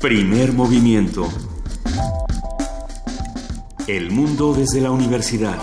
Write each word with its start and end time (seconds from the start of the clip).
Primer 0.00 0.54
movimiento. 0.54 1.28
El 3.86 4.10
mundo 4.10 4.54
desde 4.54 4.80
la 4.80 4.90
universidad. 4.90 5.58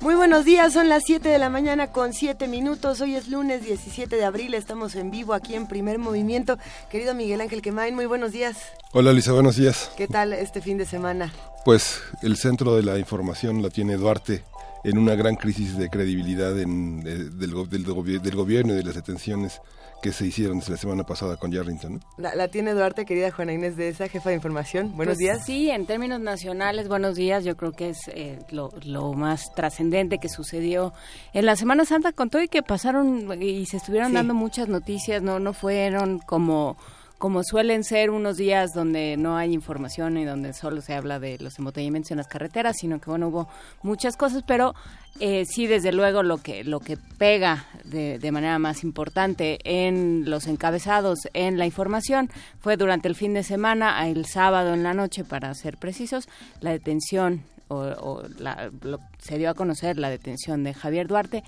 Muy 0.00 0.14
buenos 0.14 0.46
días, 0.46 0.72
son 0.72 0.88
las 0.88 1.02
7 1.04 1.28
de 1.28 1.38
la 1.38 1.50
mañana 1.50 1.88
con 1.88 2.14
7 2.14 2.48
minutos. 2.48 3.02
Hoy 3.02 3.16
es 3.16 3.28
lunes 3.28 3.66
17 3.66 4.16
de 4.16 4.24
abril, 4.24 4.54
estamos 4.54 4.94
en 4.94 5.10
vivo 5.10 5.34
aquí 5.34 5.56
en 5.56 5.66
Primer 5.66 5.98
Movimiento. 5.98 6.56
Querido 6.90 7.14
Miguel 7.14 7.42
Ángel 7.42 7.60
Quemain, 7.60 7.94
muy 7.94 8.06
buenos 8.06 8.32
días. 8.32 8.56
Hola 8.92 9.12
Lisa, 9.12 9.32
buenos 9.32 9.56
días. 9.56 9.90
¿Qué 9.98 10.08
tal 10.08 10.32
este 10.32 10.62
fin 10.62 10.78
de 10.78 10.86
semana? 10.86 11.30
Pues 11.66 12.00
el 12.22 12.38
centro 12.38 12.76
de 12.76 12.82
la 12.82 12.98
información 12.98 13.60
la 13.62 13.68
tiene 13.68 13.96
Duarte 13.98 14.42
en 14.88 14.98
una 14.98 15.14
gran 15.16 15.36
crisis 15.36 15.76
de 15.76 15.88
credibilidad 15.90 16.58
en, 16.58 17.02
eh, 17.06 17.14
del, 17.14 17.68
del 17.68 17.84
del 18.22 18.34
gobierno 18.36 18.72
y 18.72 18.76
de 18.76 18.82
las 18.84 18.94
detenciones 18.94 19.60
que 20.02 20.12
se 20.12 20.26
hicieron 20.26 20.58
desde 20.58 20.72
la 20.72 20.76
semana 20.78 21.04
pasada 21.04 21.36
con 21.38 21.50
Yarrington. 21.50 21.94
¿no? 21.94 22.00
La, 22.18 22.34
la 22.34 22.48
tiene 22.48 22.72
Duarte, 22.74 23.04
querida 23.06 23.30
Juana 23.30 23.54
Inés 23.54 23.76
de 23.76 23.88
esa, 23.88 24.08
jefa 24.08 24.28
de 24.28 24.36
información. 24.36 24.88
Buenos 24.94 25.14
Pues 25.14 25.18
días. 25.18 25.44
Sí, 25.44 25.70
en 25.70 25.86
términos 25.86 26.20
nacionales, 26.20 26.86
buenos 26.88 27.16
días. 27.16 27.44
Yo 27.44 27.56
creo 27.56 27.72
que 27.72 27.88
es 27.90 27.98
eh, 28.08 28.38
lo, 28.50 28.70
lo 28.84 29.14
más 29.14 29.52
trascendente 29.54 30.18
que 30.18 30.28
sucedió 30.28 30.92
en 31.32 31.46
la 31.46 31.56
Semana 31.56 31.84
Santa 31.86 32.12
con 32.12 32.28
todo 32.30 32.42
y 32.42 32.48
que 32.48 32.62
pasaron 32.62 33.42
y 33.42 33.66
se 33.66 33.78
estuvieron 33.78 34.10
Sí. 34.10 34.14
dando 34.14 34.34
muchas 34.34 34.68
noticias, 34.68 35.22
no 35.22 35.40
no 35.40 35.52
fueron 35.52 36.18
como 36.20 36.76
como 37.18 37.42
suelen 37.42 37.82
ser 37.82 38.10
unos 38.10 38.36
días 38.36 38.72
donde 38.74 39.16
no 39.16 39.36
hay 39.36 39.52
información 39.54 40.18
y 40.18 40.24
donde 40.24 40.52
solo 40.52 40.80
se 40.82 40.94
habla 40.94 41.18
de 41.18 41.38
los 41.38 41.58
embotellamientos 41.58 42.10
en 42.10 42.18
las 42.18 42.28
carreteras, 42.28 42.76
sino 42.78 43.00
que 43.00 43.08
bueno 43.10 43.28
hubo 43.28 43.48
muchas 43.82 44.16
cosas, 44.16 44.42
pero 44.46 44.74
eh, 45.20 45.44
sí 45.46 45.66
desde 45.66 45.92
luego 45.92 46.22
lo 46.22 46.36
que 46.38 46.62
lo 46.62 46.78
que 46.80 46.98
pega 47.18 47.64
de, 47.84 48.18
de 48.18 48.32
manera 48.32 48.58
más 48.58 48.84
importante 48.84 49.58
en 49.64 50.28
los 50.28 50.46
encabezados 50.46 51.20
en 51.32 51.56
la 51.58 51.64
información 51.64 52.28
fue 52.60 52.76
durante 52.76 53.08
el 53.08 53.14
fin 53.14 53.32
de 53.32 53.42
semana, 53.42 54.06
el 54.08 54.26
sábado 54.26 54.74
en 54.74 54.82
la 54.82 54.92
noche 54.92 55.24
para 55.24 55.54
ser 55.54 55.78
precisos, 55.78 56.28
la 56.60 56.72
detención 56.72 57.44
o, 57.68 57.76
o 57.78 58.22
la- 58.38 58.70
se 59.18 59.38
dio 59.38 59.48
a 59.50 59.54
conocer 59.54 59.96
la 59.98 60.10
detención 60.10 60.62
de 60.64 60.74
Javier 60.74 61.06
Duarte. 61.08 61.42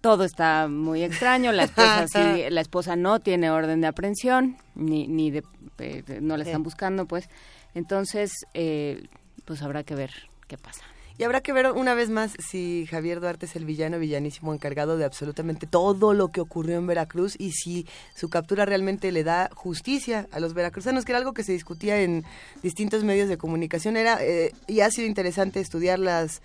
Todo 0.00 0.24
está 0.24 0.68
muy 0.68 1.02
extraño. 1.02 1.52
La 1.52 1.64
esposa, 1.64 2.06
sí- 2.12 2.44
la 2.50 2.60
esposa 2.60 2.96
no 2.96 3.20
tiene 3.20 3.50
orden 3.50 3.80
de 3.80 3.86
aprehensión, 3.88 4.56
ni, 4.74 5.08
ni 5.08 5.30
de, 5.30 5.42
eh, 5.78 6.02
no 6.20 6.36
la 6.36 6.44
están 6.44 6.62
buscando, 6.62 7.06
pues. 7.06 7.28
Entonces, 7.74 8.32
eh, 8.54 9.06
pues 9.44 9.62
habrá 9.62 9.82
que 9.84 9.94
ver 9.94 10.10
qué 10.48 10.56
pasa. 10.58 10.82
Y 11.18 11.24
habrá 11.24 11.40
que 11.40 11.54
ver 11.54 11.72
una 11.72 11.94
vez 11.94 12.10
más 12.10 12.32
si 12.38 12.86
Javier 12.90 13.20
Duarte 13.20 13.46
es 13.46 13.56
el 13.56 13.64
villano 13.64 13.98
villanísimo 13.98 14.52
encargado 14.52 14.98
de 14.98 15.06
absolutamente 15.06 15.66
todo 15.66 16.12
lo 16.12 16.28
que 16.28 16.42
ocurrió 16.42 16.76
en 16.76 16.86
Veracruz 16.86 17.36
y 17.38 17.52
si 17.52 17.86
su 18.14 18.28
captura 18.28 18.66
realmente 18.66 19.10
le 19.12 19.24
da 19.24 19.48
justicia 19.54 20.28
a 20.30 20.40
los 20.40 20.52
veracruzanos, 20.52 21.06
que 21.06 21.12
era 21.12 21.18
algo 21.18 21.32
que 21.32 21.42
se 21.42 21.52
discutía 21.52 22.02
en 22.02 22.22
distintos 22.62 23.02
medios 23.02 23.30
de 23.30 23.38
comunicación. 23.38 23.96
Era 23.96 24.22
eh, 24.22 24.52
y 24.66 24.80
ha 24.80 24.90
sido 24.90 25.06
interesante 25.08 25.58
estudiar 25.60 25.98
las 25.98 26.42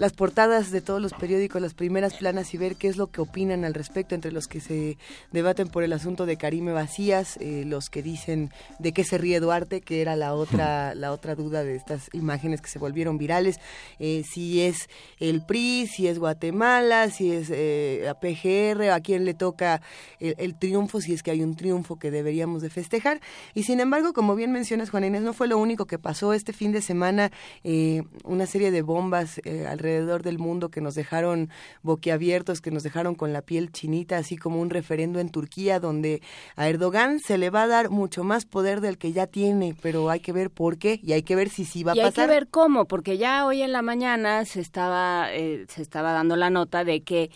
las 0.00 0.14
portadas 0.14 0.70
de 0.70 0.80
todos 0.80 0.98
los 1.02 1.12
periódicos, 1.12 1.60
las 1.60 1.74
primeras 1.74 2.14
planas 2.14 2.54
y 2.54 2.56
ver 2.56 2.76
qué 2.76 2.88
es 2.88 2.96
lo 2.96 3.08
que 3.08 3.20
opinan 3.20 3.66
al 3.66 3.74
respecto 3.74 4.14
entre 4.14 4.32
los 4.32 4.48
que 4.48 4.58
se 4.58 4.96
debaten 5.30 5.68
por 5.68 5.82
el 5.82 5.92
asunto 5.92 6.24
de 6.24 6.38
Karime 6.38 6.72
Vacías, 6.72 7.36
eh, 7.38 7.64
los 7.66 7.90
que 7.90 8.02
dicen 8.02 8.50
de 8.78 8.92
qué 8.92 9.04
se 9.04 9.18
ríe 9.18 9.40
Duarte, 9.40 9.82
que 9.82 10.00
era 10.00 10.16
la 10.16 10.32
otra 10.32 10.94
la 10.94 11.12
otra 11.12 11.34
duda 11.34 11.64
de 11.64 11.76
estas 11.76 12.08
imágenes 12.14 12.62
que 12.62 12.70
se 12.70 12.78
volvieron 12.78 13.18
virales, 13.18 13.60
eh, 13.98 14.24
si 14.26 14.62
es 14.62 14.88
el 15.18 15.44
PRI, 15.44 15.86
si 15.86 16.08
es 16.08 16.18
Guatemala, 16.18 17.10
si 17.10 17.32
es 17.32 17.50
eh, 17.50 18.10
PGR, 18.22 18.92
a 18.92 19.00
quién 19.00 19.26
le 19.26 19.34
toca 19.34 19.82
el, 20.18 20.54
triunfo, 20.54 21.02
si 21.02 21.12
es 21.12 21.22
que 21.22 21.30
hay 21.30 21.42
un 21.42 21.56
triunfo 21.56 21.98
que 21.98 22.10
deberíamos 22.10 22.62
de 22.62 22.70
festejar. 22.70 23.20
Y 23.52 23.64
sin 23.64 23.80
embargo, 23.80 24.14
como 24.14 24.34
bien 24.34 24.50
mencionas, 24.50 24.88
Juana 24.88 25.08
Inés, 25.08 25.22
no 25.22 25.34
fue 25.34 25.46
lo 25.46 25.58
único 25.58 25.84
que 25.84 25.98
pasó 25.98 26.32
este 26.32 26.54
fin 26.54 26.72
de 26.72 26.80
semana, 26.80 27.30
eh, 27.64 28.02
una 28.24 28.46
serie 28.46 28.70
de 28.70 28.80
bombas 28.80 29.40
eh, 29.44 29.66
alrededor 29.90 30.22
del 30.22 30.38
mundo 30.38 30.70
que 30.70 30.80
nos 30.80 30.94
dejaron 30.94 31.50
boquiabiertos, 31.82 32.60
que 32.60 32.70
nos 32.70 32.82
dejaron 32.82 33.14
con 33.14 33.32
la 33.32 33.42
piel 33.42 33.72
chinita, 33.72 34.16
así 34.18 34.36
como 34.36 34.60
un 34.60 34.70
referendo 34.70 35.18
en 35.20 35.30
Turquía 35.30 35.80
donde 35.80 36.22
a 36.56 36.68
Erdogan 36.68 37.18
se 37.20 37.38
le 37.38 37.50
va 37.50 37.62
a 37.64 37.66
dar 37.66 37.90
mucho 37.90 38.24
más 38.24 38.44
poder 38.46 38.80
del 38.80 38.98
que 38.98 39.12
ya 39.12 39.26
tiene, 39.26 39.74
pero 39.82 40.10
hay 40.10 40.20
que 40.20 40.32
ver 40.32 40.50
por 40.50 40.78
qué 40.78 41.00
y 41.02 41.12
hay 41.12 41.22
que 41.22 41.36
ver 41.36 41.48
si 41.48 41.64
sí 41.64 41.82
va 41.84 41.92
a 41.92 41.96
y 41.96 42.00
hay 42.00 42.06
pasar. 42.06 42.28
que 42.28 42.34
ver 42.34 42.48
cómo, 42.48 42.86
porque 42.86 43.18
ya 43.18 43.46
hoy 43.46 43.62
en 43.62 43.72
la 43.72 43.82
mañana 43.82 44.44
se 44.44 44.60
estaba, 44.60 45.28
eh, 45.32 45.66
se 45.68 45.82
estaba 45.82 46.12
dando 46.12 46.36
la 46.36 46.50
nota 46.50 46.84
de 46.84 47.02
que 47.02 47.30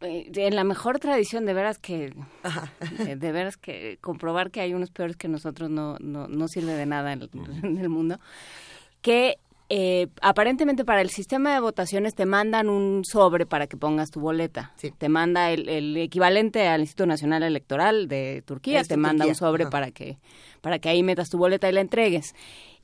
eh, 0.00 0.30
en 0.34 0.56
la 0.56 0.64
mejor 0.64 0.98
tradición 0.98 1.44
de 1.46 1.54
veras 1.54 1.78
que 1.78 2.12
eh, 3.06 3.16
de 3.16 3.32
veras 3.32 3.56
que 3.56 3.98
comprobar 4.00 4.50
que 4.50 4.60
hay 4.60 4.74
unos 4.74 4.90
peores 4.90 5.16
que 5.16 5.28
nosotros 5.28 5.70
no, 5.70 5.96
no, 6.00 6.28
no 6.28 6.48
sirve 6.48 6.72
de 6.74 6.86
nada 6.86 7.12
en 7.12 7.22
el, 7.22 7.30
en 7.62 7.78
el 7.78 7.88
mundo 7.88 8.18
que 9.00 9.38
eh, 9.74 10.08
aparentemente 10.20 10.84
para 10.84 11.00
el 11.00 11.08
sistema 11.08 11.54
de 11.54 11.60
votaciones 11.60 12.14
te 12.14 12.26
mandan 12.26 12.68
un 12.68 13.06
sobre 13.06 13.46
para 13.46 13.66
que 13.66 13.78
pongas 13.78 14.10
tu 14.10 14.20
boleta. 14.20 14.74
Sí. 14.76 14.92
Te 14.98 15.08
manda 15.08 15.50
el, 15.50 15.66
el 15.66 15.96
equivalente 15.96 16.68
al 16.68 16.82
Instituto 16.82 17.06
Nacional 17.06 17.42
Electoral 17.42 18.06
de 18.06 18.42
Turquía, 18.44 18.84
te 18.84 18.98
manda 18.98 19.24
Turquía, 19.24 19.30
un 19.30 19.34
sobre 19.34 19.62
ajá. 19.62 19.70
para 19.70 19.90
que 19.90 20.18
para 20.60 20.78
que 20.78 20.90
ahí 20.90 21.02
metas 21.02 21.30
tu 21.30 21.38
boleta 21.38 21.70
y 21.70 21.72
la 21.72 21.80
entregues. 21.80 22.34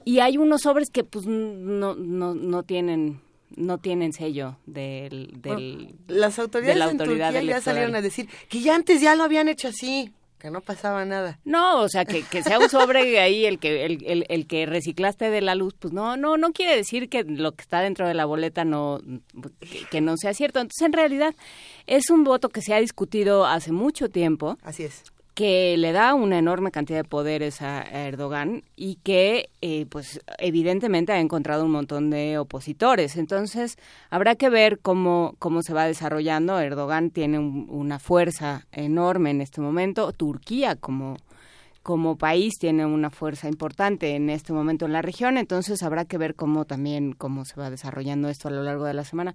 Y 0.07 0.21
hay 0.21 0.39
unos 0.39 0.63
sobres 0.63 0.89
que 0.89 1.05
pues 1.05 1.27
no 1.27 1.95
no 1.95 2.35
no 2.35 2.63
tienen 2.63 3.21
no 3.55 3.77
tienen 3.77 4.15
sello 4.15 4.57
del, 4.65 5.43
del 5.43 5.95
Las 6.07 6.39
autoridades 6.39 6.75
de 6.75 6.79
la 6.79 6.85
en 6.87 6.91
autoridad 6.93 7.33
Turquía 7.33 7.51
ya 7.51 7.61
salieron 7.61 7.97
a 7.97 8.01
decir 8.01 8.31
que 8.49 8.63
ya 8.63 8.75
antes 8.75 9.03
ya 9.03 9.15
lo 9.15 9.25
habían 9.25 9.49
hecho 9.49 9.69
así, 9.69 10.15
que 10.39 10.51
no 10.51 10.61
pasaba 10.61 11.05
nada. 11.05 11.39
No, 11.45 11.81
o 11.81 11.89
sea, 11.89 12.05
que, 12.05 12.23
que 12.23 12.43
sea 12.43 12.59
un 12.59 12.69
sobre 12.69 13.19
ahí 13.21 13.45
el 13.45 13.59
que 13.59 13.85
el, 13.85 14.05
el, 14.07 14.27
el 14.29 14.47
que 14.47 14.67
reciclaste 14.67 15.31
de 15.31 15.41
la 15.41 15.55
luz, 15.55 15.75
pues 15.79 15.93
no, 15.93 16.17
no, 16.17 16.37
no 16.37 16.53
quiere 16.53 16.77
decir 16.77 17.09
que 17.09 17.25
lo 17.25 17.53
que 17.53 17.63
está 17.63 17.81
dentro 17.81 18.07
de 18.07 18.15
la 18.15 18.25
boleta 18.25 18.65
no, 18.65 19.01
que, 19.61 19.85
que 19.91 20.01
no 20.01 20.17
sea 20.17 20.35
cierto. 20.35 20.61
Entonces, 20.61 20.87
en 20.87 20.93
realidad, 20.93 21.35
es 21.87 22.11
un 22.11 22.25
voto 22.25 22.49
que 22.49 22.63
se 22.63 22.75
ha 22.75 22.81
discutido 22.81 23.47
hace 23.47 23.73
mucho 23.73 24.09
tiempo, 24.09 24.57
Así 24.63 24.85
es. 24.85 25.03
Que 25.39 25.77
le 25.77 25.93
da 25.93 26.15
una 26.15 26.37
enorme 26.37 26.73
cantidad 26.73 26.99
de 26.99 27.09
poderes 27.09 27.63
a 27.63 27.83
Erdogan 27.83 28.65
y 28.75 28.97
que, 29.05 29.51
eh, 29.63 29.87
pues, 29.89 30.21
evidentemente 30.39 31.13
ha 31.13 31.21
encontrado 31.21 31.65
un 31.65 31.71
montón 31.71 32.11
de 32.11 32.39
opositores. 32.39 33.17
Entonces, 33.17 33.77
habrá 34.11 34.35
que 34.35 34.51
ver 34.51 34.81
cómo, 34.81 35.37
cómo 35.39 35.63
se 35.63 35.73
va 35.73 35.87
desarrollando. 35.87 36.59
Erdogan 36.59 37.11
tiene 37.11 37.39
un- 37.39 37.69
una 37.71 38.01
fuerza 38.01 38.67
enorme 38.73 39.31
en 39.31 39.41
este 39.41 39.61
momento. 39.61 40.13
Turquía, 40.13 40.75
como 40.75 41.17
como 41.85 42.19
país 42.19 42.59
tiene 42.59 42.85
una 42.85 43.09
fuerza 43.09 43.49
importante 43.49 44.15
en 44.15 44.29
este 44.29 44.53
momento 44.53 44.85
en 44.85 44.93
la 44.93 45.01
región, 45.01 45.39
entonces 45.39 45.83
habrá 45.83 46.05
que 46.05 46.19
ver 46.19 46.35
cómo 46.35 46.67
también 46.67 47.13
cómo 47.13 47.47
se 47.47 47.59
va 47.59 47.71
desarrollando 47.71 48.29
esto 48.29 48.49
a 48.49 48.51
lo 48.51 48.63
largo 48.63 48.85
de 48.85 48.93
la 48.93 49.05
semana. 49.05 49.35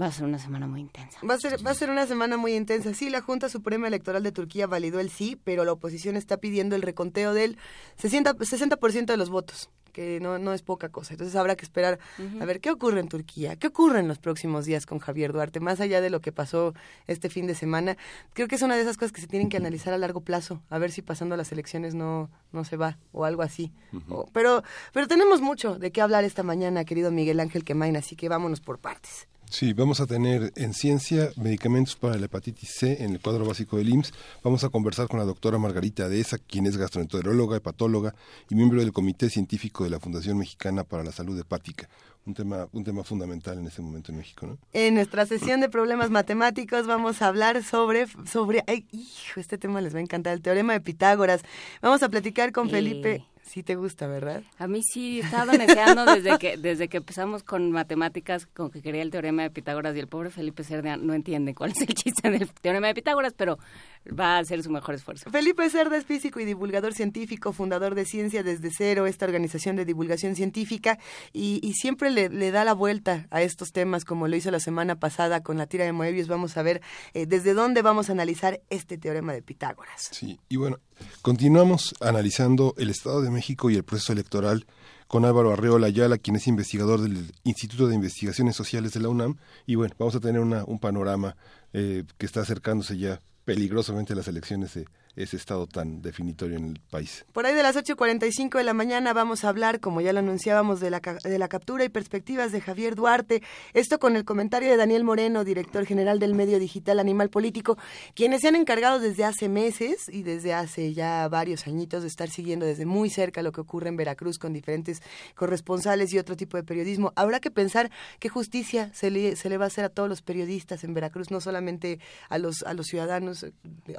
Va 0.00 0.06
a 0.06 0.12
ser 0.12 0.24
una 0.24 0.38
semana 0.38 0.66
muy 0.66 0.80
intensa. 0.80 1.18
Va 1.28 1.34
a 1.34 1.38
ser, 1.38 1.64
va 1.64 1.70
a 1.70 1.74
ser 1.74 1.90
una 1.90 2.06
semana 2.06 2.38
muy 2.38 2.54
intensa. 2.54 2.94
Sí, 2.94 3.10
la 3.10 3.20
Junta 3.20 3.50
Suprema 3.50 3.88
Electoral 3.88 4.22
de 4.22 4.32
Turquía 4.32 4.66
validó 4.66 5.00
el 5.00 5.10
sí, 5.10 5.38
pero 5.44 5.64
la 5.64 5.72
oposición 5.72 6.16
está 6.16 6.38
pidiendo 6.38 6.76
el 6.76 6.82
reconteo 6.82 7.34
del 7.34 7.58
60%, 8.00 8.36
60% 8.38 9.06
de 9.06 9.16
los 9.18 9.28
votos, 9.28 9.68
que 9.92 10.18
no, 10.20 10.38
no 10.38 10.52
es 10.54 10.62
poca 10.62 10.88
cosa. 10.88 11.14
Entonces 11.14 11.36
habrá 11.36 11.54
que 11.56 11.64
esperar 11.64 11.98
a 12.40 12.44
ver 12.44 12.60
qué 12.60 12.70
ocurre 12.70 13.00
en 13.00 13.08
Turquía, 13.08 13.56
qué 13.56 13.68
ocurre 13.68 14.00
en 14.00 14.08
los 14.08 14.18
próximos 14.18 14.64
días 14.64 14.86
con 14.86 14.98
Javier 14.98 15.32
Duarte, 15.32 15.60
más 15.60 15.80
allá 15.80 16.00
de 16.00 16.10
lo 16.10 16.20
que 16.20 16.32
pasó 16.32 16.74
este 17.06 17.28
fin 17.28 17.46
de 17.46 17.54
semana. 17.54 17.96
Creo 18.32 18.48
que 18.48 18.54
es 18.56 18.62
una 18.62 18.74
de 18.76 18.82
esas 18.82 18.96
cosas 18.96 19.12
que 19.12 19.20
se 19.20 19.26
tienen 19.26 19.48
que 19.48 19.56
analizar 19.58 19.92
a 19.94 19.98
largo 19.98 20.20
plazo, 20.22 20.62
a 20.70 20.78
ver 20.78 20.90
si 20.90 21.02
pasando 21.02 21.36
las 21.36 21.52
elecciones 21.52 21.94
no, 21.94 22.30
no 22.52 22.64
se 22.64 22.76
va 22.76 22.98
o 23.12 23.24
algo 23.24 23.42
así. 23.42 23.72
O- 24.08 24.26
pero, 24.32 24.62
pero 24.92 25.06
tenemos 25.06 25.40
mucho 25.40 25.78
de 25.78 25.92
qué 25.92 26.00
hablar 26.00 26.24
esta 26.24 26.42
mañana, 26.42 26.84
querido 26.84 27.10
Miguel 27.10 27.38
Ángel 27.40 27.64
Quemain, 27.64 27.96
así 27.96 28.16
que 28.16 28.28
vámonos 28.28 28.60
por 28.60 28.78
partes. 28.78 29.28
Sí, 29.50 29.74
vamos 29.74 30.00
a 30.00 30.06
tener 30.06 30.50
en 30.56 30.72
ciencia 30.72 31.30
medicamentos 31.36 31.94
para 31.94 32.16
la 32.16 32.24
hepatitis 32.24 32.70
C 32.70 33.04
en 33.04 33.12
el 33.12 33.20
cuadro 33.20 33.44
básico 33.44 33.76
del 33.76 33.90
IMSS. 33.90 34.14
Vamos 34.42 34.64
a 34.64 34.70
conversar 34.70 35.08
con 35.08 35.18
la 35.18 35.26
doctora 35.26 35.58
Margarita 35.58 36.08
Deza, 36.08 36.38
quien 36.38 36.64
es 36.64 36.78
gastroenteróloga, 36.78 37.58
hepatóloga 37.58 38.14
y 38.48 38.54
miembro 38.54 38.80
del 38.80 38.94
Comité 38.94 39.28
Científico 39.28 39.81
de 39.84 39.90
la 39.90 40.00
Fundación 40.00 40.38
Mexicana 40.38 40.84
para 40.84 41.04
la 41.04 41.12
Salud 41.12 41.38
Hepática. 41.38 41.88
Un 42.24 42.34
tema, 42.34 42.68
un 42.72 42.84
tema 42.84 43.02
fundamental 43.02 43.58
en 43.58 43.66
este 43.66 43.82
momento 43.82 44.12
en 44.12 44.18
México, 44.18 44.46
¿no? 44.46 44.58
En 44.72 44.94
nuestra 44.94 45.26
sesión 45.26 45.60
de 45.60 45.68
problemas 45.68 46.10
matemáticos 46.10 46.86
vamos 46.86 47.20
a 47.20 47.26
hablar 47.26 47.64
sobre, 47.64 48.06
sobre, 48.30 48.62
ay, 48.68 48.86
hijo, 48.92 49.40
este 49.40 49.58
tema 49.58 49.80
les 49.80 49.92
va 49.94 49.98
a 49.98 50.02
encantar, 50.02 50.32
el 50.32 50.40
teorema 50.40 50.72
de 50.72 50.80
Pitágoras. 50.80 51.42
Vamos 51.80 52.02
a 52.02 52.08
platicar 52.08 52.52
con 52.52 52.68
Eh. 52.68 52.70
Felipe. 52.70 53.24
Sí 53.44 53.62
te 53.64 53.74
gusta, 53.74 54.06
¿verdad? 54.06 54.44
A 54.56 54.66
mí 54.66 54.82
sí, 54.82 55.18
he 55.18 55.24
estado 55.24 55.52
deseando 55.52 56.06
desde 56.06 56.38
que, 56.38 56.56
desde 56.56 56.88
que 56.88 56.98
empezamos 56.98 57.42
con 57.42 57.70
matemáticas, 57.72 58.46
con 58.46 58.70
que 58.70 58.80
quería 58.80 59.02
el 59.02 59.10
teorema 59.10 59.42
de 59.42 59.50
Pitágoras 59.50 59.94
y 59.94 59.98
el 59.98 60.06
pobre 60.06 60.30
Felipe 60.30 60.64
Cerda 60.64 60.96
no 60.96 61.12
entiende 61.12 61.54
cuál 61.54 61.72
es 61.72 61.80
el 61.82 61.88
chiste 61.92 62.30
del 62.30 62.48
teorema 62.48 62.86
de 62.86 62.94
Pitágoras, 62.94 63.34
pero 63.36 63.58
va 64.06 64.36
a 64.36 64.38
hacer 64.38 64.62
su 64.62 64.70
mejor 64.70 64.94
esfuerzo. 64.94 65.30
Felipe 65.30 65.68
Cerda 65.70 65.96
es 65.96 66.04
físico 66.04 66.40
y 66.40 66.44
divulgador 66.44 66.94
científico, 66.94 67.52
fundador 67.52 67.94
de 67.94 68.04
Ciencia 68.04 68.42
desde 68.42 68.70
Cero, 68.76 69.06
esta 69.06 69.24
organización 69.24 69.76
de 69.76 69.84
divulgación 69.84 70.34
científica, 70.34 70.98
y, 71.32 71.60
siempre 71.74 72.10
le, 72.10 72.50
da 72.50 72.64
la 72.64 72.74
vuelta 72.74 73.26
a 73.30 73.42
estos 73.42 73.72
temas, 73.72 74.04
como 74.04 74.28
lo 74.28 74.36
hizo 74.36 74.50
la 74.50 74.60
semana 74.60 74.98
pasada 74.98 75.42
con 75.42 75.58
la 75.58 75.66
tira 75.66 75.84
de 75.84 75.92
Moebius. 75.92 76.28
Vamos 76.28 76.56
a 76.56 76.62
ver 76.62 76.82
eh, 77.14 77.26
desde 77.26 77.54
dónde 77.54 77.82
vamos 77.82 78.08
a 78.08 78.12
analizar 78.12 78.60
este 78.70 78.98
teorema 78.98 79.32
de 79.32 79.42
Pitágoras. 79.42 80.08
Sí, 80.12 80.38
y 80.48 80.56
bueno, 80.56 80.78
continuamos 81.22 81.94
analizando 82.00 82.74
el 82.78 82.90
Estado 82.90 83.22
de 83.22 83.30
México 83.30 83.70
y 83.70 83.76
el 83.76 83.84
proceso 83.84 84.12
electoral 84.12 84.66
con 85.06 85.24
Álvaro 85.24 85.52
Arreola 85.52 85.88
Ayala, 85.88 86.18
quien 86.18 86.36
es 86.36 86.46
investigador 86.46 87.00
del 87.00 87.32
Instituto 87.44 87.86
de 87.86 87.94
Investigaciones 87.94 88.56
Sociales 88.56 88.92
de 88.92 89.00
la 89.00 89.08
UNAM. 89.08 89.36
Y 89.66 89.74
bueno, 89.74 89.94
vamos 89.98 90.14
a 90.14 90.20
tener 90.20 90.40
un 90.40 90.78
panorama 90.78 91.36
eh, 91.72 92.04
que 92.16 92.26
está 92.26 92.40
acercándose 92.40 92.96
ya 92.96 93.20
peligrosamente 93.44 94.14
las 94.14 94.28
elecciones 94.28 94.74
de 94.74 94.86
ese 95.14 95.36
estado 95.36 95.66
tan 95.66 96.00
definitorio 96.00 96.56
en 96.56 96.68
el 96.68 96.80
país. 96.80 97.24
Por 97.32 97.44
ahí 97.44 97.54
de 97.54 97.62
las 97.62 97.76
8.45 97.76 98.56
de 98.56 98.64
la 98.64 98.72
mañana 98.72 99.12
vamos 99.12 99.44
a 99.44 99.50
hablar, 99.50 99.80
como 99.80 100.00
ya 100.00 100.12
lo 100.12 100.20
anunciábamos, 100.20 100.80
de 100.80 100.90
la, 100.90 101.00
de 101.00 101.38
la 101.38 101.48
captura 101.48 101.84
y 101.84 101.90
perspectivas 101.90 102.50
de 102.52 102.60
Javier 102.60 102.94
Duarte. 102.94 103.42
Esto 103.74 103.98
con 103.98 104.16
el 104.16 104.24
comentario 104.24 104.70
de 104.70 104.76
Daniel 104.76 105.04
Moreno, 105.04 105.44
director 105.44 105.84
general 105.84 106.18
del 106.18 106.34
medio 106.34 106.58
digital 106.58 106.98
Animal 106.98 107.28
Político, 107.28 107.76
quienes 108.14 108.40
se 108.40 108.48
han 108.48 108.56
encargado 108.56 109.00
desde 109.00 109.24
hace 109.24 109.48
meses 109.48 110.08
y 110.08 110.22
desde 110.22 110.54
hace 110.54 110.94
ya 110.94 111.28
varios 111.28 111.66
añitos 111.66 112.02
de 112.02 112.08
estar 112.08 112.30
siguiendo 112.30 112.64
desde 112.64 112.86
muy 112.86 113.10
cerca 113.10 113.42
lo 113.42 113.52
que 113.52 113.60
ocurre 113.60 113.88
en 113.88 113.96
Veracruz 113.96 114.38
con 114.38 114.52
diferentes 114.52 115.02
corresponsales 115.34 116.12
y 116.12 116.18
otro 116.18 116.36
tipo 116.36 116.56
de 116.56 116.62
periodismo. 116.62 117.12
Habrá 117.16 117.40
que 117.40 117.50
pensar 117.50 117.90
qué 118.18 118.28
justicia 118.28 118.90
se 118.94 119.10
le, 119.10 119.36
se 119.36 119.50
le 119.50 119.58
va 119.58 119.64
a 119.64 119.68
hacer 119.68 119.84
a 119.84 119.88
todos 119.90 120.08
los 120.08 120.22
periodistas 120.22 120.84
en 120.84 120.94
Veracruz, 120.94 121.30
no 121.30 121.40
solamente 121.40 122.00
a 122.30 122.38
los, 122.38 122.62
a 122.62 122.72
los 122.72 122.86
ciudadanos. 122.86 123.46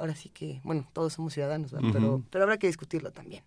Ahora 0.00 0.16
sí 0.16 0.28
que, 0.28 0.60
bueno, 0.64 0.88
todos 0.92 1.03
somos 1.12 1.34
ciudadanos, 1.34 1.74
pero, 1.92 2.22
pero 2.30 2.44
habrá 2.44 2.58
que 2.58 2.66
discutirlo 2.66 3.10
también. 3.12 3.44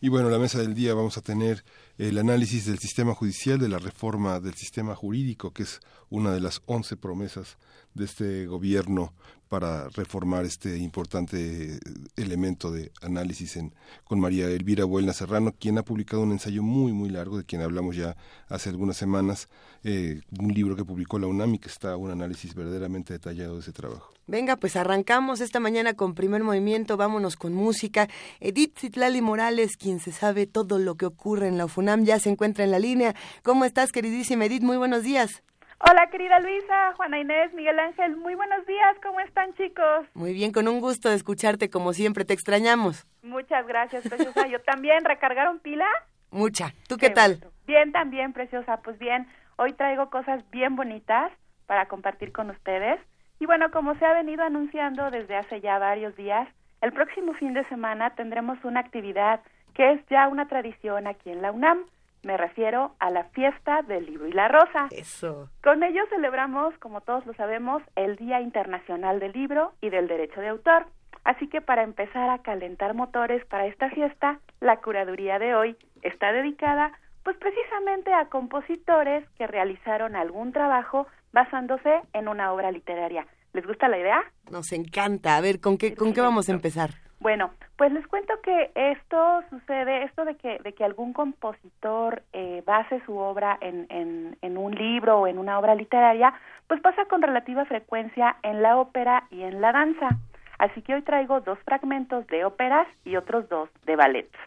Y 0.00 0.08
bueno, 0.08 0.30
la 0.30 0.38
mesa 0.38 0.58
del 0.58 0.74
día 0.74 0.94
vamos 0.94 1.18
a 1.18 1.22
tener 1.22 1.64
el 1.98 2.18
análisis 2.18 2.66
del 2.66 2.78
sistema 2.78 3.14
judicial, 3.14 3.58
de 3.58 3.68
la 3.68 3.78
reforma 3.78 4.40
del 4.40 4.54
sistema 4.54 4.94
jurídico, 4.94 5.52
que 5.52 5.64
es 5.64 5.80
una 6.10 6.32
de 6.32 6.40
las 6.40 6.62
once 6.66 6.96
promesas 6.96 7.58
de 7.98 8.04
este 8.04 8.46
gobierno 8.46 9.12
para 9.48 9.88
reformar 9.88 10.44
este 10.44 10.76
importante 10.78 11.78
elemento 12.16 12.70
de 12.70 12.92
análisis 13.02 13.56
en, 13.56 13.74
con 14.04 14.20
María 14.20 14.46
Elvira 14.48 14.84
Buelna 14.84 15.12
Serrano, 15.12 15.54
quien 15.58 15.78
ha 15.78 15.82
publicado 15.82 16.22
un 16.22 16.32
ensayo 16.32 16.62
muy, 16.62 16.92
muy 16.92 17.08
largo, 17.08 17.38
de 17.38 17.44
quien 17.44 17.62
hablamos 17.62 17.96
ya 17.96 18.16
hace 18.48 18.68
algunas 18.68 18.96
semanas, 18.96 19.48
eh, 19.84 20.20
un 20.38 20.52
libro 20.52 20.76
que 20.76 20.84
publicó 20.84 21.18
la 21.18 21.26
UNAM 21.26 21.54
y 21.54 21.58
que 21.58 21.68
está 21.68 21.96
un 21.96 22.10
análisis 22.10 22.54
verdaderamente 22.54 23.14
detallado 23.14 23.54
de 23.54 23.60
ese 23.60 23.72
trabajo. 23.72 24.12
Venga, 24.26 24.56
pues 24.56 24.76
arrancamos 24.76 25.40
esta 25.40 25.60
mañana 25.60 25.94
con 25.94 26.14
primer 26.14 26.44
movimiento, 26.44 26.98
vámonos 26.98 27.36
con 27.36 27.54
música. 27.54 28.08
Edith 28.40 28.78
Zitlali 28.78 29.22
Morales, 29.22 29.78
quien 29.78 30.00
se 30.00 30.12
sabe 30.12 30.46
todo 30.46 30.78
lo 30.78 30.96
que 30.96 31.06
ocurre 31.06 31.48
en 31.48 31.56
la 31.56 31.64
UFUNAM, 31.64 32.04
ya 32.04 32.20
se 32.20 32.28
encuentra 32.28 32.64
en 32.64 32.70
la 32.70 32.78
línea. 32.78 33.14
¿Cómo 33.42 33.64
estás, 33.64 33.90
queridísima 33.92 34.44
Edith? 34.44 34.62
Muy 34.62 34.76
buenos 34.76 35.02
días. 35.02 35.42
Hola, 35.80 36.08
querida 36.10 36.40
Luisa, 36.40 36.92
Juana 36.96 37.20
Inés, 37.20 37.54
Miguel 37.54 37.78
Ángel, 37.78 38.16
muy 38.16 38.34
buenos 38.34 38.66
días, 38.66 38.96
¿cómo 39.00 39.20
están 39.20 39.54
chicos? 39.54 40.06
Muy 40.12 40.32
bien, 40.32 40.50
con 40.50 40.66
un 40.66 40.80
gusto 40.80 41.08
de 41.08 41.14
escucharte 41.14 41.70
como 41.70 41.92
siempre, 41.92 42.24
te 42.24 42.34
extrañamos. 42.34 43.06
Muchas 43.22 43.64
gracias, 43.64 44.08
preciosa. 44.08 44.48
Yo 44.48 44.60
también, 44.62 45.04
¿recargaron 45.04 45.60
pila? 45.60 45.86
Mucha. 46.32 46.72
¿Tú 46.88 46.96
qué, 46.96 47.10
tal? 47.10 47.44
Bien, 47.64 47.92
también, 47.92 48.32
preciosa. 48.32 48.78
Pues 48.78 48.98
bien, 48.98 49.28
hoy 49.56 49.72
traigo 49.72 50.10
cosas 50.10 50.42
bien 50.50 50.74
bonitas 50.74 51.30
para 51.66 51.86
compartir 51.86 52.32
con 52.32 52.50
ustedes. 52.50 53.00
Y 53.38 53.46
bueno, 53.46 53.70
como 53.70 53.94
se 54.00 54.04
ha 54.04 54.12
venido 54.14 54.42
anunciando 54.42 55.12
desde 55.12 55.36
hace 55.36 55.60
ya 55.60 55.78
varios 55.78 56.16
días, 56.16 56.48
el 56.80 56.92
próximo 56.92 57.34
fin 57.34 57.54
de 57.54 57.64
semana 57.68 58.16
tendremos 58.16 58.58
una 58.64 58.80
actividad 58.80 59.42
que 59.74 59.92
es 59.92 60.00
ya 60.10 60.26
una 60.26 60.48
tradición 60.48 61.06
aquí 61.06 61.30
en 61.30 61.40
la 61.40 61.52
UNAM. 61.52 61.84
Me 62.22 62.36
refiero 62.36 62.94
a 62.98 63.10
la 63.10 63.24
fiesta 63.24 63.82
del 63.82 64.06
libro 64.06 64.26
y 64.26 64.32
la 64.32 64.48
rosa. 64.48 64.88
Eso. 64.90 65.48
Con 65.62 65.82
ello 65.82 66.02
celebramos, 66.10 66.76
como 66.78 67.00
todos 67.00 67.24
lo 67.26 67.34
sabemos, 67.34 67.82
el 67.96 68.16
Día 68.16 68.40
Internacional 68.40 69.20
del 69.20 69.32
Libro 69.32 69.72
y 69.80 69.90
del 69.90 70.08
Derecho 70.08 70.40
de 70.40 70.48
Autor. 70.48 70.86
Así 71.24 71.48
que 71.48 71.60
para 71.60 71.82
empezar 71.82 72.30
a 72.30 72.38
calentar 72.38 72.94
motores 72.94 73.44
para 73.46 73.66
esta 73.66 73.90
fiesta, 73.90 74.40
la 74.60 74.78
curaduría 74.78 75.38
de 75.38 75.54
hoy 75.54 75.76
está 76.02 76.32
dedicada 76.32 76.92
pues 77.22 77.36
precisamente 77.36 78.12
a 78.14 78.26
compositores 78.30 79.28
que 79.36 79.46
realizaron 79.46 80.16
algún 80.16 80.52
trabajo 80.52 81.06
basándose 81.32 82.00
en 82.14 82.28
una 82.28 82.52
obra 82.52 82.70
literaria. 82.72 83.26
¿Les 83.52 83.66
gusta 83.66 83.88
la 83.88 83.98
idea? 83.98 84.20
Nos 84.50 84.72
encanta. 84.72 85.36
A 85.36 85.40
ver, 85.40 85.60
¿con 85.60 85.76
qué, 85.76 85.94
con 85.94 86.14
qué 86.14 86.20
vamos 86.20 86.48
a 86.48 86.52
empezar? 86.52 86.90
Bueno, 87.20 87.50
pues 87.76 87.92
les 87.92 88.06
cuento 88.06 88.40
que 88.42 88.70
esto 88.74 89.42
sucede, 89.50 90.04
esto 90.04 90.24
de 90.24 90.36
que, 90.36 90.58
de 90.60 90.72
que 90.72 90.84
algún 90.84 91.12
compositor 91.12 92.22
eh, 92.32 92.62
base 92.64 93.02
su 93.06 93.16
obra 93.16 93.58
en, 93.60 93.86
en, 93.90 94.36
en 94.40 94.56
un 94.56 94.72
libro 94.74 95.20
o 95.20 95.26
en 95.26 95.38
una 95.38 95.58
obra 95.58 95.74
literaria, 95.74 96.32
pues 96.68 96.80
pasa 96.80 97.06
con 97.06 97.20
relativa 97.20 97.64
frecuencia 97.64 98.36
en 98.42 98.62
la 98.62 98.76
ópera 98.76 99.24
y 99.30 99.42
en 99.42 99.60
la 99.60 99.72
danza. 99.72 100.10
Así 100.58 100.82
que 100.82 100.94
hoy 100.94 101.02
traigo 101.02 101.40
dos 101.40 101.58
fragmentos 101.64 102.26
de 102.28 102.44
óperas 102.44 102.86
y 103.04 103.16
otros 103.16 103.48
dos 103.48 103.68
de 103.84 103.96
ballets. 103.96 104.38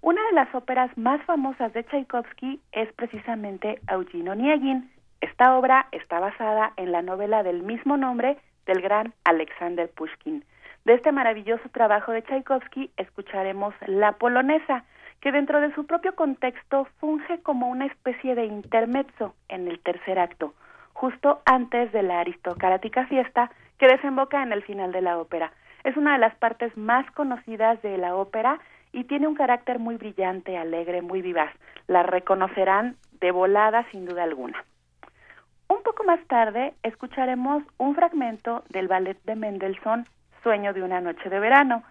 Una 0.00 0.22
de 0.26 0.32
las 0.32 0.54
óperas 0.54 0.96
más 0.98 1.22
famosas 1.24 1.72
de 1.72 1.82
Tchaikovsky 1.84 2.60
es 2.72 2.92
precisamente 2.92 3.80
Eugene 3.88 4.30
Onegin. 4.30 4.90
Esta 5.20 5.56
obra 5.56 5.86
está 5.92 6.20
basada 6.20 6.72
en 6.76 6.92
la 6.92 7.02
novela 7.02 7.42
del 7.42 7.62
mismo 7.62 7.96
nombre 7.96 8.36
del 8.66 8.82
gran 8.82 9.14
Alexander 9.24 9.90
Pushkin. 9.90 10.44
De 10.84 10.92
este 10.92 11.12
maravilloso 11.12 11.66
trabajo 11.70 12.12
de 12.12 12.20
Tchaikovsky 12.22 12.90
escucharemos 12.98 13.74
La 13.86 14.12
Polonesa, 14.12 14.84
que 15.22 15.32
dentro 15.32 15.62
de 15.62 15.74
su 15.74 15.86
propio 15.86 16.14
contexto 16.14 16.86
funge 17.00 17.40
como 17.40 17.68
una 17.68 17.86
especie 17.86 18.34
de 18.34 18.44
intermezzo 18.44 19.34
en 19.48 19.66
el 19.66 19.80
tercer 19.80 20.18
acto, 20.18 20.52
justo 20.92 21.40
antes 21.46 21.90
de 21.92 22.02
la 22.02 22.20
aristocrática 22.20 23.06
fiesta 23.06 23.50
que 23.78 23.86
desemboca 23.86 24.42
en 24.42 24.52
el 24.52 24.62
final 24.62 24.92
de 24.92 25.00
la 25.00 25.18
ópera. 25.18 25.52
Es 25.84 25.96
una 25.96 26.12
de 26.12 26.18
las 26.18 26.34
partes 26.34 26.76
más 26.76 27.10
conocidas 27.12 27.80
de 27.80 27.96
la 27.96 28.14
ópera 28.14 28.60
y 28.92 29.04
tiene 29.04 29.26
un 29.26 29.36
carácter 29.36 29.78
muy 29.78 29.96
brillante, 29.96 30.58
alegre, 30.58 31.00
muy 31.00 31.22
vivaz. 31.22 31.50
La 31.86 32.02
reconocerán 32.02 32.96
de 33.20 33.30
volada 33.30 33.86
sin 33.90 34.04
duda 34.04 34.22
alguna. 34.22 34.62
Un 35.68 35.82
poco 35.82 36.04
más 36.04 36.20
tarde 36.26 36.74
escucharemos 36.82 37.62
un 37.78 37.94
fragmento 37.94 38.64
del 38.68 38.86
ballet 38.86 39.16
de 39.24 39.34
Mendelssohn 39.34 40.06
Sueño 40.44 40.72
de 40.72 40.84
una 40.84 41.00
noche 41.00 41.28
de 41.28 41.40
verano. 41.40 41.82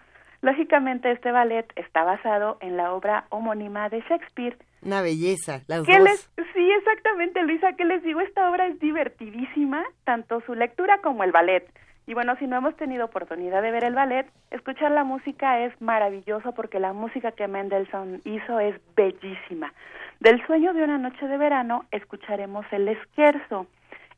Lógicamente 0.41 1.11
este 1.11 1.31
ballet 1.31 1.65
está 1.75 2.03
basado 2.03 2.57
en 2.61 2.77
la 2.77 2.94
obra 2.94 3.25
homónima 3.29 3.89
de 3.89 4.01
Shakespeare. 4.01 4.57
Una 4.81 5.01
belleza, 5.01 5.62
las 5.67 5.86
dos. 5.86 6.31
sí, 6.53 6.72
exactamente, 6.72 7.41
Luisa, 7.43 7.74
¿qué 7.74 7.83
les 7.83 8.03
digo? 8.03 8.22
Esta 8.22 8.50
obra 8.50 8.67
es 8.67 8.79
divertidísima, 8.79 9.83
tanto 10.05 10.41
su 10.45 10.53
lectura 10.53 11.00
como 11.00 11.24
el 11.24 11.31
ballet. 11.31 11.67
Y 12.05 12.13
bueno, 12.13 12.36
si 12.38 12.48
no 12.48 12.57
hemos 12.57 12.75
tenido 12.75 13.05
oportunidad 13.05 13.62
de 13.62 13.72
ver 13.72 13.86
el 13.86 13.95
ballet, 13.95 14.27
escuchar 14.51 14.91
la 14.91 15.05
música 15.05 15.62
es 15.62 15.81
maravilloso 15.81 16.51
porque 16.51 16.79
la 16.79 16.91
música 16.91 17.31
que 17.31 17.48
Mendelssohn 17.48 18.22
hizo 18.25 18.60
es 18.60 18.75
bellísima. 18.95 19.74
Del 20.19 20.45
sueño 20.45 20.74
de 20.74 20.83
una 20.83 20.98
noche 20.98 21.25
de 21.27 21.38
verano 21.38 21.86
escucharemos 21.91 22.65
el 22.72 22.89
esquerzo. 22.89 23.67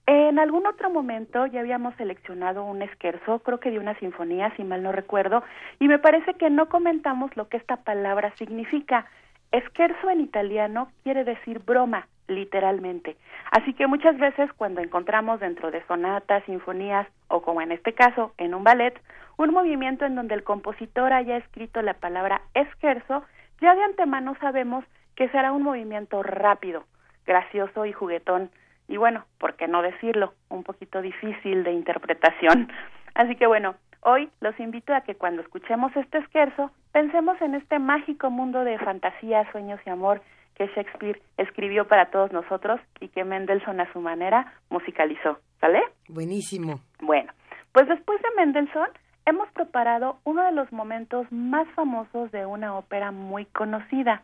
En 0.07 0.37
algún 0.37 0.67
otro 0.67 0.91
momento 0.91 1.47
ya 1.47 1.61
habíamos 1.61 1.95
seleccionado 1.95 2.63
un 2.63 2.83
esquerzo, 2.83 3.39
creo 3.39 3.59
que 3.59 3.71
de 3.71 3.79
una 3.79 3.97
sinfonía, 3.97 4.53
si 4.55 4.63
mal 4.63 4.83
no 4.83 4.91
recuerdo, 4.91 5.43
y 5.79 5.87
me 5.87 5.97
parece 5.97 6.35
que 6.35 6.51
no 6.51 6.69
comentamos 6.69 7.35
lo 7.35 7.49
que 7.49 7.57
esta 7.57 7.77
palabra 7.77 8.31
significa. 8.37 9.07
Esquerzo 9.51 10.11
en 10.11 10.21
italiano 10.21 10.89
quiere 11.03 11.23
decir 11.23 11.59
broma, 11.59 12.07
literalmente. 12.27 13.17
Así 13.49 13.73
que 13.73 13.87
muchas 13.87 14.17
veces 14.19 14.51
cuando 14.53 14.81
encontramos 14.81 15.39
dentro 15.39 15.71
de 15.71 15.83
sonatas, 15.87 16.43
sinfonías 16.45 17.07
o 17.27 17.41
como 17.41 17.61
en 17.61 17.71
este 17.71 17.93
caso 17.93 18.31
en 18.37 18.53
un 18.53 18.63
ballet, 18.63 18.93
un 19.37 19.51
movimiento 19.51 20.05
en 20.05 20.15
donde 20.15 20.35
el 20.35 20.43
compositor 20.43 21.13
haya 21.13 21.37
escrito 21.37 21.81
la 21.81 21.95
palabra 21.95 22.41
esquerzo, 22.53 23.23
ya 23.59 23.73
de 23.73 23.83
antemano 23.83 24.35
sabemos 24.39 24.85
que 25.15 25.29
será 25.29 25.51
un 25.51 25.63
movimiento 25.63 26.21
rápido, 26.21 26.83
gracioso 27.25 27.87
y 27.87 27.93
juguetón 27.93 28.51
y 28.87 28.97
bueno, 28.97 29.25
¿por 29.39 29.55
qué 29.55 29.67
no 29.67 29.81
decirlo? 29.81 30.33
Un 30.49 30.63
poquito 30.63 31.01
difícil 31.01 31.63
de 31.63 31.71
interpretación. 31.71 32.69
Así 33.15 33.35
que 33.35 33.47
bueno, 33.47 33.75
hoy 34.01 34.29
los 34.41 34.59
invito 34.59 34.93
a 34.93 35.01
que 35.01 35.15
cuando 35.15 35.41
escuchemos 35.41 35.95
este 35.95 36.19
esquerzo 36.19 36.71
pensemos 36.91 37.41
en 37.41 37.55
este 37.55 37.79
mágico 37.79 38.29
mundo 38.29 38.63
de 38.63 38.77
fantasía, 38.79 39.49
sueños 39.51 39.79
y 39.85 39.89
amor 39.89 40.21
que 40.55 40.67
Shakespeare 40.67 41.21
escribió 41.37 41.87
para 41.87 42.05
todos 42.11 42.31
nosotros 42.31 42.79
y 43.01 43.09
que 43.09 43.23
Mendelssohn 43.25 43.79
a 43.81 43.91
su 43.91 43.99
manera 43.99 44.53
musicalizó. 44.69 45.39
¿Sale? 45.59 45.81
Buenísimo. 46.07 46.79
Bueno, 47.01 47.31
pues 47.73 47.87
después 47.87 48.21
de 48.21 48.29
Mendelssohn 48.37 48.89
hemos 49.25 49.49
preparado 49.51 50.19
uno 50.23 50.43
de 50.43 50.51
los 50.51 50.71
momentos 50.71 51.29
más 51.31 51.67
famosos 51.75 52.31
de 52.31 52.45
una 52.45 52.77
ópera 52.77 53.11
muy 53.11 53.45
conocida, 53.45 54.23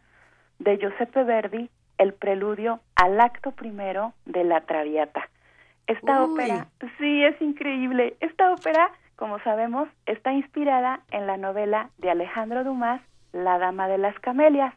de 0.60 0.78
Giuseppe 0.78 1.24
Verdi 1.24 1.70
el 2.02 2.14
preludio 2.14 2.80
al 2.96 3.20
acto 3.20 3.52
primero 3.52 4.14
de 4.26 4.44
la 4.44 4.62
Traviata. 4.62 5.30
Esta 5.88 6.24
ópera, 6.24 6.68
sí, 6.98 7.24
es 7.24 7.42
increíble. 7.42 8.16
Esta 8.20 8.52
ópera 8.52 8.92
como 9.22 9.38
sabemos, 9.42 9.88
está 10.08 10.34
inspirada 10.34 11.02
en 11.12 11.28
la 11.28 11.38
novela 11.38 11.92
de 12.00 12.10
Alejandro 12.10 12.64
Dumas, 12.64 13.04
La 13.34 13.60
Dama 13.60 13.88
de 13.88 14.00
las 14.00 14.18
Camelias. 14.18 14.74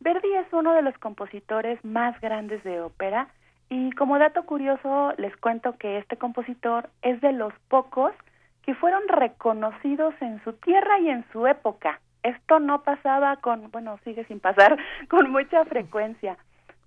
Verdi 0.00 0.32
es 0.36 0.50
uno 0.54 0.72
de 0.72 0.80
los 0.80 0.96
compositores 0.96 1.84
más 1.84 2.18
grandes 2.22 2.64
de 2.64 2.80
ópera 2.80 3.28
y 3.68 3.92
como 3.92 4.18
dato 4.18 4.46
curioso 4.46 5.12
les 5.18 5.36
cuento 5.36 5.76
que 5.76 5.98
este 5.98 6.16
compositor 6.16 6.88
es 7.02 7.20
de 7.20 7.32
los 7.32 7.52
pocos 7.68 8.12
que 8.62 8.74
fueron 8.74 9.06
reconocidos 9.06 10.14
en 10.22 10.42
su 10.44 10.54
tierra 10.54 10.98
y 11.00 11.10
en 11.10 11.22
su 11.30 11.46
época. 11.46 12.00
Esto 12.22 12.60
no 12.60 12.84
pasaba 12.84 13.36
con, 13.36 13.70
bueno, 13.70 13.98
sigue 14.02 14.24
sin 14.24 14.40
pasar 14.40 14.78
con 15.10 15.30
mucha 15.30 15.62
frecuencia. 15.66 16.38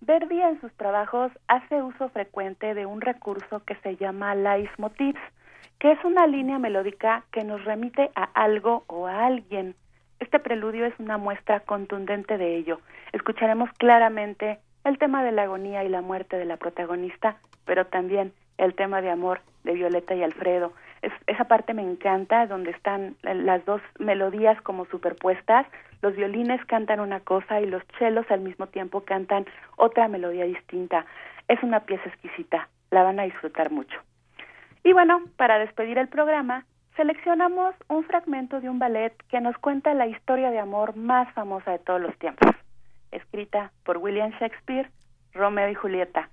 Verdi 0.02 0.42
en 0.42 0.62
sus 0.62 0.72
trabajos 0.74 1.32
hace 1.48 1.82
uso 1.82 2.10
frecuente 2.10 2.74
de 2.74 2.86
un 2.86 3.02
recurso 3.02 3.64
que 3.66 3.76
se 3.78 3.96
llama 3.96 4.36
leitmotivs, 4.36 5.20
que 5.80 5.92
es 5.92 6.04
una 6.06 6.28
línea 6.28 6.60
melódica 6.60 7.24
que 7.32 7.44
nos 7.44 7.64
remite 7.66 8.12
a 8.16 8.24
algo 8.24 8.84
o 8.88 9.08
a 9.08 9.26
alguien. 9.26 9.76
Este 10.20 10.40
preludio 10.40 10.86
es 10.86 10.94
una 11.00 11.18
muestra 11.18 11.62
contundente 11.62 12.38
de 12.38 12.58
ello. 12.58 12.80
Escucharemos 13.12 13.70
claramente 13.78 14.60
el 14.84 14.98
tema 14.98 15.24
de 15.24 15.32
la 15.32 15.44
agonía 15.44 15.84
y 15.84 15.90
la 15.90 16.02
muerte 16.02 16.38
de 16.38 16.46
la 16.46 16.58
protagonista, 16.58 17.38
pero 17.66 17.88
también 17.88 18.34
el 18.58 18.74
tema 18.76 19.02
de 19.02 19.10
amor 19.10 19.42
de 19.64 19.74
Violeta 19.74 20.16
y 20.16 20.24
Alfredo. 20.24 20.74
esa 21.28 21.44
parte 21.46 21.74
me 21.74 21.84
encanta, 21.84 22.48
donde 22.48 22.72
están 22.72 23.16
las 23.22 23.64
dos 23.66 23.82
melodías 24.00 24.60
como 24.62 24.86
superpuestas, 24.86 25.68
los 26.02 26.16
violines 26.16 26.64
cantan 26.66 27.00
una 27.00 27.20
cosa 27.20 27.60
y 27.60 27.66
los 27.66 27.84
chelos 28.00 28.26
al 28.30 28.42
mismo 28.42 28.68
tiempo 28.68 29.02
cantan 29.02 29.46
otra 29.78 30.08
melodía 30.08 30.46
distinta. 30.46 31.06
Es 31.48 31.62
una 31.64 31.82
pieza 31.82 32.08
exquisita, 32.10 32.70
la 32.92 33.04
van 33.04 33.20
a 33.20 33.24
disfrutar 33.24 33.72
mucho. 33.72 33.98
Y 34.84 34.94
bueno, 34.94 35.24
para 35.38 35.60
despedir 35.60 35.98
el 35.98 36.08
programa, 36.08 36.66
seleccionamos 36.96 37.76
un 37.90 38.04
fragmento 38.04 38.62
de 38.62 38.70
un 38.70 38.80
ballet 38.80 39.14
que 39.30 39.42
nos 39.42 39.58
cuenta 39.58 39.94
la 39.94 40.08
historia 40.08 40.52
de 40.52 40.60
amor 40.60 40.96
más 40.96 41.32
famosa 41.34 41.72
de 41.72 41.80
todos 41.80 42.02
los 42.02 42.18
tiempos, 42.18 42.52
escrita 43.12 43.72
por 43.84 43.98
William 43.98 44.32
Shakespeare, 44.40 44.90
Romeo 45.34 45.70
y 45.70 45.76
Julieta. 45.76 46.30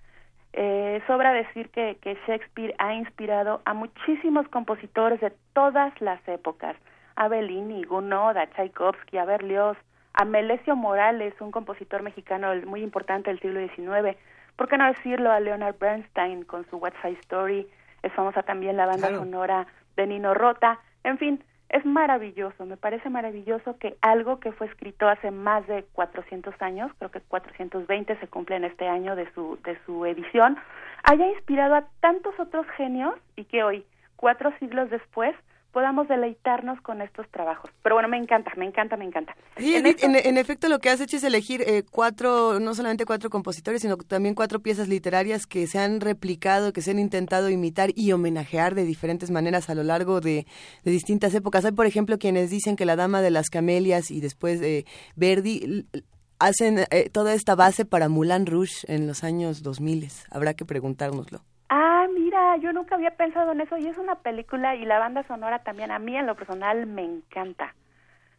Eh, 0.57 1.03
sobra 1.09 1.33
decir 1.33 1.69
que, 1.71 1.97
que 2.01 2.17
Shakespeare 2.27 2.77
ha 2.79 2.95
inspirado 2.95 3.61
a 3.65 3.75
muchísimos 3.75 4.47
compositores 4.49 5.21
de 5.21 5.33
todas 5.53 5.93
las 6.01 6.21
épocas, 6.29 6.77
a 7.17 7.27
Bellini, 7.27 7.83
Gounod, 7.83 8.37
a 8.37 8.47
Tchaikovsky, 8.47 9.19
a 9.19 9.25
Berlioz, 9.25 9.77
a 10.13 10.25
Melesio 10.25 10.77
Morales, 10.77 11.35
un 11.41 11.51
compositor 11.51 12.03
mexicano 12.03 12.53
muy 12.67 12.83
importante 12.83 13.31
del 13.31 13.41
siglo 13.41 13.59
XIX, 13.61 14.17
¿por 14.55 14.69
qué 14.69 14.79
no 14.79 14.87
decirlo 14.87 15.33
a 15.33 15.41
Leonard 15.41 15.77
Bernstein 15.77 16.45
con 16.45 16.65
su 16.71 16.77
West 16.77 16.97
Side 17.03 17.19
Story, 17.23 17.69
es 18.05 18.13
famosa 18.13 18.45
también 18.45 18.77
la 18.77 18.87
banda 18.87 19.09
sonora 19.09 19.67
de 19.97 20.07
Nino 20.07 20.35
Rota, 20.35 20.79
en 21.03 21.19
fin, 21.19 21.45
es 21.75 21.85
maravilloso, 21.85 22.67
me 22.67 22.77
parece 22.77 23.11
maravilloso 23.11 23.77
que 23.81 23.97
algo 24.01 24.39
que 24.39 24.53
fue 24.53 24.69
escrito 24.69 25.09
hace 25.09 25.33
más 25.33 25.67
de 25.67 25.83
400 25.93 26.55
años, 26.63 26.93
creo 26.99 27.11
que 27.11 27.21
420 27.21 28.17
se 28.17 28.29
cumple 28.29 28.55
en 28.55 28.65
este 28.65 28.87
año 28.87 29.17
de 29.17 29.29
su, 29.33 29.59
de 29.65 29.77
su 29.85 30.07
edición, 30.07 30.57
haya 31.03 31.27
inspirado 31.27 31.75
a 31.75 31.89
tantos 31.99 32.39
otros 32.39 32.65
genios 32.77 33.17
y 33.35 33.45
que 33.47 33.65
hoy, 33.65 33.85
cuatro 34.15 34.53
siglos 34.61 34.89
después, 34.89 35.35
podamos 35.75 36.07
deleitarnos 36.07 36.81
con 36.81 37.03
estos 37.03 37.29
trabajos. 37.31 37.69
Pero 37.83 37.97
bueno, 37.97 38.09
me 38.09 38.17
encanta, 38.17 38.53
me 38.57 38.65
encanta, 38.65 38.97
me 38.97 39.05
encanta. 39.05 39.37
en, 39.57 40.39
efecto 40.39 40.69
lo 40.69 40.79
que 40.79 40.89
has 40.89 41.01
hecho 41.01 41.17
es 41.17 41.25
elegir 41.25 41.63
eh, 41.63 41.83
cuatro, 41.91 42.61
no 42.61 42.75
solamente 42.75 43.05
cuatro 43.05 43.29
compositores, 43.29 43.83
sino 43.83 43.97
también 43.97 44.37
cuatro 44.37 44.61
piezas 44.61 44.87
literarias 44.87 45.47
que 45.47 45.67
se 45.67 45.81
han 45.81 46.01
replicado, 46.01 46.73
que 46.73 46.81
se 46.81 46.93
han 46.93 47.01
intentado 47.01 47.51
imitar 47.51 47.91
y 47.97 48.13
homenajear 48.13 48.77
de 48.77 48.85
diferentes 48.85 49.33
maneras 49.33 49.69
a 49.69 49.75
lo 49.75 49.83
largo 49.83 50.21
de, 50.21 50.47
distintas 50.85 51.35
épocas. 51.35 51.65
Hay, 51.65 51.73
por 51.73 51.87
ejemplo, 51.87 52.19
quienes 52.19 52.51
dicen 52.51 52.77
que 52.77 52.87
La 52.87 52.95
Dama 52.95 53.21
de 53.21 53.33
las 53.33 53.51
Camelias 53.51 54.13
y 54.13 54.21
después 54.21 54.61
de 54.61 54.87
Verdi 55.17 55.87
hacen 56.39 56.85
eh, 56.91 57.11
toda 57.11 57.35
esta 57.35 57.57
base 57.57 57.85
para 57.85 58.09
Moulin 58.09 58.47
Rouge 58.47 58.85
en 58.87 59.09
los 59.09 59.25
años 59.25 59.65
2000. 59.65 60.09
Habrá 60.31 60.55
que 60.55 60.65
preguntárnoslo. 60.65 61.43
Ah, 61.69 62.07
mira, 62.15 62.24
yo 62.61 62.73
nunca 62.73 62.95
había 62.95 63.13
pensado 63.13 63.53
en 63.53 63.61
eso 63.61 63.77
y 63.77 63.87
es 63.87 63.99
una 63.99 64.17
película 64.17 64.75
y 64.75 64.85
la 64.85 64.99
banda 64.99 65.23
sonora 65.25 65.61
también 65.61 65.91
a 65.91 65.99
mí 65.99 66.17
en 66.17 66.27
lo 66.27 66.35
personal 66.35 66.87
me 66.87 67.03
encanta. 67.03 67.75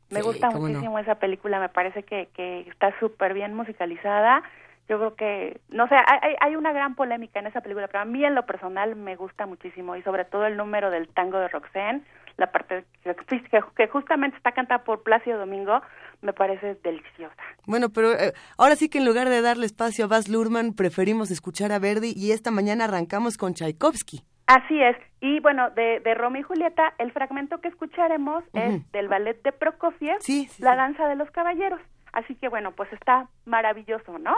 Me 0.09 0.21
gusta 0.21 0.49
muchísimo 0.51 0.99
esa 0.99 1.15
película, 1.15 1.59
me 1.59 1.69
parece 1.69 2.03
que, 2.03 2.29
que 2.35 2.61
está 2.61 2.97
súper 2.99 3.33
bien 3.33 3.53
musicalizada. 3.55 4.43
Yo 4.87 4.97
creo 4.99 5.15
que, 5.15 5.59
no 5.69 5.87
sé, 5.87 5.95
hay, 5.95 6.35
hay 6.39 6.55
una 6.55 6.71
gran 6.71 6.93
polémica 6.93 7.39
en 7.39 7.47
esa 7.47 7.61
película, 7.61 7.87
pero 7.87 8.01
a 8.01 8.05
mí 8.05 8.23
en 8.23 8.35
lo 8.35 8.45
personal 8.45 8.95
me 8.95 9.15
gusta 9.15 9.47
muchísimo 9.47 9.95
y 9.95 10.03
sobre 10.03 10.25
todo 10.25 10.45
el 10.45 10.57
número 10.57 10.91
del 10.91 11.07
tango 11.07 11.39
de 11.39 11.47
Roxanne, 11.47 12.03
la 12.37 12.51
parte 12.51 12.85
que, 13.03 13.63
que 13.75 13.87
justamente 13.87 14.37
está 14.37 14.51
cantada 14.51 14.83
por 14.83 15.03
Plácido 15.03 15.39
Domingo, 15.39 15.81
me 16.21 16.33
parece 16.33 16.75
deliciosa. 16.83 17.35
Bueno, 17.65 17.89
pero 17.89 18.11
eh, 18.13 18.33
ahora 18.57 18.75
sí 18.75 18.89
que 18.89 18.97
en 18.97 19.05
lugar 19.05 19.29
de 19.29 19.41
darle 19.41 19.65
espacio 19.65 20.05
a 20.05 20.07
Baz 20.07 20.27
Luhrmann, 20.27 20.73
preferimos 20.73 21.31
escuchar 21.31 21.71
a 21.71 21.79
Verdi 21.79 22.13
y 22.15 22.31
esta 22.31 22.51
mañana 22.51 22.85
arrancamos 22.85 23.37
con 23.37 23.53
Tchaikovsky. 23.53 24.23
Así 24.47 24.79
es. 24.79 24.95
Y 25.21 25.39
bueno, 25.39 25.71
de, 25.71 26.01
de 26.01 26.13
Romeo 26.13 26.41
y 26.41 26.43
Julieta, 26.43 26.93
el 26.99 27.11
fragmento 27.11 27.59
que 27.61 27.69
escucharemos 27.69 28.43
es 28.53 28.91
del 28.91 29.07
ballet 29.07 29.41
de 29.41 29.51
Prokofiev, 29.51 30.19
La 30.59 30.75
danza 30.75 31.07
de 31.07 31.15
los 31.15 31.31
caballeros. 31.31 31.81
Así 32.13 32.35
que 32.35 32.47
bueno, 32.47 32.71
pues 32.73 32.91
está 32.93 33.27
maravilloso, 33.45 34.19
¿no? 34.19 34.35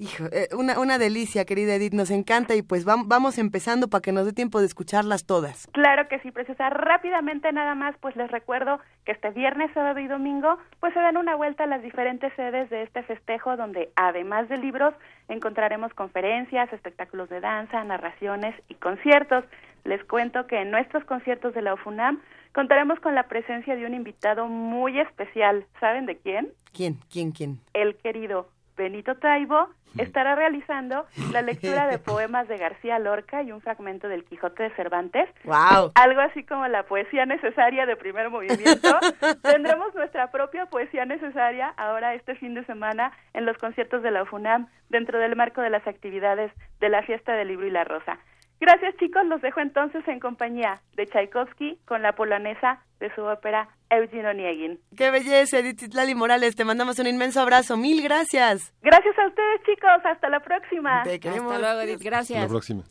Hijo, 0.00 0.26
eh, 0.30 0.48
una, 0.56 0.78
una 0.78 0.96
delicia, 0.96 1.44
querida 1.44 1.74
Edith, 1.74 1.92
nos 1.92 2.12
encanta 2.12 2.54
y 2.54 2.62
pues 2.62 2.84
vamos 2.84 3.36
empezando 3.36 3.88
para 3.88 4.00
que 4.00 4.12
nos 4.12 4.26
dé 4.26 4.32
tiempo 4.32 4.60
de 4.60 4.66
escucharlas 4.66 5.26
todas. 5.26 5.66
Claro 5.72 6.06
que 6.06 6.20
sí, 6.20 6.30
preciosa. 6.30 6.70
Rápidamente 6.70 7.50
nada 7.52 7.74
más, 7.74 7.96
pues 8.00 8.14
les 8.14 8.30
recuerdo 8.30 8.78
que 9.04 9.10
este 9.10 9.30
viernes, 9.30 9.72
sábado 9.74 9.98
y 9.98 10.06
domingo, 10.06 10.56
pues 10.78 10.94
se 10.94 11.00
dan 11.00 11.16
una 11.16 11.34
vuelta 11.34 11.64
a 11.64 11.66
las 11.66 11.82
diferentes 11.82 12.32
sedes 12.34 12.70
de 12.70 12.84
este 12.84 13.02
festejo, 13.02 13.56
donde 13.56 13.90
además 13.96 14.48
de 14.48 14.58
libros 14.58 14.94
encontraremos 15.28 15.92
conferencias, 15.94 16.72
espectáculos 16.72 17.28
de 17.28 17.40
danza, 17.40 17.82
narraciones 17.82 18.54
y 18.68 18.74
conciertos. 18.74 19.44
Les 19.82 20.04
cuento 20.04 20.46
que 20.46 20.60
en 20.60 20.70
nuestros 20.70 21.04
conciertos 21.06 21.54
de 21.54 21.62
la 21.62 21.74
UFUNAM 21.74 22.20
contaremos 22.54 23.00
con 23.00 23.16
la 23.16 23.24
presencia 23.24 23.74
de 23.74 23.84
un 23.84 23.94
invitado 23.94 24.46
muy 24.46 25.00
especial. 25.00 25.66
¿Saben 25.80 26.06
de 26.06 26.18
quién? 26.18 26.52
¿Quién? 26.72 27.00
¿Quién? 27.10 27.32
¿Quién? 27.32 27.58
El 27.72 27.96
querido 27.96 28.48
Benito 28.78 29.16
Taibo 29.16 29.68
estará 29.98 30.36
realizando 30.36 31.04
la 31.32 31.42
lectura 31.42 31.88
de 31.88 31.98
poemas 31.98 32.46
de 32.48 32.56
García 32.56 32.98
Lorca 32.98 33.42
y 33.42 33.52
un 33.52 33.60
fragmento 33.60 34.08
del 34.08 34.24
Quijote 34.24 34.62
de 34.62 34.70
Cervantes. 34.76 35.28
Wow. 35.44 35.92
Algo 35.94 36.20
así 36.20 36.44
como 36.44 36.66
la 36.68 36.84
poesía 36.84 37.26
necesaria 37.26 37.84
de 37.84 37.96
primer 37.96 38.30
movimiento. 38.30 38.98
Tendremos 39.42 39.94
nuestra 39.94 40.30
propia 40.30 40.66
poesía 40.66 41.04
necesaria 41.04 41.74
ahora 41.76 42.14
este 42.14 42.36
fin 42.36 42.54
de 42.54 42.64
semana 42.64 43.12
en 43.34 43.44
los 43.44 43.58
conciertos 43.58 44.02
de 44.02 44.12
la 44.12 44.22
UFUNAM 44.22 44.68
dentro 44.88 45.18
del 45.18 45.36
marco 45.36 45.60
de 45.60 45.70
las 45.70 45.86
actividades 45.86 46.52
de 46.80 46.88
la 46.88 47.02
Fiesta 47.02 47.32
del 47.32 47.48
Libro 47.48 47.66
y 47.66 47.70
la 47.70 47.84
Rosa. 47.84 48.18
Gracias 48.60 48.96
chicos, 48.96 49.24
los 49.26 49.40
dejo 49.40 49.60
entonces 49.60 50.06
en 50.08 50.18
compañía 50.18 50.80
de 50.96 51.06
Tchaikovsky 51.06 51.78
con 51.86 52.02
la 52.02 52.12
polonesa 52.12 52.82
de 52.98 53.14
su 53.14 53.22
ópera 53.22 53.68
Eugene 53.90 54.28
Onegin. 54.28 54.80
¡Qué 54.96 55.10
belleza, 55.10 55.58
Edith 55.60 55.94
Lali 55.94 56.14
Morales! 56.14 56.56
Te 56.56 56.64
mandamos 56.64 56.98
un 56.98 57.06
inmenso 57.06 57.40
abrazo. 57.40 57.76
¡Mil 57.76 58.02
gracias! 58.02 58.74
Gracias 58.82 59.18
a 59.18 59.26
ustedes 59.28 59.62
chicos, 59.64 60.04
hasta 60.04 60.28
la 60.28 60.40
próxima. 60.40 61.02
Te 61.04 61.20
queremos. 61.20 61.52
Hasta 61.52 61.66
luego, 61.66 61.80
Edith. 61.82 62.02
Gracias. 62.02 62.38
Hasta 62.38 62.46
la 62.46 62.48
próxima. 62.48 62.84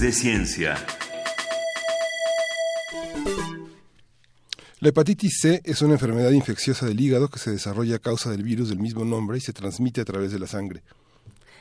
De 0.00 0.12
Ciencia. 0.12 0.76
La 4.78 4.88
hepatitis 4.88 5.40
C 5.42 5.60
es 5.62 5.82
una 5.82 5.92
enfermedad 5.92 6.30
infecciosa 6.30 6.86
del 6.86 6.98
hígado 6.98 7.28
que 7.28 7.38
se 7.38 7.50
desarrolla 7.50 7.96
a 7.96 7.98
causa 7.98 8.30
del 8.30 8.42
virus 8.42 8.70
del 8.70 8.78
mismo 8.78 9.04
nombre 9.04 9.36
y 9.36 9.42
se 9.42 9.52
transmite 9.52 10.00
a 10.00 10.06
través 10.06 10.32
de 10.32 10.38
la 10.38 10.46
sangre. 10.46 10.82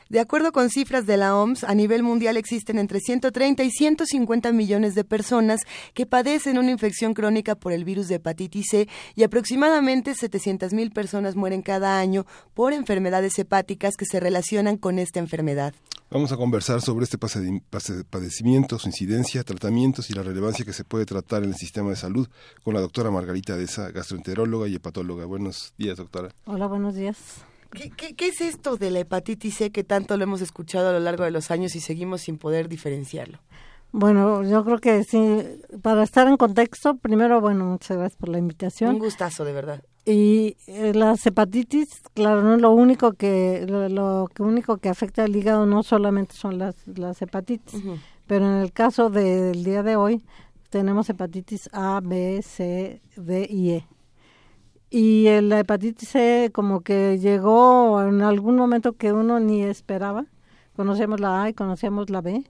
De 0.08 0.22
acuerdo 0.22 0.54
con 0.54 0.70
cifras 0.70 1.06
de 1.06 1.18
la 1.18 1.36
OMS, 1.36 1.66
a 1.66 1.76
nivel 1.76 2.02
mundial 2.02 2.38
existen 2.38 2.80
entre 2.80 3.02
130 3.02 3.62
y 3.66 3.72
150 3.72 4.54
millones 4.54 4.96
de 4.96 5.04
personas 5.04 5.60
que 5.94 6.06
padecen 6.06 6.58
una 6.58 6.72
infección 6.72 7.14
crónica 7.14 7.56
por 7.56 7.74
el 7.74 7.84
virus 7.84 8.08
de 8.08 8.16
hepatitis 8.16 8.68
C 8.72 8.88
y 9.16 9.24
aproximadamente 9.24 10.16
700 10.16 10.72
mil 10.72 10.92
personas 10.92 11.36
mueren 11.36 11.62
cada 11.62 12.00
año 12.00 12.26
por 12.54 12.72
enfermedades 12.72 13.38
hepáticas 13.38 13.98
que 13.98 14.06
se 14.06 14.22
relacionan 14.22 14.78
con 14.78 14.98
esta 14.98 15.20
enfermedad. 15.20 15.74
Vamos 16.12 16.32
a 16.32 16.38
conversar 16.38 16.82
sobre 16.82 17.04
este 17.04 17.20
padecimiento, 17.20 18.80
su 18.80 18.88
incidencia, 18.88 19.44
tratamientos 19.44 20.10
y 20.10 20.14
la 20.14 20.24
relevancia 20.24 20.66
que 20.66 20.74
se 20.74 20.84
puede 20.84 21.06
tratar 21.06 21.44
en 21.44 21.50
el 21.50 21.56
sistema 21.56 21.92
de 21.92 21.96
salud 21.96 22.28
con 22.64 22.74
la 22.74 22.82
doctora 22.82 23.12
Margarita 23.12 23.56
Deza, 23.56 23.92
gastroenteróloga 23.92 24.68
y 24.68 24.74
hepatóloga. 24.74 25.26
Buenos 25.26 25.76
días, 25.78 25.98
doctora. 25.98 26.30
Hola, 26.46 26.66
buenos 26.66 26.96
días. 26.96 27.18
¿Qué, 27.72 28.16
es 28.26 28.42
esto 28.42 28.76
de 28.76 28.90
la 28.90 29.02
hepatitis 29.02 29.58
C 29.58 29.70
que 29.70 29.84
tanto 29.84 30.18
lo 30.18 30.24
hemos 30.24 30.42
escuchado 30.42 30.90
a 30.90 30.94
lo 30.94 31.00
largo 31.00 31.26
de 31.26 31.32
los 31.32 31.52
años 31.52 31.76
y 31.76 31.80
seguimos 31.80 32.22
sin 32.22 32.40
poder 32.40 32.70
diferenciarlo? 32.70 33.38
Bueno, 33.92 34.44
yo 34.44 34.66
creo 34.66 34.80
que 34.80 35.04
sí, 35.04 35.44
para 35.84 36.02
estar 36.02 36.28
en 36.28 36.38
contexto, 36.38 36.96
primero, 36.98 37.40
bueno, 37.40 37.66
muchas 37.66 37.98
gracias 37.98 38.18
por 38.18 38.30
la 38.30 38.40
invitación. 38.40 38.96
Un 38.96 39.00
gustazo, 39.00 39.46
de 39.46 39.54
verdad. 39.54 39.84
Y 40.12 40.58
eh, 40.66 40.94
las 40.96 41.24
hepatitis, 41.28 42.02
claro, 42.16 42.42
no 42.42 42.56
es 42.56 42.62
lo 42.62 42.72
único 42.72 43.14
que 43.14 43.68
lo, 43.68 44.28
que 44.34 44.42
único 44.42 44.78
que 44.78 44.90
afecta 44.90 45.24
al 45.24 45.36
hígado 45.36 45.68
no 45.68 45.84
solamente 45.84 46.34
son 46.34 46.58
las 46.58 46.76
las 46.88 47.22
hepatitis, 47.22 47.80
pero 48.26 48.48
en 48.48 48.56
el 48.56 48.74
caso 48.74 49.12
del 49.12 49.64
día 49.64 49.84
de 49.84 49.98
hoy 49.98 50.24
tenemos 50.72 51.12
hepatitis 51.12 51.70
A, 51.74 52.02
B, 52.04 52.42
C, 52.42 53.04
D 53.18 53.48
y 53.48 53.70
E. 53.70 53.88
Y 54.90 55.42
la 55.42 55.60
hepatitis 55.60 56.10
C 56.10 56.50
como 56.56 56.82
que 56.82 57.20
llegó 57.20 58.02
en 58.02 58.24
algún 58.24 58.56
momento 58.56 58.94
que 58.94 59.14
uno 59.14 59.40
ni 59.40 59.62
esperaba. 59.62 60.26
Conocíamos 60.76 61.20
la 61.20 61.44
A 61.44 61.50
y 61.50 61.54
conocíamos 61.54 62.10
la 62.10 62.22
B. 62.22 62.46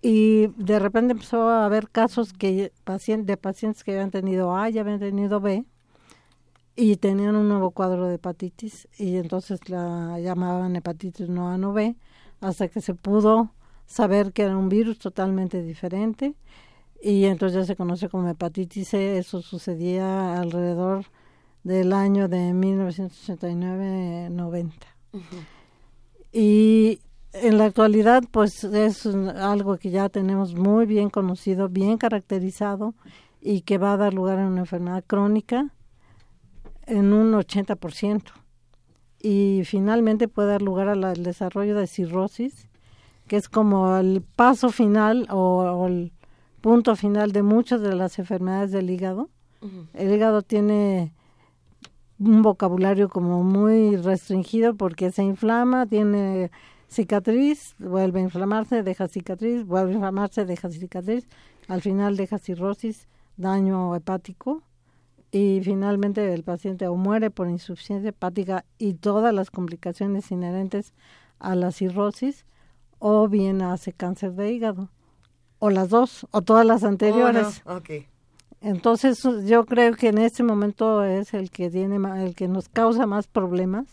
Y 0.00 0.46
de 0.56 0.78
repente 0.78 1.12
empezó 1.12 1.50
a 1.50 1.66
haber 1.66 1.90
casos 1.90 2.32
que 2.32 2.72
de 2.86 3.36
pacientes 3.36 3.84
que 3.84 3.92
habían 3.92 4.10
tenido 4.10 4.56
A 4.56 4.70
y 4.70 4.78
habían 4.78 5.00
tenido 5.00 5.38
B 5.38 5.66
y 6.74 6.96
tenían 6.96 7.36
un 7.36 7.48
nuevo 7.48 7.70
cuadro 7.70 8.08
de 8.08 8.16
hepatitis 8.16 8.88
y 8.98 9.16
entonces 9.16 9.68
la 9.68 10.18
llamaban 10.20 10.76
hepatitis 10.76 11.28
no 11.28 11.50
A 11.50 11.58
no 11.58 11.72
B 11.72 11.96
hasta 12.40 12.68
que 12.68 12.80
se 12.80 12.94
pudo 12.94 13.52
saber 13.86 14.32
que 14.32 14.42
era 14.42 14.56
un 14.56 14.68
virus 14.68 14.98
totalmente 14.98 15.62
diferente 15.62 16.34
y 17.02 17.24
entonces 17.24 17.62
ya 17.62 17.66
se 17.66 17.76
conoce 17.76 18.08
como 18.08 18.28
hepatitis 18.28 18.88
C. 18.88 19.18
Eso 19.18 19.42
sucedía 19.42 20.40
alrededor 20.40 21.04
del 21.64 21.92
año 21.92 22.28
de 22.28 22.52
1989-90. 22.52 24.72
Y 26.32 27.00
en 27.32 27.58
la 27.58 27.64
actualidad, 27.66 28.24
pues 28.30 28.64
es 28.64 29.06
algo 29.06 29.76
que 29.78 29.90
ya 29.90 30.08
tenemos 30.08 30.54
muy 30.54 30.86
bien 30.86 31.10
conocido, 31.10 31.68
bien 31.68 31.98
caracterizado 31.98 32.94
y 33.40 33.62
que 33.62 33.78
va 33.78 33.94
a 33.94 33.96
dar 33.96 34.14
lugar 34.14 34.38
a 34.38 34.46
una 34.46 34.60
enfermedad 34.60 35.02
crónica 35.04 35.74
en 36.86 37.12
un 37.12 37.32
80%. 37.32 38.22
Y 39.20 39.62
finalmente 39.64 40.28
puede 40.28 40.48
dar 40.48 40.62
lugar 40.62 40.88
al 40.88 41.22
desarrollo 41.22 41.76
de 41.76 41.86
cirrosis, 41.86 42.68
que 43.28 43.36
es 43.36 43.48
como 43.48 43.96
el 43.96 44.22
paso 44.22 44.70
final 44.70 45.26
o, 45.30 45.86
el 45.86 46.12
punto 46.60 46.96
final 46.96 47.32
de 47.32 47.42
muchas 47.42 47.80
de 47.80 47.94
las 47.94 48.18
enfermedades 48.18 48.72
del 48.72 48.90
hígado. 48.90 49.30
El 49.94 50.12
hígado 50.12 50.42
tiene 50.42 51.12
un 52.18 52.42
vocabulario 52.42 53.08
como 53.08 53.44
muy 53.44 53.96
restringido 53.96 54.74
porque 54.74 55.12
se 55.12 55.22
inflama, 55.22 55.86
tiene 55.86 56.50
cicatriz, 56.88 57.76
vuelve 57.78 58.20
a 58.20 58.24
inflamarse, 58.24 58.82
deja 58.82 59.06
cicatriz, 59.06 59.64
vuelve 59.64 59.92
a 59.92 59.94
inflamarse, 59.94 60.44
deja 60.44 60.68
cicatriz, 60.68 61.28
al 61.68 61.80
final 61.80 62.16
deja 62.16 62.38
cirrosis, 62.38 63.06
daño 63.36 63.94
hepático 63.94 64.62
y 65.32 65.60
finalmente 65.64 66.32
el 66.32 66.44
paciente 66.44 66.86
o 66.86 66.94
muere 66.94 67.30
por 67.30 67.48
insuficiencia 67.48 68.10
hepática 68.10 68.66
y 68.78 68.94
todas 68.94 69.34
las 69.34 69.50
complicaciones 69.50 70.30
inherentes 70.30 70.92
a 71.38 71.56
la 71.56 71.72
cirrosis 71.72 72.44
o 72.98 73.26
bien 73.28 73.62
hace 73.62 73.92
cáncer 73.92 74.34
de 74.34 74.52
hígado 74.52 74.90
o 75.58 75.70
las 75.70 75.88
dos 75.88 76.26
o 76.30 76.42
todas 76.42 76.66
las 76.66 76.84
anteriores. 76.84 77.62
Oh, 77.64 77.76
okay. 77.76 78.06
Entonces 78.60 79.26
yo 79.46 79.64
creo 79.64 79.94
que 79.94 80.08
en 80.08 80.18
este 80.18 80.42
momento 80.42 81.02
es 81.02 81.34
el 81.34 81.50
que 81.50 81.70
tiene 81.70 81.96
el 82.22 82.34
que 82.34 82.46
nos 82.46 82.68
causa 82.68 83.06
más 83.06 83.26
problemas. 83.26 83.86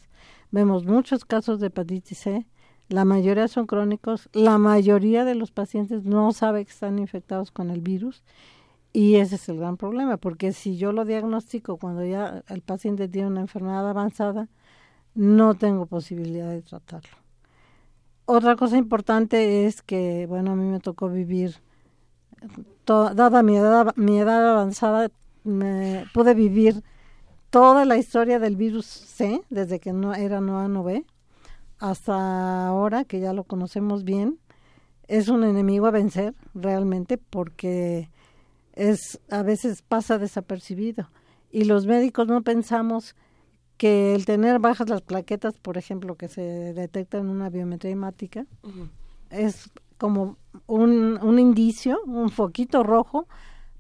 Vemos 0.52 0.86
muchos 0.86 1.26
casos 1.26 1.60
de 1.60 1.68
hepatitis 1.68 2.20
C, 2.20 2.46
la 2.90 3.06
mayoría 3.06 3.48
son 3.48 3.68
crónicos, 3.68 4.30
la 4.34 4.58
mayoría 4.58 5.24
de 5.24 5.36
los 5.36 5.52
pacientes 5.52 6.04
no 6.04 6.34
sabe 6.34 6.66
que 6.66 6.72
están 6.72 6.98
infectados 6.98 7.52
con 7.52 7.70
el 7.70 7.82
virus 7.82 8.24
y 8.92 9.16
ese 9.16 9.36
es 9.36 9.50
el 9.50 9.58
gran 9.58 9.78
problema, 9.78 10.18
porque 10.18 10.52
si 10.52 10.78
yo 10.78 10.92
lo 10.92 11.06
diagnostico 11.06 11.78
cuando 11.78 12.06
ya 12.06 12.44
el 12.48 12.62
paciente 12.62 13.08
tiene 13.08 13.28
una 13.28 13.42
enfermedad 13.42 13.88
avanzada, 13.88 14.48
no 15.14 15.56
tengo 15.56 15.86
posibilidad 15.86 16.50
de 16.50 16.62
tratarlo. 16.62 17.18
Otra 18.26 18.56
cosa 18.56 18.78
importante 18.78 19.66
es 19.66 19.82
que, 19.82 20.26
bueno, 20.28 20.52
a 20.52 20.56
mí 20.56 20.66
me 20.66 20.80
tocó 20.80 21.10
vivir 21.10 21.56
dada 22.86 23.44
mi 23.44 23.58
edad, 23.58 23.94
mi 23.96 24.20
edad 24.20 24.52
avanzada, 24.52 25.10
me 25.44 26.06
pude 26.14 26.34
vivir 26.34 26.84
toda 27.50 27.86
la 27.86 27.98
historia 27.98 28.40
del 28.40 28.56
virus 28.56 28.86
C, 28.86 29.42
desde 29.50 29.80
que 29.80 29.94
no 29.94 30.14
era 30.14 30.42
no 30.42 30.60
A, 30.60 30.68
no 30.68 30.84
B, 30.84 31.06
hasta 31.80 32.68
ahora 32.68 33.04
que 33.04 33.20
ya 33.20 33.34
lo 33.34 33.44
conocemos 33.44 34.04
bien. 34.04 34.40
Es 35.08 35.28
un 35.28 35.44
enemigo 35.44 35.88
a 35.88 35.92
vencer 35.92 36.36
realmente 36.54 37.18
porque 37.18 38.10
es 38.80 39.20
a 39.30 39.44
veces 39.44 39.82
pasa 39.82 40.18
desapercibido 40.18 41.10
y 41.52 41.66
los 41.66 41.86
médicos 41.86 42.28
no 42.28 42.42
pensamos 42.44 43.16
que 43.78 44.16
el 44.16 44.26
tener 44.26 44.60
bajas 44.60 44.90
las 44.90 45.02
plaquetas, 45.02 45.58
por 45.58 45.78
ejemplo, 45.78 46.16
que 46.16 46.28
se 46.30 46.42
detectan 46.74 47.22
en 47.22 47.30
una 47.30 47.50
biometría 47.50 47.92
hemática, 47.92 48.46
es 49.30 49.70
como 49.98 50.38
un, 50.66 51.20
un 51.22 51.40
indicio, 51.40 52.00
un 52.06 52.30
foquito 52.30 52.84
rojo 52.84 53.28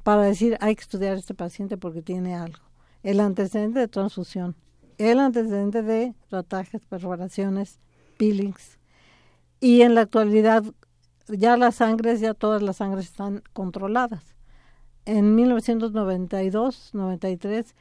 para 0.03 0.23
decir 0.23 0.57
hay 0.61 0.75
que 0.75 0.81
estudiar 0.81 1.15
a 1.15 1.19
este 1.19 1.33
paciente 1.33 1.77
porque 1.77 2.01
tiene 2.01 2.35
algo. 2.35 2.59
El 3.01 3.19
antecedente 3.21 3.79
de 3.79 3.87
transfusión, 3.87 4.55
el 4.97 5.19
antecedente 5.19 5.81
de 5.81 6.13
tratajes, 6.29 6.81
perforaciones, 6.89 7.79
peelings. 8.17 8.79
Y 9.61 9.81
en 9.81 9.95
la 9.95 10.01
actualidad 10.01 10.63
ya 11.27 11.55
las 11.55 11.75
sangres, 11.75 12.19
ya 12.19 12.33
todas 12.33 12.61
las 12.61 12.77
sangres 12.77 13.05
están 13.05 13.43
controladas. 13.53 14.28
En 15.09 15.35
1992-93 15.35 17.73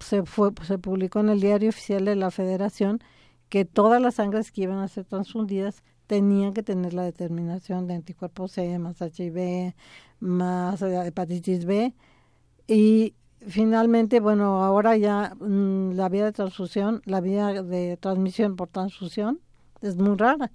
se, 0.00 0.24
fue, 0.24 0.50
se 0.66 0.76
publicó 0.76 1.20
en 1.20 1.28
el 1.28 1.40
diario 1.40 1.68
oficial 1.68 2.04
de 2.04 2.16
la 2.16 2.32
Federación 2.32 3.00
que 3.48 3.64
todas 3.64 4.02
las 4.02 4.16
sangres 4.16 4.50
que 4.50 4.62
iban 4.62 4.78
a 4.78 4.88
ser 4.88 5.04
transfundidas 5.04 5.84
tenían 6.08 6.54
que 6.54 6.64
tener 6.64 6.94
la 6.94 7.04
determinación 7.04 7.86
de 7.86 7.94
anticuerpos 7.94 8.50
C 8.50 8.76
más 8.80 9.00
HIV 9.00 9.72
más 10.18 10.82
eh, 10.82 11.06
hepatitis 11.06 11.64
B. 11.64 11.94
Y 12.66 13.14
finalmente 13.46 14.18
bueno 14.18 14.64
ahora 14.64 14.96
ya 14.96 15.36
mm, 15.38 15.92
la 15.92 16.08
vía 16.08 16.24
de 16.24 16.32
transfusión 16.32 17.02
la 17.04 17.20
vía 17.20 17.62
de 17.62 17.96
transmisión 17.98 18.56
por 18.56 18.66
transfusión 18.66 19.38
es 19.80 19.96
muy 19.96 20.16
rara 20.16 20.50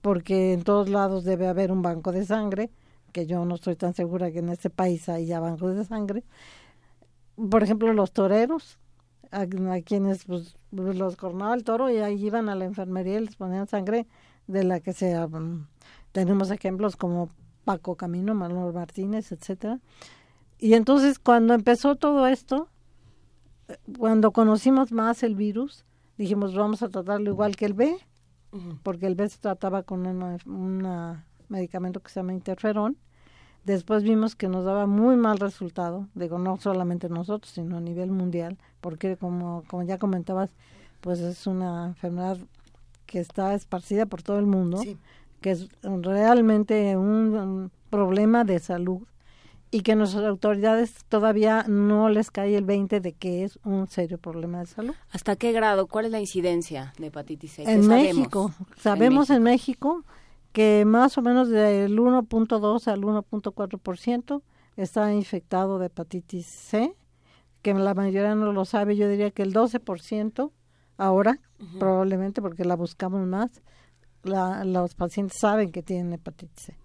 porque 0.00 0.54
en 0.54 0.62
todos 0.62 0.88
lados 0.88 1.24
debe 1.24 1.48
haber 1.48 1.70
un 1.70 1.82
banco 1.82 2.12
de 2.12 2.24
sangre 2.24 2.70
que 3.18 3.26
yo 3.26 3.44
no 3.44 3.56
estoy 3.56 3.74
tan 3.74 3.94
segura 3.94 4.30
que 4.30 4.38
en 4.38 4.48
este 4.48 4.70
país 4.70 5.08
haya 5.08 5.40
bancos 5.40 5.74
de 5.74 5.84
sangre 5.84 6.22
por 7.50 7.62
ejemplo 7.62 7.92
los 7.92 8.12
toreros 8.12 8.78
a, 9.30 9.46
quienes 9.82 10.24
pues, 10.24 10.56
los 10.70 11.16
cornaba 11.16 11.54
el 11.54 11.64
toro 11.64 11.90
y 11.90 11.98
ahí 11.98 12.24
iban 12.24 12.48
a 12.48 12.54
la 12.54 12.64
enfermería 12.64 13.18
y 13.18 13.26
les 13.26 13.36
ponían 13.36 13.66
sangre 13.68 14.06
de 14.46 14.64
la 14.64 14.80
que 14.80 14.92
se 14.92 15.14
tenemos 16.12 16.50
ejemplos 16.50 16.96
como 16.96 17.28
Paco 17.64 17.96
Camino, 17.96 18.34
Manuel 18.34 18.72
Martínez, 18.72 19.30
etcétera. 19.30 19.78
Y 20.58 20.72
entonces 20.72 21.18
cuando 21.18 21.52
empezó 21.52 21.96
todo 21.96 22.26
esto, 22.26 22.68
cuando 23.98 24.32
conocimos 24.32 24.90
más 24.90 25.22
el 25.22 25.34
virus, 25.34 25.84
dijimos 26.16 26.54
vamos 26.54 26.82
a 26.82 26.88
tratarlo 26.88 27.30
igual 27.30 27.56
que 27.56 27.66
el 27.66 27.74
B, 27.74 27.98
porque 28.82 29.06
el 29.06 29.14
B 29.14 29.28
se 29.28 29.38
trataba 29.38 29.82
con 29.82 30.06
un 30.06 31.22
medicamento 31.48 32.00
que 32.00 32.10
se 32.10 32.20
llama 32.20 32.32
interferón. 32.32 32.96
Después 33.68 34.02
vimos 34.02 34.34
que 34.34 34.48
nos 34.48 34.64
daba 34.64 34.86
muy 34.86 35.16
mal 35.16 35.36
resultado, 35.36 36.08
digo, 36.14 36.38
no 36.38 36.56
solamente 36.56 37.10
nosotros, 37.10 37.52
sino 37.52 37.76
a 37.76 37.80
nivel 37.82 38.10
mundial, 38.10 38.56
porque 38.80 39.18
como, 39.18 39.62
como 39.66 39.82
ya 39.82 39.98
comentabas, 39.98 40.48
pues 41.02 41.20
es 41.20 41.46
una 41.46 41.84
enfermedad 41.88 42.38
que 43.04 43.18
está 43.18 43.52
esparcida 43.52 44.06
por 44.06 44.22
todo 44.22 44.38
el 44.38 44.46
mundo, 44.46 44.80
que 45.42 45.50
es 45.50 45.68
realmente 45.82 46.96
un, 46.96 47.70
problema 47.90 48.44
de 48.44 48.58
salud 48.58 49.02
y 49.70 49.82
que 49.82 49.94
nuestras 49.96 50.24
autoridades 50.24 51.04
todavía 51.06 51.66
no 51.68 52.08
les 52.08 52.30
cae 52.30 52.56
el 52.56 52.64
20 52.64 53.00
de 53.00 53.12
que 53.12 53.44
es 53.44 53.58
un 53.64 53.86
serio 53.88 54.16
problema 54.16 54.60
de 54.60 54.66
salud. 54.66 54.94
¿Hasta 55.10 55.36
qué 55.36 55.52
grado? 55.52 55.88
¿Cuál 55.88 56.06
es 56.06 56.12
la 56.12 56.20
incidencia 56.20 56.94
de 56.98 57.08
hepatitis 57.08 57.52
C? 57.52 57.70
En 57.70 57.86
México, 57.86 58.50
sabemos 58.78 59.28
en 59.28 59.42
México 59.42 60.04
que 60.52 60.84
más 60.86 61.18
o 61.18 61.22
menos 61.22 61.48
del 61.48 61.98
1.2 61.98 62.88
al 62.88 63.00
1.4% 63.02 64.42
está 64.76 65.12
infectado 65.12 65.78
de 65.78 65.86
hepatitis 65.86 66.46
C, 66.46 66.94
que 67.62 67.74
la 67.74 67.94
mayoría 67.94 68.34
no 68.34 68.52
lo 68.52 68.64
sabe, 68.64 68.96
yo 68.96 69.08
diría 69.08 69.30
que 69.30 69.42
el 69.42 69.52
12% 69.52 70.52
ahora, 70.96 71.40
probablemente 71.78 72.40
porque 72.40 72.64
la 72.64 72.76
buscamos 72.76 73.26
más, 73.26 73.50
la, 74.22 74.64
los 74.64 74.94
pacientes 74.94 75.38
saben 75.38 75.72
que 75.72 75.82
tienen 75.82 76.12
hepatitis 76.12 76.66
C. 76.66 76.78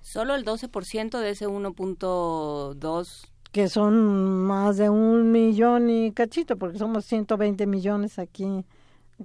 Solo 0.00 0.34
el 0.34 0.44
12% 0.44 1.18
de 1.18 1.30
ese 1.30 1.46
1.2 1.46 3.30
que 3.52 3.68
son 3.68 4.44
más 4.44 4.76
de 4.76 4.90
un 4.90 5.32
millón 5.32 5.90
y 5.90 6.12
cachito, 6.12 6.56
porque 6.56 6.78
somos 6.78 7.04
120 7.04 7.66
millones 7.66 8.18
aquí 8.18 8.64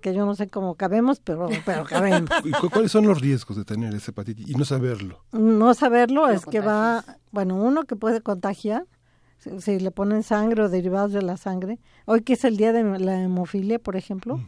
que 0.02 0.14
yo 0.14 0.26
no 0.26 0.36
sé 0.36 0.48
cómo 0.48 0.76
cabemos, 0.76 1.20
pero, 1.20 1.50
pero 1.66 1.86
cabemos. 1.86 2.30
¿Y 2.44 2.52
cuáles 2.52 2.92
son 2.92 3.08
los 3.08 3.22
riesgos 3.22 3.58
de 3.58 3.66
tener 3.66 3.94
esa 3.94 4.12
hepatitis 4.12 4.50
y 4.50 4.54
no 4.56 4.66
saberlo? 4.66 5.24
No 5.32 5.74
saberlo 5.74 6.30
es 6.30 6.46
que 6.46 6.60
va, 6.60 7.04
bueno, 7.32 7.56
uno 7.56 7.84
que 7.84 7.96
puede 7.96 8.22
contagiar, 8.22 8.86
si, 9.60 9.80
le 9.80 9.92
ponen 9.92 10.24
sangre 10.24 10.64
o 10.64 10.70
derivados 10.70 11.14
de 11.14 11.22
la 11.22 11.38
sangre. 11.38 11.80
Hoy 12.06 12.22
que 12.22 12.34
es 12.34 12.44
el 12.44 12.58
día 12.58 12.74
de 12.74 12.84
la 13.00 13.22
hemofilia, 13.22 13.80
por 13.80 13.96
ejemplo, 13.96 14.40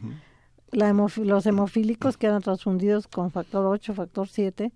la 0.71 0.91
los 0.91 1.45
hemofílicos 1.45 2.17
quedan 2.17 2.41
transfundidos 2.41 3.07
con 3.07 3.31
factor 3.31 3.65
8, 3.65 3.93
factor 3.93 4.27
7, 4.27 4.73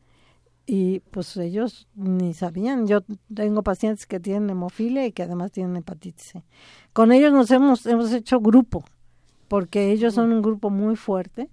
y 0.65 0.99
pues 1.11 1.35
ellos 1.37 1.87
ni 1.95 2.33
sabían. 2.33 2.87
Yo 2.87 3.01
tengo 3.33 3.63
pacientes 3.63 4.05
que 4.05 4.19
tienen 4.19 4.51
hemofilia 4.51 5.05
y 5.05 5.11
que 5.11 5.23
además 5.23 5.51
tienen 5.51 5.75
hepatitis 5.75 6.23
C. 6.23 6.43
Con 6.93 7.11
ellos 7.11 7.33
nos 7.33 7.49
hemos, 7.51 7.85
hemos 7.87 8.13
hecho 8.13 8.39
grupo 8.39 8.85
porque 9.51 9.91
ellos 9.91 10.13
son 10.13 10.31
un 10.31 10.41
grupo 10.41 10.69
muy 10.69 10.95
fuerte 10.95 11.49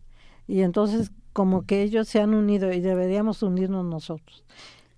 y 0.46 0.60
entonces 0.60 1.10
como 1.32 1.66
que 1.66 1.82
ellos 1.82 2.06
se 2.06 2.20
han 2.20 2.32
unido 2.32 2.72
y 2.72 2.78
deberíamos 2.78 3.42
unirnos 3.42 3.84
nosotros. 3.84 4.44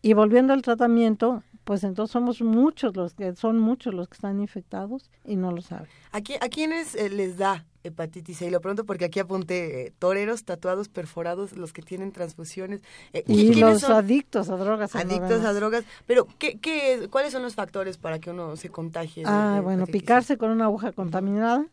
Y 0.02 0.12
volviendo 0.12 0.52
al 0.52 0.60
tratamiento, 0.60 1.42
pues 1.64 1.82
entonces 1.82 2.12
somos 2.12 2.42
muchos 2.42 2.94
los 2.94 3.14
que 3.14 3.34
son 3.36 3.58
muchos 3.58 3.94
los 3.94 4.06
que 4.06 4.16
están 4.16 4.38
infectados 4.38 5.10
y 5.24 5.36
no 5.36 5.50
lo 5.50 5.62
saben. 5.62 5.88
¿A, 6.12 6.18
¿a 6.18 6.48
quiénes 6.50 6.94
eh, 6.94 7.08
les 7.08 7.38
da 7.38 7.64
hepatitis 7.84 8.36
C? 8.36 8.48
Y 8.48 8.50
lo 8.50 8.60
pronto 8.60 8.84
porque 8.84 9.06
aquí 9.06 9.18
apunté 9.18 9.86
eh, 9.86 9.92
toreros, 9.98 10.44
tatuados, 10.44 10.90
perforados, 10.90 11.56
los 11.56 11.72
que 11.72 11.80
tienen 11.80 12.12
transfusiones. 12.12 12.82
Eh, 13.14 13.24
y 13.26 13.54
los 13.54 13.84
adictos 13.84 14.50
a 14.50 14.58
drogas. 14.58 14.94
Adictos 14.94 15.42
a 15.46 15.54
drogas. 15.54 15.84
Pero, 16.04 16.26
¿qué, 16.38 16.58
qué, 16.58 17.08
¿cuáles 17.10 17.32
son 17.32 17.40
los 17.40 17.54
factores 17.54 17.96
para 17.96 18.18
que 18.18 18.28
uno 18.28 18.56
se 18.56 18.68
contagie? 18.68 19.22
Ah, 19.24 19.62
bueno, 19.64 19.86
picarse 19.86 20.36
con 20.36 20.50
una 20.50 20.66
aguja 20.66 20.92
contaminada 20.92 21.66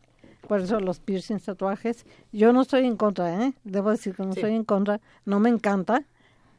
por 0.47 0.61
eso 0.61 0.79
los 0.79 0.99
piercings, 0.99 1.43
tatuajes, 1.43 2.05
yo 2.31 2.53
no 2.53 2.61
estoy 2.61 2.85
en 2.85 2.95
contra, 2.95 3.43
¿eh? 3.43 3.53
Debo 3.65 3.91
decir 3.91 4.15
que 4.15 4.23
no 4.23 4.31
estoy 4.31 4.55
en 4.55 4.63
contra, 4.63 5.01
no 5.25 5.39
me 5.39 5.49
encanta, 5.49 6.05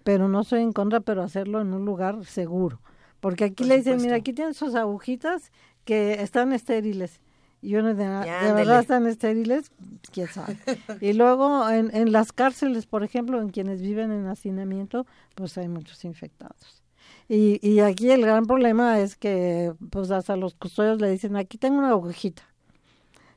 pero 0.04 0.28
no 0.28 0.42
estoy 0.42 0.60
en 0.60 0.72
contra, 0.72 1.00
pero 1.00 1.22
hacerlo 1.22 1.60
en 1.62 1.72
un 1.72 1.84
lugar 1.86 2.24
seguro. 2.26 2.80
Porque 3.20 3.44
aquí 3.44 3.64
le 3.64 3.78
dicen, 3.78 4.00
mira, 4.00 4.16
aquí 4.16 4.32
tienen 4.32 4.54
sus 4.54 4.74
agujitas 4.74 5.50
que 5.84 6.22
están 6.22 6.52
estériles. 6.52 7.20
Y 7.60 7.74
uno 7.74 7.88
de, 7.88 8.04
de 8.04 8.52
verdad 8.52 8.80
están 8.80 9.06
estériles, 9.06 9.72
quién 10.12 10.28
sabe. 10.28 10.58
y 11.00 11.14
luego 11.14 11.68
en, 11.68 11.94
en 11.94 12.12
las 12.12 12.32
cárceles, 12.32 12.86
por 12.86 13.02
ejemplo, 13.02 13.40
en 13.40 13.48
quienes 13.48 13.80
viven 13.80 14.12
en 14.12 14.26
hacinamiento, 14.26 15.06
pues 15.34 15.56
hay 15.58 15.66
muchos 15.66 16.04
infectados. 16.04 16.82
Y, 17.26 17.58
y 17.66 17.80
aquí 17.80 18.10
el 18.10 18.20
gran 18.20 18.44
problema 18.44 19.00
es 19.00 19.16
que 19.16 19.72
pues 19.90 20.10
hasta 20.10 20.36
los 20.36 20.54
custodios 20.54 21.00
le 21.00 21.10
dicen, 21.10 21.36
aquí 21.36 21.58
tengo 21.58 21.78
una 21.78 21.90
agujita 21.90 22.42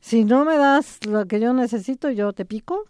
si 0.02 0.26
no 0.26 0.46
me 0.46 0.58
das 0.58 1.06
lo 1.06 1.28
que 1.28 1.40
yo 1.40 1.54
necesito, 1.54 2.10
yo 2.10 2.34
te 2.34 2.44
pico 2.44 2.86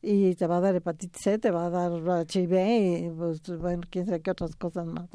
y 0.00 0.36
te 0.36 0.46
va 0.46 0.58
a 0.58 0.60
dar 0.60 0.76
hepatitis 0.76 1.20
C, 1.20 1.38
te 1.38 1.50
va 1.50 1.66
a 1.66 1.70
dar 1.70 1.92
HIV 1.92 3.06
y 3.06 3.10
pues, 3.10 3.42
bueno, 3.58 3.82
quién 3.90 4.06
sabe 4.06 4.22
qué 4.22 4.30
otras 4.30 4.54
cosas 4.54 4.86
más. 4.86 5.08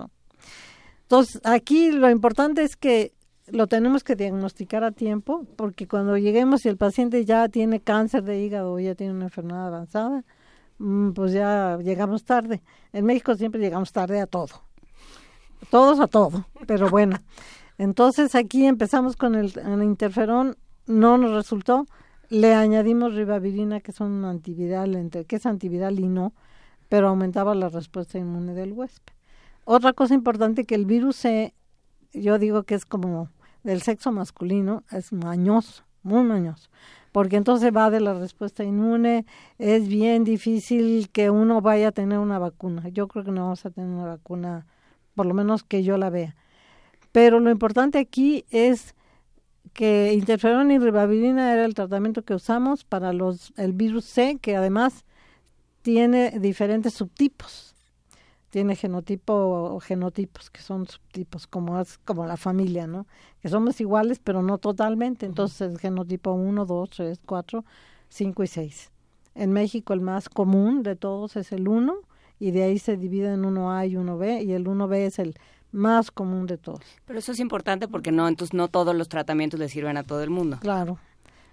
Entonces, 1.04 1.42
aquí 1.46 1.92
lo 1.92 2.10
importante 2.10 2.64
es 2.64 2.76
que 2.76 3.14
lo 3.48 3.68
tenemos 3.68 4.04
que 4.04 4.18
diagnosticar 4.18 4.84
a 4.84 4.92
tiempo, 4.92 5.46
porque 5.56 5.88
cuando 5.88 6.18
lleguemos 6.18 6.66
y 6.66 6.70
el 6.70 6.76
paciente 6.76 7.24
ya 7.24 7.48
tiene 7.48 7.80
cáncer 7.80 8.24
de 8.24 8.42
hígado 8.42 8.74
o 8.74 8.80
ya 8.80 8.94
tiene 8.94 9.14
una 9.14 9.26
enfermedad 9.26 9.68
avanzada, 9.68 10.26
mm, 10.80 11.12
pues 11.12 11.32
ya 11.32 11.78
llegamos 11.82 12.26
tarde. 12.26 12.62
En 12.92 13.06
México 13.06 13.36
siempre 13.36 13.62
llegamos 13.62 13.94
tarde 13.94 14.20
a 14.20 14.28
todo. 14.28 14.64
Todos 15.70 16.02
a 16.02 16.08
todo, 16.08 16.46
pero 16.68 16.90
bueno. 16.90 17.18
Entonces 17.78 18.36
aquí 18.36 18.66
empezamos 18.66 19.16
con 19.16 19.36
el 19.36 19.54
interferón 19.82 20.58
no 20.88 21.18
nos 21.18 21.32
resultó. 21.32 21.86
Le 22.30 22.54
añadimos 22.56 23.14
ribavirina, 23.14 23.80
que 23.80 23.92
es 23.92 24.00
un 24.00 24.26
antiviral, 24.26 24.96
entre, 24.96 25.26
que 25.26 25.38
es 25.38 25.46
antiviral 25.46 26.00
y 26.00 26.08
no, 26.08 26.34
pero 26.90 27.10
aumentaba 27.10 27.56
la 27.56 27.70
respuesta 27.70 28.18
inmune 28.18 28.54
del 28.54 28.74
huésped. 28.74 29.14
Otra 29.64 29.94
cosa 29.94 30.14
importante 30.14 30.66
que 30.66 30.76
el 30.76 30.86
virus 30.86 31.18
C, 31.18 31.54
yo 32.14 32.40
digo 32.40 32.64
que 32.64 32.76
es 32.76 32.86
como 32.86 33.30
del 33.64 33.82
sexo 33.82 34.12
masculino, 34.12 34.84
es 34.92 35.12
mañoso, 35.12 35.84
muy 36.04 36.24
mañoso, 36.24 36.70
porque 37.12 37.36
entonces 37.36 37.76
va 37.76 37.90
de 37.90 38.00
la 38.00 38.14
respuesta 38.14 38.64
inmune, 38.64 39.26
es 39.58 39.88
bien 39.88 40.24
difícil 40.24 41.10
que 41.10 41.30
uno 41.30 41.62
vaya 41.62 41.90
a 41.90 41.92
tener 41.92 42.20
una 42.20 42.40
vacuna. 42.40 42.88
Yo 42.90 43.08
creo 43.08 43.26
que 43.26 43.32
no 43.32 43.44
vamos 43.44 43.66
a 43.66 43.70
tener 43.70 43.90
una 43.90 44.06
vacuna, 44.06 44.66
por 45.16 45.26
lo 45.26 45.34
menos 45.34 45.64
que 45.64 45.84
yo 45.84 45.98
la 45.98 46.10
vea. 46.10 46.36
Pero 47.12 47.40
lo 47.40 47.50
importante 47.52 48.00
aquí 48.00 48.46
es 48.52 48.96
que 49.78 50.12
interferón 50.12 50.72
y 50.72 50.80
ribavirina 50.80 51.54
era 51.54 51.64
el 51.64 51.76
tratamiento 51.76 52.24
que 52.24 52.34
usamos 52.34 52.84
para 52.84 53.14
los 53.14 53.54
el 53.58 53.74
virus 53.74 54.06
C, 54.06 54.40
que 54.42 54.56
además 54.56 55.06
tiene 55.84 56.40
diferentes 56.40 56.96
subtipos. 56.96 57.76
Tiene 58.50 58.76
genotipo 58.76 59.34
o 59.36 59.80
genotipos, 59.80 60.50
que 60.50 60.62
son 60.62 60.88
subtipos, 60.88 61.46
como, 61.46 61.80
como 62.06 62.26
la 62.26 62.38
familia, 62.38 62.88
¿no? 62.88 63.06
Que 63.40 63.50
somos 63.50 63.80
iguales, 63.80 64.18
pero 64.18 64.42
no 64.42 64.58
totalmente. 64.58 65.28
Entonces, 65.28 65.70
el 65.70 65.78
genotipo 65.78 66.32
1, 66.32 66.66
2, 66.66 66.90
3, 66.90 67.20
4, 67.24 67.64
5 68.10 68.44
y 68.44 68.48
6. 68.48 68.92
En 69.36 69.52
México, 69.52 69.94
el 69.94 70.02
más 70.02 70.28
común 70.28 70.82
de 70.82 70.96
todos 70.96 71.36
es 71.36 71.52
el 71.52 71.68
1, 71.68 71.94
y 72.40 72.50
de 72.50 72.64
ahí 72.64 72.80
se 72.80 72.98
divide 72.98 73.32
en 73.32 73.44
1A 73.44 73.88
y 73.88 73.96
1B, 73.96 74.44
y 74.44 74.54
el 74.54 74.66
1B 74.66 74.96
es 75.06 75.20
el 75.20 75.36
más 75.78 76.12
común 76.12 76.48
de 76.48 76.58
todos. 76.58 76.82
Pero 77.06 77.20
eso 77.20 77.32
es 77.32 77.40
importante 77.40 77.88
porque 77.88 78.12
no, 78.12 78.28
entonces 78.28 78.54
no 78.54 78.68
todos 78.68 78.96
los 78.96 79.08
tratamientos 79.08 79.60
le 79.60 79.70
sirven 79.70 79.98
a 79.98 80.04
todo 80.04 80.24
el 80.24 80.30
mundo. 80.30 80.58
Claro. 80.60 81.00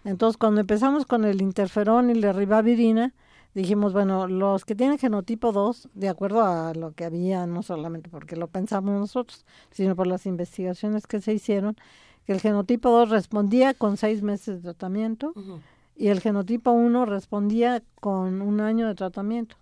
Entonces, 0.04 0.36
cuando 0.36 0.60
empezamos 0.60 1.06
con 1.06 1.24
el 1.24 1.40
interferón 1.40 2.10
y 2.10 2.14
la 2.14 2.32
ribavirina, 2.32 3.14
dijimos, 3.54 3.92
bueno, 3.92 4.26
los 4.26 4.64
que 4.64 4.74
tienen 4.74 4.98
genotipo 4.98 5.52
2, 5.52 5.88
de 5.94 6.08
acuerdo 6.08 6.44
a 6.44 6.74
lo 6.74 6.92
que 6.92 7.04
había, 7.04 7.46
no 7.46 7.62
solamente 7.62 8.10
porque 8.10 8.36
lo 8.36 8.48
pensamos 8.48 8.98
nosotros, 8.98 9.46
sino 9.70 9.96
por 9.96 10.06
las 10.06 10.26
investigaciones 10.26 11.06
que 11.06 11.20
se 11.20 11.32
hicieron, 11.32 11.76
que 12.26 12.32
el 12.32 12.40
genotipo 12.40 12.90
2 12.90 13.10
respondía 13.10 13.74
con 13.74 13.96
seis 13.96 14.22
meses 14.22 14.56
de 14.56 14.62
tratamiento 14.62 15.32
y 15.94 16.08
el 16.08 16.20
genotipo 16.20 16.72
1 16.72 17.06
respondía 17.06 17.82
con 18.00 18.42
un 18.42 18.60
año 18.60 18.88
de 18.88 18.94
tratamiento. 18.94 19.56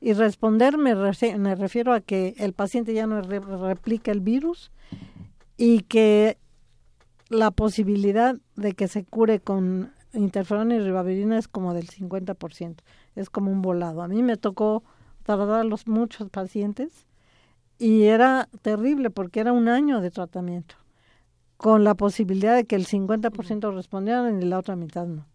Y 0.00 0.12
responder 0.12 0.78
me, 0.78 0.94
refiero 0.94 1.92
a 1.92 2.00
que 2.00 2.34
el 2.38 2.52
paciente 2.52 2.94
ya 2.94 3.06
no 3.06 3.20
replica 3.20 4.12
el 4.12 4.20
virus 4.20 4.70
y 5.56 5.80
que 5.80 6.38
la 7.28 7.50
posibilidad 7.50 8.36
de 8.56 8.72
que 8.74 8.88
se 8.88 9.04
cure 9.04 9.40
con 9.40 9.92
interferón 10.12 10.72
y 10.72 10.78
ribavirina 10.78 11.38
es 11.38 11.48
como 11.48 11.74
del 11.74 11.88
50%, 11.88 12.76
es 13.16 13.30
como 13.30 13.50
un 13.50 13.60
volado. 13.60 14.02
A 14.02 14.08
mí 14.08 14.22
me 14.22 14.36
tocó 14.36 14.82
tardar 15.24 15.66
los 15.66 15.86
muchos 15.86 16.30
pacientes 16.30 17.06
y 17.78 18.04
era 18.04 18.48
terrible 18.62 19.10
porque 19.10 19.40
era 19.40 19.52
un 19.52 19.68
año 19.68 20.00
de 20.00 20.10
tratamiento, 20.10 20.76
con 21.56 21.84
la 21.84 21.94
posibilidad 21.94 22.54
de 22.54 22.64
que 22.64 22.76
el 22.76 22.86
50% 22.86 23.74
respondieran 23.74 24.40
y 24.40 24.46
la 24.46 24.58
otra 24.58 24.76
mitad 24.76 25.06
no. 25.06 25.26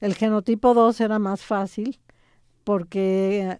El 0.00 0.14
genotipo 0.14 0.74
2 0.74 1.00
era 1.00 1.18
más 1.18 1.42
fácil 1.42 1.98
porque 2.64 3.58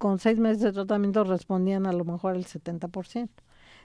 con 0.00 0.18
seis 0.18 0.38
meses 0.38 0.62
de 0.62 0.72
tratamiento 0.72 1.24
respondían 1.24 1.84
a 1.84 1.92
lo 1.92 2.06
mejor 2.06 2.34
el 2.34 2.46
70%. 2.46 3.28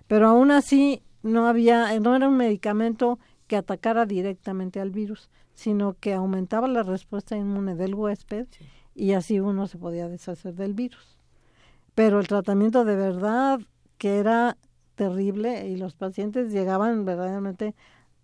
Pero 0.08 0.30
aún 0.30 0.50
así 0.50 1.04
no 1.24 1.46
había, 1.46 2.00
no 2.00 2.16
era 2.16 2.30
un 2.30 2.38
medicamento 2.38 3.20
que 3.48 3.58
atacara 3.58 4.06
directamente 4.06 4.80
al 4.80 4.92
virus, 4.92 5.30
sino 5.56 5.98
que 6.00 6.14
aumentaba 6.14 6.70
la 6.70 6.84
respuesta 6.84 7.36
inmune 7.36 7.76
del 7.76 7.96
huésped 7.96 8.48
y 8.96 9.12
así 9.12 9.42
uno 9.42 9.68
se 9.68 9.78
podía 9.78 10.08
deshacer 10.08 10.56
del 10.56 10.74
virus. 10.74 11.18
Pero 11.96 12.22
el 12.22 12.30
tratamiento 12.30 12.86
de 12.86 12.96
verdad 12.96 13.60
que 13.98 14.18
era 14.18 14.56
terrible 14.96 15.68
y 15.68 15.76
los 15.76 15.96
pacientes 15.96 16.50
llegaban 16.54 17.04
verdaderamente 17.04 17.76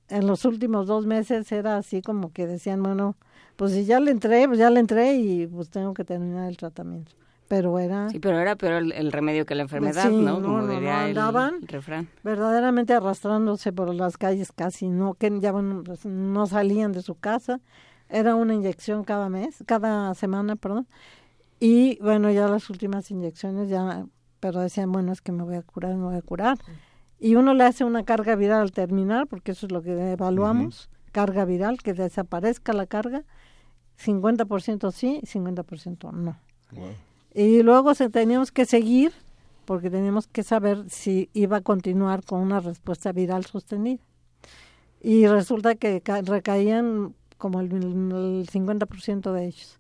en 0.08 0.28
los 0.28 0.46
últimos 0.46 0.88
dos 0.88 1.06
meses 1.06 1.52
era 1.52 1.76
así 1.76 2.02
como 2.02 2.32
que 2.32 2.48
decían, 2.48 2.82
bueno, 2.82 3.18
pues 3.58 3.74
si 3.74 3.84
ya 3.84 4.00
le 4.00 4.12
entré, 4.12 4.48
pues 4.48 4.60
ya 4.60 4.70
le 4.70 4.80
entré 4.80 5.16
y 5.16 5.46
pues 5.46 5.70
tengo 5.70 5.94
que 5.94 6.06
terminar 6.06 6.48
el 6.48 6.56
tratamiento. 6.56 7.21
Pero 7.52 7.80
era... 7.80 8.08
Sí, 8.08 8.18
pero 8.22 8.40
era 8.40 8.56
peor 8.56 8.82
el, 8.96 9.12
remedio 9.12 9.46
que 9.46 9.56
la 9.56 9.64
enfermedad, 9.64 10.10
¿no? 10.10 10.42
Como 10.42 10.66
diría 10.66 11.10
el, 11.10 11.18
refrán. 11.68 12.08
verdaderamente 12.24 12.94
arrastrándose 12.94 13.74
por 13.74 13.94
las 13.94 14.16
calles 14.18 14.54
casi, 14.54 14.88
no 14.88 15.16
que 15.16 15.38
ya 15.42 15.52
pues, 15.52 16.06
no 16.06 16.48
salían 16.48 16.94
de 16.94 17.02
su 17.02 17.16
casa. 17.16 17.60
Era 18.08 18.36
una 18.36 18.54
inyección 18.54 19.04
cada 19.04 19.28
mes, 19.28 19.66
cada 19.68 20.16
semana, 20.16 20.56
perdón. 20.56 20.88
Y 21.60 22.00
bueno, 22.02 22.32
ya 22.32 22.48
las 22.48 22.70
últimas 22.70 23.12
inyecciones 23.12 23.68
ya, 23.68 24.06
pero 24.40 24.62
decían, 24.62 24.90
bueno, 24.90 25.12
es 25.12 25.20
que 25.20 25.34
me 25.34 25.44
voy 25.44 25.56
a 25.56 25.62
curar, 25.62 25.96
me 25.96 26.06
voy 26.06 26.16
a 26.16 26.22
curar. 26.22 26.58
Y 27.20 27.36
uno 27.36 27.54
le 27.54 27.66
hace 27.66 27.84
una 27.84 28.06
carga 28.06 28.38
viral 28.38 28.62
al 28.62 28.72
terminar, 28.72 29.28
porque 29.28 29.52
eso 29.52 29.66
es 29.66 29.74
lo 29.74 29.82
que 29.82 30.14
evaluamos, 30.14 30.90
carga 31.12 31.44
viral, 31.44 31.80
que 31.84 31.94
desaparezca 31.94 32.72
la 32.72 32.86
carga, 32.86 33.26
50% 34.00 34.90
sí, 34.94 35.20
50% 35.26 36.14
no. 36.14 36.38
Y 37.34 37.64
luego 37.64 37.94
se, 37.96 38.10
teníamos 38.10 38.52
que 38.52 38.66
seguir, 38.66 39.14
porque 39.66 39.90
teníamos 39.90 40.28
que 40.28 40.44
saber 40.44 40.90
si 40.90 41.30
iba 41.34 41.58
a 41.58 41.62
continuar 41.62 42.24
con 42.24 42.42
una 42.42 42.60
respuesta 42.60 43.12
viral 43.12 43.46
sostenida. 43.46 44.04
Y 45.02 45.28
resulta 45.28 45.76
que 45.76 46.02
recaían 46.26 47.16
como 47.38 47.62
el, 47.62 47.72
el 47.72 48.48
50% 48.48 49.32
de 49.32 49.46
ellos. 49.48 49.80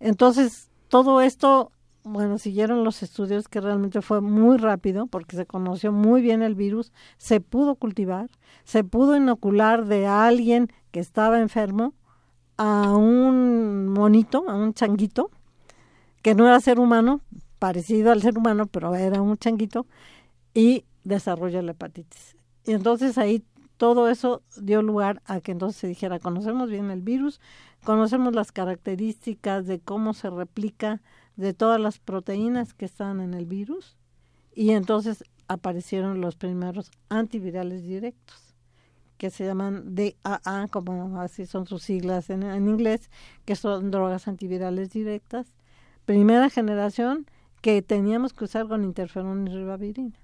Entonces, 0.00 0.70
todo 0.88 1.20
esto, 1.20 1.70
bueno, 2.02 2.38
siguieron 2.38 2.82
los 2.82 3.02
estudios 3.02 3.46
que 3.46 3.60
realmente 3.60 4.02
fue 4.02 4.20
muy 4.20 4.56
rápido 4.56 5.06
porque 5.06 5.36
se 5.36 5.46
conoció 5.46 5.92
muy 5.92 6.22
bien 6.22 6.42
el 6.42 6.54
virus, 6.54 6.92
se 7.18 7.40
pudo 7.40 7.76
cultivar, 7.76 8.30
se 8.64 8.82
pudo 8.82 9.16
inocular 9.16 9.84
de 9.86 10.06
alguien 10.06 10.68
que 10.90 11.00
estaba 11.00 11.40
enfermo 11.40 11.94
a 12.56 12.96
un 12.96 13.88
monito, 13.88 14.44
a 14.48 14.54
un 14.54 14.74
changuito, 14.74 15.30
que 16.22 16.34
no 16.34 16.46
era 16.46 16.60
ser 16.60 16.78
humano, 16.78 17.20
parecido 17.58 18.12
al 18.12 18.22
ser 18.22 18.38
humano, 18.38 18.66
pero 18.66 18.94
era 18.94 19.20
un 19.20 19.36
changuito, 19.36 19.86
y 20.54 20.84
desarrolló 21.04 21.62
la 21.62 21.72
hepatitis. 21.72 22.36
Y 22.64 22.72
entonces 22.72 23.18
ahí 23.18 23.44
todo 23.76 24.08
eso 24.08 24.42
dio 24.60 24.82
lugar 24.82 25.22
a 25.24 25.40
que 25.40 25.52
entonces 25.52 25.80
se 25.80 25.86
dijera, 25.86 26.18
conocemos 26.18 26.68
bien 26.68 26.90
el 26.90 27.00
virus, 27.00 27.40
conocemos 27.84 28.34
las 28.34 28.52
características 28.52 29.66
de 29.66 29.80
cómo 29.80 30.12
se 30.12 30.28
replica 30.28 31.00
de 31.36 31.54
todas 31.54 31.80
las 31.80 31.98
proteínas 31.98 32.74
que 32.74 32.84
están 32.84 33.20
en 33.20 33.32
el 33.32 33.46
virus 33.46 33.96
y 34.54 34.72
entonces 34.72 35.24
aparecieron 35.48 36.20
los 36.20 36.36
primeros 36.36 36.90
antivirales 37.08 37.82
directos 37.82 38.50
que 39.16 39.30
se 39.30 39.44
llaman 39.44 39.94
DAA, 39.94 40.68
como 40.68 41.20
así 41.20 41.44
son 41.44 41.66
sus 41.66 41.82
siglas 41.82 42.30
en, 42.30 42.42
inglés, 42.42 43.10
que 43.44 43.54
son 43.54 43.90
drogas 43.90 44.26
antivirales 44.28 44.90
directas. 44.90 45.46
Primera 46.10 46.50
generación 46.50 47.24
que 47.62 47.82
teníamos 47.82 48.32
que 48.32 48.42
usar 48.42 48.66
con 48.66 48.82
interferón 48.82 49.46
y 49.46 49.54
ribavirina, 49.54 50.18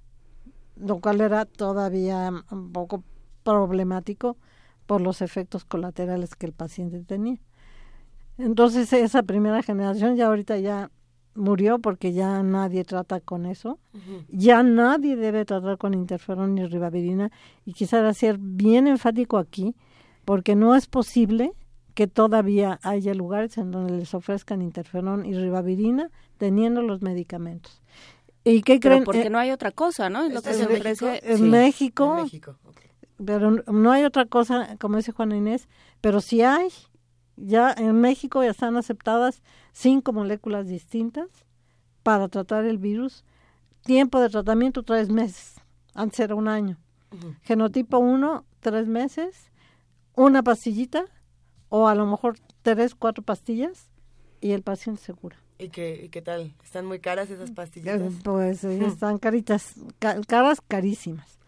lo 0.75 0.99
cual 0.99 1.21
era 1.21 1.45
todavía 1.45 2.33
un 2.51 2.73
poco 2.73 3.05
problemático 3.45 4.37
por 4.87 5.01
los 5.01 5.23
efectos 5.23 5.65
colaterales 5.65 6.35
que 6.35 6.47
el 6.47 6.53
paciente 6.53 7.05
tenía. 7.05 7.39
Entonces 8.37 8.93
esa 8.93 9.23
primera 9.23 9.63
generación 9.63 10.17
ya 10.17 10.27
ahorita 10.27 10.59
ya 10.59 10.91
murió 11.37 11.79
porque 11.79 12.13
ya 12.13 12.43
nadie 12.43 12.83
trata 12.83 13.21
con 13.21 13.47
eso. 13.47 13.79
Ya 14.29 14.65
nadie 14.65 15.15
debe 15.15 15.45
tratar 15.45 15.79
con 15.79 15.95
interferón 15.95 16.57
ni 16.57 16.67
ribavirina 16.67 17.31
y 17.65 17.75
quisiera 17.75 18.13
ser 18.13 18.39
bien 18.39 18.89
enfático 18.89 19.39
aquí 19.39 19.77
porque 20.25 20.57
no 20.57 20.75
es 20.75 20.89
posible 20.89 21.53
que 21.97 22.07
todavía 22.07 22.79
haya 22.83 23.15
lugares 23.15 23.57
en 23.57 23.71
donde 23.71 23.97
les 23.97 24.13
ofrezcan 24.13 24.61
interferón 24.61 25.25
y 25.25 25.35
ribavirina 25.35 26.11
teniendo 26.37 26.83
los 26.83 27.01
medicamentos. 27.01 27.83
¿Y 28.45 28.61
qué 28.61 28.79
creen? 28.79 29.03
porque 29.03 29.23
eh, 29.23 29.31
no 29.31 29.39
hay 29.39 29.51
otra 29.51 29.73
cosa, 29.73 30.11
¿no? 30.11 30.29
lo 30.29 30.43
que 30.43 30.53
se 30.53 30.67
ofrece 30.67 31.23
en 31.25 31.51
México. 31.51 32.19
En 32.19 32.25
México 32.25 32.59
pero 33.25 33.51
no 33.51 33.93
hay 33.93 34.05
otra 34.05 34.27
cosa, 34.27 34.77
como 34.79 34.99
dice 34.99 35.13
Juana 35.13 35.39
Inés, 35.39 35.69
pero 36.03 36.21
sí 36.21 36.43
hay. 36.43 36.69
Ya 37.37 37.73
en 37.73 37.99
México 37.99 38.43
ya 38.43 38.51
están 38.51 38.77
aceptadas 38.77 39.43
cinco 39.73 40.13
moléculas 40.13 40.69
distintas 40.69 41.29
para 42.03 42.29
tratar 42.29 42.67
el 42.67 42.77
virus. 42.77 43.25
Tiempo 43.83 44.21
de 44.21 44.29
tratamiento 44.29 44.83
tres 44.83 45.09
meses, 45.09 45.55
antes 45.95 46.21
era 46.21 46.35
un 46.35 46.47
año. 46.47 46.79
Genotipo 47.43 47.99
1, 47.99 48.45
tres 48.61 48.87
meses, 48.87 49.51
una 50.15 50.43
pastillita 50.43 51.07
o 51.77 51.89
a 51.89 51.95
lo 51.95 52.07
mejor 52.07 52.39
tres, 52.63 52.95
cuatro 52.95 53.23
pastillas 53.23 53.91
y 54.41 54.53
el 54.53 54.63
paciente 54.63 55.03
se 55.03 55.13
cura. 55.13 55.37
¿Y 55.59 55.69
qué, 55.69 56.09
qué 56.11 56.23
tal? 56.23 56.55
¿Están 56.65 56.87
muy 56.87 57.01
caras 57.01 57.29
esas 57.29 57.51
pastillitas? 57.51 58.01
Eh, 58.01 58.11
pues 58.25 58.65
están 58.65 59.19
caritas, 59.19 59.75
caras 60.27 60.63
carísimas. 60.67 61.39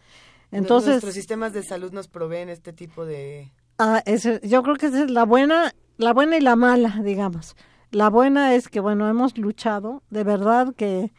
Entonces, 0.50 0.90
nuestros 0.90 1.14
sistemas 1.14 1.54
de 1.54 1.62
salud 1.62 1.92
nos 1.92 2.08
proveen 2.08 2.50
este 2.50 2.74
tipo 2.74 3.06
de 3.06 3.50
ah, 3.78 4.02
yo 4.42 4.62
creo 4.62 4.76
que 4.76 4.86
esa 4.86 5.04
es 5.04 5.10
la 5.10 5.24
buena, 5.24 5.74
la 5.96 6.12
buena 6.12 6.36
y 6.36 6.40
la 6.40 6.56
mala, 6.56 7.00
digamos. 7.02 7.56
La 7.90 8.10
buena 8.10 8.54
es 8.54 8.68
que 8.68 8.80
bueno, 8.80 9.08
hemos 9.08 9.38
luchado, 9.38 10.02
de 10.10 10.24
verdad 10.24 10.74
que 10.74 11.10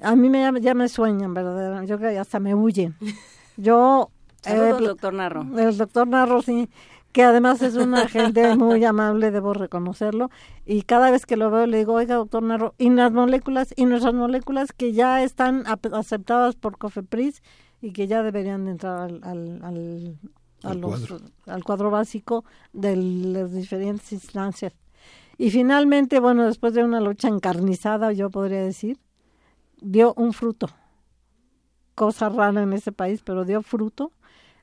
a 0.00 0.14
mí 0.14 0.30
me 0.30 0.52
ya 0.60 0.74
me 0.74 0.88
sueñan, 0.88 1.34
¿verdad? 1.34 1.82
Yo 1.82 1.98
creo 1.98 2.12
que 2.12 2.18
hasta 2.18 2.38
me 2.38 2.54
huyen. 2.54 2.94
Yo 3.56 4.10
Saludos, 4.42 4.80
eh, 4.80 4.84
doctor 4.86 5.14
Narro. 5.14 5.46
El 5.56 5.76
doctor 5.76 6.08
Narro, 6.08 6.42
sí, 6.42 6.68
que 7.12 7.22
además 7.22 7.62
es 7.62 7.76
una 7.76 8.08
gente 8.08 8.56
muy 8.56 8.84
amable, 8.84 9.30
debo 9.30 9.54
reconocerlo, 9.54 10.30
y 10.64 10.82
cada 10.82 11.10
vez 11.10 11.26
que 11.26 11.36
lo 11.36 11.50
veo 11.50 11.66
le 11.66 11.78
digo, 11.78 11.94
oiga, 11.94 12.16
doctor 12.16 12.42
Narro, 12.42 12.74
y 12.78 12.90
las 12.90 13.12
moléculas, 13.12 13.72
y 13.76 13.84
nuestras 13.84 14.14
moléculas 14.14 14.72
que 14.72 14.92
ya 14.92 15.22
están 15.22 15.64
aceptadas 15.66 16.56
por 16.56 16.78
COFEPRIS 16.78 17.42
y 17.80 17.92
que 17.92 18.06
ya 18.06 18.22
deberían 18.22 18.64
de 18.64 18.72
entrar 18.72 19.00
al, 19.00 19.22
al, 19.22 20.16
al, 20.62 20.80
cuadro. 20.80 21.18
al 21.46 21.64
cuadro 21.64 21.90
básico 21.90 22.44
de 22.72 22.96
las 22.96 23.52
diferentes 23.52 24.12
instancias. 24.12 24.72
Y 25.36 25.50
finalmente, 25.50 26.20
bueno, 26.20 26.46
después 26.46 26.74
de 26.74 26.84
una 26.84 27.00
lucha 27.00 27.28
encarnizada, 27.28 28.12
yo 28.12 28.30
podría 28.30 28.62
decir, 28.62 28.98
dio 29.80 30.14
un 30.14 30.32
fruto. 30.32 30.68
Cosa 31.94 32.28
rara 32.28 32.62
en 32.62 32.72
ese 32.72 32.92
país, 32.92 33.22
pero 33.24 33.44
dio 33.44 33.62
fruto. 33.62 34.12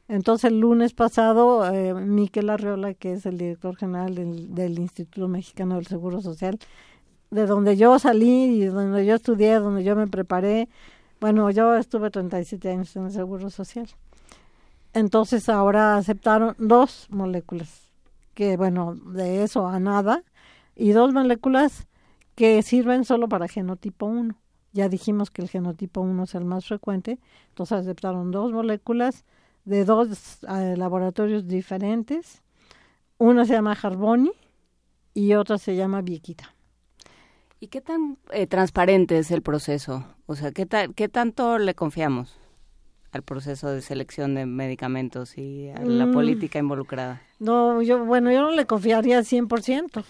Entonces 0.09 0.51
el 0.51 0.59
lunes 0.59 0.93
pasado, 0.93 1.71
eh, 1.71 1.93
Miquel 1.93 2.49
Arriola, 2.49 2.95
que 2.95 3.13
es 3.13 3.27
el 3.27 3.37
director 3.37 3.75
general 3.77 4.15
del, 4.15 4.55
del, 4.55 4.79
Instituto 4.79 5.27
Mexicano 5.27 5.75
del 5.75 5.85
Seguro 5.85 6.19
Social, 6.19 6.57
de 7.29 7.45
donde 7.45 7.77
yo 7.77 7.99
salí 7.99 8.63
y 8.63 8.65
donde 8.65 9.05
yo 9.05 9.13
estudié, 9.13 9.59
donde 9.59 9.83
yo 9.83 9.95
me 9.95 10.07
preparé, 10.07 10.67
bueno, 11.21 11.51
yo 11.51 11.75
estuve 11.75 12.09
37 12.09 12.71
años 12.71 12.95
en 12.95 13.05
el 13.05 13.11
Seguro 13.11 13.51
Social. 13.51 13.87
Entonces 14.93 15.47
ahora 15.47 15.97
aceptaron 15.97 16.55
dos 16.57 17.05
moléculas, 17.11 17.87
que 18.33 18.57
bueno, 18.57 18.95
de 18.95 19.43
eso 19.43 19.67
a 19.67 19.79
nada, 19.79 20.23
y 20.75 20.91
dos 20.91 21.13
moléculas 21.13 21.87
que 22.33 22.63
sirven 22.63 23.05
solo 23.05 23.29
para 23.29 23.47
genotipo 23.47 24.07
1. 24.07 24.33
Ya 24.73 24.89
dijimos 24.89 25.29
que 25.29 25.43
el 25.43 25.49
genotipo 25.49 26.01
1 26.01 26.23
es 26.23 26.33
el 26.33 26.45
más 26.45 26.65
frecuente, 26.65 27.19
entonces 27.49 27.77
aceptaron 27.77 28.31
dos 28.31 28.51
moléculas 28.51 29.23
de 29.65 29.85
dos 29.85 30.39
eh, 30.43 30.75
laboratorios 30.77 31.47
diferentes. 31.47 32.41
Una 33.17 33.45
se 33.45 33.53
llama 33.53 33.77
Harboni 33.81 34.31
y 35.13 35.33
otra 35.33 35.57
se 35.57 35.75
llama 35.75 36.01
Viequita. 36.01 36.53
¿Y 37.59 37.67
qué 37.67 37.81
tan 37.81 38.17
eh, 38.31 38.47
transparente 38.47 39.17
es 39.17 39.31
el 39.31 39.41
proceso? 39.41 40.05
O 40.25 40.35
sea, 40.35 40.51
¿qué, 40.51 40.67
¿qué 40.95 41.09
tanto 41.09 41.57
le 41.57 41.75
confiamos 41.75 42.37
al 43.11 43.23
proceso 43.23 43.69
de 43.69 43.81
selección 43.81 44.35
de 44.35 44.45
medicamentos 44.45 45.37
y 45.37 45.69
a 45.69 45.81
la 45.81 46.05
mm. 46.05 46.13
política 46.13 46.59
involucrada? 46.59 47.21
No, 47.39 47.81
yo, 47.81 48.05
bueno, 48.05 48.31
yo 48.31 48.41
no 48.41 48.51
le 48.51 48.65
confiaría 48.65 49.19
100%. 49.19 50.05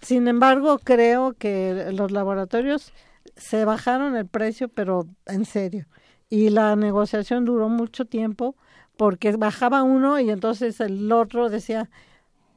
Sin 0.00 0.28
embargo, 0.28 0.78
creo 0.82 1.34
que 1.34 1.90
los 1.92 2.10
laboratorios 2.10 2.92
se 3.36 3.64
bajaron 3.64 4.16
el 4.16 4.26
precio, 4.26 4.68
pero 4.68 5.06
en 5.26 5.44
serio. 5.44 5.86
Y 6.30 6.50
la 6.50 6.76
negociación 6.76 7.44
duró 7.44 7.68
mucho 7.68 8.04
tiempo 8.04 8.56
porque 8.96 9.32
bajaba 9.36 9.82
uno 9.82 10.20
y 10.20 10.30
entonces 10.30 10.80
el 10.80 11.10
otro 11.10 11.48
decía, 11.48 11.90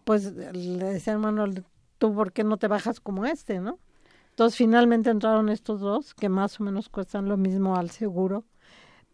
pues 0.04 0.34
le 0.34 0.86
decía 0.86 1.17
Manuel, 1.17 1.65
tú 1.97 2.13
por 2.13 2.32
qué 2.32 2.43
no 2.43 2.58
te 2.58 2.67
bajas 2.67 3.00
como 3.00 3.26
este, 3.26 3.60
¿no? 3.60 3.80
Entonces 4.30 4.58
finalmente 4.58 5.10
entraron 5.10 5.50
estos 5.50 5.80
dos, 5.82 6.13
que 6.13 6.30
más 6.30 6.60
o 6.60 6.63
menos 6.63 6.89
cuestan 6.89 7.28
lo 7.28 7.38
mismo 7.38 7.76
al 7.76 7.89
seguro, 7.89 8.45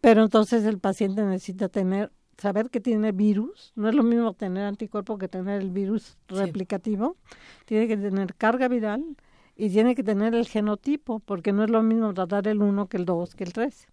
pero 0.00 0.22
entonces 0.22 0.64
el 0.64 0.78
paciente 0.78 1.24
necesita 1.24 1.70
tener, 1.70 2.12
saber 2.36 2.68
que 2.68 2.80
tiene 2.80 3.12
virus, 3.12 3.72
no 3.74 3.88
es 3.88 3.94
lo 3.94 4.02
mismo 4.02 4.34
tener 4.34 4.64
anticuerpo 4.66 5.16
que 5.16 5.28
tener 5.28 5.62
el 5.62 5.70
virus 5.70 6.18
replicativo, 6.28 7.16
tiene 7.64 7.88
que 7.88 7.96
tener 7.96 8.34
carga 8.34 8.68
viral 8.68 9.16
y 9.56 9.70
tiene 9.70 9.94
que 9.94 10.02
tener 10.02 10.34
el 10.34 10.46
genotipo, 10.46 11.20
porque 11.20 11.52
no 11.52 11.64
es 11.64 11.70
lo 11.70 11.82
mismo 11.82 12.12
tratar 12.12 12.46
el 12.46 12.60
1 12.60 12.88
que 12.88 12.98
el 12.98 13.06
2 13.06 13.34
que 13.34 13.44
el 13.44 13.52
3. 13.54 13.88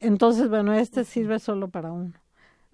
Entonces, 0.00 0.48
bueno, 0.48 0.74
este 0.74 1.04
sirve 1.04 1.38
solo 1.38 1.68
para 1.68 1.90
uno. 1.92 2.12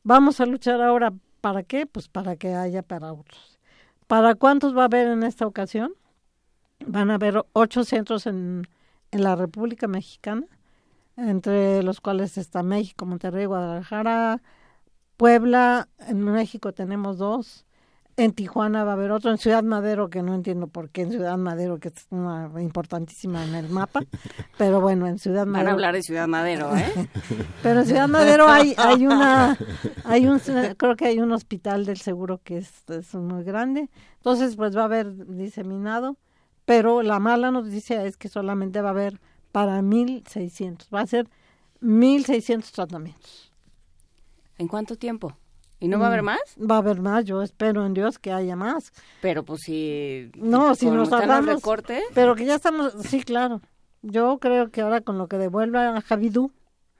Vamos 0.08 0.40
a 0.40 0.46
luchar 0.46 0.80
ahora, 0.82 1.12
¿para 1.40 1.64
qué? 1.64 1.84
Pues 1.84 2.06
para 2.06 2.36
que 2.36 2.54
haya 2.54 2.84
para 2.84 3.12
otros. 3.12 3.58
¿Para 4.06 4.36
cuántos 4.36 4.72
va 4.72 4.82
a 4.82 4.84
haber 4.84 5.08
en 5.08 5.24
esta 5.24 5.48
ocasión? 5.48 5.94
Van 6.86 7.10
a 7.10 7.14
haber 7.14 7.44
ocho 7.54 7.82
centros 7.82 8.28
en, 8.28 8.68
en 9.10 9.24
la 9.24 9.34
República 9.34 9.88
Mexicana, 9.88 10.46
entre 11.16 11.82
los 11.82 12.00
cuales 12.00 12.38
está 12.38 12.62
México, 12.62 13.04
Monterrey, 13.04 13.46
Guadalajara, 13.46 14.42
Puebla, 15.16 15.88
en 15.98 16.20
México 16.20 16.72
tenemos 16.72 17.18
dos, 17.18 17.65
en 18.18 18.32
Tijuana 18.32 18.82
va 18.84 18.92
a 18.92 18.94
haber 18.94 19.10
otro, 19.10 19.30
en 19.30 19.38
Ciudad 19.38 19.62
Madero, 19.62 20.08
que 20.08 20.22
no 20.22 20.34
entiendo 20.34 20.68
por 20.68 20.88
qué 20.88 21.02
en 21.02 21.10
Ciudad 21.10 21.36
Madero, 21.36 21.78
que 21.78 21.88
es 21.88 22.06
una 22.10 22.50
importantísima 22.58 23.44
en 23.44 23.54
el 23.54 23.68
mapa, 23.68 24.00
pero 24.58 24.80
bueno, 24.80 25.06
en 25.06 25.18
Ciudad 25.18 25.46
Madero. 25.46 25.66
Van 25.66 25.68
a 25.68 25.72
hablar 25.72 25.94
de 25.94 26.02
Ciudad 26.02 26.26
Madero, 26.26 26.74
¿eh? 26.74 27.08
pero 27.62 27.80
en 27.80 27.86
Ciudad 27.86 28.08
Madero 28.08 28.48
hay, 28.48 28.74
hay 28.78 29.06
una, 29.06 29.58
hay 30.04 30.26
un, 30.26 30.40
creo 30.76 30.96
que 30.96 31.06
hay 31.06 31.18
un 31.18 31.32
hospital 31.32 31.84
del 31.84 31.98
seguro 31.98 32.40
que 32.42 32.58
es, 32.58 32.88
es 32.88 33.14
muy 33.14 33.44
grande, 33.44 33.90
entonces 34.16 34.56
pues 34.56 34.74
va 34.74 34.82
a 34.82 34.86
haber 34.86 35.26
diseminado, 35.26 36.16
pero 36.64 37.02
la 37.02 37.20
mala 37.20 37.50
noticia 37.50 38.04
es 38.06 38.16
que 38.16 38.28
solamente 38.28 38.80
va 38.80 38.88
a 38.88 38.92
haber 38.92 39.20
para 39.52 39.82
1.600, 39.82 40.94
va 40.94 41.02
a 41.02 41.06
ser 41.06 41.28
1.600 41.82 42.70
tratamientos. 42.72 43.52
¿En 44.58 44.68
cuánto 44.68 44.96
tiempo? 44.96 45.36
¿Y 45.78 45.88
no 45.88 45.98
va 45.98 46.06
a 46.06 46.08
haber 46.08 46.22
Mm, 46.22 46.26
más? 46.26 46.40
Va 46.58 46.76
a 46.76 46.78
haber 46.78 47.00
más, 47.00 47.24
yo 47.24 47.42
espero 47.42 47.84
en 47.84 47.92
Dios 47.94 48.18
que 48.18 48.32
haya 48.32 48.56
más. 48.56 48.92
Pero 49.20 49.44
pues 49.44 49.62
si... 49.62 50.30
No, 50.36 50.74
si 50.74 50.86
nos 50.90 51.10
tardamos, 51.10 51.56
recortes... 51.56 52.02
pero 52.14 52.34
que 52.34 52.44
ya 52.46 52.54
estamos, 52.54 52.94
sí, 53.08 53.22
claro. 53.22 53.60
Yo 54.02 54.38
creo 54.38 54.70
que 54.70 54.80
ahora 54.80 55.00
con 55.00 55.18
lo 55.18 55.28
que 55.28 55.36
devuelva 55.36 55.96
a 55.96 56.00
Javidú, 56.00 56.50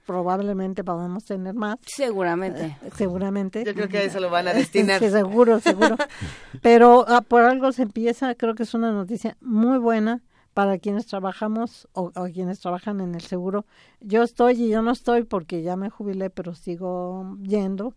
probablemente 0.06 0.84
podamos 0.84 1.24
tener 1.24 1.54
más, 1.54 1.76
Seguramente. 1.86 2.76
seguramente. 2.94 3.64
Yo 3.64 3.74
creo 3.74 3.88
que 3.88 3.98
a 3.98 4.02
eso 4.02 4.20
lo 4.20 4.30
van 4.30 4.48
a 4.48 4.54
destinar. 4.54 5.00
Sí, 5.00 5.10
seguro, 5.10 5.58
seguro. 5.60 5.96
Pero 6.62 7.04
ah, 7.08 7.22
por 7.22 7.42
algo 7.42 7.72
se 7.72 7.82
empieza, 7.82 8.34
creo 8.34 8.54
que 8.54 8.62
es 8.64 8.74
una 8.74 8.92
noticia 8.92 9.36
muy 9.40 9.78
buena 9.78 10.22
para 10.54 10.78
quienes 10.78 11.06
trabajamos 11.06 11.86
o, 11.92 12.12
o 12.14 12.24
quienes 12.32 12.60
trabajan 12.60 13.00
en 13.00 13.14
el 13.14 13.20
seguro. 13.20 13.66
Yo 14.00 14.22
estoy 14.22 14.54
y 14.62 14.68
yo 14.70 14.80
no 14.80 14.92
estoy 14.92 15.24
porque 15.24 15.62
ya 15.62 15.76
me 15.76 15.90
jubilé, 15.90 16.30
pero 16.30 16.54
sigo 16.54 17.36
yendo 17.42 17.94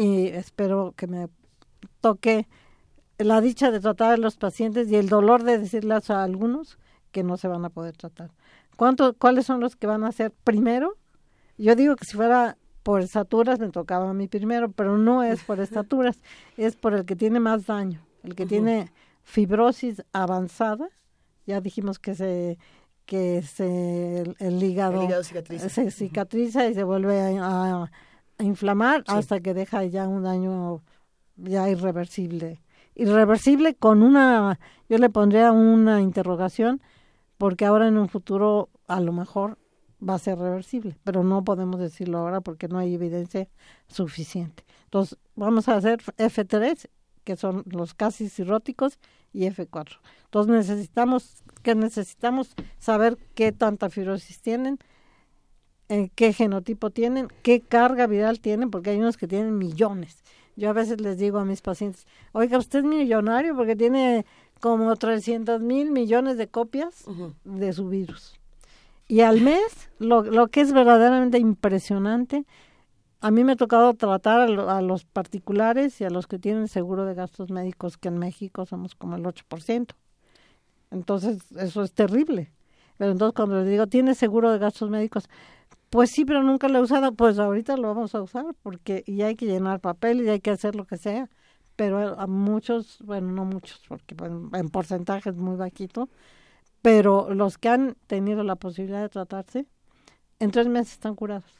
y 0.00 0.28
espero 0.28 0.94
que 0.96 1.06
me 1.06 1.28
toque 2.00 2.48
la 3.18 3.42
dicha 3.42 3.70
de 3.70 3.80
tratar 3.80 4.12
a 4.12 4.16
los 4.16 4.38
pacientes 4.38 4.90
y 4.90 4.96
el 4.96 5.10
dolor 5.10 5.42
de 5.42 5.58
decirles 5.58 6.08
a 6.08 6.24
algunos 6.24 6.78
que 7.12 7.22
no 7.22 7.36
se 7.36 7.48
van 7.48 7.66
a 7.66 7.68
poder 7.68 7.98
tratar. 7.98 8.30
¿Cuánto, 8.76 9.12
¿Cuáles 9.12 9.44
son 9.44 9.60
los 9.60 9.76
que 9.76 9.86
van 9.86 10.04
a 10.04 10.12
ser 10.12 10.32
primero? 10.42 10.96
Yo 11.58 11.76
digo 11.76 11.96
que 11.96 12.06
si 12.06 12.16
fuera 12.16 12.56
por 12.82 13.02
estaturas 13.02 13.58
me 13.58 13.68
tocaba 13.68 14.08
a 14.08 14.14
mí 14.14 14.26
primero, 14.26 14.72
pero 14.72 14.96
no 14.96 15.22
es 15.22 15.42
por 15.44 15.60
estaturas, 15.60 16.18
es 16.56 16.76
por 16.76 16.94
el 16.94 17.04
que 17.04 17.14
tiene 17.14 17.38
más 17.38 17.66
daño, 17.66 18.00
el 18.22 18.34
que 18.34 18.46
tiene 18.46 18.90
fibrosis 19.22 20.02
avanzada. 20.14 20.88
Ya 21.46 21.60
dijimos 21.60 21.98
que 21.98 22.14
se 22.14 22.56
que 23.04 23.42
se 23.42 24.20
el, 24.20 24.36
el 24.38 24.62
hígado, 24.62 25.00
El 25.02 25.08
hígado 25.08 25.24
cicatriza. 25.24 25.68
se 25.68 25.90
cicatriza 25.90 26.68
y 26.68 26.74
se 26.74 26.84
vuelve 26.84 27.38
a 27.38 27.90
inflamar 28.42 29.04
Sí. 29.06 29.14
hasta 29.14 29.40
que 29.40 29.54
deja 29.54 29.84
ya 29.84 30.08
un 30.08 30.22
daño 30.24 30.82
ya 31.36 31.68
irreversible. 31.68 32.60
Irreversible 32.94 33.74
con 33.74 34.02
una, 34.02 34.58
yo 34.88 34.98
le 34.98 35.08
pondría 35.10 35.52
una 35.52 36.00
interrogación, 36.00 36.80
porque 37.38 37.64
ahora 37.64 37.88
en 37.88 37.96
un 37.96 38.08
futuro 38.08 38.68
a 38.86 39.00
lo 39.00 39.12
mejor 39.12 39.58
va 40.06 40.14
a 40.14 40.18
ser 40.18 40.38
reversible, 40.38 40.96
pero 41.04 41.24
no 41.24 41.44
podemos 41.44 41.78
decirlo 41.80 42.18
ahora 42.18 42.40
porque 42.40 42.68
no 42.68 42.78
hay 42.78 42.94
evidencia 42.94 43.48
suficiente. 43.86 44.64
Entonces, 44.84 45.18
vamos 45.36 45.68
a 45.68 45.76
hacer 45.76 46.00
F3, 46.18 46.88
que 47.24 47.36
son 47.36 47.62
los 47.66 47.94
casi 47.94 48.28
cirróticos, 48.28 48.98
y 49.32 49.44
F4. 49.46 50.00
Entonces, 50.24 50.52
necesitamos, 50.52 51.42
que 51.62 51.74
necesitamos 51.74 52.54
saber 52.78 53.16
qué 53.34 53.52
tanta 53.52 53.88
fibrosis 53.88 54.40
tienen, 54.40 54.78
qué 56.14 56.32
genotipo 56.32 56.90
tienen, 56.90 57.28
qué 57.42 57.60
carga 57.60 58.06
viral 58.06 58.40
tienen, 58.40 58.70
porque 58.70 58.90
hay 58.90 58.98
unos 58.98 59.16
que 59.16 59.26
tienen 59.28 59.58
millones. 59.58 60.22
Yo 60.56 60.70
a 60.70 60.72
veces 60.72 61.00
les 61.00 61.18
digo 61.18 61.38
a 61.38 61.44
mis 61.44 61.62
pacientes, 61.62 62.06
oiga, 62.32 62.58
usted 62.58 62.80
es 62.80 62.84
millonario 62.84 63.56
porque 63.56 63.76
tiene 63.76 64.24
como 64.60 64.94
300 64.96 65.60
mil 65.60 65.90
millones 65.90 66.36
de 66.36 66.46
copias 66.48 67.06
de 67.44 67.72
su 67.72 67.88
virus. 67.88 68.38
Y 69.08 69.20
al 69.22 69.40
mes, 69.40 69.90
lo, 69.98 70.22
lo 70.22 70.48
que 70.48 70.60
es 70.60 70.72
verdaderamente 70.72 71.38
impresionante, 71.38 72.44
a 73.22 73.30
mí 73.30 73.42
me 73.42 73.52
ha 73.52 73.56
tocado 73.56 73.94
tratar 73.94 74.40
a, 74.40 74.48
lo- 74.48 74.70
a 74.70 74.80
los 74.82 75.04
particulares 75.04 76.00
y 76.00 76.04
a 76.04 76.10
los 76.10 76.26
que 76.26 76.38
tienen 76.38 76.68
seguro 76.68 77.04
de 77.04 77.14
gastos 77.14 77.50
médicos, 77.50 77.96
que 77.96 78.08
en 78.08 78.18
México 78.18 78.66
somos 78.66 78.94
como 78.94 79.16
el 79.16 79.24
8%. 79.26 79.94
Entonces, 80.90 81.38
eso 81.56 81.82
es 81.82 81.92
terrible. 81.92 82.50
Pero 82.98 83.12
entonces 83.12 83.34
cuando 83.34 83.60
les 83.60 83.68
digo, 83.68 83.86
¿tiene 83.86 84.14
seguro 84.14 84.50
de 84.52 84.58
gastos 84.58 84.90
médicos? 84.90 85.28
Pues 85.90 86.10
sí, 86.10 86.24
pero 86.24 86.42
nunca 86.42 86.68
lo 86.68 86.78
he 86.78 86.82
usado. 86.82 87.12
Pues 87.12 87.38
ahorita 87.38 87.76
lo 87.76 87.88
vamos 87.88 88.14
a 88.14 88.22
usar 88.22 88.46
porque 88.62 89.02
y 89.06 89.22
hay 89.22 89.36
que 89.36 89.46
llenar 89.46 89.80
papel 89.80 90.22
y 90.22 90.28
hay 90.28 90.40
que 90.40 90.50
hacer 90.50 90.76
lo 90.76 90.86
que 90.86 90.96
sea. 90.96 91.28
Pero 91.76 92.18
a, 92.18 92.26
muchos, 92.26 92.98
bueno, 93.04 93.32
no 93.32 93.44
muchos, 93.44 93.80
porque 93.88 94.14
bueno, 94.14 94.50
en 94.54 94.68
porcentaje 94.68 95.30
es 95.30 95.36
muy 95.36 95.56
bajito, 95.56 96.08
pero 96.82 97.32
los 97.34 97.58
que 97.58 97.70
han 97.70 97.96
tenido 98.06 98.44
la 98.44 98.56
posibilidad 98.56 99.00
de 99.00 99.08
tratarse, 99.08 99.66
en 100.40 100.50
tres 100.50 100.68
meses 100.68 100.94
están 100.94 101.14
curados. 101.14 101.50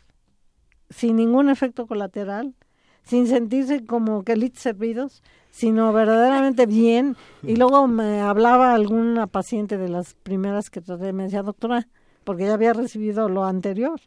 Sin 0.91 1.17
ningún 1.17 1.49
efecto 1.49 1.87
colateral, 1.87 2.55
sin 3.03 3.27
sentirse 3.29 3.87
como 3.87 4.23
que 4.23 4.37
litos 4.37 4.63
servidos, 4.63 5.23
sino 5.51 5.93
verdaderamente 5.93 6.67
bien. 6.67 7.17
Y 7.43 7.57
luego 7.57 7.89
me 7.89 8.21
hablaba 8.21 8.75
alguna 8.75 9.27
paciente 9.27 9.79
de 9.79 9.89
las 9.89 10.15
primeras 10.15 10.71
que 10.71 10.81
traté, 10.83 11.13
me 11.13 11.25
decía, 11.25 11.43
doctora, 11.43 11.89
porque 12.25 12.45
ya 12.45 12.55
había 12.55 12.75
recibido 12.75 13.29
lo 13.29 13.45
anterior, 13.45 14.01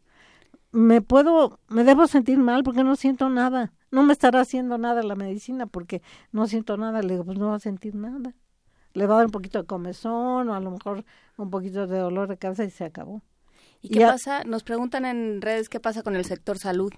me 0.73 1.01
puedo, 1.01 1.59
me 1.69 1.83
debo 1.85 2.07
sentir 2.07 2.37
mal 2.39 2.63
porque 2.63 2.83
no 2.83 2.95
siento 2.97 3.29
nada. 3.29 3.71
No 3.91 4.03
me 4.03 4.11
estará 4.11 4.41
haciendo 4.41 4.77
nada 4.77 5.01
la 5.03 5.15
medicina 5.15 5.65
porque 5.67 6.01
no 6.31 6.47
siento 6.47 6.75
nada. 6.77 7.01
Le 7.01 7.13
digo, 7.13 7.23
pues 7.25 7.37
no 7.37 7.47
va 7.49 7.55
a 7.55 7.59
sentir 7.59 7.95
nada. 7.95 8.33
Le 8.93 9.07
va 9.07 9.13
a 9.13 9.17
dar 9.17 9.25
un 9.27 9.31
poquito 9.31 9.59
de 9.61 9.65
comezón 9.67 10.49
o 10.49 10.53
a 10.55 10.59
lo 10.59 10.71
mejor 10.71 11.05
un 11.37 11.49
poquito 11.49 11.87
de 11.87 11.97
dolor 11.99 12.27
de 12.27 12.37
cabeza 12.37 12.63
y 12.65 12.69
se 12.71 12.83
acabó. 12.85 13.21
¿Y 13.81 13.89
qué 13.89 13.99
Ya- 13.99 14.11
pasa? 14.11 14.43
Nos 14.43 14.63
preguntan 14.63 15.05
en 15.05 15.41
redes 15.41 15.69
qué 15.69 15.79
pasa 15.79 16.03
con 16.03 16.15
el 16.15 16.25
sector 16.25 16.57
salud. 16.57 16.91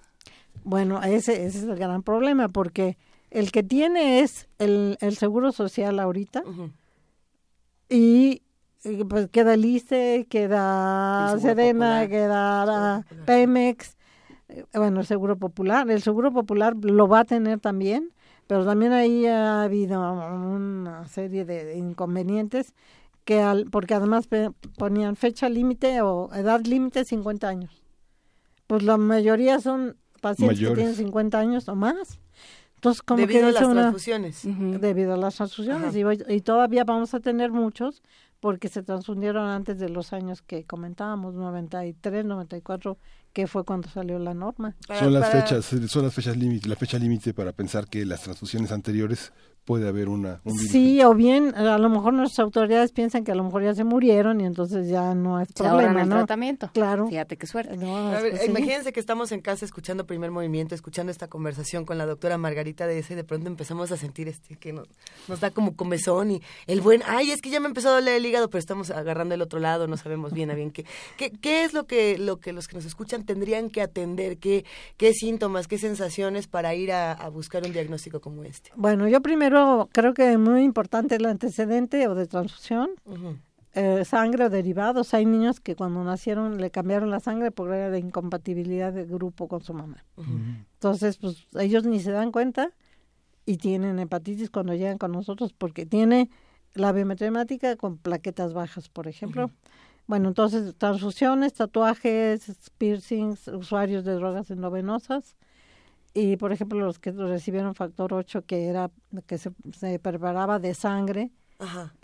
Bueno, 0.64 1.02
ese, 1.04 1.46
ese 1.46 1.58
es 1.60 1.64
el 1.66 1.76
gran 1.76 2.02
problema 2.02 2.48
porque 2.50 2.98
el 3.30 3.52
que 3.52 3.62
tiene 3.64 4.22
es 4.22 4.48
el, 4.58 4.98
el 5.02 5.18
seguro 5.18 5.52
social 5.52 6.00
ahorita 6.00 6.44
y, 7.90 8.42
pues 9.10 9.28
queda 9.30 9.54
el 9.54 9.66
queda 10.30 11.36
Popular. 11.42 12.10
queda. 12.10 13.06
Pemex, 13.26 13.98
eh, 14.50 14.64
bueno, 14.74 15.00
el 15.02 15.06
Seguro 15.06 15.38
Popular. 15.38 15.90
El 15.90 16.02
Seguro 16.02 16.32
Popular 16.32 16.76
lo 16.82 17.08
va 17.08 17.20
a 17.20 17.26
tener 17.26 17.60
también, 17.60 18.12
pero 18.48 18.66
también 18.66 18.92
ahí 18.94 19.26
ha 19.26 19.64
habido 19.64 20.00
una 20.02 21.08
serie 21.08 21.46
de, 21.46 21.78
inconvenientes 21.78 22.74
que 23.24 23.42
al, 23.42 23.66
porque 23.72 23.96
además 23.96 24.28
ponían 24.78 25.16
fecha 25.16 25.50
límite 25.50 26.02
o 26.02 26.32
edad 26.34 26.62
límite 26.64 27.06
50 27.06 27.48
años. 27.48 27.84
Pues 28.68 28.84
la 28.84 28.98
mayoría 28.98 29.60
son 29.60 29.98
pacientes 30.22 30.58
Mayores. 30.60 30.76
que 30.76 30.82
tienen 30.82 30.96
50 30.96 31.40
años 31.40 31.68
o 31.70 31.76
más. 31.76 32.20
Entonces, 32.76 33.02
como 33.02 33.22
Debido 33.22 33.40
que 33.42 33.46
a 33.46 33.52
las 33.52 33.64
una 33.64 33.82
transfusiones. 33.82 34.42
Debido 34.44 35.14
a 35.16 35.18
las 35.18 35.36
transfusiones 35.36 35.90
Ajá. 35.90 35.98
y, 35.98 36.04
voy- 36.04 36.24
y 36.28 36.42
todavía 36.42 36.84
vamos 36.84 37.16
a 37.16 37.20
tener 37.20 37.52
muchos 37.52 38.04
porque 38.40 38.68
se 38.68 38.84
transfundieron 38.84 39.48
antes 39.48 39.80
de 39.80 39.90
los 39.90 40.14
años 40.14 40.42
que 40.42 40.66
comentábamos 40.66 41.34
93 41.36 42.26
94 42.26 42.98
que 43.36 43.48
fue 43.48 43.66
cuando 43.66 43.90
salió 43.90 44.18
la 44.18 44.34
norma 44.34 44.76
Para- 44.88 45.02
son 45.02 45.14
las 45.14 45.28
para- 45.30 45.42
fechas, 45.44 45.66
son 45.92 46.04
las 46.04 46.14
fechas 46.14 46.38
límite, 46.38 46.70
la 46.70 46.78
fecha 46.78 46.98
límite 46.98 47.34
para 47.34 47.52
pensar 47.52 47.86
que 47.88 48.06
las 48.06 48.22
transfusiones 48.24 48.72
anteriores 48.72 49.34
puede 49.66 49.88
haber 49.88 50.10
una 50.10 50.42
un 50.44 50.54
virus. 50.54 50.70
sí 50.72 51.02
o 51.04 51.16
bien 51.16 51.56
a 51.56 51.80
lo 51.80 51.90
mejor 51.90 52.14
nuestras 52.14 52.38
autoridades 52.46 52.92
piensan 52.92 53.24
que 53.24 53.32
a 53.32 53.36
lo 53.36 53.44
mejor 53.44 53.64
ya 53.64 53.74
se 53.74 53.84
murieron 53.84 54.40
y 54.40 54.46
entonces 54.46 54.88
ya 54.88 55.16
no 55.16 55.42
es 55.42 55.52
problema 55.54 56.04
el 56.04 56.08
no 56.10 56.18
tratamiento. 56.18 56.70
claro 56.72 57.08
Fíjate 57.08 57.36
qué 57.36 57.48
suerte. 57.48 57.76
No, 57.76 57.98
A 57.98 58.22
ver, 58.22 58.30
pues 58.34 58.44
sí. 58.44 58.50
imagínense 58.52 58.94
que 58.94 59.00
estamos 59.00 59.32
en 59.32 59.42
casa 59.42 59.66
escuchando 59.66 60.06
Primer 60.06 60.30
Movimiento, 60.30 60.76
escuchando 60.76 61.12
esta 61.12 61.28
conversación 61.28 61.84
con 61.84 61.98
la 61.98 62.06
doctora 62.06 62.38
Margarita 62.38 62.86
de 62.86 63.00
ese 63.00 63.14
y 63.14 63.16
de 63.16 63.24
pronto 63.24 63.48
empezamos 63.48 63.92
a 63.92 63.98
sentir 63.98 64.28
este 64.28 64.56
que 64.56 64.72
nos, 64.72 64.88
nos 65.28 65.40
da 65.40 65.50
como 65.50 65.76
comezón 65.76 66.30
y 66.30 66.42
el 66.68 66.82
buen, 66.82 67.02
ay, 67.08 67.32
es 67.32 67.42
que 67.42 67.50
ya 67.50 67.60
me 67.60 67.66
empezó 67.68 67.90
a 67.90 67.94
doler 67.94 68.18
el 68.18 68.26
hígado, 68.28 68.52
pero 68.52 68.60
estamos 68.60 68.92
agarrando 68.92 69.34
el 69.34 69.42
otro 69.42 69.58
lado, 69.60 69.88
no 69.88 69.98
sabemos 69.98 70.32
bien 70.32 70.52
a 70.52 70.54
bien 70.54 70.70
qué, 70.70 70.86
qué, 71.18 71.32
qué 71.32 71.64
es 71.64 71.74
lo 71.74 71.88
que, 71.88 72.20
lo 72.20 72.38
que 72.40 72.54
los 72.54 72.68
que 72.68 72.76
nos 72.76 72.86
escuchan 72.86 73.25
tendrían 73.26 73.70
que 73.70 73.82
atender, 73.82 74.38
qué, 74.38 74.66
qué 74.98 75.14
síntomas, 75.14 75.68
qué 75.68 75.78
sensaciones 75.78 76.48
para 76.48 76.76
ir 76.76 76.92
a, 76.92 77.12
a 77.12 77.30
buscar 77.30 77.64
un 77.66 77.74
diagnóstico 77.74 78.22
como 78.22 78.44
este. 78.44 78.72
bueno 78.76 79.08
yo 79.08 79.22
primero 79.22 79.90
creo 79.92 80.14
que 80.14 80.34
es 80.34 80.40
muy 80.40 80.64
importante 80.64 81.16
el 81.16 81.26
antecedente 81.26 82.08
o 82.08 82.16
de 82.16 82.28
transfusión 82.28 82.92
eh, 83.78 84.06
sangre 84.06 84.46
o 84.46 84.50
derivados. 84.50 85.14
Hay 85.14 85.26
niños 85.26 85.60
que 85.60 85.76
cuando 85.76 86.02
nacieron 86.04 86.60
le 86.60 86.72
cambiaron 86.72 87.12
la 87.12 87.20
sangre 87.20 87.52
por 87.52 87.70
la 87.70 87.98
incompatibilidad 87.98 88.94
de 88.94 89.06
grupo 89.06 89.50
con 89.50 89.62
su 89.62 89.74
mamá. 89.74 90.06
Entonces, 90.76 91.18
pues 91.18 91.46
ellos 91.60 91.84
ni 91.84 92.00
se 92.00 92.12
dan 92.12 92.32
cuenta 92.32 92.72
y 93.46 93.58
tienen 93.58 94.00
hepatitis 94.00 94.50
cuando 94.50 94.74
llegan 94.74 94.98
con 94.98 95.12
nosotros 95.12 95.52
porque 95.52 95.86
tiene 95.86 96.30
la 96.74 96.94
biometría 96.94 97.32
con 97.78 97.98
plaquetas 97.98 98.54
bajas, 98.54 98.88
por 98.88 99.10
ejemplo. 99.10 99.52
Bueno, 100.08 100.30
entonces 100.30 100.76
transfusiones, 100.78 101.54
tatuajes, 101.54 102.72
piercings, 102.78 103.48
usuarios 103.48 104.06
de 104.06 104.14
drogas 104.14 104.52
endovenosas 104.52 105.36
y, 106.14 106.38
por 106.38 106.52
ejemplo, 106.52 106.80
los 106.80 107.00
que 107.00 107.12
recibieron 107.12 107.76
factor 107.76 108.14
8 108.14 108.46
que 108.46 108.68
era 108.68 108.92
que 109.26 109.38
se, 109.38 109.52
se 109.74 110.00
preparaba 110.00 110.60
de 110.60 110.74
sangre 110.74 111.32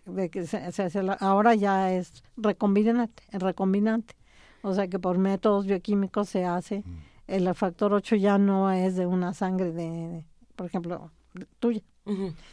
de 0.06 0.30
que 0.30 0.46
se, 0.46 0.72
se, 0.72 0.92
ahora 1.20 1.56
ya 1.56 1.94
es 1.94 2.24
recombinante, 2.38 3.24
recombinante. 3.32 4.16
O 4.64 4.74
sea 4.74 4.88
que 4.88 5.00
por 5.00 5.18
métodos 5.18 5.66
bioquímicos 5.66 6.30
se 6.30 6.46
hace. 6.46 6.80
Mm. 6.80 6.98
El 7.28 7.56
factor 7.56 7.94
8 7.94 8.16
ya 8.18 8.38
no 8.38 8.72
es 8.72 8.96
de 8.96 9.06
una 9.06 9.34
sangre 9.34 9.72
de, 9.72 10.26
por 10.56 10.66
ejemplo, 10.66 11.12
tuya, 11.60 11.82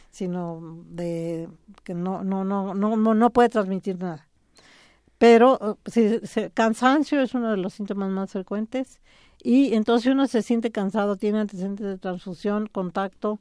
sino 0.09 0.61
de 0.85 1.49
que 1.83 1.93
no, 1.93 2.23
no, 2.23 2.45
no, 2.45 2.73
no, 2.73 2.95
no 2.95 3.29
puede 3.31 3.49
transmitir 3.49 3.99
nada. 3.99 4.28
Pero 5.19 5.77
si, 5.85 6.19
cansancio 6.53 7.21
es 7.21 7.35
uno 7.35 7.51
de 7.51 7.57
los 7.57 7.73
síntomas 7.73 8.09
más 8.09 8.31
frecuentes 8.31 9.01
y 9.43 9.73
entonces 9.75 10.11
uno 10.11 10.27
se 10.27 10.41
siente 10.41 10.71
cansado, 10.71 11.17
tiene 11.17 11.39
antecedentes 11.39 11.85
de 11.85 11.97
transfusión, 11.97 12.67
contacto, 12.67 13.39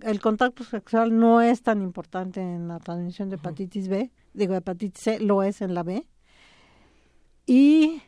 el 0.00 0.20
contacto 0.20 0.64
sexual 0.64 1.16
no 1.16 1.40
es 1.40 1.62
tan 1.62 1.82
importante 1.82 2.40
en 2.40 2.66
la 2.66 2.80
transmisión 2.80 3.28
de 3.28 3.36
hepatitis 3.36 3.88
B, 3.88 4.10
digo 4.32 4.54
hepatitis 4.54 5.02
C, 5.02 5.20
lo 5.20 5.42
es 5.42 5.60
en 5.60 5.74
la 5.74 5.82
B. 5.84 6.06
Y 7.46 8.02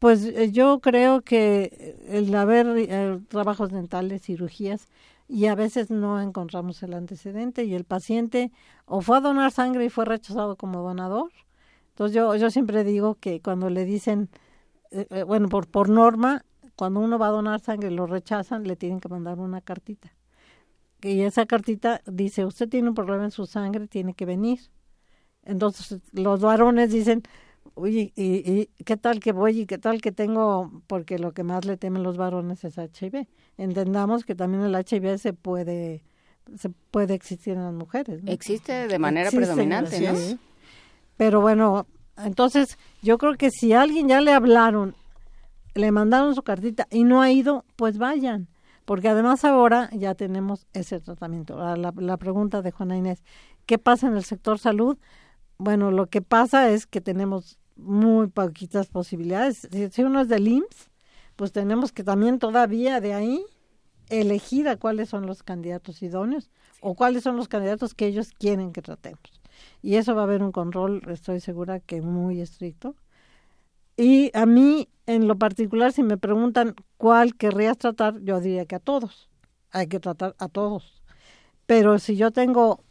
pues 0.00 0.24
eh, 0.24 0.50
yo 0.50 0.80
creo 0.80 1.22
que 1.22 1.96
el 2.08 2.34
haber 2.34 2.66
eh, 2.76 3.20
trabajos 3.28 3.70
dentales, 3.70 4.22
cirugías, 4.22 4.88
y 5.28 5.46
a 5.46 5.54
veces 5.54 5.90
no 5.90 6.20
encontramos 6.20 6.82
el 6.82 6.94
antecedente 6.94 7.64
y 7.64 7.74
el 7.74 7.84
paciente 7.84 8.50
o 8.86 9.00
fue 9.00 9.18
a 9.18 9.20
donar 9.20 9.52
sangre 9.52 9.84
y 9.84 9.88
fue 9.88 10.04
rechazado 10.04 10.56
como 10.56 10.82
donador. 10.82 11.30
Entonces 11.90 12.14
yo, 12.14 12.34
yo 12.36 12.50
siempre 12.50 12.84
digo 12.84 13.16
que 13.16 13.40
cuando 13.40 13.70
le 13.70 13.84
dicen, 13.84 14.30
eh, 14.90 15.24
bueno, 15.24 15.48
por, 15.48 15.68
por 15.68 15.88
norma, 15.88 16.44
cuando 16.76 17.00
uno 17.00 17.18
va 17.18 17.26
a 17.28 17.30
donar 17.30 17.60
sangre 17.60 17.90
y 17.90 17.94
lo 17.94 18.06
rechazan, 18.06 18.64
le 18.64 18.76
tienen 18.76 19.00
que 19.00 19.08
mandar 19.08 19.38
una 19.38 19.60
cartita 19.60 20.12
y 21.02 21.22
esa 21.22 21.46
cartita 21.46 22.02
dice, 22.06 22.44
usted 22.44 22.68
tiene 22.68 22.88
un 22.88 22.94
problema 22.94 23.24
en 23.24 23.30
su 23.30 23.46
sangre, 23.46 23.86
tiene 23.86 24.14
que 24.14 24.26
venir. 24.26 24.60
Entonces 25.44 26.00
los 26.12 26.40
varones 26.40 26.92
dicen, 26.92 27.22
oye, 27.74 28.12
¿y, 28.16 28.66
qué 28.84 28.96
tal 28.96 29.20
que 29.20 29.32
voy 29.32 29.60
y 29.60 29.66
qué 29.66 29.78
tal 29.78 30.00
que 30.00 30.12
tengo? 30.12 30.82
Porque 30.86 31.18
lo 31.18 31.32
que 31.32 31.42
más 31.42 31.64
le 31.64 31.76
temen 31.76 32.02
los 32.02 32.16
varones 32.16 32.64
es 32.64 32.76
HIV. 32.76 33.26
Entendamos 33.56 34.24
que 34.24 34.34
también 34.34 34.62
el 34.62 34.74
HIV 34.74 35.18
se 35.18 35.32
puede 35.32 36.04
se 36.56 36.68
puede 36.68 37.14
existir 37.14 37.54
en 37.54 37.62
las 37.62 37.74
mujeres. 37.74 38.22
Existe 38.26 38.88
de 38.88 38.98
manera 38.98 39.30
predominante, 39.30 40.00
¿no? 40.00 40.18
Pero 41.20 41.42
bueno, 41.42 41.86
entonces 42.16 42.78
yo 43.02 43.18
creo 43.18 43.34
que 43.34 43.50
si 43.50 43.74
a 43.74 43.82
alguien 43.82 44.08
ya 44.08 44.22
le 44.22 44.32
hablaron, 44.32 44.94
le 45.74 45.92
mandaron 45.92 46.34
su 46.34 46.40
cartita 46.42 46.86
y 46.90 47.04
no 47.04 47.20
ha 47.20 47.30
ido, 47.30 47.66
pues 47.76 47.98
vayan 47.98 48.48
porque 48.86 49.10
además 49.10 49.44
ahora 49.44 49.90
ya 49.92 50.14
tenemos 50.14 50.66
ese 50.72 50.98
tratamiento. 50.98 51.58
La, 51.58 51.92
la, 51.94 52.16
pregunta 52.16 52.62
de 52.62 52.70
Juana 52.70 52.96
Inés, 52.96 53.22
¿qué 53.66 53.76
pasa 53.76 54.06
en 54.06 54.16
el 54.16 54.24
sector 54.24 54.58
salud? 54.58 54.96
Bueno, 55.58 55.90
lo 55.90 56.06
que 56.06 56.22
pasa 56.22 56.70
es 56.70 56.86
que 56.86 57.02
tenemos 57.02 57.58
muy 57.76 58.28
poquitas 58.28 58.88
posibilidades. 58.88 59.68
Si, 59.92 60.02
uno 60.02 60.22
es 60.22 60.28
del 60.28 60.48
IMSS, 60.48 60.90
pues 61.36 61.52
tenemos 61.52 61.92
que 61.92 62.02
también 62.02 62.38
todavía 62.38 62.98
de 63.02 63.12
ahí 63.12 63.44
elegir 64.08 64.68
a 64.68 64.76
cuáles 64.76 65.10
son 65.10 65.26
los 65.26 65.42
candidatos 65.42 66.02
idóneos 66.02 66.50
o 66.80 66.94
cuáles 66.94 67.24
son 67.24 67.36
los 67.36 67.46
candidatos 67.46 67.94
que 67.94 68.06
ellos 68.06 68.30
quieren 68.32 68.72
que 68.72 68.80
tratemos. 68.80 69.39
Y 69.82 69.96
eso 69.96 70.14
va 70.14 70.22
a 70.22 70.24
haber 70.24 70.42
un 70.42 70.52
control, 70.52 71.02
estoy 71.08 71.40
segura 71.40 71.80
que 71.80 72.02
muy 72.02 72.40
estricto. 72.40 72.96
Y 73.96 74.30
a 74.34 74.46
mí, 74.46 74.88
en 75.06 75.28
lo 75.28 75.36
particular, 75.36 75.92
si 75.92 76.02
me 76.02 76.16
preguntan 76.16 76.74
cuál 76.96 77.34
querrías 77.36 77.78
tratar, 77.78 78.20
yo 78.20 78.40
diría 78.40 78.66
que 78.66 78.76
a 78.76 78.80
todos. 78.80 79.28
Hay 79.72 79.88
que 79.88 80.00
tratar 80.00 80.34
a 80.38 80.48
todos. 80.48 81.02
Pero 81.66 81.98
si 81.98 82.16
yo 82.16 82.30
tengo 82.30 82.82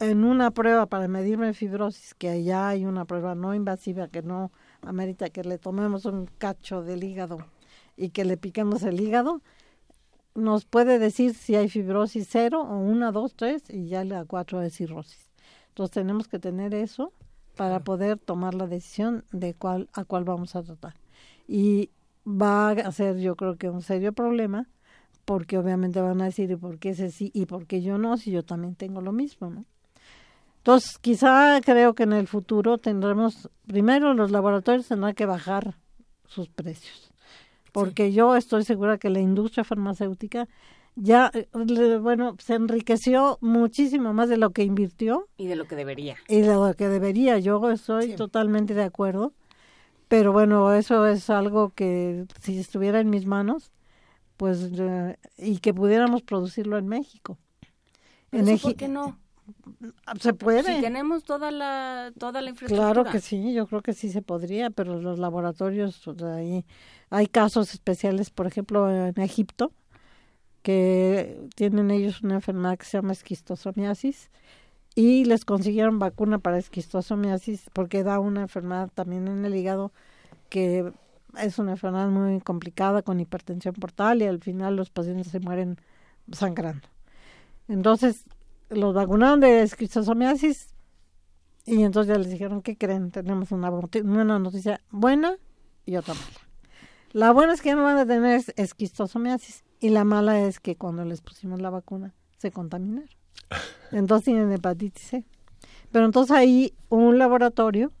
en 0.00 0.24
una 0.24 0.50
prueba 0.50 0.86
para 0.86 1.08
medirme 1.08 1.54
fibrosis, 1.54 2.14
que 2.14 2.28
allá 2.28 2.68
hay 2.68 2.84
una 2.84 3.04
prueba 3.04 3.34
no 3.34 3.54
invasiva 3.54 4.08
que 4.08 4.22
no 4.22 4.52
amerita 4.82 5.30
que 5.30 5.44
le 5.44 5.58
tomemos 5.58 6.04
un 6.04 6.26
cacho 6.38 6.82
del 6.82 7.04
hígado 7.04 7.38
y 7.96 8.10
que 8.10 8.24
le 8.24 8.36
piquemos 8.36 8.82
el 8.82 9.00
hígado, 9.00 9.42
nos 10.34 10.64
puede 10.66 10.98
decir 10.98 11.34
si 11.34 11.56
hay 11.56 11.68
fibrosis 11.68 12.28
cero 12.30 12.62
o 12.62 12.78
una, 12.78 13.12
dos, 13.12 13.34
tres 13.34 13.64
y 13.68 13.88
ya 13.88 14.04
la 14.04 14.24
cuatro 14.24 14.62
es 14.62 14.74
cirrosis. 14.74 15.27
Entonces 15.78 15.94
tenemos 15.94 16.26
que 16.26 16.40
tener 16.40 16.74
eso 16.74 17.12
para 17.54 17.78
poder 17.84 18.18
tomar 18.18 18.52
la 18.52 18.66
decisión 18.66 19.24
de 19.30 19.54
cuál 19.54 19.88
a 19.92 20.04
cuál 20.04 20.24
vamos 20.24 20.56
a 20.56 20.64
tratar. 20.64 20.94
Y 21.46 21.90
va 22.26 22.70
a 22.70 22.90
ser 22.90 23.18
yo 23.18 23.36
creo 23.36 23.56
que 23.58 23.70
un 23.70 23.82
serio 23.82 24.12
problema 24.12 24.66
porque 25.24 25.56
obviamente 25.56 26.00
van 26.00 26.20
a 26.20 26.24
decir 26.24 26.50
¿y 26.50 26.56
por 26.56 26.80
qué 26.80 26.90
ese 26.90 27.12
sí 27.12 27.30
y 27.32 27.46
por 27.46 27.66
qué 27.66 27.80
yo 27.80 27.96
no 27.96 28.16
si 28.16 28.32
yo 28.32 28.44
también 28.44 28.74
tengo 28.74 29.00
lo 29.02 29.12
mismo, 29.12 29.50
¿no? 29.50 29.66
Entonces, 30.56 30.98
quizá 30.98 31.60
creo 31.64 31.94
que 31.94 32.02
en 32.02 32.12
el 32.12 32.26
futuro 32.26 32.78
tendremos, 32.78 33.48
primero 33.68 34.14
los 34.14 34.32
laboratorios 34.32 34.88
tendrán 34.88 35.14
que 35.14 35.26
bajar 35.26 35.76
sus 36.26 36.48
precios, 36.48 37.12
porque 37.70 38.10
yo 38.12 38.34
estoy 38.34 38.64
segura 38.64 38.98
que 38.98 39.10
la 39.10 39.20
industria 39.20 39.62
farmacéutica 39.62 40.48
ya, 41.00 41.30
bueno, 42.00 42.36
se 42.38 42.54
enriqueció 42.54 43.38
muchísimo 43.40 44.12
más 44.12 44.28
de 44.28 44.36
lo 44.36 44.50
que 44.50 44.64
invirtió. 44.64 45.28
Y 45.36 45.46
de 45.46 45.56
lo 45.56 45.66
que 45.66 45.76
debería. 45.76 46.16
Y 46.28 46.40
de 46.40 46.54
lo 46.54 46.74
que 46.74 46.88
debería, 46.88 47.38
yo 47.38 47.70
estoy 47.70 48.14
totalmente 48.14 48.74
de 48.74 48.84
acuerdo. 48.84 49.32
Pero 50.08 50.32
bueno, 50.32 50.72
eso 50.72 51.06
es 51.06 51.30
algo 51.30 51.70
que 51.70 52.24
si 52.40 52.58
estuviera 52.58 53.00
en 53.00 53.10
mis 53.10 53.26
manos, 53.26 53.70
pues, 54.36 54.70
eh, 54.78 55.16
y 55.36 55.58
que 55.58 55.74
pudiéramos 55.74 56.22
producirlo 56.22 56.78
en 56.78 56.88
México. 56.88 57.38
en 58.32 58.46
México. 58.46 58.68
¿Por 58.68 58.76
qué 58.76 58.88
no? 58.88 59.18
Se 60.20 60.34
puede. 60.34 60.76
Si 60.76 60.80
tenemos 60.80 61.24
toda 61.24 61.50
la, 61.50 62.12
toda 62.18 62.42
la 62.42 62.50
infraestructura. 62.50 62.92
Claro 62.92 63.10
que 63.10 63.20
sí, 63.20 63.54
yo 63.54 63.66
creo 63.66 63.82
que 63.82 63.92
sí 63.92 64.10
se 64.10 64.22
podría, 64.22 64.70
pero 64.70 65.00
los 65.00 65.18
laboratorios, 65.18 66.02
ahí 66.22 66.64
hay 67.10 67.26
casos 67.26 67.72
especiales, 67.72 68.30
por 68.30 68.46
ejemplo, 68.46 68.90
en 68.90 69.18
Egipto, 69.20 69.72
que 70.68 71.48
tienen 71.54 71.90
ellos 71.90 72.20
una 72.22 72.34
enfermedad 72.34 72.76
que 72.76 72.84
se 72.84 72.98
llama 72.98 73.12
esquistosomiasis 73.12 74.28
y 74.94 75.24
les 75.24 75.46
consiguieron 75.46 75.98
vacuna 75.98 76.40
para 76.40 76.58
esquistosomiasis 76.58 77.70
porque 77.72 78.02
da 78.02 78.20
una 78.20 78.42
enfermedad 78.42 78.90
también 78.94 79.28
en 79.28 79.46
el 79.46 79.54
hígado 79.54 79.92
que 80.50 80.92
es 81.38 81.58
una 81.58 81.70
enfermedad 81.70 82.08
muy 82.08 82.42
complicada 82.42 83.00
con 83.00 83.18
hipertensión 83.18 83.76
portal 83.76 84.20
y 84.20 84.26
al 84.26 84.40
final 84.40 84.76
los 84.76 84.90
pacientes 84.90 85.28
se 85.28 85.40
mueren 85.40 85.78
sangrando. 86.32 86.86
Entonces 87.66 88.24
los 88.68 88.92
vacunaron 88.92 89.40
de 89.40 89.62
esquistosomiasis 89.62 90.74
y 91.64 91.82
entonces 91.82 92.14
ya 92.14 92.18
les 92.18 92.30
dijeron, 92.30 92.60
¿qué 92.60 92.76
creen? 92.76 93.10
Tenemos 93.10 93.52
una, 93.52 93.70
una 93.70 94.38
noticia 94.38 94.82
buena 94.90 95.38
y 95.86 95.96
otra 95.96 96.12
mala. 96.12 96.26
La 97.12 97.32
buena 97.32 97.54
es 97.54 97.62
que 97.62 97.70
ya 97.70 97.74
no 97.74 97.84
van 97.84 97.96
a 97.96 98.04
tener 98.04 98.42
esquistosomiasis 98.56 99.64
y 99.80 99.90
la 99.90 100.04
mala 100.04 100.40
es 100.40 100.60
que 100.60 100.76
cuando 100.76 101.04
les 101.04 101.20
pusimos 101.20 101.60
la 101.60 101.70
vacuna 101.70 102.14
se 102.38 102.50
contaminaron. 102.50 103.08
Entonces 103.92 104.26
tienen 104.26 104.52
hepatitis 104.52 105.02
C. 105.02 105.24
Pero 105.90 106.04
entonces 106.04 106.36
ahí 106.36 106.74
un 106.88 107.18
laboratorio, 107.18 107.92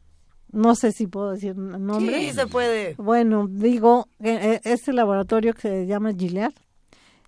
no 0.52 0.74
sé 0.74 0.92
si 0.92 1.06
puedo 1.06 1.32
decir 1.32 1.56
nombre. 1.56 2.20
Sí, 2.20 2.32
se 2.32 2.46
puede. 2.46 2.94
Bueno, 2.96 3.48
digo, 3.48 4.08
este 4.20 4.92
laboratorio 4.92 5.54
que 5.54 5.60
se 5.60 5.86
llama 5.86 6.12
Gilead 6.12 6.52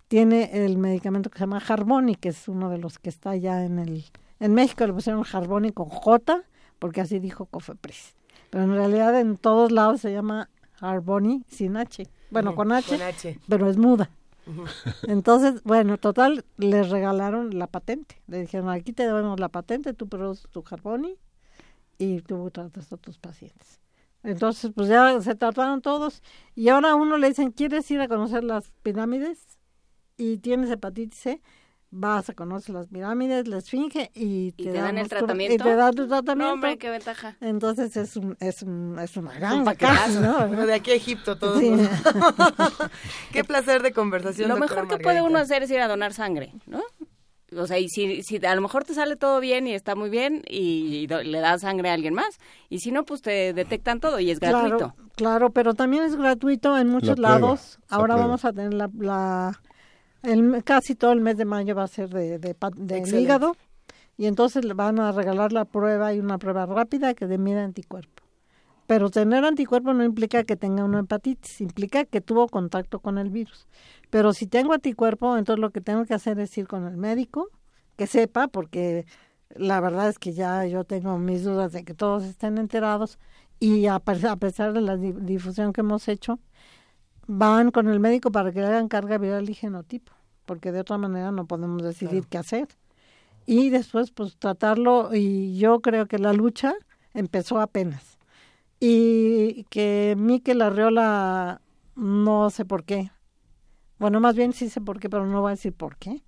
tiene 0.09 0.51
el 0.65 0.77
medicamento 0.79 1.31
que 1.31 1.39
se 1.39 1.45
llama 1.45 1.63
Harboni, 1.67 2.17
que 2.17 2.31
es 2.31 2.49
uno 2.49 2.69
de 2.69 2.79
los 2.79 2.99
que 2.99 3.09
está 3.09 3.37
ya 3.37 3.65
en 3.65 3.79
el 3.79 4.05
en 4.41 4.55
México 4.55 4.87
le 4.87 4.95
pusieron 4.95 5.23
Harboni 5.31 5.71
con 5.71 5.91
J, 5.91 6.43
porque 6.79 7.03
así 7.03 7.19
dijo 7.19 7.45
Cofepris. 7.45 8.15
Pero 8.49 8.65
en 8.65 8.75
realidad 8.75 9.21
en 9.21 9.37
todos 9.37 9.71
lados 9.71 10.01
se 10.01 10.13
llama 10.13 10.49
Harboni 10.81 11.45
sin 11.47 11.77
H. 11.77 12.09
Bueno, 12.31 12.55
con, 12.55 12.73
H, 12.73 12.89
con 12.89 13.03
H, 13.03 13.39
pero 13.49 13.69
es 13.69 13.77
muda. 13.77 14.11
Entonces, 15.07 15.63
bueno, 15.65 15.99
total, 15.99 16.45
les 16.57 16.89
regalaron 16.91 17.59
la 17.59 17.67
patente. 17.67 18.21
Le 18.27 18.41
dijeron, 18.41 18.69
aquí 18.71 18.93
te 18.93 19.07
damos 19.07 19.39
la 19.41 19.49
patente, 19.49 19.95
tú 19.95 20.09
produces 20.09 20.49
tu 20.51 20.63
Carboni 20.63 21.17
y 21.99 22.21
tú 22.23 22.51
tratas 22.51 22.93
a 22.93 22.97
tus 22.97 23.19
pacientes. 23.19 23.81
Entonces, 24.23 24.71
pues 24.75 24.89
ya 24.89 25.21
se 25.21 25.35
trataron 25.35 25.81
todos 25.81 26.23
y 26.55 26.69
ahora 26.69 26.91
a 26.91 26.95
uno 26.95 27.17
le 27.17 27.29
dicen, 27.29 27.53
¿quieres 27.53 27.91
ir 27.91 28.01
a 28.01 28.09
conocer 28.09 28.45
las 28.45 28.73
pirámides? 28.83 29.59
Y 30.17 30.39
tienes 30.39 30.71
hepatitis 30.71 31.19
C. 31.19 31.43
vas 31.93 32.31
a 32.31 32.35
conocer 32.35 32.75
las 32.75 32.87
pirámides, 32.89 33.49
la 33.49 33.59
esfinge 33.59 34.11
y 34.15 34.53
te, 34.53 34.63
¿Y 34.63 34.67
te 34.67 34.73
dan 34.73 34.97
el 34.99 35.09
tratamiento? 35.09 35.55
Y 35.55 35.59
te 35.59 35.75
dan 35.75 35.95
tu 35.95 36.03
No, 36.03 36.09
tratamiento. 36.09 36.53
hombre, 36.55 36.79
qué 36.79 36.89
ventaja. 36.91 37.37
Entonces 37.41 37.97
es, 37.97 38.17
un, 38.17 38.37
es, 38.41 38.63
un, 38.63 38.99
es 38.99 39.17
una 39.17 39.33
casi, 39.77 40.19
¿no? 40.19 40.47
Bueno, 40.47 40.67
de 40.67 40.75
aquí 40.75 40.93
a 40.93 40.95
Egipto 40.95 41.37
todo. 41.37 41.59
Sí. 41.59 41.71
Qué 43.33 43.45
placer 43.45 43.83
de 43.83 43.93
conversación. 43.93 44.49
Lo 44.49 44.57
mejor 44.57 44.89
que 44.89 44.99
puede 44.99 45.23
uno 45.23 45.39
hacer 45.39 45.63
es 45.63 45.71
ir 45.71 45.81
a 45.81 45.89
donar 45.89 46.13
sangre, 46.13 46.53
¿no? 46.67 46.81
O 47.57 47.67
sea, 47.67 47.81
y 47.81 47.89
si, 47.89 48.23
si 48.23 48.37
a 48.47 48.55
lo 48.55 48.61
mejor 48.61 48.85
te 48.85 48.95
sale 48.95 49.17
todo 49.17 49.41
bien 49.41 49.67
y 49.67 49.75
está 49.75 49.97
muy 49.97 50.09
bien 50.09 50.43
y, 50.49 51.09
do- 51.09 51.25
le 51.25 51.41
das 51.41 51.63
sangre 51.63 51.91
a 51.91 51.95
alguien 51.95 52.15
más, 52.15 52.39
y 52.69 52.79
si 52.79 52.93
no, 52.93 53.05
pues 53.05 53.23
te 53.23 53.53
detectan 53.53 53.99
todo 53.99 54.21
y 54.21 54.31
es 54.31 54.39
gratuito. 54.39 54.77
Claro, 54.77 54.95
claro, 55.17 55.51
pero 55.51 55.75
también 55.75 56.05
es 56.05 56.15
gratuito 56.15 56.79
en 56.79 56.87
muchos 56.89 57.19
La 57.19 57.31
lados. 57.31 57.81
la 57.91 57.97
Ahora 57.97 58.15
vamos 58.15 58.45
a 58.45 58.53
tener 58.53 58.73
la, 58.75 58.89
la 58.97 59.61
el, 60.23 60.63
casi 60.65 60.95
todo 60.95 61.13
el 61.13 61.21
mes 61.21 61.37
de 61.37 61.45
mayo 61.45 61.75
va 61.75 61.85
a 61.85 61.89
ser 61.89 62.11
de, 62.11 62.39
de, 62.39 62.55
hígado 63.21 63.57
y 64.17 64.27
entonces 64.27 64.65
le 64.65 64.75
van 64.75 64.99
a 65.01 65.13
regalar 65.13 65.53
la 65.53 65.65
prueba 65.65 66.13
y 66.13 66.21
una 66.21 66.39
prueba 66.39 66.67
rápida 66.67 67.15
que 67.15 67.27
mide 67.39 67.61
anticuerpo. 67.61 68.23
Pero 68.87 69.09
tener 69.09 69.45
anticuerpo 69.45 69.95
no 69.95 70.03
implica 70.05 70.43
que 70.45 70.57
tenga 70.57 70.85
una 70.85 71.01
hepatitis, 71.01 71.61
implica 71.61 72.05
que 72.05 72.21
tuvo 72.21 72.49
contacto 72.49 72.99
con 72.99 73.19
el 73.19 73.31
virus. 73.31 73.69
Pero 74.11 74.33
si 74.33 74.47
tengo 74.47 74.73
anticuerpo, 74.73 75.37
entonces 75.37 75.61
lo 75.61 75.71
que 75.71 75.81
tengo 75.81 76.05
que 76.05 76.15
hacer 76.15 76.41
es 76.41 76.59
ir 76.59 76.67
con 76.67 76.87
el 76.87 76.97
médico, 76.97 77.49
que 77.97 78.09
sepa, 78.09 78.49
porque 78.49 79.07
la 79.55 79.81
verdad 79.81 80.09
es 80.09 80.19
que 80.19 80.33
ya 80.33 80.67
yo 80.67 80.83
tengo 80.85 81.19
mis 81.19 81.45
dudas 81.45 81.73
de 81.73 81.85
que 81.85 81.95
todos 81.95 82.25
estén 82.25 82.59
enterados 82.59 83.19
y 83.61 83.87
a, 83.87 84.01
pe- 84.01 84.27
a 84.27 84.37
pesar 84.37 84.73
de 84.73 84.81
la 84.81 84.97
di- 84.97 85.13
difusión 85.13 85.73
que 85.73 85.83
hemos 85.83 86.09
hecho, 86.09 86.41
van 87.33 87.71
con 87.71 87.89
el 87.89 88.01
médico 88.01 88.33
para 88.33 88.51
que 88.51 88.61
le 88.61 88.67
hagan 88.67 88.89
carga 88.89 89.17
viral 89.17 89.49
y 89.49 89.55
genotipo, 89.55 90.13
porque 90.47 90.73
de 90.73 90.81
otra 90.81 90.99
manera 90.99 91.31
no 91.31 91.47
podemos 91.47 91.81
decidir 91.81 92.27
qué 92.27 92.39
hacer. 92.39 92.67
Y 93.47 93.71
después, 93.71 94.11
pues 94.11 94.37
tratarlo, 94.37 95.15
y 95.15 95.57
yo 95.57 95.81
creo 95.81 96.07
que 96.07 96.19
la 96.19 96.33
lucha 96.33 96.75
empezó 97.15 97.61
apenas. 97.61 98.19
Y 98.81 99.65
que 99.71 100.17
Miquel 100.19 100.61
Arriola, 100.61 101.61
no 101.95 102.51
sé 102.51 102.65
por 102.65 102.83
qué. 102.83 103.13
Bueno, 103.99 104.19
más 104.19 104.35
bien 104.35 104.53
sí 104.53 104.69
sé 104.69 104.81
por 104.81 104.99
qué, 104.99 105.09
pero 105.09 105.25
no 105.25 105.41
voy 105.41 105.51
a 105.51 105.55
decir 105.55 105.73
por 105.73 105.99
qué. 105.99 106.25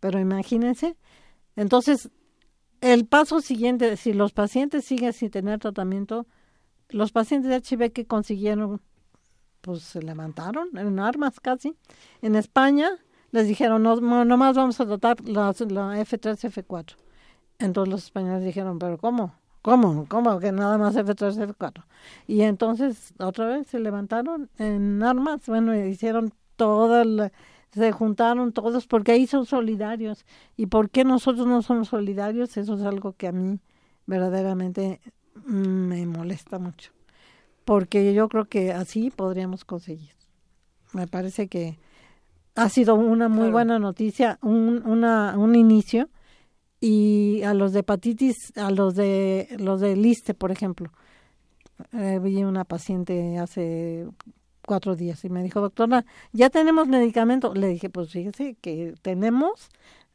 Pero 0.00 0.20
imagínense. 0.20 0.96
Entonces, 1.56 2.10
el 2.82 3.06
paso 3.06 3.40
siguiente, 3.40 3.96
si 3.96 4.12
los 4.12 4.32
pacientes 4.32 4.84
siguen 4.84 5.14
sin 5.14 5.30
tener 5.30 5.60
tratamiento, 5.60 6.26
los 6.90 7.10
pacientes 7.10 7.50
de 7.50 7.76
HIV 7.76 7.92
que 7.92 8.06
consiguieron, 8.06 8.82
pues 9.62 9.82
se 9.82 10.02
levantaron 10.02 10.68
en 10.76 10.98
armas 11.00 11.40
casi. 11.40 11.74
En 12.20 12.36
España 12.36 12.90
les 13.30 13.48
dijeron, 13.48 13.82
no, 13.82 13.96
no 14.00 14.24
nomás 14.26 14.56
vamos 14.56 14.78
a 14.80 14.86
tratar 14.86 15.26
la 15.26 15.50
F3, 15.52 16.50
F4. 16.50 16.96
Entonces 17.58 17.90
los 17.90 18.04
españoles 18.04 18.44
dijeron, 18.44 18.78
pero 18.78 18.98
¿cómo? 18.98 19.34
¿Cómo? 19.62 20.06
¿Cómo 20.08 20.38
que 20.38 20.52
nada 20.52 20.76
más 20.76 20.96
F3, 20.96 21.54
F4? 21.54 21.84
Y 22.26 22.42
entonces 22.42 23.14
otra 23.18 23.46
vez 23.46 23.68
se 23.68 23.78
levantaron 23.78 24.50
en 24.58 25.02
armas, 25.02 25.46
bueno, 25.46 25.74
hicieron 25.74 26.34
toda 26.56 27.30
se 27.72 27.90
juntaron 27.90 28.52
todos 28.52 28.86
porque 28.86 29.12
ahí 29.12 29.26
son 29.26 29.46
solidarios. 29.46 30.26
¿Y 30.56 30.66
por 30.66 30.90
qué 30.90 31.04
nosotros 31.04 31.46
no 31.46 31.62
somos 31.62 31.88
solidarios? 31.88 32.56
Eso 32.56 32.74
es 32.74 32.82
algo 32.82 33.14
que 33.14 33.28
a 33.28 33.32
mí 33.32 33.60
verdaderamente 34.06 35.00
me 35.46 36.04
molesta 36.06 36.58
mucho. 36.58 36.92
Porque 37.64 38.12
yo 38.14 38.28
creo 38.28 38.46
que 38.46 38.72
así 38.72 39.10
podríamos 39.10 39.64
conseguir. 39.64 40.10
Me 40.92 41.06
parece 41.06 41.48
que 41.48 41.78
ha 42.54 42.68
sido 42.68 42.94
una 42.94 43.28
muy 43.28 43.38
Claro. 43.38 43.52
buena 43.52 43.78
noticia, 43.78 44.38
un, 44.42 44.82
una, 44.86 45.38
un 45.38 45.54
inicio. 45.54 46.08
Y 46.80 47.42
a 47.44 47.54
los 47.54 47.72
de 47.72 47.80
hepatitis, 47.80 48.56
a 48.56 48.70
los 48.70 48.94
de 48.96 49.48
los 49.58 49.80
de 49.80 49.94
liste, 49.94 50.34
por 50.34 50.50
ejemplo, 50.50 50.90
eh, 51.92 52.18
vi 52.20 52.42
una 52.42 52.64
paciente 52.64 53.38
hace 53.38 54.08
cuatro 54.66 54.96
días 54.96 55.24
y 55.24 55.28
me 55.28 55.42
dijo, 55.44 55.60
doctora, 55.60 56.04
ya 56.32 56.50
tenemos 56.50 56.88
medicamento. 56.88 57.54
Le 57.54 57.68
dije, 57.68 57.88
pues 57.88 58.10
fíjese 58.10 58.56
que 58.60 58.94
tenemos, 59.00 59.68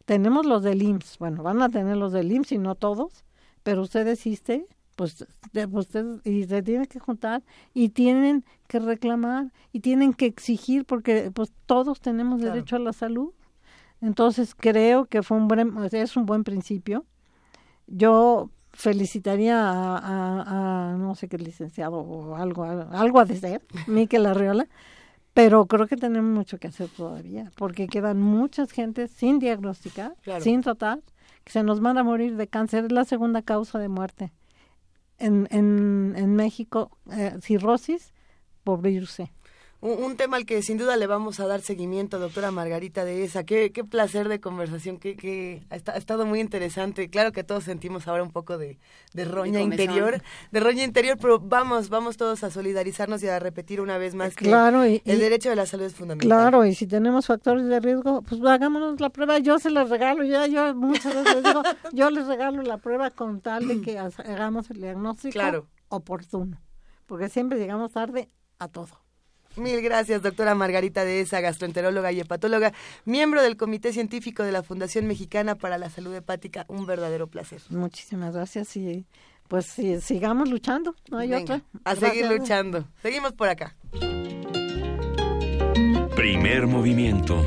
tenemos 0.06 0.46
los 0.46 0.62
del 0.62 0.82
IMSS. 0.84 1.18
Bueno, 1.20 1.42
van 1.42 1.62
a 1.62 1.70
tener 1.70 1.96
los 1.96 2.12
del 2.12 2.32
IMSS 2.34 2.52
y 2.54 2.58
no 2.58 2.76
todos, 2.76 3.24
pero 3.64 3.82
usted 3.82 4.06
existe, 4.08 4.66
pues 4.98 5.26
de- 5.54 5.66
usted 5.68 6.06
y 6.26 6.44
se 6.46 6.62
tiene 6.64 6.88
que 6.88 7.00
juntar 7.00 7.44
y 7.74 7.90
tienen 7.90 8.44
que 8.68 8.80
reclamar 8.80 9.54
y 9.72 9.80
tienen 9.80 10.12
que 10.14 10.26
exigir 10.26 10.84
porque 10.86 11.32
pues 11.34 11.54
todos 11.68 12.02
tenemos 12.02 12.40
Claro. 12.42 12.56
derecho 12.56 12.76
a 12.76 12.80
la 12.80 12.92
salud. 12.94 13.32
Entonces 14.02 14.54
creo 14.56 15.06
que 15.06 15.24
fue 15.24 15.38
un 15.38 15.48
buen, 15.48 15.74
es 15.94 16.18
un 16.18 16.26
buen 16.26 16.44
principio. 16.44 17.06
Yo 17.88 18.50
felicitaría 18.74 19.60
a, 19.70 19.98
a- 19.98 20.92
a 20.94 20.98
no 20.98 21.16
sé 21.16 21.28
qué 21.28 21.38
licenciado 21.38 21.98
o 22.00 22.36
algo, 22.36 22.64
algo 22.64 23.20
ha 23.20 23.26
de 23.26 23.36
ser, 23.38 23.62
Miquel 23.88 24.26
Arriola, 24.26 24.68
pero 25.34 25.66
creo 25.68 25.86
que 25.88 25.96
tenemos 25.98 26.32
mucho 26.36 26.58
que 26.58 26.68
hacer 26.68 26.90
todavía, 26.90 27.52
porque 27.56 27.88
quedan 27.88 28.20
muchas 28.22 28.72
gentes 28.72 29.12
sin 29.12 29.38
diagnosticar, 29.40 30.16
Claro. 30.24 30.44
sin 30.44 30.62
tratar, 30.62 31.00
que 31.44 31.52
se 31.54 31.62
nos 31.64 31.80
van 31.82 31.98
a 32.00 32.04
morir 32.04 32.36
de 32.36 32.48
cáncer, 32.48 32.86
es 32.86 32.92
la 32.92 33.06
segunda 33.06 33.42
causa 33.44 33.78
de 33.80 33.90
muerte. 33.90 34.34
En, 35.20 35.48
en, 35.50 36.14
en 36.16 36.36
México, 36.36 36.92
eh, 37.12 37.38
cirrosis 37.42 38.14
por 38.64 38.82
virus 38.82 39.12
C. 39.12 39.32
Un, 39.88 40.04
un 40.04 40.18
tema 40.18 40.38
al 40.38 40.46
que 40.46 40.62
sin 40.62 40.78
duda 40.78 40.98
le 40.98 41.08
vamos 41.08 41.40
a 41.40 41.48
dar 41.48 41.62
seguimiento, 41.62 42.20
doctora 42.20 42.52
Margarita 42.52 43.06
de 43.06 43.24
esa. 43.24 43.44
Qué, 43.44 43.72
qué 43.72 43.84
placer 43.84 44.28
de 44.28 44.40
conversación, 44.40 44.98
que, 44.98 45.16
que 45.16 45.64
ha, 45.70 45.76
esta- 45.76 45.94
ha 45.94 45.98
estado 45.98 46.26
muy 46.26 46.40
interesante. 46.40 47.10
Claro 47.10 47.32
que 47.32 47.44
todos 47.44 47.64
sentimos 47.64 48.08
ahora 48.08 48.24
un 48.24 48.32
poco 48.32 48.58
de, 48.58 48.80
de 49.14 49.26
roña 49.26 49.60
De 49.60 49.64
interior, 49.64 50.22
de 50.52 50.60
roña 50.60 50.84
interior, 50.84 51.18
pero 51.22 51.40
vamos, 51.40 51.90
vamos 51.90 52.18
todos 52.18 52.44
a 52.44 52.50
solidarizarnos 52.52 53.24
y 53.24 53.28
a 53.28 53.40
repetir 53.40 53.80
una 53.82 53.98
vez 53.98 54.14
más 54.16 54.36
que 54.36 54.46
Claro, 54.46 54.86
y- 54.86 55.02
el 55.06 55.18
y- 55.18 55.22
derecho 55.22 55.50
de 55.50 55.56
la 55.56 55.66
salud 55.66 55.86
es 55.86 55.96
fundamental. 55.96 56.28
Claro, 56.28 56.66
y 56.66 56.76
si 56.76 56.86
tenemos 56.88 57.28
factores 57.28 57.66
de 57.66 57.80
riesgo, 57.80 58.22
pues 58.24 58.42
hagámonos 58.44 59.00
la 59.00 59.10
prueba. 59.10 59.40
Yo 59.40 59.58
se 59.60 59.70
las 59.70 59.90
regalo, 59.90 60.24
ya 60.24 60.48
yo 60.48 60.76
muchas 60.76 61.14
veces 61.16 61.36
les 61.36 61.44
digo, 61.44 61.62
yo 61.94 62.10
les 62.10 62.28
regalo 62.28 62.62
la 62.62 62.78
prueba 62.78 63.10
con 63.12 63.42
tal 63.42 63.68
de 63.68 63.82
que 63.82 63.98
ha- 64.00 64.10
hagamos 64.26 64.70
el 64.70 64.82
diagnóstico 64.82 65.34
Claro. 65.34 65.68
oportuno, 65.90 66.60
porque 67.06 67.30
siempre 67.30 67.58
llegamos 67.58 67.92
tarde 67.94 68.28
a 68.60 68.68
todo. 68.68 68.90
Mil 69.58 69.82
gracias, 69.82 70.22
doctora 70.22 70.54
Margarita 70.54 71.04
de 71.04 71.22
esa, 71.22 71.42
gastroenteróloga 71.42 72.12
y 72.12 72.20
hepatóloga, 72.20 72.74
miembro 73.06 73.42
del 73.42 73.58
Comité 73.58 73.92
Científico 73.92 74.44
de 74.44 74.52
la 74.52 74.62
Fundación 74.62 75.08
Mexicana 75.08 75.56
para 75.56 75.78
la 75.78 75.90
Salud 75.90 76.14
Hepática. 76.14 76.66
Un 76.68 76.86
verdadero 76.86 77.28
placer. 77.28 77.62
Muchísimas 77.70 78.36
gracias 78.36 78.76
y 78.78 79.06
pues 79.48 79.66
sí, 79.66 80.00
sigamos 80.02 80.50
luchando, 80.50 80.96
no 81.10 81.18
hay 81.18 81.30
Venga, 81.30 81.56
otra. 81.56 81.62
A 81.86 81.96
seguir 81.96 82.28
luchando. 82.28 82.86
Seguimos 83.02 83.34
por 83.34 83.50
acá. 83.50 83.76
Primer 86.16 86.68
movimiento. 86.68 87.44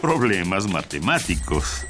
Problemas 0.00 0.68
matemáticos. 0.68 1.86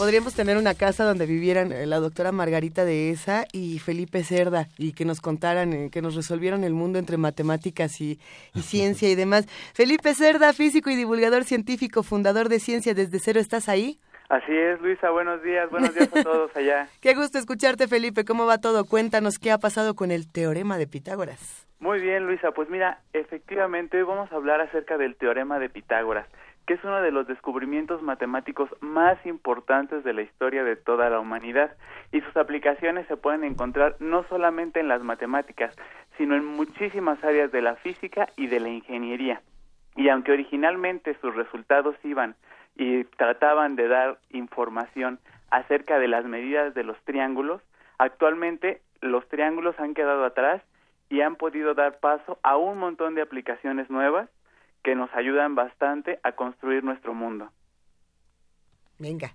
Podríamos 0.00 0.34
tener 0.34 0.56
una 0.56 0.72
casa 0.72 1.04
donde 1.04 1.26
vivieran 1.26 1.72
eh, 1.72 1.84
la 1.84 1.98
doctora 1.98 2.32
Margarita 2.32 2.86
de 2.86 3.10
esa 3.10 3.44
y 3.52 3.80
Felipe 3.80 4.24
Cerda 4.24 4.64
y 4.78 4.94
que 4.94 5.04
nos 5.04 5.20
contaran, 5.20 5.74
eh, 5.74 5.90
que 5.92 6.00
nos 6.00 6.14
resolvieran 6.14 6.64
el 6.64 6.72
mundo 6.72 6.98
entre 6.98 7.18
matemáticas 7.18 8.00
y, 8.00 8.18
y 8.54 8.62
ciencia 8.62 9.10
y 9.10 9.14
demás. 9.14 9.46
Felipe 9.74 10.14
Cerda, 10.14 10.54
físico 10.54 10.88
y 10.88 10.96
divulgador 10.96 11.44
científico, 11.44 12.02
fundador 12.02 12.48
de 12.48 12.60
Ciencia 12.60 12.94
desde 12.94 13.18
Cero, 13.18 13.40
¿estás 13.40 13.68
ahí? 13.68 14.00
Así 14.30 14.56
es, 14.56 14.80
Luisa, 14.80 15.10
buenos 15.10 15.42
días, 15.42 15.68
buenos 15.70 15.94
días 15.94 16.08
a 16.16 16.22
todos 16.24 16.56
allá. 16.56 16.88
Qué 17.02 17.14
gusto 17.14 17.36
escucharte, 17.36 17.86
Felipe. 17.86 18.24
¿Cómo 18.24 18.46
va 18.46 18.56
todo? 18.56 18.86
Cuéntanos 18.86 19.38
qué 19.38 19.52
ha 19.52 19.58
pasado 19.58 19.94
con 19.94 20.10
el 20.10 20.32
teorema 20.32 20.78
de 20.78 20.86
Pitágoras. 20.86 21.68
Muy 21.78 22.00
bien, 22.00 22.26
Luisa, 22.26 22.52
pues 22.52 22.70
mira, 22.70 23.00
efectivamente 23.12 23.98
hoy 23.98 24.04
vamos 24.04 24.30
a 24.32 24.36
hablar 24.36 24.60
acerca 24.60 24.96
del 24.96 25.16
teorema 25.16 25.58
de 25.58 25.70
Pitágoras, 25.70 26.26
que 26.70 26.74
es 26.74 26.84
uno 26.84 27.02
de 27.02 27.10
los 27.10 27.26
descubrimientos 27.26 28.00
matemáticos 28.00 28.70
más 28.78 29.18
importantes 29.26 30.04
de 30.04 30.12
la 30.12 30.22
historia 30.22 30.62
de 30.62 30.76
toda 30.76 31.10
la 31.10 31.18
humanidad, 31.18 31.74
y 32.12 32.20
sus 32.20 32.36
aplicaciones 32.36 33.08
se 33.08 33.16
pueden 33.16 33.42
encontrar 33.42 33.96
no 33.98 34.22
solamente 34.28 34.78
en 34.78 34.86
las 34.86 35.02
matemáticas, 35.02 35.74
sino 36.16 36.36
en 36.36 36.44
muchísimas 36.44 37.24
áreas 37.24 37.50
de 37.50 37.60
la 37.60 37.74
física 37.74 38.28
y 38.36 38.46
de 38.46 38.60
la 38.60 38.68
ingeniería. 38.68 39.42
Y 39.96 40.10
aunque 40.10 40.30
originalmente 40.30 41.16
sus 41.20 41.34
resultados 41.34 41.96
iban 42.04 42.36
y 42.76 43.02
trataban 43.02 43.74
de 43.74 43.88
dar 43.88 44.18
información 44.30 45.18
acerca 45.50 45.98
de 45.98 46.06
las 46.06 46.24
medidas 46.24 46.72
de 46.72 46.84
los 46.84 46.96
triángulos, 47.02 47.60
actualmente 47.98 48.80
los 49.00 49.28
triángulos 49.28 49.74
han 49.80 49.92
quedado 49.94 50.24
atrás 50.24 50.62
y 51.08 51.22
han 51.22 51.34
podido 51.34 51.74
dar 51.74 51.98
paso 51.98 52.38
a 52.44 52.56
un 52.56 52.78
montón 52.78 53.16
de 53.16 53.22
aplicaciones 53.22 53.90
nuevas 53.90 54.30
que 54.82 54.94
nos 54.94 55.10
ayudan 55.14 55.54
bastante 55.54 56.18
a 56.22 56.32
construir 56.32 56.84
nuestro 56.84 57.14
mundo. 57.14 57.50
Venga. 58.98 59.34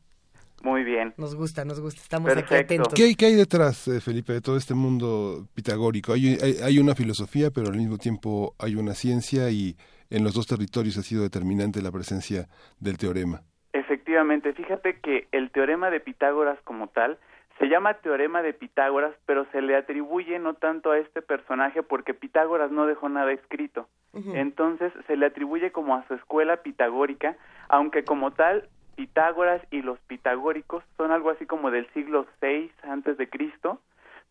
Muy 0.64 0.84
bien. 0.84 1.14
Nos 1.18 1.36
gusta, 1.36 1.66
nos 1.66 1.80
gusta, 1.80 2.02
estamos 2.02 2.36
aquí 2.36 2.56
atentos. 2.56 2.94
¿Qué 2.94 3.04
hay, 3.04 3.16
hay 3.20 3.36
detrás, 3.36 3.88
eh, 3.88 4.02
Felipe, 4.02 4.34
de 4.34 4.42
todo 4.42 4.58
este 4.58 4.74
mundo 4.74 5.48
pitagórico? 5.54 6.14
Hay, 6.14 6.38
hay, 6.64 6.80
una 6.80 6.96
filosofía, 6.96 7.52
pero 7.52 7.68
al 7.68 7.78
mismo 7.78 7.98
tiempo 7.98 8.56
hay 8.58 8.76
una 8.76 8.94
ciencia 8.94 9.50
y 9.52 9.76
en 10.10 10.24
los 10.24 10.34
dos 10.34 10.48
territorios 10.48 10.98
ha 10.98 11.04
sido 11.04 11.24
determinante 11.24 11.82
la 11.82 11.92
presencia 11.92 12.48
del 12.80 12.98
teorema. 12.98 13.44
Efectivamente, 13.74 14.54
fíjate 14.54 15.00
que 15.02 15.28
el 15.32 15.52
teorema 15.52 15.90
de 15.90 16.00
Pitágoras 16.00 16.58
como 16.64 16.88
tal 16.88 17.20
se 17.60 17.68
llama 17.68 17.94
teorema 17.96 18.42
de 18.42 18.54
Pitágoras, 18.54 19.16
pero 19.26 19.46
se 19.52 19.62
le 19.62 19.76
atribuye 19.76 20.40
no 20.40 20.56
tanto 20.56 20.92
a 20.92 20.98
este 20.98 21.22
personaje 21.22 21.84
porque 21.84 22.14
Pitágoras 22.14 22.72
no 22.72 22.86
dejó 22.86 23.10
nada 23.10 23.32
escrito. 23.32 23.88
Entonces 24.34 24.94
se 25.08 25.18
le 25.18 25.26
atribuye 25.26 25.72
como 25.72 25.96
a 25.96 26.08
su 26.08 26.14
escuela 26.14 26.58
pitagórica, 26.58 27.36
aunque 27.68 28.06
como 28.06 28.32
tal 28.32 28.70
Pitágoras 28.96 29.62
y 29.72 29.82
los 29.82 30.00
pitagóricos 30.00 30.84
son 30.96 31.12
algo 31.12 31.30
así 31.30 31.46
como 31.46 31.70
del 31.70 31.86
siglo 31.92 32.26
VI 32.42 32.72
antes 32.84 33.18
de 33.18 33.30
Cristo, 33.30 33.82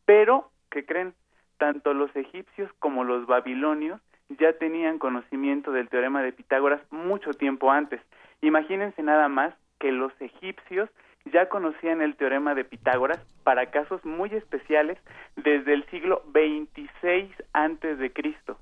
pero 0.06 0.48
¿qué 0.70 0.86
creen? 0.86 1.12
Tanto 1.58 1.92
los 1.92 2.14
egipcios 2.16 2.72
como 2.78 3.04
los 3.04 3.26
babilonios 3.26 4.00
ya 4.30 4.54
tenían 4.54 4.98
conocimiento 4.98 5.70
del 5.70 5.90
teorema 5.90 6.22
de 6.22 6.32
Pitágoras 6.32 6.80
mucho 6.90 7.32
tiempo 7.34 7.70
antes. 7.70 8.00
Imagínense 8.40 9.02
nada 9.02 9.28
más 9.28 9.54
que 9.78 9.92
los 9.92 10.12
egipcios 10.20 10.88
ya 11.32 11.48
conocían 11.48 12.02
el 12.02 12.16
teorema 12.16 12.54
de 12.54 12.64
Pitágoras 12.64 13.18
para 13.42 13.70
casos 13.70 14.04
muy 14.04 14.30
especiales 14.30 14.98
desde 15.36 15.72
el 15.72 15.84
siglo 15.86 16.22
26 16.26 17.30
antes 17.52 17.98
de 17.98 18.12
Cristo, 18.12 18.58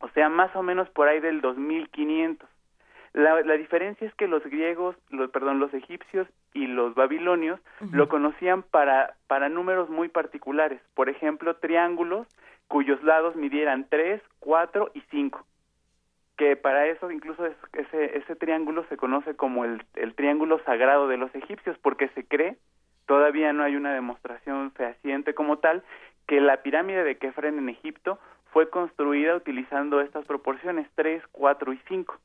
o 0.00 0.08
sea, 0.10 0.28
más 0.28 0.54
o 0.56 0.62
menos 0.62 0.88
por 0.90 1.08
ahí 1.08 1.20
del 1.20 1.40
2500. 1.40 2.48
La, 3.14 3.40
la 3.42 3.54
diferencia 3.54 4.06
es 4.06 4.14
que 4.14 4.28
los 4.28 4.42
griegos, 4.44 4.94
los, 5.10 5.30
perdón, 5.30 5.58
los 5.58 5.72
egipcios 5.72 6.28
y 6.52 6.66
los 6.66 6.94
babilonios 6.94 7.58
lo 7.90 8.08
conocían 8.08 8.62
para, 8.62 9.14
para 9.26 9.48
números 9.48 9.88
muy 9.88 10.08
particulares, 10.08 10.80
por 10.94 11.08
ejemplo, 11.08 11.56
triángulos 11.56 12.26
cuyos 12.68 13.02
lados 13.02 13.34
midieran 13.34 13.86
3, 13.88 14.20
4 14.40 14.90
y 14.94 15.00
5 15.10 15.44
que 16.38 16.56
para 16.56 16.86
eso 16.86 17.10
incluso 17.10 17.44
ese, 17.44 18.16
ese 18.16 18.36
triángulo 18.36 18.86
se 18.88 18.96
conoce 18.96 19.34
como 19.34 19.64
el, 19.64 19.84
el 19.96 20.14
triángulo 20.14 20.62
sagrado 20.64 21.08
de 21.08 21.18
los 21.18 21.34
egipcios, 21.34 21.76
porque 21.82 22.08
se 22.10 22.24
cree, 22.24 22.56
todavía 23.06 23.52
no 23.52 23.64
hay 23.64 23.74
una 23.74 23.92
demostración 23.92 24.70
fehaciente 24.70 25.34
como 25.34 25.58
tal, 25.58 25.82
que 26.28 26.40
la 26.40 26.62
pirámide 26.62 27.02
de 27.02 27.18
Kefren 27.18 27.58
en 27.58 27.68
Egipto 27.68 28.20
fue 28.52 28.70
construida 28.70 29.34
utilizando 29.34 30.00
estas 30.00 30.24
proporciones 30.26 30.86
3, 30.94 31.22
4 31.32 31.72
y 31.72 31.80
5. 31.88 32.16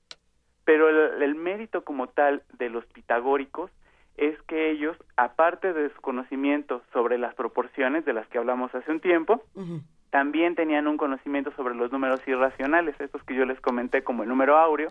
Pero 0.64 0.90
el, 0.90 1.36
mérito 1.36 1.84
como 1.84 2.08
tal 2.08 2.44
de 2.54 2.70
los 2.70 2.86
pitagóricos 2.86 3.72
es 4.16 4.40
que 4.44 4.70
ellos, 4.70 4.96
aparte 5.18 5.74
de 5.74 5.90
su 5.90 6.02
conocimiento 6.02 6.84
sobre 6.94 7.18
las 7.18 7.34
proporciones 7.34 8.06
de 8.06 8.14
las 8.14 8.28
que 8.28 8.38
hablamos 8.38 8.74
hace 8.76 8.92
un 8.92 9.00
tiempo, 9.00 9.44
también 10.14 10.54
tenían 10.54 10.86
un 10.86 10.98
conocimiento 10.98 11.52
sobre 11.56 11.74
los 11.74 11.92
números 11.92 12.22
irracionales, 12.28 12.94
estos 13.00 13.24
que 13.24 13.34
yo 13.34 13.46
les 13.46 13.60
comenté 13.60 14.04
como 14.04 14.22
el 14.22 14.30
número 14.30 14.60
áureo, 14.60 14.90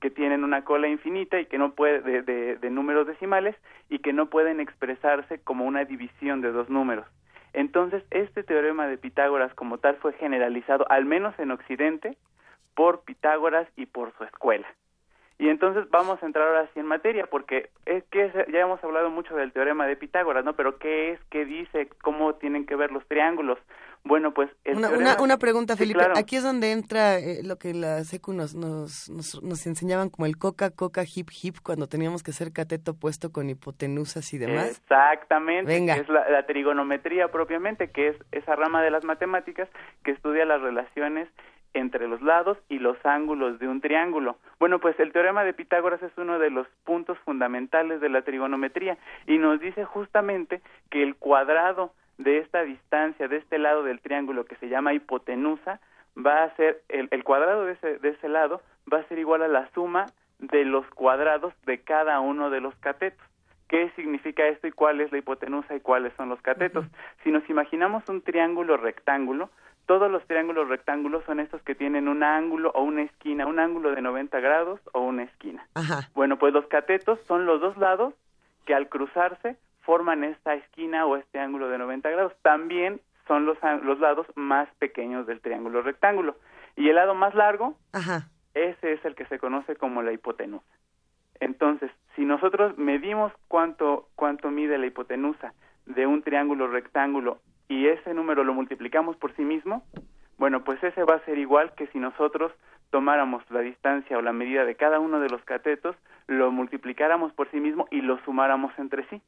que 0.00 0.10
tienen 0.10 0.44
una 0.44 0.62
cola 0.62 0.86
infinita 0.86 1.40
y 1.40 1.46
que 1.46 1.58
no 1.58 1.72
puede 1.72 2.02
de, 2.02 2.56
de, 2.56 2.70
números 2.70 3.08
decimales 3.08 3.56
y 3.88 3.98
que 3.98 4.12
no 4.12 4.26
pueden 4.26 4.60
expresarse 4.60 5.40
como 5.40 5.64
una 5.64 5.84
división 5.86 6.40
de 6.40 6.52
dos 6.52 6.70
números. 6.70 7.04
Entonces, 7.52 8.04
este 8.12 8.44
teorema 8.44 8.86
de 8.86 8.96
Pitágoras 8.96 9.52
como 9.54 9.78
tal 9.78 9.96
fue 9.96 10.12
generalizado, 10.12 10.86
al 10.88 11.04
menos 11.04 11.36
en 11.40 11.50
Occidente, 11.50 12.16
por 12.76 13.00
Pitágoras 13.00 13.66
y 13.74 13.86
por 13.86 14.16
su 14.16 14.22
escuela. 14.22 14.68
Y 15.40 15.48
entonces 15.48 15.88
vamos 15.90 16.22
a 16.22 16.26
entrar 16.26 16.46
ahora 16.46 16.68
sí 16.74 16.80
en 16.80 16.86
materia, 16.86 17.26
porque 17.26 17.70
es 17.86 18.04
que 18.10 18.30
ya 18.52 18.60
hemos 18.60 18.84
hablado 18.84 19.08
mucho 19.08 19.34
del 19.34 19.52
teorema 19.52 19.86
de 19.86 19.96
Pitágoras, 19.96 20.44
¿no? 20.44 20.52
Pero 20.52 20.78
¿qué 20.78 21.12
es? 21.12 21.20
¿Qué 21.30 21.46
dice? 21.46 21.88
¿Cómo 22.02 22.34
tienen 22.34 22.66
que 22.66 22.76
ver 22.76 22.92
los 22.92 23.04
triángulos? 23.08 23.58
Bueno, 24.04 24.32
pues... 24.32 24.50
una, 24.64 25.20
una, 25.20 25.38
pregunta, 25.38 25.76
Felipe. 25.76 26.00
Aquí 26.16 26.36
es 26.36 26.42
donde 26.42 26.72
entra 26.72 27.18
eh, 27.18 27.42
lo 27.44 27.56
que 27.58 27.74
la 27.74 28.02
SECU 28.02 28.32
nos, 28.32 28.54
nos, 28.54 29.10
nos, 29.10 29.66
enseñaban 29.66 30.08
como 30.08 30.26
el 30.26 30.38
coca, 30.38 30.70
coca, 30.70 31.02
hip, 31.02 31.28
hip, 31.42 31.56
cuando 31.62 31.86
teníamos 31.86 32.22
que 32.22 32.30
hacer 32.30 32.52
cateto 32.52 32.94
puesto 32.94 33.30
con 33.30 33.50
hipotenusas 33.50 34.32
y 34.32 34.38
demás. 34.38 34.70
Exactamente. 34.70 35.70
Venga. 35.70 35.96
es 35.96 36.08
la, 36.08 36.28
la 36.30 36.46
trigonometría 36.46 37.28
propiamente, 37.28 37.90
que 37.90 38.08
es 38.08 38.16
esa 38.32 38.56
rama 38.56 38.82
de 38.82 38.90
las 38.90 39.04
matemáticas 39.04 39.68
que 40.02 40.12
estudia 40.12 40.44
las 40.46 40.62
relaciones 40.62 41.28
entre 41.74 42.08
los 42.08 42.20
lados 42.22 42.58
y 42.68 42.78
los 42.78 42.96
ángulos 43.04 43.58
de 43.58 43.68
un 43.68 43.80
triángulo. 43.80 44.38
Bueno, 44.58 44.80
pues 44.80 44.98
el 44.98 45.12
teorema 45.12 45.44
de 45.44 45.54
Pitágoras 45.54 46.02
es 46.02 46.12
uno 46.16 46.38
de 46.38 46.50
los 46.50 46.66
puntos 46.84 47.18
fundamentales 47.18 48.00
de 48.00 48.08
la 48.08 48.22
trigonometría 48.22 48.98
y 49.26 49.38
nos 49.38 49.60
dice 49.60 49.84
justamente 49.84 50.62
que 50.90 51.02
el 51.02 51.16
cuadrado 51.16 51.92
de 52.22 52.38
esta 52.38 52.62
distancia, 52.62 53.28
de 53.28 53.38
este 53.38 53.58
lado 53.58 53.82
del 53.82 54.00
triángulo 54.00 54.44
que 54.44 54.56
se 54.56 54.68
llama 54.68 54.92
hipotenusa, 54.92 55.80
va 56.16 56.44
a 56.44 56.54
ser, 56.56 56.82
el, 56.88 57.08
el 57.10 57.24
cuadrado 57.24 57.64
de 57.64 57.72
ese, 57.72 57.98
de 57.98 58.10
ese 58.10 58.28
lado 58.28 58.60
va 58.92 58.98
a 58.98 59.08
ser 59.08 59.18
igual 59.18 59.42
a 59.42 59.48
la 59.48 59.70
suma 59.72 60.06
de 60.38 60.64
los 60.64 60.86
cuadrados 60.90 61.54
de 61.64 61.78
cada 61.80 62.20
uno 62.20 62.50
de 62.50 62.60
los 62.60 62.74
catetos. 62.76 63.26
¿Qué 63.68 63.90
significa 63.96 64.46
esto 64.48 64.66
y 64.66 64.72
cuál 64.72 65.00
es 65.00 65.12
la 65.12 65.18
hipotenusa 65.18 65.74
y 65.74 65.80
cuáles 65.80 66.12
son 66.16 66.28
los 66.28 66.40
catetos? 66.42 66.84
Si 67.22 67.30
nos 67.30 67.48
imaginamos 67.48 68.06
un 68.08 68.20
triángulo 68.20 68.76
rectángulo, 68.76 69.48
todos 69.86 70.10
los 70.10 70.26
triángulos 70.26 70.68
rectángulos 70.68 71.24
son 71.24 71.40
estos 71.40 71.62
que 71.62 71.74
tienen 71.74 72.08
un 72.08 72.22
ángulo 72.22 72.70
o 72.74 72.82
una 72.82 73.02
esquina, 73.02 73.46
un 73.46 73.60
ángulo 73.60 73.92
de 73.94 74.02
90 74.02 74.40
grados 74.40 74.80
o 74.92 75.00
una 75.00 75.22
esquina. 75.22 75.66
Bueno, 76.14 76.36
pues 76.38 76.52
los 76.52 76.66
catetos 76.66 77.18
son 77.26 77.46
los 77.46 77.60
dos 77.60 77.76
lados 77.76 78.14
que 78.66 78.74
al 78.74 78.88
cruzarse 78.88 79.56
forman 79.90 80.22
esta 80.22 80.54
esquina 80.54 81.04
o 81.04 81.16
este 81.16 81.40
ángulo 81.40 81.68
de 81.68 81.76
90 81.76 82.10
grados. 82.10 82.32
También 82.42 83.00
son 83.26 83.44
los, 83.44 83.58
los 83.82 83.98
lados 83.98 84.24
más 84.36 84.68
pequeños 84.78 85.26
del 85.26 85.40
triángulo 85.40 85.82
rectángulo. 85.82 86.36
Y 86.76 86.90
el 86.90 86.94
lado 86.94 87.16
más 87.16 87.34
largo, 87.34 87.74
ese 88.54 88.92
es 88.92 89.04
el 89.04 89.16
que 89.16 89.24
se 89.24 89.40
conoce 89.40 89.74
como 89.74 90.02
la 90.02 90.12
hipotenusa. 90.12 90.64
Entonces, 91.40 91.90
si 92.14 92.24
nosotros 92.24 92.78
medimos 92.78 93.32
cuánto, 93.48 94.06
cuánto 94.14 94.52
mide 94.52 94.78
la 94.78 94.86
hipotenusa 94.86 95.54
de 95.86 96.06
un 96.06 96.22
triángulo 96.22 96.68
rectángulo 96.68 97.40
y 97.66 97.88
ese 97.88 98.14
número 98.14 98.44
lo 98.44 98.54
multiplicamos 98.54 99.16
por 99.16 99.34
sí 99.34 99.42
mismo, 99.42 99.82
bueno, 100.38 100.62
pues 100.62 100.80
ese 100.84 101.02
va 101.02 101.16
a 101.16 101.24
ser 101.24 101.36
igual 101.36 101.74
que 101.74 101.88
si 101.88 101.98
nosotros 101.98 102.52
tomáramos 102.90 103.42
la 103.50 103.58
distancia 103.58 104.16
o 104.16 104.22
la 104.22 104.32
medida 104.32 104.64
de 104.64 104.76
cada 104.76 105.00
uno 105.00 105.18
de 105.18 105.30
los 105.30 105.42
catetos, 105.42 105.96
lo 106.28 106.52
multiplicáramos 106.52 107.32
por 107.32 107.50
sí 107.50 107.58
mismo 107.58 107.88
y 107.90 108.02
lo 108.02 108.22
sumáramos 108.24 108.72
entre 108.78 109.04
sí. 109.08 109.20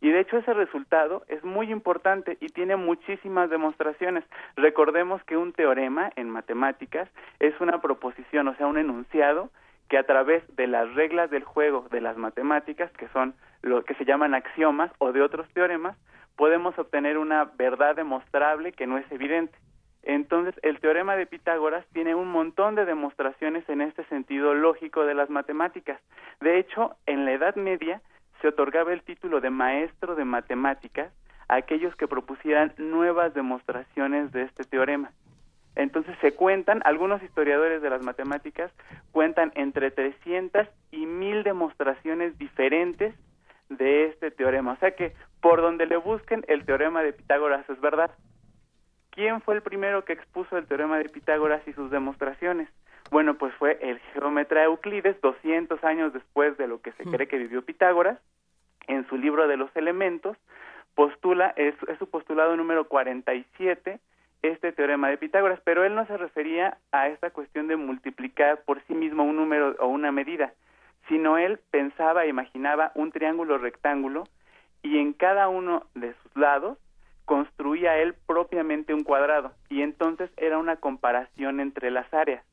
Y 0.00 0.10
de 0.10 0.20
hecho 0.20 0.38
ese 0.38 0.52
resultado 0.52 1.24
es 1.28 1.42
muy 1.44 1.70
importante 1.70 2.36
y 2.40 2.48
tiene 2.48 2.76
muchísimas 2.76 3.48
demostraciones. 3.48 4.24
Recordemos 4.56 5.22
que 5.24 5.36
un 5.36 5.52
teorema 5.52 6.10
en 6.16 6.28
matemáticas 6.28 7.08
es 7.40 7.58
una 7.60 7.80
proposición, 7.80 8.48
o 8.48 8.54
sea, 8.56 8.66
un 8.66 8.78
enunciado 8.78 9.50
que 9.88 9.98
a 9.98 10.04
través 10.04 10.42
de 10.56 10.66
las 10.66 10.92
reglas 10.94 11.30
del 11.30 11.44
juego 11.44 11.86
de 11.90 12.00
las 12.00 12.16
matemáticas, 12.16 12.90
que 12.92 13.08
son 13.08 13.34
lo 13.62 13.84
que 13.84 13.94
se 13.94 14.04
llaman 14.04 14.34
axiomas 14.34 14.90
o 14.98 15.12
de 15.12 15.22
otros 15.22 15.48
teoremas, 15.54 15.96
podemos 16.36 16.78
obtener 16.78 17.18
una 17.18 17.44
verdad 17.44 17.96
demostrable 17.96 18.72
que 18.72 18.86
no 18.86 18.98
es 18.98 19.10
evidente. 19.10 19.56
Entonces, 20.02 20.54
el 20.62 20.80
teorema 20.80 21.16
de 21.16 21.26
Pitágoras 21.26 21.86
tiene 21.92 22.14
un 22.14 22.28
montón 22.28 22.74
de 22.74 22.84
demostraciones 22.84 23.66
en 23.70 23.80
este 23.80 24.04
sentido 24.06 24.52
lógico 24.52 25.06
de 25.06 25.14
las 25.14 25.30
matemáticas. 25.30 25.98
De 26.40 26.58
hecho, 26.58 26.96
en 27.06 27.24
la 27.24 27.32
Edad 27.32 27.56
Media 27.56 28.02
se 28.44 28.48
otorgaba 28.48 28.92
el 28.92 29.00
título 29.00 29.40
de 29.40 29.48
maestro 29.48 30.16
de 30.16 30.26
matemáticas 30.26 31.10
a 31.48 31.54
aquellos 31.54 31.96
que 31.96 32.06
propusieran 32.06 32.74
nuevas 32.76 33.32
demostraciones 33.32 34.32
de 34.32 34.42
este 34.42 34.64
teorema. 34.64 35.12
Entonces 35.76 36.14
se 36.20 36.34
cuentan, 36.34 36.82
algunos 36.84 37.22
historiadores 37.22 37.80
de 37.80 37.88
las 37.88 38.02
matemáticas 38.02 38.70
cuentan 39.12 39.50
entre 39.54 39.90
300 39.90 40.68
y 40.90 41.06
1000 41.06 41.42
demostraciones 41.42 42.36
diferentes 42.36 43.14
de 43.70 44.08
este 44.08 44.30
teorema. 44.30 44.72
O 44.72 44.76
sea 44.76 44.90
que 44.90 45.14
por 45.40 45.62
donde 45.62 45.86
le 45.86 45.96
busquen, 45.96 46.44
el 46.46 46.66
teorema 46.66 47.02
de 47.02 47.14
Pitágoras 47.14 47.66
es 47.70 47.80
verdad. 47.80 48.10
¿Quién 49.14 49.40
fue 49.42 49.54
el 49.54 49.62
primero 49.62 50.04
que 50.04 50.12
expuso 50.12 50.58
el 50.58 50.66
teorema 50.66 50.98
de 50.98 51.08
Pitágoras 51.08 51.62
y 51.68 51.72
sus 51.72 51.88
demostraciones? 51.88 52.68
Bueno, 53.12 53.34
pues 53.34 53.54
fue 53.54 53.78
el 53.80 54.00
geómetra 54.12 54.64
Euclides, 54.64 55.20
200 55.20 55.84
años 55.84 56.12
después 56.12 56.58
de 56.58 56.66
lo 56.66 56.80
que 56.80 56.90
se 56.92 57.04
cree 57.04 57.28
que 57.28 57.38
vivió 57.38 57.62
Pitágoras, 57.62 58.18
en 58.88 59.06
su 59.06 59.16
libro 59.16 59.46
de 59.46 59.56
los 59.56 59.70
elementos, 59.76 60.36
postula, 60.96 61.52
es, 61.54 61.76
es 61.86 61.96
su 61.98 62.10
postulado 62.10 62.56
número 62.56 62.88
47, 62.88 64.00
este 64.42 64.72
teorema 64.72 65.08
de 65.10 65.16
Pitágoras, 65.16 65.60
pero 65.62 65.84
él 65.84 65.94
no 65.94 66.04
se 66.06 66.16
refería 66.16 66.78
a 66.90 67.06
esta 67.06 67.30
cuestión 67.30 67.68
de 67.68 67.76
multiplicar 67.76 68.62
por 68.64 68.82
sí 68.88 68.94
mismo 68.94 69.22
un 69.22 69.36
número 69.36 69.76
o 69.78 69.86
una 69.86 70.10
medida, 70.10 70.54
sino 71.08 71.38
él 71.38 71.60
pensaba 71.70 72.24
e 72.24 72.30
imaginaba 72.30 72.90
un 72.96 73.12
triángulo 73.12 73.58
rectángulo 73.58 74.24
y 74.82 74.98
en 74.98 75.12
cada 75.12 75.48
uno 75.48 75.86
de 75.94 76.14
sus 76.14 76.36
lados 76.36 76.78
construía 77.24 77.98
él 77.98 78.14
propiamente 78.26 78.94
un 78.94 79.04
cuadrado 79.04 79.52
y 79.68 79.82
entonces 79.82 80.30
era 80.36 80.58
una 80.58 80.76
comparación 80.76 81.60
entre 81.60 81.90
las 81.90 82.12
áreas. 82.12 82.44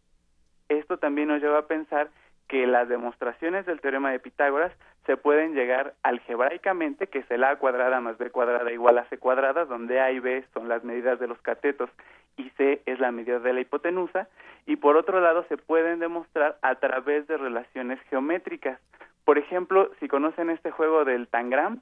Esto 0.70 0.98
también 0.98 1.28
nos 1.28 1.42
lleva 1.42 1.60
a 1.60 1.68
pensar 1.68 2.10
que 2.48 2.68
las 2.68 2.90
demostraciones 2.90 3.66
del 3.66 3.82
teorema 3.82 4.12
de 4.12 4.20
Pitágoras 4.20 4.74
se 5.06 5.18
pueden 5.18 5.54
llegar 5.54 5.94
algebraicamente, 6.04 7.08
que 7.08 7.20
es 7.20 7.32
el 7.32 7.44
a 7.44 7.56
cuadrada 7.56 8.02
más 8.02 8.18
b 8.18 8.30
cuadrada 8.30 8.72
igual 8.72 8.98
a 8.98 9.06
c 9.06 9.18
cuadrada, 9.18 9.66
donde 9.66 10.00
a 10.00 10.12
y 10.12 10.20
b 10.20 10.44
son 10.54 10.68
las 10.68 10.84
medidas 10.84 11.20
de 11.20 11.28
los 11.28 11.42
catetos 11.42 11.90
y 12.38 12.50
c 12.52 12.82
es 12.86 13.00
la 13.00 13.12
medida 13.12 13.40
de 13.40 13.54
la 13.54 13.62
hipotenusa, 13.62 14.28
y 14.66 14.76
por 14.76 14.96
otro 14.96 15.20
lado 15.22 15.46
se 15.50 15.58
pueden 15.58 16.00
demostrar 16.00 16.58
a 16.62 16.76
través 16.76 17.28
de 17.28 17.38
relaciones 17.38 18.00
geométricas. 18.10 18.80
Por 19.26 19.38
ejemplo, 19.38 19.90
si 20.00 20.08
conocen 20.08 20.50
este 20.50 20.72
juego 20.72 21.06
del 21.06 21.28
tangram, 21.28 21.82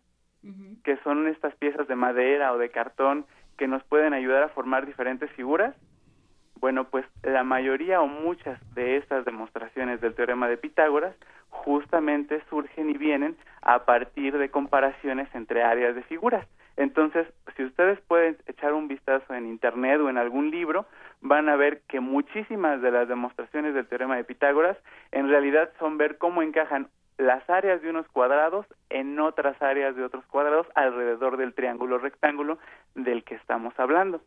que 0.83 0.97
son 1.03 1.27
estas 1.27 1.55
piezas 1.55 1.87
de 1.87 1.95
madera 1.95 2.53
o 2.53 2.57
de 2.57 2.69
cartón 2.69 3.25
que 3.57 3.67
nos 3.67 3.83
pueden 3.83 4.13
ayudar 4.13 4.43
a 4.43 4.49
formar 4.49 4.85
diferentes 4.85 5.29
figuras, 5.31 5.75
bueno, 6.59 6.85
pues 6.85 7.05
la 7.23 7.43
mayoría 7.43 8.01
o 8.01 8.07
muchas 8.07 8.59
de 8.75 8.97
estas 8.97 9.25
demostraciones 9.25 10.01
del 10.01 10.15
teorema 10.15 10.47
de 10.47 10.57
Pitágoras 10.57 11.15
justamente 11.49 12.41
surgen 12.49 12.89
y 12.89 12.97
vienen 12.97 13.37
a 13.61 13.85
partir 13.85 14.37
de 14.37 14.49
comparaciones 14.49 15.27
entre 15.33 15.63
áreas 15.63 15.95
de 15.95 16.03
figuras. 16.03 16.45
Entonces, 16.75 17.27
si 17.57 17.63
ustedes 17.65 17.99
pueden 18.07 18.37
echar 18.45 18.73
un 18.73 18.87
vistazo 18.87 19.33
en 19.33 19.45
Internet 19.45 19.99
o 19.99 20.09
en 20.09 20.17
algún 20.17 20.49
libro, 20.49 20.85
van 21.21 21.49
a 21.49 21.57
ver 21.57 21.81
que 21.89 21.99
muchísimas 21.99 22.81
de 22.81 22.91
las 22.91 23.07
demostraciones 23.07 23.73
del 23.73 23.87
teorema 23.87 24.15
de 24.15 24.23
Pitágoras 24.23 24.77
en 25.11 25.27
realidad 25.27 25.71
son 25.79 25.97
ver 25.97 26.17
cómo 26.17 26.41
encajan 26.41 26.87
las 27.19 27.47
áreas 27.49 27.81
de 27.81 27.89
unos 27.89 28.07
cuadrados 28.07 28.65
en 28.89 29.19
otras 29.19 29.61
áreas 29.61 29.93
de 29.95 30.05
otros 30.05 30.25
cuadrados 30.27 30.67
alrededor 30.73 31.35
del 31.35 31.53
triángulo 31.53 31.97
rectángulo 31.97 32.57
del 32.95 33.25
que 33.25 33.35
estamos 33.35 33.77
hablando. 33.77 34.21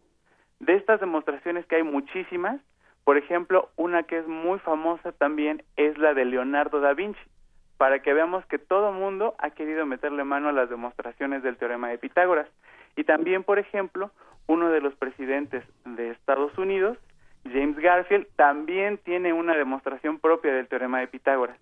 De 0.60 0.74
estas 0.74 1.00
demostraciones 1.00 1.64
que 1.64 1.76
hay 1.76 1.84
muchísimas, 1.84 2.60
por 3.04 3.16
ejemplo, 3.16 3.70
una 3.76 4.02
que 4.02 4.18
es 4.18 4.28
muy 4.28 4.58
famosa 4.58 5.12
también 5.12 5.64
es 5.76 5.96
la 5.96 6.12
de 6.12 6.26
Leonardo 6.26 6.80
da 6.80 6.92
Vinci, 6.92 7.18
para 7.78 8.00
que 8.00 8.12
veamos 8.12 8.44
que 8.44 8.58
todo 8.58 8.92
mundo 8.92 9.34
ha 9.38 9.50
querido 9.50 9.86
meterle 9.86 10.22
mano 10.22 10.50
a 10.50 10.52
las 10.52 10.68
demostraciones 10.68 11.42
del 11.42 11.56
teorema 11.56 11.88
de 11.88 11.96
Pitágoras. 11.96 12.46
Y 12.94 13.04
también, 13.04 13.42
por 13.42 13.58
ejemplo, 13.58 14.10
uno 14.46 14.68
de 14.68 14.82
los 14.82 14.94
presidentes 14.96 15.64
de 15.86 16.10
Estados 16.10 16.56
Unidos, 16.58 16.98
James 17.44 17.78
Garfield, 17.78 18.26
también 18.36 18.98
tiene 18.98 19.32
una 19.32 19.56
demostración 19.56 20.18
propia 20.18 20.52
del 20.52 20.68
teorema 20.68 21.00
de 21.00 21.08
Pitágoras. 21.08 21.56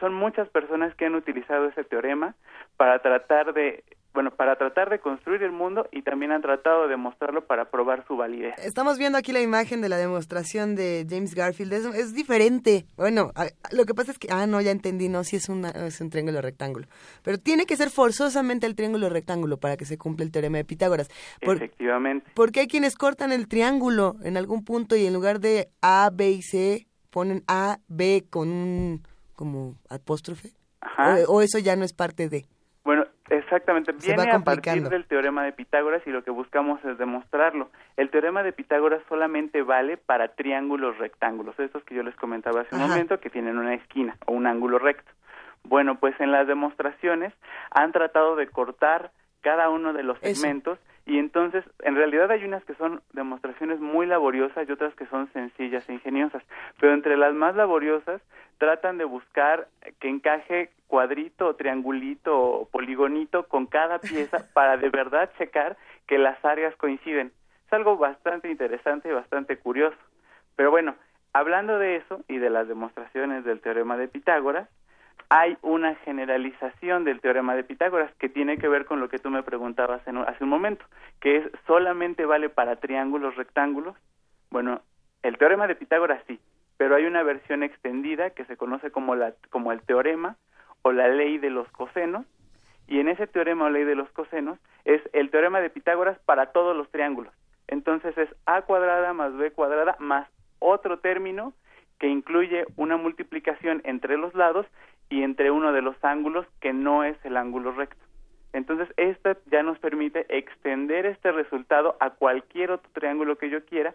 Son 0.00 0.14
muchas 0.14 0.48
personas 0.48 0.94
que 0.96 1.06
han 1.06 1.14
utilizado 1.14 1.66
ese 1.66 1.84
teorema 1.84 2.34
para 2.76 2.98
tratar 3.00 3.54
de 3.54 3.84
bueno, 4.14 4.30
para 4.30 4.54
tratar 4.54 4.90
de 4.90 5.00
construir 5.00 5.42
el 5.42 5.50
mundo 5.50 5.88
y 5.90 6.02
también 6.02 6.30
han 6.30 6.40
tratado 6.40 6.84
de 6.84 6.90
demostrarlo 6.90 7.46
para 7.46 7.64
probar 7.70 8.06
su 8.06 8.16
validez. 8.16 8.54
Estamos 8.58 8.96
viendo 8.96 9.18
aquí 9.18 9.32
la 9.32 9.40
imagen 9.40 9.80
de 9.80 9.88
la 9.88 9.96
demostración 9.96 10.76
de 10.76 11.04
James 11.10 11.34
Garfield. 11.34 11.72
Es, 11.72 11.84
es 11.86 12.14
diferente. 12.14 12.86
Bueno, 12.96 13.32
lo 13.72 13.84
que 13.84 13.92
pasa 13.92 14.12
es 14.12 14.18
que, 14.20 14.28
ah, 14.30 14.46
no, 14.46 14.60
ya 14.60 14.70
entendí, 14.70 15.08
no, 15.08 15.24
si 15.24 15.34
es, 15.34 15.48
es 15.48 16.00
un 16.00 16.10
triángulo 16.10 16.40
rectángulo. 16.40 16.86
Pero 17.24 17.38
tiene 17.38 17.66
que 17.66 17.76
ser 17.76 17.90
forzosamente 17.90 18.68
el 18.68 18.76
triángulo 18.76 19.08
rectángulo 19.08 19.58
para 19.58 19.76
que 19.76 19.84
se 19.84 19.98
cumpla 19.98 20.24
el 20.24 20.30
teorema 20.30 20.58
de 20.58 20.64
Pitágoras. 20.64 21.10
Efectivamente. 21.40 22.30
Porque 22.34 22.60
hay 22.60 22.68
quienes 22.68 22.94
cortan 22.94 23.32
el 23.32 23.48
triángulo 23.48 24.14
en 24.22 24.36
algún 24.36 24.64
punto 24.64 24.94
y 24.94 25.06
en 25.06 25.12
lugar 25.12 25.40
de 25.40 25.70
A, 25.82 26.08
B 26.12 26.30
y 26.30 26.42
C 26.42 26.86
ponen 27.10 27.42
A, 27.48 27.78
B 27.88 28.24
con 28.30 28.48
un 28.48 29.02
como 29.34 29.76
apóstrofe. 29.90 30.50
O 31.28 31.42
eso 31.42 31.58
ya 31.58 31.76
no 31.76 31.84
es 31.84 31.92
parte 31.92 32.28
de. 32.28 32.44
Bueno, 32.84 33.06
exactamente, 33.30 33.92
viene 33.92 34.30
a 34.30 34.38
partir 34.40 34.88
del 34.88 35.06
teorema 35.06 35.42
de 35.44 35.52
Pitágoras 35.52 36.02
y 36.06 36.10
lo 36.10 36.22
que 36.22 36.30
buscamos 36.30 36.84
es 36.84 36.98
demostrarlo. 36.98 37.70
El 37.96 38.10
teorema 38.10 38.42
de 38.42 38.52
Pitágoras 38.52 39.02
solamente 39.08 39.62
vale 39.62 39.96
para 39.96 40.34
triángulos 40.34 40.98
rectángulos, 40.98 41.58
esos 41.58 41.82
que 41.84 41.94
yo 41.94 42.02
les 42.02 42.14
comentaba 42.16 42.60
hace 42.60 42.74
un 42.74 42.82
momento, 42.82 43.20
que 43.20 43.30
tienen 43.30 43.56
una 43.56 43.74
esquina 43.74 44.18
o 44.26 44.32
un 44.32 44.46
ángulo 44.46 44.78
recto. 44.78 45.10
Bueno, 45.62 45.98
pues 45.98 46.14
en 46.20 46.30
las 46.30 46.46
demostraciones 46.46 47.32
han 47.70 47.92
tratado 47.92 48.36
de 48.36 48.48
cortar 48.48 49.12
cada 49.40 49.70
uno 49.70 49.94
de 49.94 50.02
los 50.02 50.18
segmentos 50.18 50.78
y 51.06 51.18
entonces 51.18 51.64
en 51.82 51.96
realidad 51.96 52.30
hay 52.30 52.44
unas 52.44 52.64
que 52.64 52.74
son 52.74 53.02
demostraciones 53.12 53.78
muy 53.78 54.06
laboriosas 54.06 54.66
y 54.68 54.72
otras 54.72 54.94
que 54.94 55.06
son 55.06 55.30
sencillas 55.32 55.86
e 55.88 55.94
ingeniosas, 55.94 56.42
pero 56.80 56.94
entre 56.94 57.16
las 57.16 57.34
más 57.34 57.54
laboriosas 57.54 58.22
tratan 58.58 58.96
de 58.96 59.04
buscar 59.04 59.68
que 60.00 60.08
encaje 60.08 60.70
cuadrito, 60.86 61.56
triangulito 61.56 62.38
o 62.38 62.68
poligonito 62.68 63.46
con 63.48 63.66
cada 63.66 63.98
pieza 63.98 64.38
para 64.54 64.76
de 64.76 64.88
verdad 64.88 65.30
checar 65.36 65.76
que 66.06 66.18
las 66.18 66.42
áreas 66.44 66.74
coinciden. 66.76 67.32
Es 67.66 67.72
algo 67.72 67.96
bastante 67.96 68.50
interesante 68.50 69.08
y 69.08 69.12
bastante 69.12 69.58
curioso. 69.58 69.96
Pero 70.56 70.70
bueno, 70.70 70.94
hablando 71.32 71.78
de 71.78 71.96
eso 71.96 72.22
y 72.28 72.38
de 72.38 72.48
las 72.48 72.68
demostraciones 72.68 73.44
del 73.44 73.60
teorema 73.60 73.96
de 73.96 74.08
Pitágoras, 74.08 74.68
hay 75.28 75.56
una 75.62 75.94
generalización 75.96 77.04
del 77.04 77.20
teorema 77.20 77.54
de 77.54 77.64
Pitágoras 77.64 78.12
que 78.16 78.28
tiene 78.28 78.58
que 78.58 78.68
ver 78.68 78.84
con 78.84 79.00
lo 79.00 79.08
que 79.08 79.18
tú 79.18 79.30
me 79.30 79.42
preguntabas 79.42 80.02
hace 80.06 80.44
un 80.44 80.50
momento, 80.50 80.84
que 81.20 81.36
es 81.36 81.44
solamente 81.66 82.24
vale 82.24 82.48
para 82.48 82.76
triángulos 82.76 83.36
rectángulos. 83.36 83.96
Bueno, 84.50 84.82
el 85.22 85.38
teorema 85.38 85.66
de 85.66 85.74
Pitágoras 85.74 86.22
sí, 86.26 86.38
pero 86.76 86.96
hay 86.96 87.06
una 87.06 87.22
versión 87.22 87.62
extendida 87.62 88.30
que 88.30 88.44
se 88.44 88.56
conoce 88.56 88.90
como, 88.90 89.14
la, 89.14 89.34
como 89.50 89.72
el 89.72 89.82
teorema 89.82 90.36
o 90.82 90.92
la 90.92 91.08
ley 91.08 91.38
de 91.38 91.50
los 91.50 91.68
cosenos, 91.72 92.26
y 92.86 93.00
en 93.00 93.08
ese 93.08 93.26
teorema 93.26 93.66
o 93.66 93.70
ley 93.70 93.84
de 93.84 93.94
los 93.94 94.10
cosenos 94.10 94.58
es 94.84 95.00
el 95.12 95.30
teorema 95.30 95.60
de 95.60 95.70
Pitágoras 95.70 96.18
para 96.26 96.52
todos 96.52 96.76
los 96.76 96.90
triángulos. 96.90 97.32
Entonces 97.66 98.16
es 98.18 98.28
a 98.44 98.62
cuadrada 98.62 99.14
más 99.14 99.34
b 99.34 99.50
cuadrada 99.52 99.96
más 99.98 100.28
otro 100.58 100.98
término 100.98 101.54
que 101.98 102.08
incluye 102.08 102.66
una 102.76 102.96
multiplicación 102.96 103.80
entre 103.84 104.18
los 104.18 104.34
lados 104.34 104.66
y 105.08 105.22
entre 105.22 105.50
uno 105.50 105.72
de 105.72 105.82
los 105.82 105.96
ángulos 106.02 106.46
que 106.60 106.72
no 106.72 107.04
es 107.04 107.16
el 107.24 107.36
ángulo 107.36 107.72
recto. 107.72 108.02
Entonces, 108.52 108.88
esto 108.96 109.36
ya 109.50 109.62
nos 109.62 109.78
permite 109.78 110.26
extender 110.28 111.06
este 111.06 111.32
resultado 111.32 111.96
a 111.98 112.10
cualquier 112.10 112.70
otro 112.70 112.88
triángulo 112.92 113.36
que 113.36 113.50
yo 113.50 113.64
quiera 113.64 113.94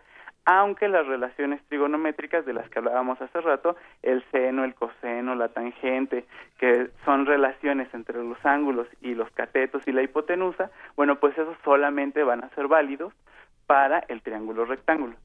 aunque 0.51 0.88
las 0.88 1.05
relaciones 1.05 1.62
trigonométricas 1.68 2.43
de 2.43 2.53
las 2.53 2.68
que 2.70 2.80
hablábamos 2.80 3.22
hace 3.22 3.39
rato, 3.39 3.76
el 4.01 4.24
seno, 4.32 4.64
el 4.64 4.74
coseno, 4.74 5.36
la 5.36 5.49
tangente, 5.49 6.26
que 6.57 6.89
son 7.05 7.28
relaciones 7.28 7.93
entre 7.93 8.24
los 8.24 8.43
ángulos 8.43 8.88
y 8.99 9.14
los 9.14 9.30
catetos 9.32 9.84
y 9.88 9.91
la 9.91 10.01
hipotenusa, 10.01 10.72
bueno, 10.95 11.20
pues 11.20 11.38
esos 11.38 11.55
solamente 11.64 12.24
van 12.24 12.43
a 12.43 12.49
ser 12.55 12.68
válidos 12.68 13.14
para 13.68 13.99
el 14.07 14.24
triángulo 14.24 14.66
rectángulo. 14.66 15.16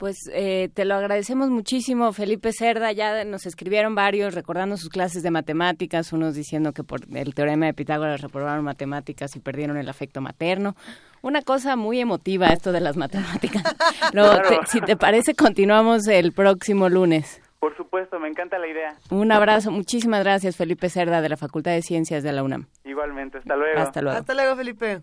Pues 0.00 0.30
eh, 0.32 0.70
te 0.72 0.86
lo 0.86 0.94
agradecemos 0.94 1.50
muchísimo, 1.50 2.14
Felipe 2.14 2.54
Cerda. 2.54 2.90
Ya 2.90 3.22
nos 3.26 3.44
escribieron 3.44 3.94
varios 3.94 4.34
recordando 4.34 4.78
sus 4.78 4.88
clases 4.88 5.22
de 5.22 5.30
matemáticas, 5.30 6.14
unos 6.14 6.34
diciendo 6.34 6.72
que 6.72 6.82
por 6.82 7.00
el 7.14 7.34
teorema 7.34 7.66
de 7.66 7.74
Pitágoras 7.74 8.22
reprobaron 8.22 8.64
matemáticas 8.64 9.36
y 9.36 9.40
perdieron 9.40 9.76
el 9.76 9.90
afecto 9.90 10.22
materno. 10.22 10.74
Una 11.20 11.42
cosa 11.42 11.76
muy 11.76 12.00
emotiva 12.00 12.46
esto 12.46 12.72
de 12.72 12.80
las 12.80 12.96
matemáticas. 12.96 13.62
si 14.68 14.80
te 14.80 14.96
parece, 14.96 15.34
continuamos 15.34 16.08
el 16.08 16.32
próximo 16.32 16.88
lunes. 16.88 17.42
Por 17.58 17.76
supuesto, 17.76 18.18
me 18.18 18.28
encanta 18.28 18.58
la 18.58 18.68
idea. 18.68 18.96
Un 19.10 19.30
abrazo, 19.32 19.70
muchísimas 19.70 20.24
gracias, 20.24 20.56
Felipe 20.56 20.88
Cerda, 20.88 21.20
de 21.20 21.28
la 21.28 21.36
Facultad 21.36 21.72
de 21.72 21.82
Ciencias 21.82 22.22
de 22.22 22.32
la 22.32 22.42
UNAM. 22.42 22.68
Igualmente, 22.86 23.36
hasta 23.36 23.54
luego. 23.54 23.78
Hasta 23.78 24.00
luego. 24.00 24.18
Hasta 24.18 24.32
luego, 24.32 24.56
Felipe. 24.56 25.02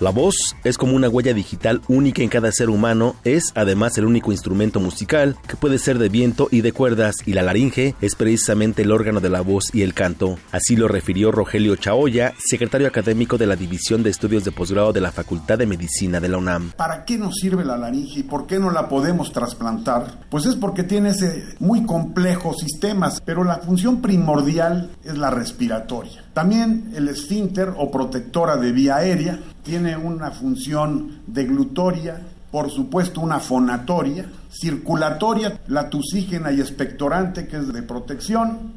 la 0.00 0.10
voz 0.10 0.56
es 0.64 0.78
como 0.78 0.94
una 0.94 1.08
huella 1.08 1.34
digital 1.34 1.82
única 1.88 2.22
en 2.22 2.28
cada 2.28 2.52
ser 2.52 2.70
humano, 2.70 3.16
es 3.24 3.52
además 3.54 3.98
el 3.98 4.04
único 4.04 4.30
instrumento 4.30 4.78
musical 4.78 5.36
que 5.48 5.56
puede 5.56 5.78
ser 5.78 5.98
de 5.98 6.08
viento 6.08 6.48
y 6.50 6.60
de 6.60 6.72
cuerdas, 6.72 7.16
y 7.26 7.32
la 7.32 7.42
laringe 7.42 7.94
es 8.00 8.14
precisamente 8.14 8.82
el 8.82 8.92
órgano 8.92 9.20
de 9.20 9.30
la 9.30 9.40
voz 9.40 9.74
y 9.74 9.82
el 9.82 9.94
canto. 9.94 10.38
Así 10.52 10.76
lo 10.76 10.86
refirió 10.86 11.32
Rogelio 11.32 11.76
Chaoya, 11.76 12.34
secretario 12.38 12.86
académico 12.86 13.38
de 13.38 13.46
la 13.46 13.56
División 13.56 14.02
de 14.02 14.10
Estudios 14.10 14.44
de 14.44 14.52
Posgrado 14.52 14.92
de 14.92 15.00
la 15.00 15.10
Facultad 15.10 15.58
de 15.58 15.66
Medicina 15.66 16.20
de 16.20 16.28
la 16.28 16.38
UNAM. 16.38 16.72
¿Para 16.76 17.04
qué 17.04 17.18
nos 17.18 17.34
sirve 17.34 17.64
la 17.64 17.76
laringe 17.76 18.20
y 18.20 18.22
por 18.22 18.46
qué 18.46 18.58
no 18.58 18.70
la 18.70 18.88
podemos 18.88 19.32
trasplantar? 19.32 20.20
Pues 20.30 20.46
es 20.46 20.54
porque 20.54 20.84
tiene 20.84 21.10
ese 21.10 21.56
muy 21.58 21.84
complejo 21.84 22.54
sistemas, 22.54 23.20
pero 23.24 23.42
la 23.42 23.58
función 23.58 24.00
primordial 24.00 24.90
es 25.04 25.18
la 25.18 25.30
respiratoria. 25.30 26.27
También 26.38 26.92
el 26.94 27.08
esfínter 27.08 27.74
o 27.76 27.90
protectora 27.90 28.56
de 28.56 28.70
vía 28.70 28.98
aérea 28.98 29.40
tiene 29.64 29.96
una 29.96 30.30
función 30.30 31.22
deglutoria, 31.26 32.20
por 32.52 32.70
supuesto 32.70 33.20
una 33.20 33.40
fonatoria, 33.40 34.24
circulatoria, 34.48 35.58
la 35.66 35.90
tusígena 35.90 36.52
y 36.52 36.60
expectorante 36.60 37.48
que 37.48 37.56
es 37.56 37.72
de 37.72 37.82
protección, 37.82 38.74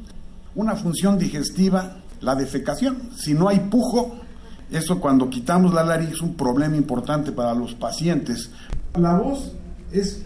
una 0.56 0.74
función 0.74 1.20
digestiva, 1.20 1.98
la 2.20 2.34
defecación. 2.34 3.10
Si 3.16 3.32
no 3.32 3.48
hay 3.48 3.60
pujo, 3.60 4.16
Eso 4.68 4.98
cuando 4.98 5.30
quitamos 5.30 5.72
la 5.72 5.84
laringe 5.84 6.14
es 6.14 6.20
un 6.20 6.34
problema 6.34 6.76
importante 6.76 7.30
para 7.30 7.54
los 7.54 7.74
pacientes. 7.74 8.50
La 8.98 9.14
voz 9.14 9.52
es 9.92 10.20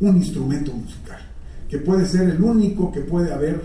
un 0.00 0.16
instrumento 0.16 0.72
musical, 0.72 1.20
que 1.68 1.76
puede 1.76 2.06
ser 2.06 2.30
el 2.30 2.40
único 2.40 2.90
que 2.90 3.00
puede 3.00 3.34
haber 3.34 3.60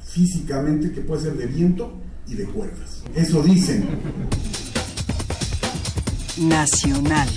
físicamente, 0.00 0.90
que 0.90 1.02
puede 1.02 1.22
ser 1.22 1.36
de 1.36 1.46
viento 1.46 2.00
y 2.30 2.34
de 2.34 2.44
cuerdas. 2.46 3.02
Eso 3.14 3.42
dicen. 3.42 3.86
Nacional. 6.38 7.28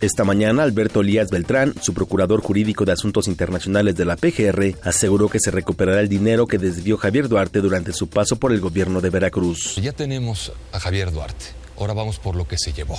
Esta 0.00 0.22
mañana, 0.22 0.62
Alberto 0.62 1.00
Elías 1.00 1.28
Beltrán, 1.28 1.74
su 1.82 1.92
procurador 1.92 2.40
jurídico 2.40 2.84
de 2.84 2.92
asuntos 2.92 3.26
internacionales 3.26 3.96
de 3.96 4.04
la 4.04 4.16
PGR, 4.16 4.76
aseguró 4.84 5.28
que 5.28 5.40
se 5.40 5.50
recuperará 5.50 6.00
el 6.00 6.08
dinero 6.08 6.46
que 6.46 6.56
desvió 6.58 6.96
Javier 6.96 7.28
Duarte 7.28 7.60
durante 7.60 7.92
su 7.92 8.08
paso 8.08 8.36
por 8.36 8.52
el 8.52 8.60
gobierno 8.60 9.00
de 9.00 9.10
Veracruz. 9.10 9.74
Ya 9.82 9.92
tenemos 9.92 10.52
a 10.70 10.78
Javier 10.78 11.10
Duarte. 11.10 11.46
Ahora 11.76 11.94
vamos 11.94 12.20
por 12.20 12.36
lo 12.36 12.46
que 12.46 12.56
se 12.56 12.72
llevó. 12.72 12.96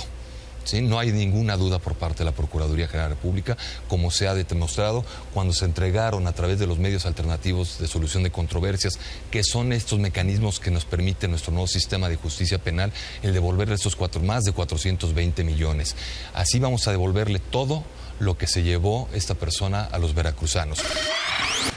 ¿Sí? 0.64 0.82
No 0.82 0.98
hay 0.98 1.12
ninguna 1.12 1.56
duda 1.56 1.78
por 1.78 1.94
parte 1.94 2.18
de 2.18 2.24
la 2.26 2.32
Procuraduría 2.32 2.86
General 2.86 3.10
de 3.10 3.14
la 3.14 3.16
República, 3.16 3.56
como 3.88 4.10
se 4.10 4.28
ha 4.28 4.34
demostrado 4.34 5.04
cuando 5.32 5.52
se 5.52 5.64
entregaron 5.64 6.26
a 6.26 6.32
través 6.32 6.58
de 6.58 6.66
los 6.66 6.78
medios 6.78 7.06
alternativos 7.06 7.78
de 7.78 7.86
solución 7.86 8.22
de 8.22 8.30
controversias, 8.30 8.98
que 9.30 9.42
son 9.44 9.72
estos 9.72 9.98
mecanismos 9.98 10.60
que 10.60 10.70
nos 10.70 10.84
permite 10.84 11.28
nuestro 11.28 11.52
nuevo 11.52 11.66
sistema 11.66 12.08
de 12.08 12.16
justicia 12.16 12.58
penal, 12.58 12.92
el 13.22 13.32
devolverle 13.32 13.74
estos 13.74 13.96
cuatro, 13.96 14.22
más 14.22 14.44
de 14.44 14.52
420 14.52 15.44
millones. 15.44 15.96
Así 16.34 16.58
vamos 16.58 16.86
a 16.88 16.90
devolverle 16.90 17.38
todo 17.38 17.84
lo 18.20 18.38
que 18.38 18.46
se 18.46 18.62
llevó 18.62 19.08
esta 19.12 19.34
persona 19.34 19.82
a 19.84 19.98
los 19.98 20.14
veracruzanos. 20.14 20.78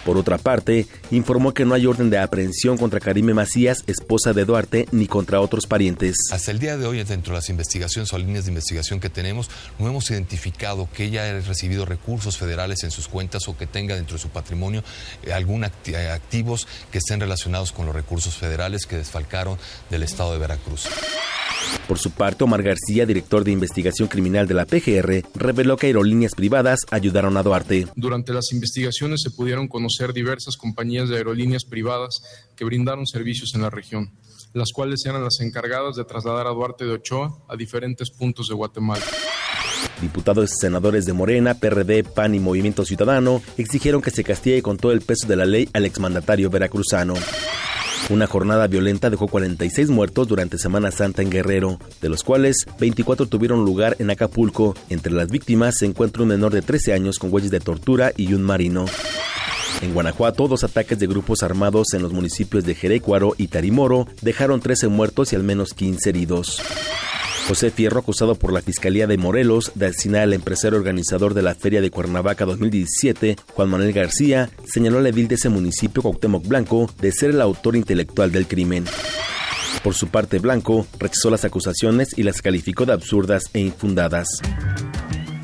Por 0.05 0.17
otra 0.17 0.37
parte, 0.37 0.85
informó 1.11 1.53
que 1.53 1.63
no 1.63 1.73
hay 1.73 1.85
orden 1.85 2.09
de 2.09 2.17
aprehensión 2.17 2.77
contra 2.77 2.99
Karime 2.99 3.33
Macías, 3.33 3.83
esposa 3.87 4.33
de 4.33 4.43
Duarte, 4.43 4.87
ni 4.91 5.07
contra 5.07 5.39
otros 5.39 5.65
parientes. 5.65 6.15
Hasta 6.31 6.51
el 6.51 6.59
día 6.59 6.77
de 6.77 6.85
hoy, 6.85 7.01
dentro 7.03 7.31
de 7.33 7.37
las 7.39 7.49
investigaciones 7.49 8.11
o 8.11 8.17
líneas 8.17 8.43
de 8.45 8.51
investigación 8.51 8.99
que 8.99 9.09
tenemos, 9.09 9.49
no 9.79 9.87
hemos 9.87 10.09
identificado 10.11 10.89
que 10.93 11.05
ella 11.05 11.23
haya 11.23 11.39
recibido 11.47 11.85
recursos 11.85 12.37
federales 12.37 12.83
en 12.83 12.91
sus 12.91 13.07
cuentas 13.07 13.47
o 13.47 13.57
que 13.57 13.65
tenga 13.65 13.95
dentro 13.95 14.15
de 14.17 14.21
su 14.21 14.29
patrimonio 14.29 14.83
eh, 15.23 15.31
algún 15.31 15.63
acti- 15.63 15.95
eh, 15.95 16.09
activos 16.11 16.67
que 16.91 16.97
estén 16.97 17.21
relacionados 17.21 17.71
con 17.71 17.85
los 17.85 17.95
recursos 17.95 18.35
federales 18.35 18.85
que 18.85 18.97
desfalcaron 18.97 19.57
del 19.89 20.03
estado 20.03 20.33
de 20.33 20.39
Veracruz. 20.39 20.87
Por 21.87 21.97
su 21.97 22.11
parte, 22.11 22.43
Omar 22.43 22.61
García, 22.61 23.05
director 23.05 23.43
de 23.45 23.51
investigación 23.51 24.07
criminal 24.09 24.47
de 24.47 24.53
la 24.53 24.65
PGR, 24.65 25.23
reveló 25.33 25.77
que 25.77 25.87
aerolíneas 25.87 26.32
privadas 26.33 26.79
ayudaron 26.91 27.37
a 27.37 27.43
Duarte. 27.43 27.87
Durante 27.95 28.33
las 28.33 28.51
investigaciones 28.51 29.21
se 29.21 29.31
pudieron 29.31 29.67
conocer 29.67 30.13
diversas 30.13 30.57
compañías 30.57 31.09
de 31.09 31.17
aerolíneas 31.17 31.65
privadas 31.65 32.21
que 32.55 32.65
brindaron 32.65 33.07
servicios 33.07 33.55
en 33.55 33.61
la 33.61 33.69
región, 33.69 34.11
las 34.53 34.71
cuales 34.71 35.05
eran 35.05 35.23
las 35.23 35.39
encargadas 35.39 35.95
de 35.95 36.05
trasladar 36.05 36.47
a 36.47 36.51
Duarte 36.51 36.85
de 36.85 36.93
Ochoa 36.93 37.37
a 37.47 37.55
diferentes 37.55 38.11
puntos 38.11 38.47
de 38.47 38.55
Guatemala. 38.55 39.03
Diputados 40.01 40.51
y 40.51 40.55
senadores 40.59 41.05
de 41.05 41.13
Morena, 41.13 41.55
PRD, 41.55 42.03
PAN 42.03 42.35
y 42.35 42.39
Movimiento 42.39 42.85
Ciudadano 42.85 43.41
exigieron 43.57 44.01
que 44.01 44.11
se 44.11 44.23
castigue 44.23 44.61
con 44.61 44.77
todo 44.77 44.91
el 44.91 45.01
peso 45.01 45.27
de 45.27 45.35
la 45.35 45.45
ley 45.45 45.69
al 45.73 45.85
exmandatario 45.85 46.49
veracruzano. 46.49 47.15
Una 48.09 48.27
jornada 48.27 48.67
violenta 48.67 49.09
dejó 49.09 49.27
46 49.27 49.89
muertos 49.89 50.27
durante 50.27 50.57
Semana 50.57 50.91
Santa 50.91 51.21
en 51.21 51.29
Guerrero, 51.29 51.79
de 52.01 52.09
los 52.09 52.23
cuales 52.23 52.65
24 52.79 53.27
tuvieron 53.27 53.63
lugar 53.63 53.95
en 53.99 54.09
Acapulco. 54.09 54.75
Entre 54.89 55.11
las 55.11 55.29
víctimas 55.29 55.75
se 55.77 55.85
encuentra 55.85 56.23
un 56.23 56.29
menor 56.29 56.53
de 56.53 56.61
13 56.61 56.93
años 56.93 57.17
con 57.17 57.33
huellas 57.33 57.51
de 57.51 57.61
tortura 57.61 58.11
y 58.17 58.33
un 58.33 58.43
marino. 58.43 58.85
En 59.81 59.93
Guanajuato, 59.93 60.47
dos 60.47 60.63
ataques 60.63 60.99
de 60.99 61.07
grupos 61.07 61.43
armados 61.43 61.93
en 61.93 62.01
los 62.01 62.11
municipios 62.13 62.65
de 62.65 62.75
Jerecuaro 62.75 63.35
y 63.37 63.47
Tarimoro 63.47 64.07
dejaron 64.21 64.59
13 64.59 64.89
muertos 64.89 65.33
y 65.33 65.35
al 65.37 65.43
menos 65.43 65.73
15 65.73 66.09
heridos. 66.09 66.61
José 67.47 67.71
Fierro, 67.71 67.99
acusado 67.99 68.35
por 68.35 68.53
la 68.53 68.61
Fiscalía 68.61 69.05
de 69.05 69.17
Morelos 69.17 69.73
de 69.75 69.87
asesinar 69.87 70.21
al 70.21 70.33
empresario 70.33 70.77
organizador 70.77 71.33
de 71.33 71.41
la 71.41 71.55
Feria 71.55 71.81
de 71.81 71.91
Cuernavaca 71.91 72.45
2017, 72.45 73.35
Juan 73.53 73.69
Manuel 73.69 73.91
García, 73.91 74.49
señaló 74.65 74.99
al 74.99 75.07
edil 75.07 75.27
de 75.27 75.35
ese 75.35 75.49
municipio, 75.49 76.01
Cuauhtémoc 76.01 76.47
Blanco, 76.47 76.89
de 77.01 77.11
ser 77.11 77.31
el 77.31 77.41
autor 77.41 77.75
intelectual 77.75 78.31
del 78.31 78.47
crimen. 78.47 78.85
Por 79.83 79.93
su 79.93 80.07
parte, 80.07 80.39
Blanco 80.39 80.87
rechazó 80.97 81.29
las 81.29 81.43
acusaciones 81.43 82.17
y 82.17 82.23
las 82.23 82.41
calificó 82.41 82.85
de 82.85 82.93
absurdas 82.93 83.43
e 83.53 83.59
infundadas. 83.59 84.27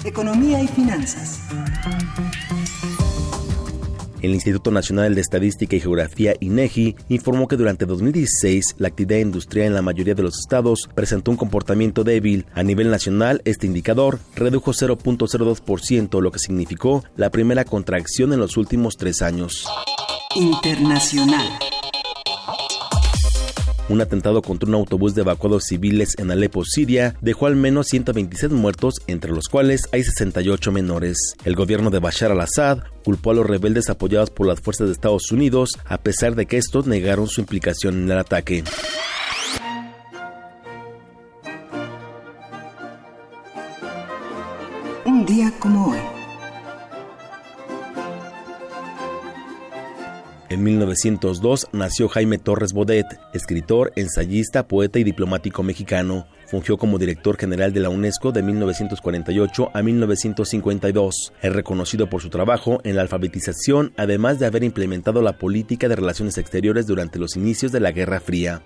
Economía 0.06 0.62
y 0.62 0.68
finanzas. 0.68 1.41
El 4.22 4.34
Instituto 4.34 4.72
Nacional 4.72 5.15
de 5.15 5.22
Estadística 5.22 5.76
y 5.76 5.80
Geografía, 5.80 6.34
INEGI, 6.39 6.95
informó 7.09 7.47
que 7.47 7.55
durante 7.55 7.86
2016 7.86 8.76
la 8.78 8.89
actividad 8.89 9.20
industrial 9.20 9.67
en 9.67 9.74
la 9.74 9.82
mayoría 9.82 10.15
de 10.15 10.24
los 10.24 10.39
estados 10.39 10.89
presentó 10.93 11.32
un 11.32 11.38
comportamiento 11.38 12.03
débil. 12.03 12.45
A 12.53 12.63
nivel 12.63 12.91
nacional, 12.91 13.41
este 13.45 13.67
indicador 13.67 14.20
redujo 14.36 14.72
0.02%, 14.72 16.22
lo 16.22 16.32
que 16.32 16.39
significó 16.39 17.03
la 17.15 17.30
primera 17.30 17.63
contracción 17.63 18.34
en 18.34 18.39
los 18.39 18.57
últimos 18.57 18.97
tres 18.97 19.22
años. 19.22 19.65
Internacional. 20.36 21.47
Un 23.90 24.02
atentado 24.02 24.44
contra 24.44 24.70
un 24.70 24.76
autobús 24.76 25.16
de 25.16 25.22
evacuados 25.22 25.64
civiles 25.66 26.14
en 26.20 26.30
Alepo, 26.30 26.64
Siria, 26.64 27.16
dejó 27.22 27.48
al 27.48 27.56
menos 27.56 27.88
126 27.88 28.52
muertos, 28.52 28.96
entre 29.08 29.32
los 29.32 29.48
cuales 29.48 29.90
hay 29.92 30.04
68 30.04 30.72
menores. 30.72 31.18
El 31.44 31.56
gobierno 31.56 31.90
de 31.90 31.98
Bashar 31.98 32.32
al-Assad 32.32 32.84
culpó 33.04 33.32
a 33.32 33.34
los 33.34 33.48
rebeldes 33.48 33.90
apoyados 33.90 34.30
por 34.30 34.46
las 34.46 34.62
fuerzas 34.62 34.88
de 34.88 34.94
Estados 34.94 35.32
Unidos, 35.32 35.72
a 35.86 35.98
pesar 35.98 36.36
de 36.36 36.46
que 36.46 36.58
estos 36.58 36.86
negaron 36.86 37.28
su 37.28 37.42
implicación 37.42 38.04
en 38.04 38.12
el 38.12 38.20
ataque. 38.20 38.64
Un 45.06 45.26
día 45.26 45.52
como 45.60 45.88
hoy. 45.88 46.18
En 50.50 50.64
1902 50.64 51.68
nació 51.74 52.10
Jaime 52.10 52.39
Torres 52.39 52.74
Bodet, 52.74 53.06
escritor, 53.34 53.93
ensayista, 53.95 54.68
poeta 54.68 54.97
y 54.97 55.04
diplomático 55.04 55.62
mexicano. 55.62 56.26
Fungió 56.47 56.78
como 56.78 56.97
director 56.97 57.38
general 57.38 57.72
de 57.72 57.82
la 57.82 57.89
UNESCO 57.89 58.32
de 58.32 58.41
1948 58.41 59.70
a 59.72 59.84
1952. 59.84 61.34
Es 61.43 61.54
reconocido 61.54 62.10
por 62.10 62.24
su 62.24 62.30
trabajo 62.30 62.82
en 62.84 62.95
la 62.95 63.04
alfabetización, 63.04 63.93
además 63.95 64.39
de 64.39 64.47
haber 64.47 64.64
implementado 64.64 65.22
la 65.22 65.38
política 65.38 65.88
de 65.88 65.95
relaciones 65.95 66.39
exteriores 66.39 66.88
durante 66.88 67.20
los 67.20 67.36
inicios 67.36 67.72
de 67.72 67.82
la 67.82 67.91
Guerra 67.91 68.20
Fría. 68.20 68.64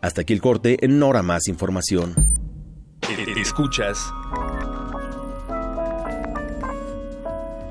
Hasta 0.00 0.20
aquí 0.20 0.34
el 0.34 0.40
corte, 0.40 0.76
en 0.84 1.02
hora 1.02 1.24
más 1.24 1.48
información. 1.48 2.14
Escuchas 3.36 3.98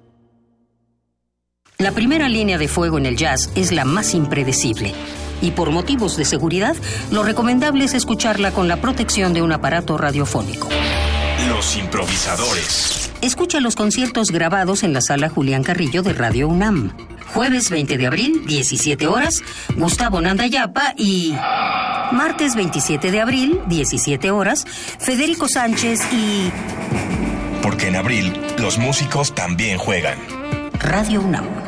La 1.78 1.90
primera 1.90 2.28
línea 2.28 2.58
de 2.58 2.68
fuego 2.68 2.98
en 2.98 3.06
el 3.06 3.16
jazz 3.16 3.50
es 3.56 3.72
la 3.72 3.84
más 3.84 4.14
impredecible. 4.14 4.94
Y 5.40 5.52
por 5.52 5.70
motivos 5.70 6.16
de 6.16 6.24
seguridad, 6.24 6.76
lo 7.10 7.22
recomendable 7.22 7.84
es 7.84 7.94
escucharla 7.94 8.50
con 8.50 8.68
la 8.68 8.78
protección 8.78 9.34
de 9.34 9.42
un 9.42 9.52
aparato 9.52 9.96
radiofónico. 9.98 10.68
Los 11.48 11.76
improvisadores. 11.76 13.10
Escucha 13.20 13.60
los 13.60 13.74
conciertos 13.74 14.30
grabados 14.30 14.82
en 14.82 14.92
la 14.92 15.00
sala 15.00 15.28
Julián 15.28 15.64
Carrillo 15.64 16.02
de 16.02 16.12
Radio 16.12 16.48
UNAM. 16.48 16.92
Jueves 17.34 17.68
20 17.68 17.98
de 17.98 18.06
abril, 18.06 18.44
17 18.46 19.06
horas, 19.06 19.42
Gustavo 19.76 20.20
Nandayapa 20.20 20.94
y... 20.96 21.34
Martes 22.12 22.54
27 22.54 23.10
de 23.10 23.20
abril, 23.20 23.60
17 23.66 24.30
horas, 24.30 24.64
Federico 24.98 25.46
Sánchez 25.48 26.00
y... 26.12 26.50
Porque 27.62 27.88
en 27.88 27.96
abril 27.96 28.32
los 28.58 28.78
músicos 28.78 29.34
también 29.34 29.78
juegan. 29.78 30.18
Radio 30.80 31.20
UNAM. 31.20 31.67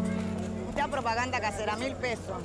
Esta 0.81 0.91
propaganda 0.91 1.39
casera, 1.39 1.75
mil 1.75 1.93
pesos. 1.93 2.41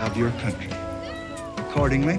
of 0.00 0.16
your 0.16 0.30
country. 0.40 0.70
Accordingly, 1.58 2.18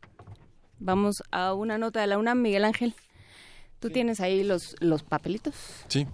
Vamos 0.78 1.24
a 1.32 1.54
una 1.54 1.76
nota 1.76 2.00
de 2.00 2.06
la 2.06 2.18
UNAM, 2.18 2.40
Miguel 2.40 2.64
Ángel. 2.64 2.94
¿Tú 3.80 3.90
tienes 3.90 4.20
ahí 4.20 4.44
los, 4.44 4.76
los 4.78 5.02
papelitos? 5.02 5.56
Sí. 5.88 6.06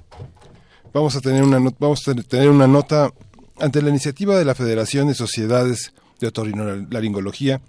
Vamos 0.95 1.15
a 1.17 1.21
tener 1.21 1.43
una 1.43 1.59
vamos 1.79 2.09
a 2.09 2.15
tener 2.15 2.49
una 2.49 2.67
nota 2.67 3.13
ante 3.61 3.83
la 3.83 3.91
iniciativa 3.91 4.39
de 4.39 4.47
la 4.47 4.55
Federación 4.55 5.09
de 5.09 5.15
Sociedades 5.15 5.93
de 6.19 6.29
Otorrinolaringología. 6.29 7.61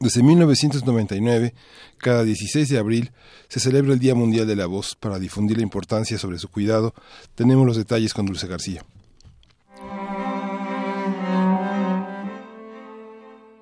Desde 0.00 0.22
1999, 0.22 1.54
cada 1.96 2.24
16 2.24 2.68
de 2.68 2.76
abril, 2.76 3.12
se 3.48 3.58
celebra 3.58 3.94
el 3.94 4.00
Día 4.00 4.14
Mundial 4.14 4.46
de 4.46 4.56
la 4.56 4.66
Voz 4.66 4.96
para 5.00 5.18
difundir 5.18 5.56
la 5.56 5.62
importancia 5.62 6.18
sobre 6.18 6.38
su 6.38 6.48
cuidado. 6.50 6.92
Tenemos 7.34 7.66
los 7.66 7.78
detalles 7.78 8.12
con 8.12 8.26
Dulce 8.26 8.46
García. 8.46 8.84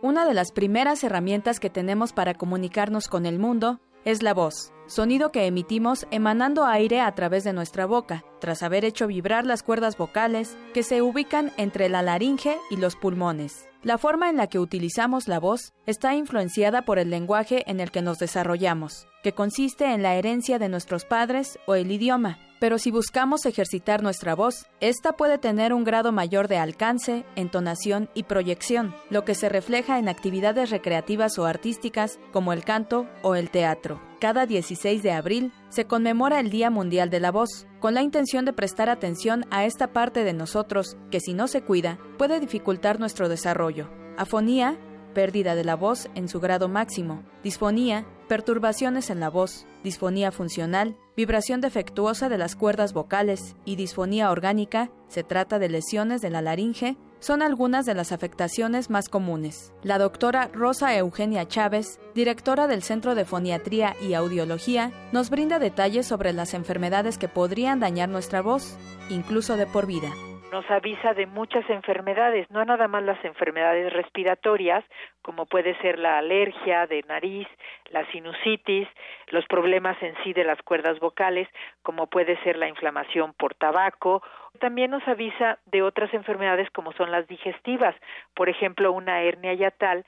Una 0.06 0.24
de 0.24 0.34
las 0.34 0.52
primeras 0.52 1.02
herramientas 1.02 1.58
que 1.58 1.68
tenemos 1.68 2.12
para 2.12 2.34
comunicarnos 2.34 3.08
con 3.08 3.26
el 3.26 3.40
mundo 3.40 3.80
es 4.04 4.22
la 4.22 4.34
voz, 4.34 4.72
sonido 4.86 5.32
que 5.32 5.46
emitimos 5.46 6.06
emanando 6.12 6.64
aire 6.64 7.00
a 7.00 7.12
través 7.16 7.42
de 7.42 7.52
nuestra 7.52 7.86
boca, 7.86 8.24
tras 8.40 8.62
haber 8.62 8.84
hecho 8.84 9.08
vibrar 9.08 9.44
las 9.44 9.64
cuerdas 9.64 9.96
vocales 9.96 10.56
que 10.72 10.84
se 10.84 11.02
ubican 11.02 11.50
entre 11.56 11.88
la 11.88 12.02
laringe 12.02 12.56
y 12.70 12.76
los 12.76 12.94
pulmones. 12.94 13.68
La 13.86 13.98
forma 13.98 14.28
en 14.28 14.36
la 14.36 14.48
que 14.48 14.58
utilizamos 14.58 15.28
la 15.28 15.38
voz 15.38 15.72
está 15.86 16.12
influenciada 16.16 16.82
por 16.82 16.98
el 16.98 17.08
lenguaje 17.08 17.62
en 17.70 17.78
el 17.78 17.92
que 17.92 18.02
nos 18.02 18.18
desarrollamos, 18.18 19.06
que 19.22 19.30
consiste 19.30 19.84
en 19.84 20.02
la 20.02 20.16
herencia 20.16 20.58
de 20.58 20.68
nuestros 20.68 21.04
padres 21.04 21.60
o 21.68 21.76
el 21.76 21.92
idioma. 21.92 22.40
Pero 22.58 22.78
si 22.78 22.90
buscamos 22.90 23.46
ejercitar 23.46 24.02
nuestra 24.02 24.34
voz, 24.34 24.66
esta 24.80 25.12
puede 25.12 25.38
tener 25.38 25.72
un 25.72 25.84
grado 25.84 26.10
mayor 26.10 26.48
de 26.48 26.56
alcance, 26.56 27.24
entonación 27.36 28.10
y 28.12 28.24
proyección, 28.24 28.92
lo 29.08 29.24
que 29.24 29.36
se 29.36 29.48
refleja 29.48 30.00
en 30.00 30.08
actividades 30.08 30.70
recreativas 30.70 31.38
o 31.38 31.46
artísticas 31.46 32.18
como 32.32 32.52
el 32.52 32.64
canto 32.64 33.06
o 33.22 33.36
el 33.36 33.50
teatro. 33.50 34.00
Cada 34.18 34.46
16 34.46 35.02
de 35.02 35.12
abril 35.12 35.52
se 35.68 35.86
conmemora 35.86 36.40
el 36.40 36.48
Día 36.48 36.70
Mundial 36.70 37.10
de 37.10 37.20
la 37.20 37.30
Voz, 37.30 37.66
con 37.80 37.92
la 37.92 38.00
intención 38.00 38.46
de 38.46 38.54
prestar 38.54 38.88
atención 38.88 39.44
a 39.50 39.66
esta 39.66 39.92
parte 39.92 40.24
de 40.24 40.32
nosotros 40.32 40.96
que 41.10 41.20
si 41.20 41.34
no 41.34 41.48
se 41.48 41.60
cuida 41.60 41.98
puede 42.16 42.40
dificultar 42.40 42.98
nuestro 42.98 43.28
desarrollo. 43.28 43.90
Afonía, 44.16 44.78
pérdida 45.12 45.54
de 45.54 45.64
la 45.64 45.76
voz 45.76 46.08
en 46.14 46.28
su 46.28 46.40
grado 46.40 46.68
máximo, 46.68 47.24
disfonía, 47.44 48.06
perturbaciones 48.26 49.10
en 49.10 49.20
la 49.20 49.28
voz, 49.28 49.66
disfonía 49.84 50.32
funcional, 50.32 50.96
vibración 51.14 51.60
defectuosa 51.60 52.30
de 52.30 52.38
las 52.38 52.56
cuerdas 52.56 52.94
vocales. 52.94 53.54
Y 53.66 53.76
disfonía 53.76 54.30
orgánica, 54.30 54.90
se 55.08 55.24
trata 55.24 55.58
de 55.58 55.68
lesiones 55.68 56.22
de 56.22 56.30
la 56.30 56.40
laringe 56.40 56.96
son 57.18 57.42
algunas 57.42 57.86
de 57.86 57.94
las 57.94 58.12
afectaciones 58.12 58.90
más 58.90 59.08
comunes. 59.08 59.72
La 59.82 59.98
doctora 59.98 60.48
Rosa 60.52 60.96
Eugenia 60.96 61.46
Chávez, 61.46 62.00
directora 62.14 62.66
del 62.66 62.82
Centro 62.82 63.14
de 63.14 63.24
Foniatría 63.24 63.94
y 64.00 64.14
Audiología, 64.14 64.90
nos 65.12 65.30
brinda 65.30 65.58
detalles 65.58 66.06
sobre 66.06 66.32
las 66.32 66.54
enfermedades 66.54 67.18
que 67.18 67.28
podrían 67.28 67.80
dañar 67.80 68.08
nuestra 68.08 68.42
voz, 68.42 68.78
incluso 69.10 69.56
de 69.56 69.66
por 69.66 69.86
vida 69.86 70.12
nos 70.56 70.70
avisa 70.70 71.12
de 71.12 71.26
muchas 71.26 71.68
enfermedades, 71.68 72.50
no 72.50 72.64
nada 72.64 72.88
más 72.88 73.02
las 73.02 73.22
enfermedades 73.26 73.92
respiratorias, 73.92 74.84
como 75.20 75.44
puede 75.44 75.76
ser 75.82 75.98
la 75.98 76.16
alergia 76.16 76.86
de 76.86 77.02
nariz, 77.02 77.46
la 77.90 78.04
sinusitis, 78.12 78.88
los 79.28 79.46
problemas 79.46 80.00
en 80.02 80.14
sí 80.22 80.32
de 80.32 80.44
las 80.44 80.60
cuerdas 80.62 80.98
vocales, 81.00 81.48
como 81.82 82.06
puede 82.06 82.40
ser 82.42 82.56
la 82.56 82.68
inflamación 82.68 83.32
por 83.34 83.54
tabaco. 83.54 84.22
También 84.60 84.90
nos 84.90 85.06
avisa 85.06 85.58
de 85.66 85.82
otras 85.82 86.12
enfermedades 86.14 86.70
como 86.70 86.92
son 86.92 87.10
las 87.10 87.26
digestivas, 87.28 87.94
por 88.34 88.48
ejemplo, 88.48 88.92
una 88.92 89.22
hernia 89.22 89.54
yatal 89.54 90.04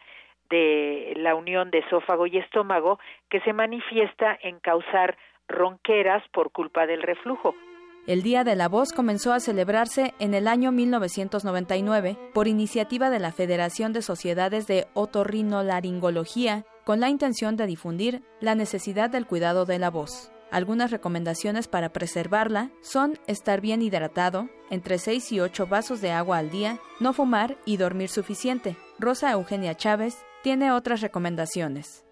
de 0.51 1.13
la 1.17 1.35
unión 1.35 1.71
de 1.71 1.79
esófago 1.79 2.27
y 2.27 2.39
estómago 2.39 2.99
que 3.29 3.41
se 3.41 3.53
manifiesta 3.53 4.39
en 4.43 4.61
causar 4.61 5.17
ronqueras 5.47 6.23
por 6.33 6.53
culpa 6.53 6.87
del 6.87 7.03
reflujo. 7.03 7.55
El 8.07 8.23
Día 8.23 8.43
de 8.43 8.57
la 8.57 8.69
Voz 8.69 8.93
comenzó 8.95 9.35
a 9.35 9.41
celebrarse 9.41 10.15
en 10.19 10.33
el 10.33 10.49
año 10.49 10.73
1999 10.73 12.17
por 12.33 12.49
iniciativa 12.49 13.11
de 13.11 13.19
la 13.19 13.33
Federación 13.33 13.93
de 13.93 14.01
Sociedades 14.01 14.67
de 14.67 14.87
Otorrinolaringología 14.95 16.65
con 16.89 17.01
la 17.01 17.11
intención 17.11 17.59
de 17.59 17.67
difundir 17.67 18.23
la 18.41 18.55
necesidad 18.55 19.11
del 19.11 19.27
cuidado 19.27 19.67
de 19.67 19.79
la 19.79 19.91
voz. 19.91 20.33
Algunas 20.51 20.91
recomendaciones 20.91 21.69
para 21.69 21.91
preservarla 21.91 22.71
son 22.81 23.19
estar 23.27 23.61
bien 23.61 23.83
hidratado, 23.83 24.49
entre 24.71 24.97
6 24.97 25.33
y 25.33 25.41
8 25.41 25.67
vasos 25.67 26.01
de 26.01 26.13
agua 26.13 26.39
al 26.39 26.49
día, 26.49 26.79
no 26.99 27.13
fumar 27.13 27.57
y 27.67 27.77
dormir 27.77 28.09
suficiente. 28.09 28.75
Rosa 28.99 29.31
Eugenia 29.33 29.75
Chávez 29.75 30.25
tiene 30.43 30.73
otras 30.73 31.03
recomendaciones 31.03 32.07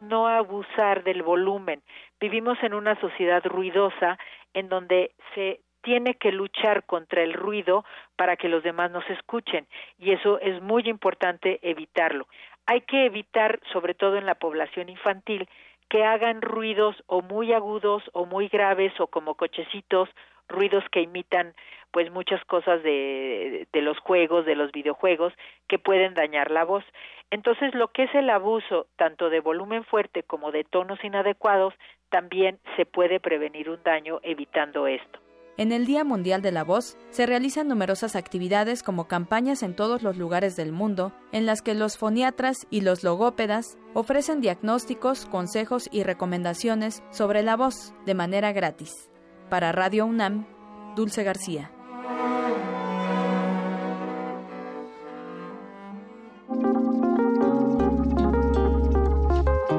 no 0.00 0.28
abusar 0.28 1.02
del 1.02 1.24
volumen. 1.24 1.82
Vivimos 2.20 2.56
en 2.62 2.72
una 2.72 3.00
sociedad 3.00 3.44
ruidosa 3.44 4.16
en 4.54 4.68
donde 4.68 5.10
se 5.34 5.60
tiene 5.82 6.14
que 6.14 6.32
luchar 6.32 6.84
contra 6.84 7.22
el 7.22 7.32
ruido 7.32 7.84
para 8.16 8.36
que 8.36 8.48
los 8.48 8.62
demás 8.62 8.90
nos 8.90 9.08
escuchen 9.10 9.66
y 9.98 10.12
eso 10.12 10.38
es 10.40 10.60
muy 10.62 10.88
importante 10.88 11.58
evitarlo. 11.62 12.26
Hay 12.70 12.82
que 12.82 13.06
evitar, 13.06 13.60
sobre 13.72 13.94
todo 13.94 14.18
en 14.18 14.26
la 14.26 14.34
población 14.34 14.90
infantil, 14.90 15.48
que 15.88 16.04
hagan 16.04 16.42
ruidos 16.42 17.02
o 17.06 17.22
muy 17.22 17.54
agudos 17.54 18.02
o 18.12 18.26
muy 18.26 18.48
graves 18.48 18.92
o 19.00 19.06
como 19.06 19.36
cochecitos, 19.36 20.10
ruidos 20.48 20.84
que 20.92 21.00
imitan 21.00 21.54
pues 21.92 22.10
muchas 22.12 22.44
cosas 22.44 22.82
de, 22.82 23.66
de 23.72 23.80
los 23.80 23.98
juegos, 24.00 24.44
de 24.44 24.54
los 24.54 24.70
videojuegos, 24.70 25.32
que 25.66 25.78
pueden 25.78 26.12
dañar 26.12 26.50
la 26.50 26.64
voz. 26.64 26.84
Entonces, 27.30 27.74
lo 27.74 27.88
que 27.88 28.02
es 28.02 28.14
el 28.14 28.28
abuso 28.28 28.86
tanto 28.96 29.30
de 29.30 29.40
volumen 29.40 29.82
fuerte 29.84 30.22
como 30.22 30.52
de 30.52 30.64
tonos 30.64 31.02
inadecuados, 31.02 31.72
también 32.10 32.58
se 32.76 32.84
puede 32.84 33.18
prevenir 33.18 33.70
un 33.70 33.82
daño 33.82 34.20
evitando 34.22 34.86
esto. 34.86 35.20
En 35.58 35.72
el 35.72 35.86
Día 35.86 36.04
Mundial 36.04 36.40
de 36.40 36.52
la 36.52 36.62
Voz 36.62 36.96
se 37.10 37.26
realizan 37.26 37.66
numerosas 37.66 38.14
actividades 38.14 38.84
como 38.84 39.08
campañas 39.08 39.64
en 39.64 39.74
todos 39.74 40.04
los 40.04 40.16
lugares 40.16 40.54
del 40.54 40.70
mundo 40.70 41.12
en 41.32 41.46
las 41.46 41.62
que 41.62 41.74
los 41.74 41.98
foniatras 41.98 42.68
y 42.70 42.82
los 42.82 43.02
logópedas 43.02 43.76
ofrecen 43.92 44.40
diagnósticos, 44.40 45.26
consejos 45.26 45.88
y 45.90 46.04
recomendaciones 46.04 47.02
sobre 47.10 47.42
la 47.42 47.56
voz 47.56 47.92
de 48.06 48.14
manera 48.14 48.52
gratis. 48.52 49.10
Para 49.50 49.72
Radio 49.72 50.06
UNAM, 50.06 50.46
Dulce 50.94 51.24
García. 51.24 51.72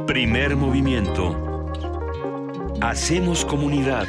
Primer 0.05 0.57
movimiento. 0.57 1.37
Hacemos 2.81 3.45
comunidad. 3.45 4.07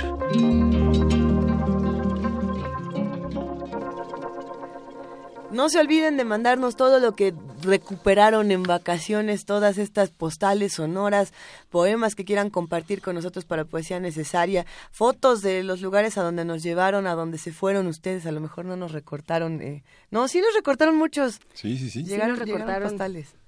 No 5.52 5.68
se 5.68 5.80
olviden 5.80 6.16
de 6.16 6.24
mandarnos 6.24 6.76
todo 6.76 7.00
lo 7.00 7.12
que 7.12 7.34
recuperaron 7.62 8.52
en 8.52 8.62
vacaciones, 8.62 9.44
todas 9.44 9.78
estas 9.78 10.10
postales 10.10 10.74
sonoras, 10.74 11.32
poemas 11.70 12.14
que 12.14 12.24
quieran 12.24 12.50
compartir 12.50 13.02
con 13.02 13.16
nosotros 13.16 13.44
para 13.44 13.64
poesía 13.64 13.98
necesaria, 13.98 14.64
fotos 14.92 15.42
de 15.42 15.64
los 15.64 15.80
lugares 15.80 16.18
a 16.18 16.22
donde 16.22 16.44
nos 16.44 16.62
llevaron, 16.62 17.08
a 17.08 17.14
donde 17.14 17.36
se 17.38 17.52
fueron 17.52 17.88
ustedes, 17.88 18.26
a 18.26 18.32
lo 18.32 18.40
mejor 18.40 18.64
no 18.64 18.76
nos 18.76 18.92
recortaron. 18.92 19.60
Eh. 19.60 19.82
No, 20.10 20.28
sí 20.28 20.40
nos 20.40 20.54
recortaron 20.54 20.96
muchos. 20.96 21.40
Sí, 21.54 21.76
sí, 21.78 21.90
sí. 21.90 22.04
Llegaron, 22.04 22.36
sí 22.36 22.44
recortaron 22.44 22.88
postales. 22.88 23.39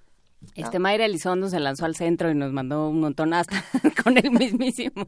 Este 0.55 0.79
Mayra 0.79 1.07
Elizondo 1.07 1.49
se 1.49 1.61
lanzó 1.61 1.87
al 1.87 1.97
centro 1.97 2.31
y 2.31 2.35
nos 2.35 2.53
mandó 2.53 2.89
un 2.89 3.01
montón 3.01 3.33
hasta 3.33 3.65
con 4.05 4.19
el 4.19 4.31
mismísimo, 4.31 5.07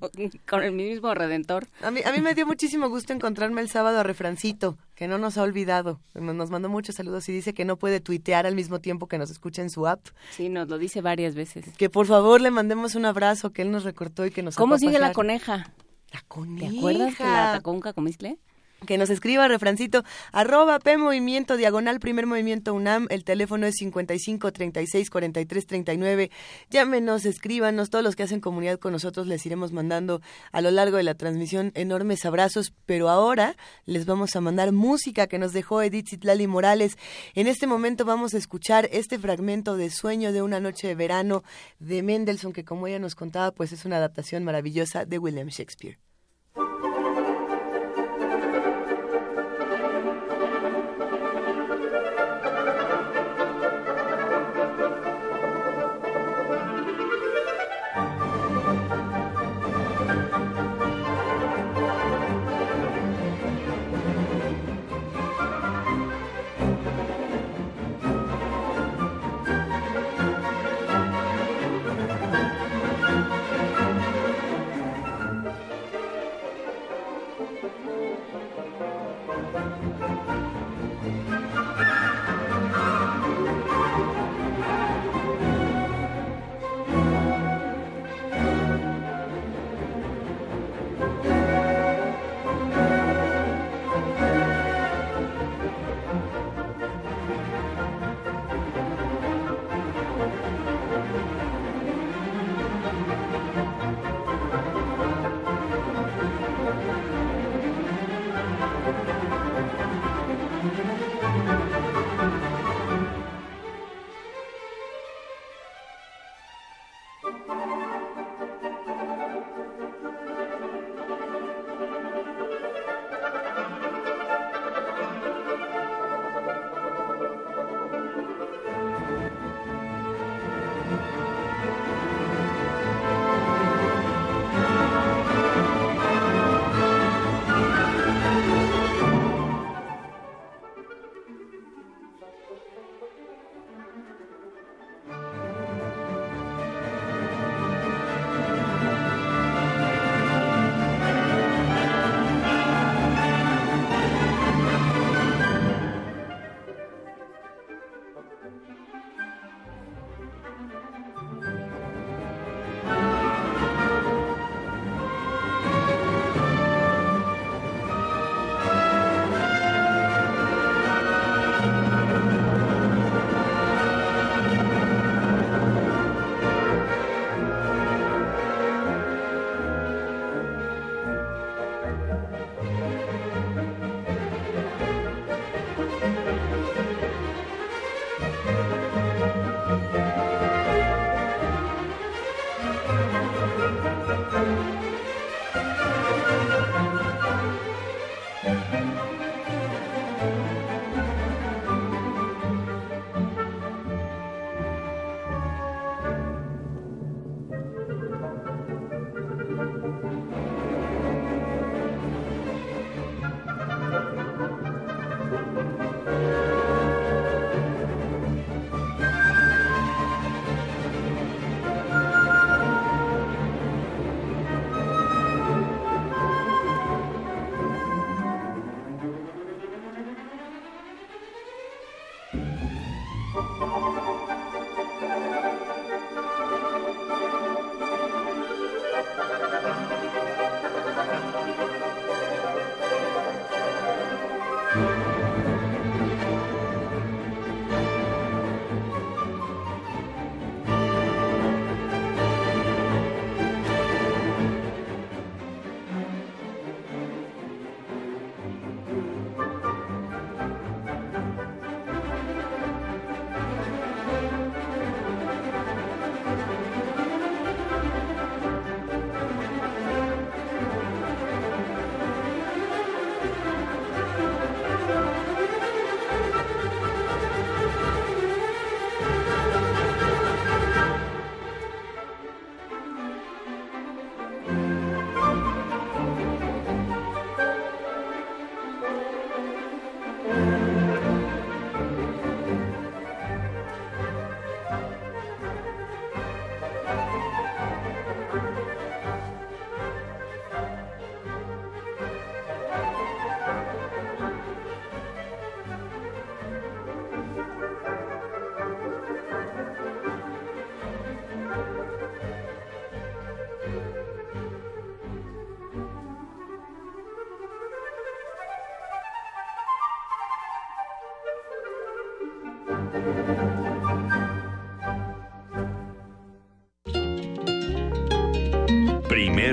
con 0.49 0.63
el 0.63 0.73
mismo 0.73 1.15
redentor. 1.15 1.67
A 1.83 1.91
mí, 1.91 2.01
a 2.05 2.13
mí 2.13 2.21
me 2.21 2.35
dio 2.35 2.47
muchísimo 2.47 2.89
gusto 2.89 3.13
encontrarme 3.13 3.61
el 3.61 3.69
sábado 3.69 4.01
a 4.01 4.03
Refrancito, 4.03 4.79
que 4.95 5.09
no 5.09 5.19
nos 5.19 5.37
ha 5.37 5.43
olvidado. 5.43 6.01
Nos 6.15 6.51
mandó 6.51 6.69
muchos 6.69 6.95
saludos 6.97 7.29
y 7.29 7.33
dice 7.33 7.55
que 7.55 7.65
no 7.65 7.77
puede 7.77 8.01
tuitear 8.01 8.47
al 8.47 8.55
mismo 8.55 8.81
tiempo 8.81 9.07
que 9.07 9.19
nos 9.19 9.31
escucha 9.31 9.63
en 9.63 9.71
su 9.71 9.87
app. 9.87 10.01
Sí, 10.31 10.49
nos 10.49 10.69
lo 10.69 10.79
dice 10.79 11.01
varias 11.01 11.35
veces. 11.35 11.67
Que 11.77 11.91
por 11.91 12.07
favor 12.07 12.41
le 12.41 12.51
mandemos 12.51 12.95
un 12.95 13.05
abrazo, 13.05 13.53
que 13.53 13.63
él 13.63 13.71
nos 13.71 13.85
recortó 13.85 14.25
y 14.27 14.31
que 14.31 14.43
nos 14.43 14.57
¿Cómo 14.57 14.79
sigue 14.79 14.99
la 14.99 15.13
coneja? 15.13 15.73
La 16.13 16.23
coneja. 16.29 16.71
¿Te 16.71 16.79
acuerdas 16.79 17.17
que 17.17 17.25
la 17.25 17.53
atacó 17.53 17.73
un 17.73 17.81
cacomistle? 17.81 18.39
Que 18.85 18.99
nos 18.99 19.11
escriba 19.11 19.49
refrancito 19.49 20.05
arroba 20.33 20.79
P 20.79 20.97
Movimiento 20.97 21.57
Diagonal 21.57 22.01
Primer 22.01 22.27
Movimiento 22.27 22.75
UNAM. 22.75 23.07
El 23.11 23.25
teléfono 23.25 23.67
es 23.67 23.75
55 23.77 24.53
36 24.53 25.11
43 25.11 25.67
39. 25.67 26.31
Llámenos, 26.71 27.25
escríbanos. 27.25 27.91
Todos 27.91 28.05
los 28.05 28.17
que 28.17 28.23
hacen 28.23 28.41
comunidad 28.41 28.79
con 28.79 28.93
nosotros 28.93 29.27
les 29.27 29.45
iremos 29.47 29.73
mandando 29.73 30.21
a 30.53 30.61
lo 30.61 30.71
largo 30.71 30.97
de 30.97 31.03
la 31.03 31.15
transmisión 31.15 31.73
enormes 31.75 32.25
abrazos. 32.25 32.73
Pero 32.87 33.09
ahora 33.09 33.57
les 33.87 34.07
vamos 34.07 34.37
a 34.37 34.41
mandar 34.41 34.73
música 34.73 35.27
que 35.27 35.39
nos 35.39 35.53
dejó 35.53 35.83
Edith 35.83 36.09
Zitlali 36.11 36.47
Morales. 36.47 36.97
En 37.35 37.47
este 37.47 37.67
momento 37.67 38.05
vamos 38.05 38.35
a 38.35 38.39
escuchar 38.39 38.89
este 38.93 39.19
fragmento 39.19 39.77
de 39.77 39.91
Sueño 39.91 40.33
de 40.33 40.43
una 40.43 40.61
noche 40.61 40.89
de 40.89 40.95
verano 40.95 41.43
de 41.79 42.03
Mendelssohn, 42.03 42.53
que 42.53 42.65
como 42.65 42.87
ella 42.87 42.99
nos 42.99 43.15
contaba, 43.15 43.53
pues 43.53 43.73
es 43.73 43.85
una 43.85 43.97
adaptación 43.97 44.45
maravillosa 44.45 45.05
de 45.05 45.19
William 45.19 45.49
Shakespeare. 45.49 45.99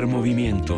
Movimiento. 0.08 0.76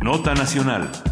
Nota 0.00 0.34
Nacional. 0.34 1.03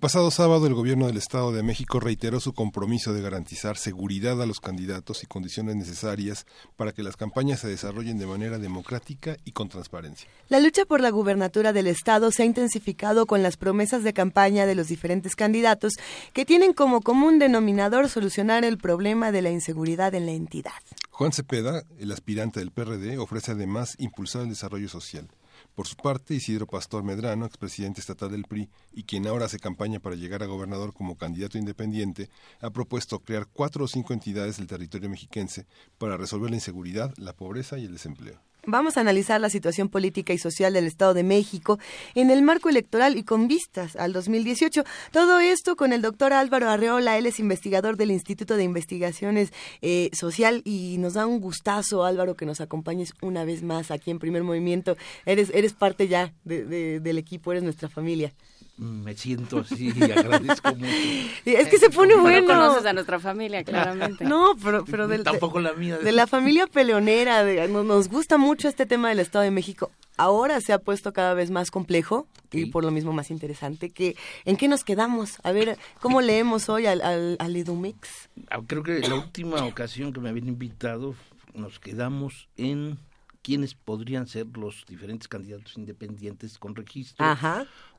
Pasado 0.00 0.30
sábado 0.30 0.66
el 0.66 0.72
gobierno 0.72 1.06
del 1.06 1.18
Estado 1.18 1.52
de 1.52 1.62
México 1.62 2.00
reiteró 2.00 2.40
su 2.40 2.54
compromiso 2.54 3.12
de 3.12 3.20
garantizar 3.20 3.76
seguridad 3.76 4.40
a 4.40 4.46
los 4.46 4.58
candidatos 4.58 5.22
y 5.22 5.26
condiciones 5.26 5.76
necesarias 5.76 6.46
para 6.76 6.92
que 6.92 7.02
las 7.02 7.18
campañas 7.18 7.60
se 7.60 7.68
desarrollen 7.68 8.18
de 8.18 8.26
manera 8.26 8.58
democrática 8.58 9.36
y 9.44 9.52
con 9.52 9.68
transparencia. 9.68 10.28
La 10.48 10.58
lucha 10.58 10.86
por 10.86 11.02
la 11.02 11.10
gubernatura 11.10 11.74
del 11.74 11.86
Estado 11.86 12.32
se 12.32 12.42
ha 12.42 12.46
intensificado 12.46 13.26
con 13.26 13.42
las 13.42 13.58
promesas 13.58 14.02
de 14.02 14.14
campaña 14.14 14.64
de 14.64 14.74
los 14.74 14.88
diferentes 14.88 15.36
candidatos 15.36 15.92
que 16.32 16.46
tienen 16.46 16.72
como 16.72 17.02
común 17.02 17.38
denominador 17.38 18.08
solucionar 18.08 18.64
el 18.64 18.78
problema 18.78 19.32
de 19.32 19.42
la 19.42 19.50
inseguridad 19.50 20.14
en 20.14 20.24
la 20.24 20.32
entidad. 20.32 20.72
Juan 21.10 21.32
Cepeda, 21.32 21.82
el 21.98 22.10
aspirante 22.10 22.60
del 22.60 22.70
PRD, 22.70 23.18
ofrece 23.18 23.52
además 23.52 23.96
impulsar 23.98 24.42
el 24.42 24.48
desarrollo 24.48 24.88
social. 24.88 25.28
Por 25.74 25.86
su 25.86 25.96
parte, 25.96 26.34
Isidro 26.34 26.66
Pastor 26.66 27.02
Medrano, 27.02 27.46
expresidente 27.46 28.00
estatal 28.00 28.30
del 28.30 28.44
PRI 28.44 28.68
y 28.92 29.04
quien 29.04 29.26
ahora 29.26 29.46
hace 29.46 29.58
campaña 29.58 30.00
para 30.00 30.16
llegar 30.16 30.42
a 30.42 30.46
gobernador 30.46 30.92
como 30.92 31.16
candidato 31.16 31.58
independiente, 31.58 32.28
ha 32.60 32.70
propuesto 32.70 33.20
crear 33.20 33.46
cuatro 33.46 33.84
o 33.84 33.88
cinco 33.88 34.12
entidades 34.12 34.58
del 34.58 34.66
territorio 34.66 35.08
mexiquense 35.08 35.66
para 35.98 36.16
resolver 36.16 36.50
la 36.50 36.56
inseguridad, 36.56 37.14
la 37.16 37.34
pobreza 37.34 37.78
y 37.78 37.84
el 37.84 37.92
desempleo. 37.92 38.40
Vamos 38.66 38.96
a 38.96 39.00
analizar 39.00 39.40
la 39.40 39.48
situación 39.48 39.88
política 39.88 40.32
y 40.32 40.38
social 40.38 40.74
del 40.74 40.86
Estado 40.86 41.14
de 41.14 41.22
México 41.22 41.78
en 42.14 42.30
el 42.30 42.42
marco 42.42 42.68
electoral 42.68 43.16
y 43.16 43.24
con 43.24 43.48
vistas 43.48 43.96
al 43.96 44.12
2018. 44.12 44.84
Todo 45.12 45.38
esto 45.40 45.76
con 45.76 45.92
el 45.92 46.02
doctor 46.02 46.32
Álvaro 46.32 46.68
Arreola, 46.68 47.16
él 47.16 47.26
es 47.26 47.40
investigador 47.40 47.96
del 47.96 48.10
Instituto 48.10 48.56
de 48.56 48.64
Investigaciones 48.64 49.52
eh, 49.80 50.10
Social 50.12 50.60
y 50.64 50.96
nos 50.98 51.14
da 51.14 51.26
un 51.26 51.40
gustazo, 51.40 52.04
Álvaro, 52.04 52.34
que 52.34 52.44
nos 52.44 52.60
acompañes 52.60 53.14
una 53.22 53.44
vez 53.44 53.62
más 53.62 53.90
aquí 53.90 54.10
en 54.10 54.18
Primer 54.18 54.42
Movimiento. 54.42 54.96
Eres, 55.24 55.50
eres 55.54 55.72
parte 55.72 56.06
ya 56.06 56.34
del 56.44 57.18
equipo, 57.18 57.52
eres 57.52 57.62
nuestra 57.62 57.88
familia 57.88 58.32
me 58.80 59.14
siento 59.14 59.58
así 59.58 59.92
y 59.94 60.02
agradezco 60.04 60.74
mucho. 60.74 60.90
Es 61.44 61.68
que 61.68 61.78
se 61.78 61.90
pone 61.90 62.16
bueno. 62.16 62.40
No 62.40 62.46
conoces 62.46 62.86
a 62.86 62.92
nuestra 62.94 63.20
familia, 63.20 63.62
claramente. 63.62 64.24
No, 64.30 64.54
pero, 64.62 64.84
pero 64.84 65.06
del, 65.06 65.22
tampoco 65.22 65.60
la 65.60 65.74
mía. 65.74 65.98
De 65.98 66.12
la 66.12 66.26
familia 66.26 66.66
peleonera, 66.66 67.44
nos 67.68 68.08
gusta 68.08 68.38
mucho 68.38 68.68
este 68.68 68.86
tema 68.86 69.10
del 69.10 69.20
Estado 69.20 69.44
de 69.44 69.50
México. 69.50 69.90
Ahora 70.16 70.60
se 70.60 70.72
ha 70.72 70.78
puesto 70.78 71.12
cada 71.12 71.34
vez 71.34 71.50
más 71.50 71.70
complejo 71.70 72.26
y 72.52 72.66
por 72.66 72.84
lo 72.84 72.90
mismo 72.90 73.12
más 73.12 73.30
interesante. 73.30 73.90
que 73.90 74.16
¿En 74.44 74.56
qué 74.56 74.68
nos 74.68 74.84
quedamos? 74.84 75.38
A 75.42 75.52
ver, 75.52 75.78
¿cómo 76.00 76.20
leemos 76.20 76.68
hoy 76.68 76.86
al, 76.86 77.02
al, 77.02 77.36
al 77.38 77.56
Edumix? 77.56 78.30
Ah, 78.50 78.60
creo 78.66 78.82
que 78.82 79.00
la 79.00 79.14
última 79.16 79.64
ocasión 79.64 80.12
que 80.12 80.20
me 80.20 80.30
habían 80.30 80.48
invitado 80.48 81.14
nos 81.54 81.80
quedamos 81.80 82.48
en 82.56 82.98
quiénes 83.42 83.74
podrían 83.74 84.26
ser 84.26 84.46
los 84.56 84.84
diferentes 84.86 85.28
candidatos 85.28 85.76
independientes 85.76 86.58
con 86.58 86.74
registro, 86.74 87.24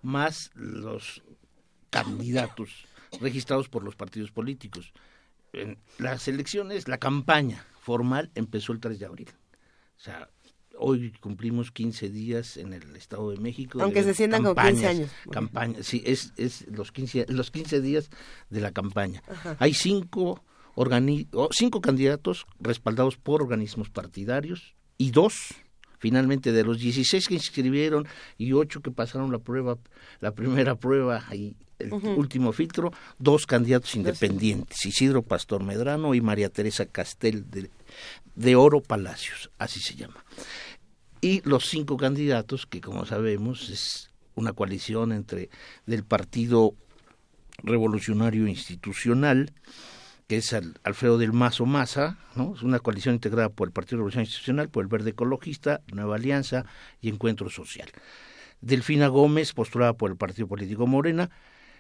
más 0.02 0.52
los 0.56 1.24
candidatos 1.90 2.86
registrados 3.20 3.70
por 3.70 3.84
los 3.84 3.96
partidos 3.96 4.32
políticos. 4.32 4.94
En 5.54 5.78
las 5.98 6.28
elecciones, 6.28 6.88
la 6.88 6.98
campaña 6.98 7.66
formal 7.82 8.32
empezó 8.36 8.72
el 8.72 8.80
3 8.80 9.00
de 9.00 9.06
abril. 9.06 9.30
O 9.98 10.00
sea, 10.00 10.30
hoy 10.78 11.12
cumplimos 11.20 11.72
15 11.72 12.10
días 12.10 12.58
en 12.58 12.74
el 12.74 12.96
Estado 12.96 13.32
de 13.32 13.38
México. 13.38 13.82
Aunque 13.82 14.04
se 14.04 14.14
sientan 14.14 14.44
con 14.44 14.56
15 14.56 14.88
años. 14.88 15.12
Campaña, 15.32 15.84
sí, 15.84 16.02
es, 16.06 16.34
es 16.38 16.66
los, 16.70 16.92
15, 16.92 17.26
los 17.30 17.52
15 17.52 17.82
días 17.82 18.10
de 18.50 18.62
la 18.62 18.72
campaña. 18.72 19.22
Hay 19.60 19.74
cinco, 19.74 20.44
cinco 21.52 21.82
candidatos 21.82 22.46
respaldados 22.60 23.18
por 23.18 23.42
organismos 23.42 23.90
partidarios, 23.90 24.76
y 24.98 25.12
dos 25.12 25.56
finalmente 26.02 26.52
de 26.52 26.64
los 26.64 26.80
16 26.80 27.28
que 27.28 27.36
inscribieron 27.36 28.08
y 28.38 28.54
ocho 28.54 28.82
que 28.82 28.90
pasaron 28.90 29.32
la 29.32 29.38
prueba, 29.38 29.78
la 30.20 30.34
primera 30.34 30.74
prueba 30.76 31.24
y 31.32 31.56
el 31.78 31.94
último 31.94 32.52
filtro, 32.54 32.92
dos 33.20 33.46
candidatos 33.46 33.96
independientes, 33.96 34.86
Isidro 34.86 35.22
Pastor 35.22 35.64
Medrano 35.64 36.14
y 36.16 36.22
María 36.22 36.50
Teresa 36.50 36.86
Castel 36.86 37.50
de, 37.50 37.70
de 38.36 38.56
Oro 38.56 38.82
Palacios, 38.82 39.52
así 39.60 39.80
se 39.80 39.96
llama. 39.96 40.26
Y 41.22 41.48
los 41.48 41.70
cinco 41.70 41.98
candidatos, 41.98 42.66
que 42.66 42.82
como 42.82 43.06
sabemos 43.06 43.70
es 43.70 44.12
una 44.34 44.54
coalición 44.54 45.12
entre 45.12 45.50
del 45.86 46.04
Partido 46.04 46.74
Revolucionario 47.64 48.48
Institucional, 48.48 49.54
que 50.32 50.38
es 50.38 50.56
Alfredo 50.84 51.18
del 51.18 51.34
Mazo 51.34 51.66
Maza, 51.66 52.18
¿no? 52.38 52.54
es 52.56 52.64
una 52.64 52.80
coalición 52.80 53.16
integrada 53.16 53.50
por 53.50 53.68
el 53.68 53.74
Partido 53.74 53.98
Revolución 53.98 54.22
Institucional, 54.22 54.70
por 54.70 54.82
el 54.82 54.88
Verde 54.88 55.10
Ecologista, 55.10 55.82
Nueva 55.92 56.16
Alianza 56.16 56.64
y 57.02 57.10
Encuentro 57.10 57.50
Social. 57.50 57.90
Delfina 58.62 59.10
Gómez, 59.10 59.52
postulada 59.52 59.92
por 59.92 60.10
el 60.10 60.16
Partido 60.16 60.48
Político 60.48 60.88
Morena, 60.88 61.30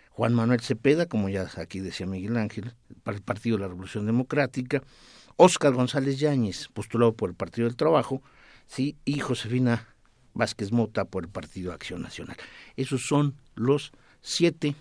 Juan 0.09 0.33
Manuel 0.33 0.59
Cepeda, 0.59 1.05
como 1.05 1.29
ya 1.29 1.47
aquí 1.55 1.79
decía 1.79 2.05
Miguel 2.05 2.35
Ángel, 2.35 2.73
para 3.03 3.15
el 3.15 3.23
Partido 3.23 3.55
de 3.55 3.61
la 3.61 3.67
Revolución 3.69 4.05
Democrática, 4.05 4.83
Óscar 5.37 5.71
González 5.71 6.19
Yáñez, 6.19 6.67
postulado 6.73 7.13
por 7.13 7.29
el 7.29 7.37
Partido 7.37 7.69
del 7.69 7.77
Trabajo, 7.77 8.21
¿sí? 8.67 8.97
y 9.05 9.19
Josefina 9.19 9.87
Vázquez 10.33 10.73
Mota 10.73 11.05
por 11.05 11.23
el 11.23 11.29
Partido 11.29 11.71
Acción 11.71 12.01
Nacional. 12.01 12.35
Esos 12.75 13.07
son 13.07 13.37
los 13.55 13.93
siete 14.19 14.75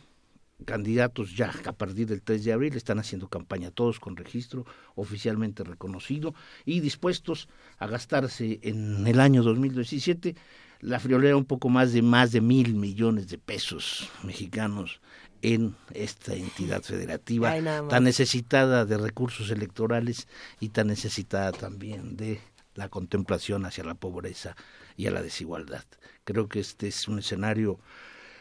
candidatos 0.64 1.36
ya 1.36 1.52
a 1.64 1.72
partir 1.72 2.06
del 2.06 2.22
3 2.22 2.44
de 2.44 2.52
abril 2.52 2.76
están 2.76 2.98
haciendo 2.98 3.28
campaña, 3.28 3.70
todos 3.70 4.00
con 4.00 4.16
registro 4.16 4.66
oficialmente 4.94 5.64
reconocido 5.64 6.34
y 6.64 6.80
dispuestos 6.80 7.48
a 7.78 7.86
gastarse 7.86 8.60
en 8.62 9.06
el 9.06 9.20
año 9.20 9.42
2017 9.42 10.36
la 10.80 10.98
friolera 10.98 11.36
un 11.36 11.44
poco 11.44 11.68
más 11.68 11.92
de 11.92 12.02
más 12.02 12.32
de 12.32 12.40
mil 12.40 12.74
millones 12.74 13.28
de 13.28 13.38
pesos 13.38 14.10
mexicanos 14.22 15.00
en 15.42 15.74
esta 15.94 16.34
entidad 16.34 16.82
federativa 16.82 17.54
tan 17.88 18.04
necesitada 18.04 18.84
de 18.84 18.96
recursos 18.96 19.50
electorales 19.50 20.28
y 20.58 20.70
tan 20.70 20.88
necesitada 20.88 21.52
también 21.52 22.16
de 22.16 22.40
la 22.74 22.88
contemplación 22.88 23.66
hacia 23.66 23.84
la 23.84 23.94
pobreza 23.94 24.56
y 24.96 25.06
a 25.06 25.10
la 25.10 25.22
desigualdad. 25.22 25.84
Creo 26.24 26.48
que 26.48 26.60
este 26.60 26.88
es 26.88 27.08
un 27.08 27.18
escenario 27.18 27.80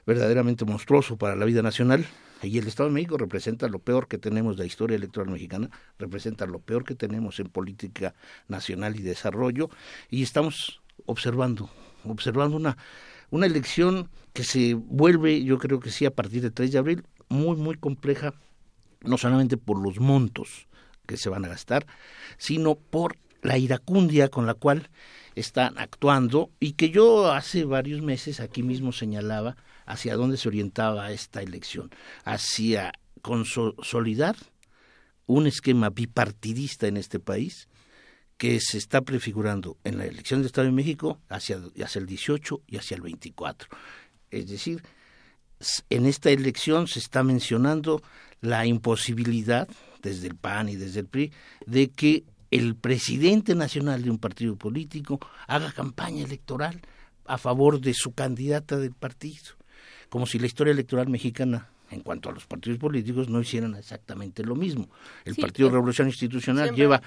verdaderamente 0.05 0.65
monstruoso 0.65 1.17
para 1.17 1.35
la 1.35 1.45
vida 1.45 1.61
nacional. 1.61 2.05
Y 2.41 2.57
el 2.57 2.67
Estado 2.67 2.89
de 2.89 2.95
México 2.95 3.17
representa 3.17 3.67
lo 3.67 3.80
peor 3.80 4.07
que 4.07 4.17
tenemos 4.17 4.55
de 4.55 4.63
la 4.63 4.67
historia 4.67 4.95
electoral 4.95 5.31
mexicana, 5.31 5.69
representa 5.97 6.45
lo 6.45 6.59
peor 6.59 6.85
que 6.85 6.95
tenemos 6.95 7.39
en 7.39 7.49
política 7.49 8.13
nacional 8.47 8.95
y 8.95 9.01
desarrollo. 9.01 9.69
Y 10.09 10.23
estamos 10.23 10.81
observando, 11.05 11.69
observando 12.05 12.55
una, 12.55 12.77
una 13.30 13.45
elección 13.45 14.09
que 14.34 14.43
se 14.43 14.73
vuelve, 14.73 15.43
yo 15.43 15.57
creo 15.57 15.80
que 15.80 15.91
sí, 15.91 16.05
a 16.05 16.11
partir 16.11 16.41
del 16.41 16.53
3 16.53 16.71
de 16.71 16.77
abril, 16.77 17.03
muy, 17.27 17.57
muy 17.57 17.76
compleja, 17.76 18.34
no 19.01 19.17
solamente 19.17 19.57
por 19.57 19.81
los 19.81 19.99
montos 19.99 20.67
que 21.05 21.17
se 21.17 21.30
van 21.30 21.43
a 21.45 21.49
gastar, 21.49 21.85
sino 22.38 22.76
por 22.76 23.17
la 23.41 23.57
iracundia 23.57 24.30
con 24.30 24.45
la 24.45 24.53
cual 24.53 24.89
están 25.35 25.77
actuando 25.77 26.51
y 26.59 26.73
que 26.73 26.89
yo 26.89 27.31
hace 27.31 27.63
varios 27.63 28.01
meses 28.01 28.39
aquí 28.39 28.63
mismo 28.63 28.91
señalaba 28.91 29.55
hacia 29.89 30.15
dónde 30.15 30.37
se 30.37 30.47
orientaba 30.47 31.11
esta 31.11 31.41
elección, 31.41 31.89
hacia 32.23 32.93
consolidar 33.21 34.35
un 35.25 35.47
esquema 35.47 35.89
bipartidista 35.89 36.87
en 36.87 36.95
este 36.95 37.19
país 37.19 37.67
que 38.37 38.59
se 38.61 38.77
está 38.77 39.01
prefigurando 39.01 39.77
en 39.83 39.97
la 39.97 40.05
elección 40.05 40.41
de 40.41 40.47
Estado 40.47 40.67
de 40.67 40.73
México 40.73 41.19
hacia, 41.27 41.59
hacia 41.83 41.99
el 41.99 42.05
18 42.05 42.61
y 42.67 42.77
hacia 42.77 42.95
el 42.95 43.01
24. 43.01 43.67
Es 44.31 44.47
decir, 44.47 44.81
en 45.89 46.05
esta 46.05 46.29
elección 46.29 46.87
se 46.87 46.99
está 46.99 47.23
mencionando 47.23 48.01
la 48.41 48.65
imposibilidad, 48.65 49.67
desde 50.01 50.27
el 50.27 50.35
PAN 50.35 50.69
y 50.69 50.75
desde 50.75 51.01
el 51.01 51.07
PRI, 51.07 51.33
de 51.65 51.89
que 51.89 52.23
el 52.51 52.75
presidente 52.75 53.55
nacional 53.55 54.03
de 54.03 54.11
un 54.11 54.19
partido 54.19 54.55
político 54.55 55.19
haga 55.47 55.71
campaña 55.71 56.23
electoral 56.23 56.79
a 57.25 57.37
favor 57.37 57.81
de 57.81 57.93
su 57.93 58.13
candidata 58.13 58.77
del 58.77 58.93
partido, 58.93 59.59
como 60.10 60.26
si 60.26 60.40
la 60.40 60.48
historia 60.48 60.72
electoral 60.72 61.07
mexicana 61.10 61.69
en 61.91 62.02
cuanto 62.02 62.30
a 62.30 62.31
los 62.31 62.45
partidos 62.45 62.80
políticos 62.80 63.30
no 63.30 63.41
hicieran 63.41 63.76
exactamente 63.76 64.44
lo 64.44 64.56
mismo. 64.56 64.90
El 65.26 65.36
Partido 65.36 65.69
Revolución 65.69 66.07
Institucional 66.07 66.76
lleva 66.76 67.02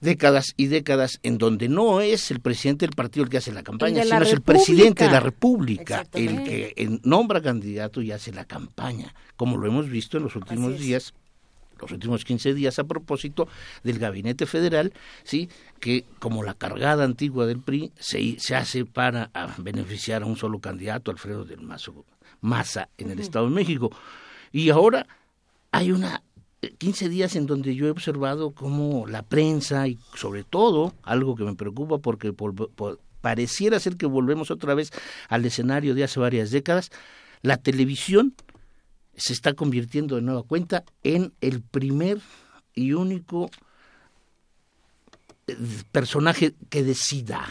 décadas 0.00 0.52
y 0.56 0.66
décadas 0.66 1.18
en 1.22 1.38
donde 1.38 1.68
no 1.68 2.00
es 2.00 2.30
el 2.30 2.40
presidente 2.40 2.86
del 2.86 2.94
partido 2.94 3.24
el 3.24 3.30
que 3.30 3.38
hace 3.38 3.52
la 3.52 3.62
campaña, 3.62 4.04
sino 4.04 4.22
es 4.22 4.32
el 4.32 4.42
presidente 4.42 5.04
de 5.04 5.10
la 5.10 5.20
República 5.20 6.06
el 6.12 6.44
que 6.44 7.00
nombra 7.02 7.40
candidato 7.40 8.02
y 8.02 8.12
hace 8.12 8.32
la 8.32 8.44
campaña, 8.44 9.14
como 9.36 9.56
lo 9.56 9.66
hemos 9.66 9.88
visto 9.88 10.18
en 10.18 10.24
los 10.24 10.36
últimos 10.36 10.78
días 10.78 11.14
los 11.80 11.92
últimos 11.92 12.24
15 12.24 12.54
días 12.54 12.78
a 12.78 12.84
propósito 12.84 13.48
del 13.82 13.98
gabinete 13.98 14.46
federal, 14.46 14.92
sí, 15.24 15.48
que 15.80 16.04
como 16.18 16.42
la 16.42 16.54
cargada 16.54 17.04
antigua 17.04 17.46
del 17.46 17.60
PRI 17.60 17.92
se, 17.98 18.38
se 18.38 18.54
hace 18.54 18.84
para 18.84 19.30
beneficiar 19.58 20.22
a 20.22 20.26
un 20.26 20.36
solo 20.36 20.60
candidato, 20.60 21.10
Alfredo 21.10 21.44
del 21.44 21.60
Mazo 21.60 22.04
Maza, 22.40 22.88
en 22.98 23.10
el 23.10 23.20
Estado 23.20 23.48
de 23.48 23.54
México. 23.54 23.90
Y 24.52 24.70
ahora 24.70 25.06
hay 25.72 25.92
una 25.92 26.22
15 26.78 27.08
días 27.08 27.36
en 27.36 27.46
donde 27.46 27.74
yo 27.74 27.86
he 27.86 27.90
observado 27.90 28.52
cómo 28.52 29.06
la 29.06 29.22
prensa 29.22 29.86
y 29.88 29.98
sobre 30.14 30.44
todo 30.44 30.94
algo 31.02 31.36
que 31.36 31.44
me 31.44 31.54
preocupa 31.54 31.98
porque 31.98 32.34
pareciera 33.20 33.78
ser 33.80 33.96
que 33.96 34.06
volvemos 34.06 34.50
otra 34.50 34.74
vez 34.74 34.90
al 35.28 35.44
escenario 35.44 35.94
de 35.94 36.04
hace 36.04 36.20
varias 36.20 36.50
décadas, 36.50 36.90
la 37.42 37.56
televisión 37.56 38.34
se 39.16 39.32
está 39.32 39.54
convirtiendo 39.54 40.16
de 40.16 40.22
nueva 40.22 40.42
cuenta 40.42 40.84
en 41.02 41.32
el 41.40 41.62
primer 41.62 42.20
y 42.74 42.92
único 42.92 43.50
eh, 45.46 45.56
personaje 45.90 46.54
que 46.68 46.82
decida. 46.82 47.44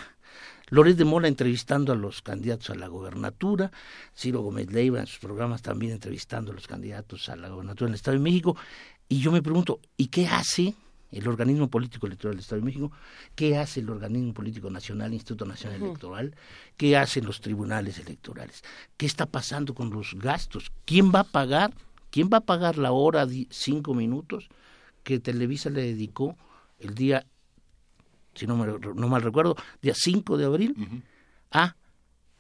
Loret 0.70 0.98
de 0.98 1.06
Mola 1.06 1.28
entrevistando 1.28 1.94
a 1.94 1.96
los 1.96 2.22
candidatos 2.22 2.72
a 2.72 2.76
la 2.76 2.88
gobernatura, 2.88 3.72
Ciro 4.16 4.42
Gómez 4.42 4.72
Leiva 4.72 5.00
en 5.00 5.08
sus 5.08 5.20
programas 5.20 5.62
también 5.62 5.94
entrevistando 5.94 6.52
a 6.52 6.56
los 6.56 6.68
candidatos 6.68 7.30
a 7.30 7.36
la 7.36 7.50
gobernatura 7.50 7.88
en 7.88 7.94
el 7.94 7.96
Estado 7.96 8.18
de 8.18 8.24
México. 8.24 8.58
Y 9.08 9.20
yo 9.20 9.32
me 9.32 9.44
pregunto, 9.44 9.80
¿y 9.96 10.08
qué 10.08 10.28
hace 10.28 10.74
el 11.16 11.28
organismo 11.28 11.70
político 11.70 12.08
electoral 12.08 12.36
del 12.36 12.42
Estado 12.42 12.62
de 12.62 12.66
México, 12.66 12.92
qué 13.36 13.58
hace 13.58 13.80
el 13.80 13.90
organismo 13.90 14.34
político 14.34 14.70
nacional, 14.70 15.14
Instituto 15.14 15.46
Nacional 15.46 15.82
Electoral, 15.82 16.36
qué 16.78 16.98
hacen 16.98 17.26
los 17.26 17.40
tribunales 17.40 18.00
electorales, 18.00 18.64
qué 18.98 19.06
está 19.06 19.26
pasando 19.26 19.74
con 19.74 19.92
los 19.92 20.16
gastos, 20.16 20.72
quién 20.86 21.12
va 21.14 21.22
a 21.22 21.24
pagar, 21.24 21.74
quién 22.12 22.30
va 22.32 22.40
a 22.40 22.42
pagar 22.42 22.78
la 22.78 22.92
hora 22.92 23.26
de 23.26 23.48
cinco 23.50 23.94
minutos 23.94 24.50
que 25.04 25.20
Televisa 25.20 25.70
le 25.70 25.84
dedicó 25.84 26.36
el 26.80 26.96
día, 26.96 27.26
si 28.34 28.48
no, 28.48 28.58
me, 28.58 28.66
no 28.66 29.08
mal 29.08 29.22
recuerdo, 29.22 29.56
día 29.82 29.94
5 29.96 30.38
de 30.38 30.46
abril, 30.46 31.04
a 31.52 31.76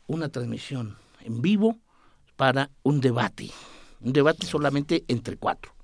una 0.07 0.29
transmisión 0.29 0.97
en 1.21 1.41
vivo 1.41 1.77
para 2.35 2.69
un 2.83 2.99
debate, 2.99 3.51
un 4.01 4.11
debate 4.11 4.45
solamente 4.45 5.05
entre 5.07 5.37
cuatro. 5.37 5.74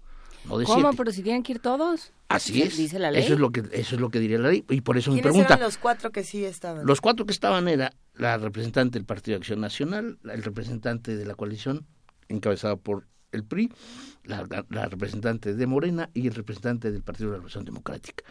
No 0.45 0.57
de 0.57 0.65
¿Cómo? 0.65 0.93
¿Pero 0.93 1.11
si 1.11 1.23
tienen 1.23 1.43
que 1.43 1.53
ir 1.53 1.59
todos? 1.59 2.11
Así 2.29 2.61
es. 2.61 2.77
Dice 2.77 2.99
la 2.99 3.11
ley. 3.11 3.23
Eso 3.23 3.33
es 3.33 3.39
lo 3.39 3.51
que 3.51 3.63
eso 3.71 3.95
es 3.95 4.01
lo 4.01 4.09
que 4.09 4.19
diría 4.19 4.39
la 4.39 4.49
ley 4.49 4.65
y 4.69 4.81
por 4.81 4.97
eso 4.97 5.11
me 5.11 5.21
pregunta. 5.21 5.53
eran 5.53 5.61
los 5.61 5.77
cuatro 5.77 6.11
que 6.11 6.23
sí 6.23 6.45
estaban? 6.45 6.85
Los 6.85 7.01
cuatro 7.01 7.25
que 7.25 7.33
estaban 7.33 7.67
era 7.67 7.93
la 8.15 8.37
representante 8.37 8.97
del 8.97 9.05
Partido 9.05 9.35
de 9.35 9.41
Acción 9.41 9.61
Nacional, 9.61 10.17
el 10.23 10.43
representante 10.43 11.15
de 11.15 11.25
la 11.25 11.35
coalición 11.35 11.85
encabezada 12.29 12.75
por 12.75 13.07
el 13.31 13.43
PRI, 13.43 13.71
la, 14.23 14.43
representante 14.87 15.53
de 15.53 15.67
Morena 15.67 16.09
y 16.13 16.27
el 16.27 16.33
representante 16.33 16.91
del 16.91 17.01
Partido 17.01 17.27
de 17.27 17.31
la 17.31 17.37
Revolución 17.37 17.65
Democrática. 17.65 18.23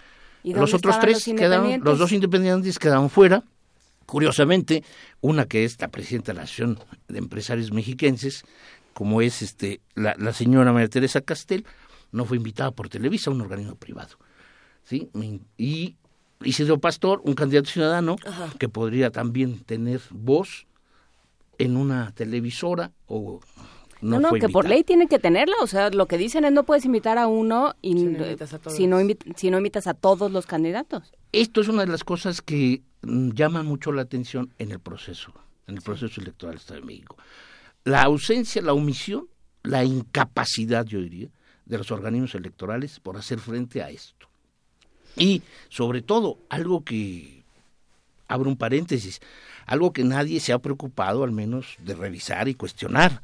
¿Y 0.42 0.54
los 0.54 0.72
otros 0.74 0.98
tres 1.00 1.24
quedaron, 1.24 1.80
los 1.82 1.98
dos 1.98 2.12
independientes 2.12 2.78
quedaron 2.78 3.10
fuera. 3.10 3.42
Curiosamente, 4.06 4.82
una 5.20 5.46
que 5.46 5.64
es 5.64 5.80
la 5.80 5.88
presidenta 5.88 6.32
de 6.32 6.36
la 6.36 6.42
Asociación 6.42 6.78
de 7.08 7.18
Empresarios 7.18 7.72
Mexiquenses, 7.72 8.44
como 8.92 9.22
es 9.22 9.42
este 9.42 9.80
la, 9.94 10.16
la 10.18 10.32
señora 10.32 10.72
María 10.72 10.88
Teresa 10.88 11.20
Castel, 11.20 11.64
no 12.12 12.24
fue 12.24 12.36
invitada 12.36 12.70
por 12.70 12.88
Televisa, 12.88 13.30
un 13.30 13.40
organismo 13.40 13.74
privado. 13.76 14.16
¿sí? 14.84 15.10
Y 15.56 15.96
Isidro 16.42 16.78
Pastor, 16.78 17.20
un 17.24 17.34
candidato 17.34 17.70
ciudadano 17.70 18.16
que 18.58 18.68
podría 18.68 19.10
también 19.10 19.60
tener 19.60 20.00
voz 20.10 20.66
en 21.58 21.76
una 21.76 22.12
televisora 22.12 22.92
o 23.06 23.40
no, 24.00 24.18
no, 24.18 24.32
que 24.32 24.48
por 24.48 24.66
ley 24.66 24.82
tiene 24.82 25.08
que 25.08 25.18
tenerla, 25.18 25.54
o 25.60 25.66
sea, 25.66 25.90
lo 25.90 26.06
que 26.06 26.16
dicen 26.16 26.46
es 26.46 26.52
no 26.52 26.64
puedes 26.64 26.86
invitar 26.86 27.18
a 27.18 27.26
uno 27.26 27.74
y 27.82 27.98
si 27.98 28.86
no, 28.86 28.98
si 29.36 29.50
no, 29.50 29.58
invitas 29.58 29.86
a 29.86 29.92
todos 29.92 30.32
los 30.32 30.46
candidatos. 30.46 31.12
Esto 31.32 31.60
es 31.60 31.68
una 31.68 31.84
de 31.84 31.92
las 31.92 32.02
cosas 32.02 32.40
que 32.40 32.82
mm, 33.02 33.32
llaman 33.32 33.66
mucho 33.66 33.92
la 33.92 34.00
atención 34.00 34.54
en 34.58 34.72
el 34.72 34.80
proceso, 34.80 35.34
en 35.66 35.76
el 35.76 35.82
proceso 35.82 36.20
electoral 36.22 36.54
del 36.54 36.60
Estado 36.60 36.80
de 36.80 36.86
México. 36.86 37.18
La 37.84 38.02
ausencia, 38.02 38.62
la 38.62 38.72
omisión, 38.72 39.28
la 39.62 39.84
incapacidad, 39.84 40.86
yo 40.86 41.00
diría, 41.00 41.28
de 41.70 41.78
los 41.78 41.90
organismos 41.92 42.34
electorales 42.34 42.98
por 42.98 43.16
hacer 43.16 43.38
frente 43.38 43.80
a 43.80 43.90
esto. 43.90 44.26
Y 45.16 45.42
sobre 45.68 46.02
todo, 46.02 46.38
algo 46.48 46.84
que, 46.84 47.44
abro 48.26 48.50
un 48.50 48.56
paréntesis, 48.56 49.20
algo 49.66 49.92
que 49.92 50.02
nadie 50.02 50.40
se 50.40 50.52
ha 50.52 50.58
preocupado 50.58 51.22
al 51.22 51.30
menos 51.30 51.76
de 51.78 51.94
revisar 51.94 52.48
y 52.48 52.54
cuestionar. 52.54 53.22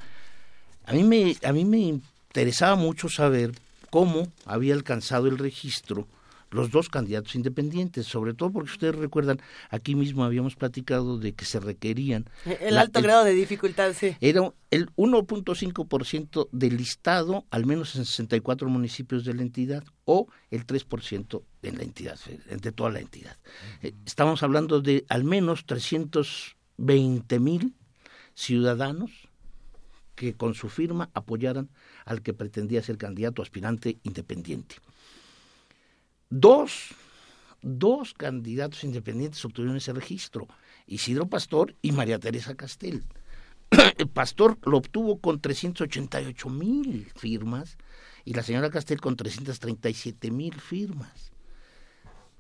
A 0.85 0.93
mí 0.93 1.03
me, 1.03 1.37
a 1.45 1.53
mí 1.53 1.65
me 1.65 1.79
interesaba 1.79 2.77
mucho 2.77 3.09
saber 3.09 3.53
cómo 3.91 4.29
había 4.45 4.75
alcanzado 4.75 5.27
el 5.27 5.39
registro 5.39 6.07
los 6.51 6.71
dos 6.71 6.89
candidatos 6.89 7.35
independientes, 7.35 8.07
sobre 8.07 8.35
todo 8.35 8.53
porque 8.53 8.71
ustedes 8.71 8.95
recuerdan, 8.95 9.41
aquí 9.71 9.95
mismo 9.95 10.25
habíamos 10.25 10.57
platicado 10.57 11.19
de 11.19 11.33
que 11.35 11.45
se 11.45 11.61
requerían... 11.61 12.29
El 12.45 12.79
alto 12.79 13.03
grado 13.03 13.25
de 13.25 13.33
dificultad, 13.33 13.93
sí. 13.93 14.17
Era 14.21 14.53
el 14.71 14.91
1.5% 14.97 16.49
del 16.53 16.77
listado, 16.77 17.45
al 17.51 17.67
menos 17.67 17.97
en 17.97 18.05
64 18.05 18.69
municipios 18.69 19.25
de 19.25 19.35
la 19.35 19.43
entidad, 19.43 19.85
o 20.05 20.29
el 20.51 20.67
3% 20.67 21.43
en 21.63 21.79
la 21.79 21.85
entidad, 21.85 22.19
entre 22.49 22.73
toda 22.73 22.91
la 22.91 23.01
entidad. 23.01 23.37
Eh, 23.83 23.93
estamos 24.05 24.43
hablando 24.43 24.81
de 24.81 25.05
al 25.09 25.25
menos 25.25 25.67
320 25.67 27.41
mil 27.41 27.75
ciudadanos 28.35 29.11
que 30.15 30.35
con 30.35 30.55
su 30.55 30.69
firma 30.69 31.11
apoyaran 31.13 31.69
al 32.05 32.23
que 32.23 32.33
pretendía 32.33 32.83
ser 32.83 32.97
candidato 32.97 33.43
aspirante 33.43 33.99
independiente. 34.03 34.77
Dos, 36.29 36.89
dos 37.63 38.13
candidatos 38.13 38.83
independientes 38.83 39.45
obtuvieron 39.45 39.77
ese 39.77 39.93
registro, 39.93 40.49
Isidro 40.89 41.29
Pastor 41.29 41.77
y 41.83 41.93
María 41.93 42.19
Teresa 42.19 42.57
Castel. 42.57 43.05
El 43.97 44.09
Pastor 44.13 44.59
lo 44.65 44.79
obtuvo 44.79 45.21
con 45.21 45.41
388 45.41 46.49
mil 46.49 47.07
firmas 47.15 47.79
y 48.25 48.35
la 48.35 48.43
señora 48.43 48.71
Castel 48.71 49.01
con 49.01 49.17
337 49.17 50.33
mil 50.33 50.61
firmas. 50.61 51.31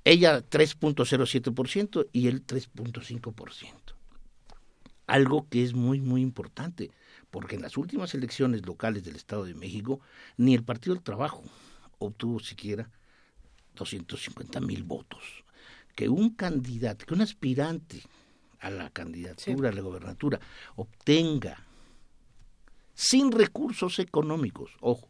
Ella 0.02 0.40
3.07% 0.40 2.08
y 2.12 2.26
él 2.26 2.44
3.5%. 2.44 3.72
Algo 5.06 5.48
que 5.48 5.62
es 5.62 5.74
muy, 5.74 6.00
muy 6.00 6.22
importante, 6.22 6.90
porque 7.30 7.54
en 7.54 7.62
las 7.62 7.76
últimas 7.76 8.14
elecciones 8.14 8.66
locales 8.66 9.04
del 9.04 9.14
Estado 9.14 9.44
de 9.44 9.54
México, 9.54 10.00
ni 10.36 10.54
el 10.54 10.64
Partido 10.64 10.94
del 10.94 11.04
Trabajo 11.04 11.44
obtuvo 11.98 12.40
siquiera 12.40 12.90
250 13.84 14.60
mil 14.60 14.82
votos. 14.82 15.44
Que 15.94 16.08
un 16.08 16.30
candidato, 16.30 17.06
que 17.06 17.14
un 17.14 17.22
aspirante 17.22 18.02
a 18.60 18.70
la 18.70 18.90
candidatura, 18.90 19.70
a 19.70 19.72
la 19.72 19.80
gobernatura, 19.80 20.40
obtenga 20.76 21.64
sin 22.94 23.30
recursos 23.30 23.98
económicos, 23.98 24.72
ojo, 24.80 25.08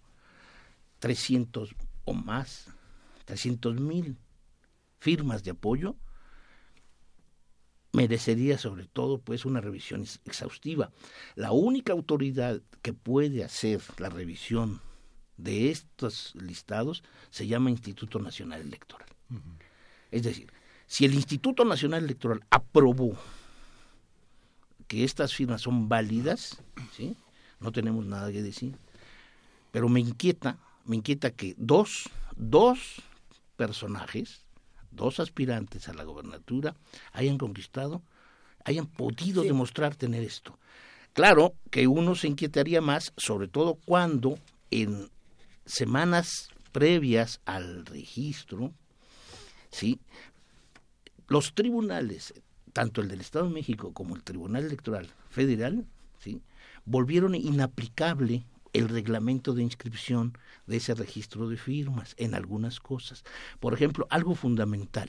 300 0.99 1.75
o 2.05 2.15
más, 2.15 2.69
300 3.25 3.81
mil 3.81 4.17
firmas 4.99 5.45
de 5.45 5.53
apoyo, 5.53 5.97
merecería 7.93 8.59
sobre 8.59 8.87
todo 8.87 9.19
pues 9.19 9.45
una 9.45 9.61
revisión 9.61 10.05
exhaustiva. 10.25 10.91
La 11.35 11.53
única 11.53 11.93
autoridad 11.93 12.61
que 12.83 12.93
puede 12.93 13.43
hacer 13.43 13.81
la 13.99 14.11
revisión 14.11 14.81
de 15.37 15.71
estos 15.71 16.35
listados 16.35 17.03
se 17.31 17.47
llama 17.47 17.71
Instituto 17.71 18.19
Nacional 18.19 18.61
Electoral. 18.61 19.09
Es 20.11 20.23
decir, 20.23 20.51
si 20.87 21.05
el 21.05 21.15
Instituto 21.15 21.65
Nacional 21.65 22.05
Electoral 22.05 22.45
aprobó 22.51 23.17
que 24.87 25.05
estas 25.05 25.35
firmas 25.35 25.63
son 25.63 25.89
válidas, 25.89 26.63
¿sí? 26.97 27.17
no 27.61 27.73
tenemos 27.73 28.05
nada 28.07 28.31
que 28.31 28.43
decir. 28.43 28.77
Pero 29.73 29.89
me 29.89 30.01
inquieta, 30.01 30.59
me 30.85 30.97
inquieta 30.97 31.31
que 31.31 31.55
dos, 31.59 32.09
dos 32.37 33.03
personajes, 33.57 34.43
dos 34.91 35.21
aspirantes 35.21 35.89
a 35.89 35.95
la 35.95 36.05
gobernatura 36.05 36.77
hayan 37.13 37.39
conquistado, 37.39 38.03
hayan 38.65 38.87
podido 38.87 39.43
demostrar 39.43 39.97
tener 39.97 40.23
esto. 40.23 40.59
Claro 41.13 41.55
que 41.71 41.87
uno 41.87 42.15
se 42.15 42.29
inquietaría 42.29 42.81
más, 42.81 43.13
sobre 43.17 43.49
todo 43.49 43.79
cuando 43.87 44.39
en 44.71 45.11
semanas 45.67 46.49
previas 46.73 47.41
al 47.45 47.85
registro, 47.85 48.73
¿sí? 49.71 50.01
los 51.29 51.55
tribunales, 51.55 52.35
tanto 52.73 53.01
el 53.01 53.09
del 53.09 53.21
Estado 53.21 53.47
de 53.47 53.55
México 53.55 53.93
como 53.93 54.15
el 54.15 54.23
Tribunal 54.23 54.65
Electoral 54.65 55.09
Federal, 55.29 55.87
¿sí? 56.19 56.41
volvieron 56.85 57.35
inaplicable 57.35 58.47
el 58.73 58.89
reglamento 58.89 59.55
de 59.55 59.63
inscripción 59.63 60.37
de 60.67 60.77
ese 60.77 60.95
registro 60.95 61.49
de 61.49 61.57
firmas 61.57 62.15
en 62.19 62.35
algunas 62.35 62.79
cosas. 62.79 63.25
Por 63.59 63.75
ejemplo, 63.75 64.07
algo 64.11 64.35
fundamental, 64.35 65.09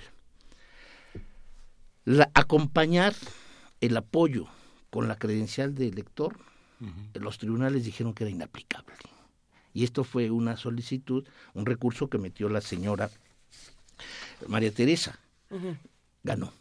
acompañar 2.34 3.14
el 3.82 3.98
apoyo 3.98 4.48
con 4.90 5.08
la 5.08 5.18
credencial 5.18 5.76
de 5.76 5.90
elector, 5.90 6.38
los 7.14 7.38
tribunales 7.38 7.84
dijeron 7.84 8.14
que 8.14 8.24
era 8.24 8.32
inaplicable. 8.32 8.94
Y 9.78 9.84
esto 9.84 10.04
fue 10.04 10.32
una 10.32 10.58
solicitud, 10.58 11.24
un 11.54 11.68
recurso 11.68 12.10
que 12.10 12.18
metió 12.18 12.50
la 12.50 12.62
señora 12.62 13.12
María 14.48 14.72
Teresa. 14.72 15.20
Ganó. 16.24 16.52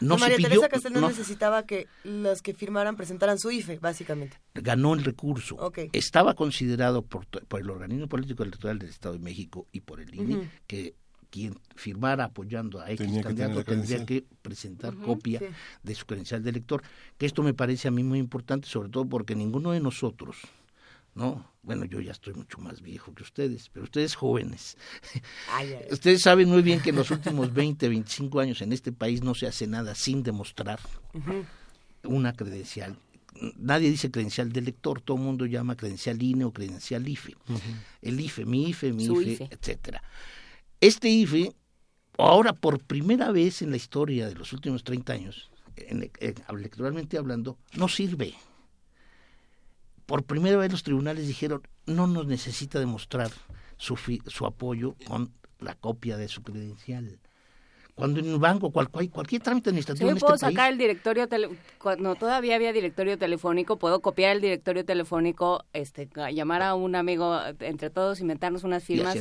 No 0.00 0.18
María 0.18 0.36
Teresa 0.36 0.68
Castel 0.68 0.92
no, 0.92 1.08
necesitaba 1.08 1.64
que 1.64 1.86
los 2.02 2.42
que 2.42 2.52
firmaran 2.52 2.96
presentaran 2.96 3.38
su 3.38 3.50
IFE, 3.50 3.78
básicamente. 3.78 4.38
Ganó 4.52 4.92
el 4.92 5.02
recurso. 5.02 5.56
Estaba 5.94 6.34
considerado 6.34 7.00
por, 7.00 7.26
el 7.58 7.70
organismo 7.70 8.06
político 8.06 8.42
electoral 8.42 8.78
del 8.78 8.90
Estado 8.90 9.14
de 9.14 9.20
México 9.20 9.66
y 9.72 9.80
por 9.80 9.98
el 9.98 10.14
INE 10.14 10.50
que 10.66 10.94
quien 11.30 11.58
firmara 11.74 12.24
apoyando 12.24 12.82
a 12.82 12.90
X 12.90 13.22
candidato 13.22 13.64
tendría 13.64 14.04
que 14.04 14.26
presentar 14.42 14.94
copia 14.94 15.40
de 15.82 15.94
su 15.94 16.04
credencial 16.04 16.42
de 16.42 16.50
elector, 16.50 16.82
que 17.16 17.24
esto 17.24 17.42
me 17.42 17.54
parece 17.54 17.88
a 17.88 17.90
mí 17.90 18.04
muy 18.04 18.18
importante, 18.18 18.68
sobre 18.68 18.90
todo 18.90 19.08
porque 19.08 19.34
ninguno 19.34 19.72
de 19.72 19.80
nosotros 19.80 20.36
¿no? 21.14 21.52
Bueno, 21.62 21.84
yo 21.84 22.00
ya 22.00 22.12
estoy 22.12 22.34
mucho 22.34 22.58
más 22.58 22.82
viejo 22.82 23.14
que 23.14 23.22
ustedes, 23.22 23.70
pero 23.70 23.84
ustedes 23.84 24.14
jóvenes. 24.14 24.76
Ustedes 25.90 26.22
saben 26.22 26.48
muy 26.48 26.62
bien 26.62 26.80
que 26.80 26.90
en 26.90 26.96
los 26.96 27.10
últimos 27.10 27.54
20, 27.54 27.88
25 27.88 28.40
años 28.40 28.60
en 28.60 28.72
este 28.72 28.92
país 28.92 29.22
no 29.22 29.34
se 29.34 29.46
hace 29.46 29.66
nada 29.66 29.94
sin 29.94 30.22
demostrar 30.22 30.80
una 32.02 32.34
credencial. 32.34 32.98
Nadie 33.56 33.90
dice 33.90 34.10
credencial 34.10 34.52
de 34.52 34.60
lector, 34.60 35.00
todo 35.00 35.16
el 35.16 35.22
mundo 35.22 35.46
llama 35.46 35.76
credencial 35.76 36.22
INE 36.22 36.44
o 36.44 36.52
credencial 36.52 37.08
IFE. 37.08 37.34
El 38.02 38.20
IFE, 38.20 38.44
mi 38.44 38.68
IFE, 38.68 38.92
mi 38.92 39.04
IFE, 39.04 39.32
IFE, 39.32 39.48
etcétera. 39.50 40.02
Este 40.80 41.08
IFE, 41.08 41.52
ahora 42.18 42.52
por 42.52 42.78
primera 42.80 43.32
vez 43.32 43.62
en 43.62 43.70
la 43.70 43.76
historia 43.76 44.28
de 44.28 44.34
los 44.34 44.52
últimos 44.52 44.84
30 44.84 45.12
años, 45.12 45.50
electoralmente 45.76 47.16
hablando, 47.16 47.58
no 47.74 47.88
sirve 47.88 48.34
por 50.06 50.24
primera 50.24 50.56
vez 50.56 50.70
los 50.70 50.82
tribunales 50.82 51.26
dijeron 51.26 51.62
no 51.86 52.06
nos 52.06 52.26
necesita 52.26 52.78
demostrar 52.78 53.30
su, 53.76 53.96
su 54.26 54.46
apoyo 54.46 54.94
con 55.06 55.32
la 55.60 55.74
copia 55.74 56.16
de 56.16 56.28
su 56.28 56.42
credencial. 56.42 57.18
Cuando 57.94 58.18
en 58.18 58.34
un 58.34 58.40
banco, 58.40 58.72
cual, 58.72 58.88
cualquier 58.90 59.40
trámite 59.40 59.70
administrativo. 59.70 60.10
Yo 60.10 60.16
puedo 60.16 60.36
sacar 60.36 60.72
el 60.72 60.78
directorio, 60.78 61.28
cuando 61.78 62.16
todavía 62.16 62.56
había 62.56 62.72
directorio 62.72 63.16
telefónico, 63.16 63.78
puedo 63.78 64.00
copiar 64.00 64.34
el 64.34 64.40
directorio 64.40 64.84
telefónico, 64.84 65.64
este, 65.72 66.08
llamar 66.32 66.62
a 66.62 66.74
un 66.74 66.96
amigo 66.96 67.38
entre 67.60 67.90
todos, 67.90 68.18
inventarnos 68.18 68.64
unas 68.64 68.82
firmas. 68.82 69.16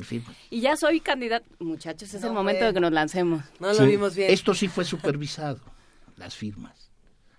Y, 0.50 0.62
ya 0.62 0.76
soy 0.76 1.02
candidato. 1.02 1.46
Muchachos, 1.60 2.16
es 2.16 2.24
el 2.24 2.34
momento 2.34 2.66
de 2.66 2.74
que 2.74 2.80
nos 2.80 2.92
lancemos. 2.92 3.44
No 3.60 3.74
lo 3.74 3.86
vimos 3.86 4.16
bien. 4.16 4.32
Esto 4.32 4.56
sí 4.56 4.68
fue 4.68 4.86
supervisado, 4.86 5.60
las 6.18 6.36
firmas. 6.36 6.90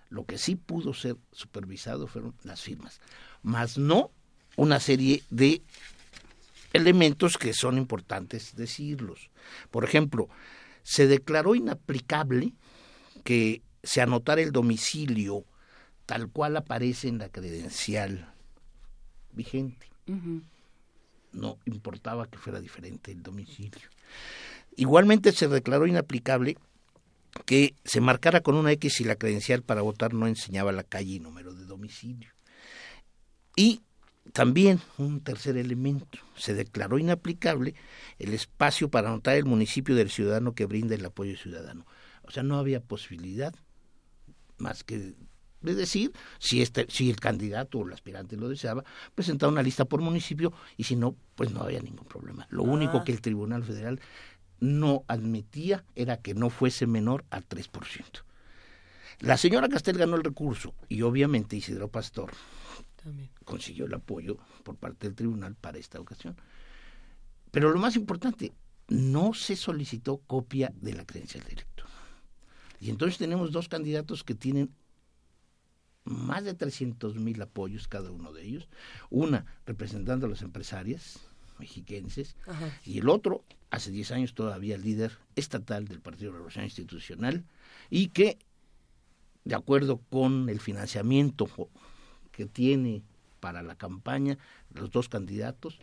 Lo 0.07 0.25
que 0.25 0.37
sí 0.37 0.55
pudo 0.55 0.93
ser 0.93 1.17
supervisado 1.33 2.07
fueron 2.07 2.33
las 2.43 2.61
firmas 2.61 3.01
más 3.45 3.77
no 3.77 4.11
una 4.57 4.79
serie 4.79 5.23
de 5.29 5.61
elementos 6.73 7.37
que 7.37 7.53
son 7.53 7.77
importantes 7.77 8.55
decirlos. 8.55 9.29
Por 9.71 9.85
ejemplo, 9.85 10.27
se 10.83 11.07
declaró 11.07 11.55
inaplicable 11.55 12.53
que 13.23 13.61
se 13.83 14.01
anotara 14.01 14.41
el 14.41 14.51
domicilio 14.51 15.45
tal 16.05 16.29
cual 16.29 16.57
aparece 16.57 17.07
en 17.07 17.19
la 17.19 17.29
credencial 17.29 18.33
vigente. 19.31 19.87
No 21.31 21.57
importaba 21.65 22.27
que 22.27 22.37
fuera 22.37 22.59
diferente 22.59 23.11
el 23.11 23.21
domicilio. 23.21 23.89
Igualmente 24.75 25.31
se 25.31 25.47
declaró 25.47 25.87
inaplicable 25.87 26.57
que 27.45 27.75
se 27.83 28.01
marcara 28.01 28.41
con 28.41 28.55
una 28.55 28.71
X 28.73 28.93
si 28.95 29.03
la 29.03 29.15
credencial 29.15 29.61
para 29.61 29.81
votar 29.81 30.13
no 30.13 30.27
enseñaba 30.27 30.71
la 30.71 30.83
calle 30.83 31.13
y 31.13 31.19
número 31.19 31.53
de 31.53 31.65
domicilio. 31.65 32.34
Y 33.55 33.81
también 34.33 34.81
un 34.97 35.21
tercer 35.21 35.57
elemento, 35.57 36.19
se 36.35 36.53
declaró 36.53 36.97
inaplicable 36.97 37.75
el 38.19 38.33
espacio 38.33 38.89
para 38.89 39.09
anotar 39.09 39.35
el 39.35 39.45
municipio 39.45 39.95
del 39.95 40.09
ciudadano 40.09 40.53
que 40.53 40.65
brinda 40.65 40.95
el 40.95 41.05
apoyo 41.05 41.37
ciudadano. 41.37 41.85
O 42.23 42.31
sea, 42.31 42.43
no 42.43 42.57
había 42.57 42.81
posibilidad 42.81 43.53
más 44.57 44.83
que 44.83 45.13
de 45.61 45.73
decir 45.73 46.11
si 46.37 46.61
este 46.61 46.85
si 46.89 47.09
el 47.09 47.19
candidato 47.19 47.79
o 47.79 47.87
el 47.87 47.93
aspirante 47.93 48.37
lo 48.37 48.47
deseaba 48.47 48.83
presentar 49.15 49.49
una 49.49 49.63
lista 49.63 49.85
por 49.85 49.99
municipio 49.99 50.53
y 50.77 50.83
si 50.83 50.95
no 50.95 51.15
pues 51.33 51.51
no 51.51 51.61
había 51.61 51.79
ningún 51.81 52.05
problema 52.05 52.47
lo 52.51 52.61
único 52.63 52.97
ah. 52.99 53.03
que 53.03 53.11
el 53.11 53.19
Tribunal 53.19 53.63
Federal 53.63 53.99
no 54.59 55.03
admitía 55.07 55.83
era 55.95 56.17
que 56.17 56.33
no 56.33 56.49
fuese 56.49 56.87
menor 56.87 57.25
al 57.29 57.47
3%. 57.47 57.69
La 59.19 59.37
señora 59.37 59.69
Castel 59.69 59.97
ganó 59.97 60.15
el 60.15 60.23
recurso 60.23 60.73
y 60.89 61.01
obviamente 61.01 61.55
Isidro 61.55 61.87
Pastor 61.87 62.31
consiguió 63.43 63.85
el 63.85 63.93
apoyo 63.93 64.37
por 64.63 64.75
parte 64.77 65.07
del 65.07 65.15
tribunal 65.15 65.55
para 65.55 65.77
esta 65.77 65.99
ocasión. 65.99 66.35
Pero 67.51 67.71
lo 67.71 67.79
más 67.79 67.95
importante, 67.95 68.53
no 68.87 69.33
se 69.33 69.55
solicitó 69.55 70.17
copia 70.17 70.73
de 70.81 70.93
la 70.93 71.05
credencial 71.05 71.43
de 71.45 71.53
elector. 71.53 71.87
Y 72.79 72.89
entonces 72.89 73.17
tenemos 73.17 73.51
dos 73.51 73.69
candidatos 73.69 74.23
que 74.23 74.35
tienen 74.35 74.71
más 76.03 76.43
de 76.43 76.53
300 76.53 77.15
mil 77.15 77.41
apoyos 77.41 77.87
cada 77.87 78.11
uno 78.11 78.31
de 78.31 78.43
ellos, 78.43 78.69
una 79.09 79.45
representando 79.65 80.27
a 80.27 80.29
las 80.29 80.43
empresarias 80.43 81.19
mexiquenses 81.57 82.35
y 82.83 82.99
el 82.99 83.09
otro, 83.09 83.43
hace 83.71 83.89
10 83.91 84.11
años 84.11 84.33
todavía 84.33 84.77
líder 84.77 85.17
estatal 85.35 85.87
del 85.87 86.01
Partido 86.01 86.31
de 86.31 86.37
Revolución 86.37 86.65
Institucional 86.65 87.45
y 87.89 88.09
que, 88.09 88.37
de 89.45 89.55
acuerdo 89.55 89.99
con 90.09 90.49
el 90.49 90.59
financiamiento 90.59 91.47
que 92.35 92.45
tiene 92.45 93.01
para 93.39 93.63
la 93.63 93.75
campaña, 93.75 94.37
los 94.73 94.91
dos 94.91 95.07
candidatos. 95.07 95.79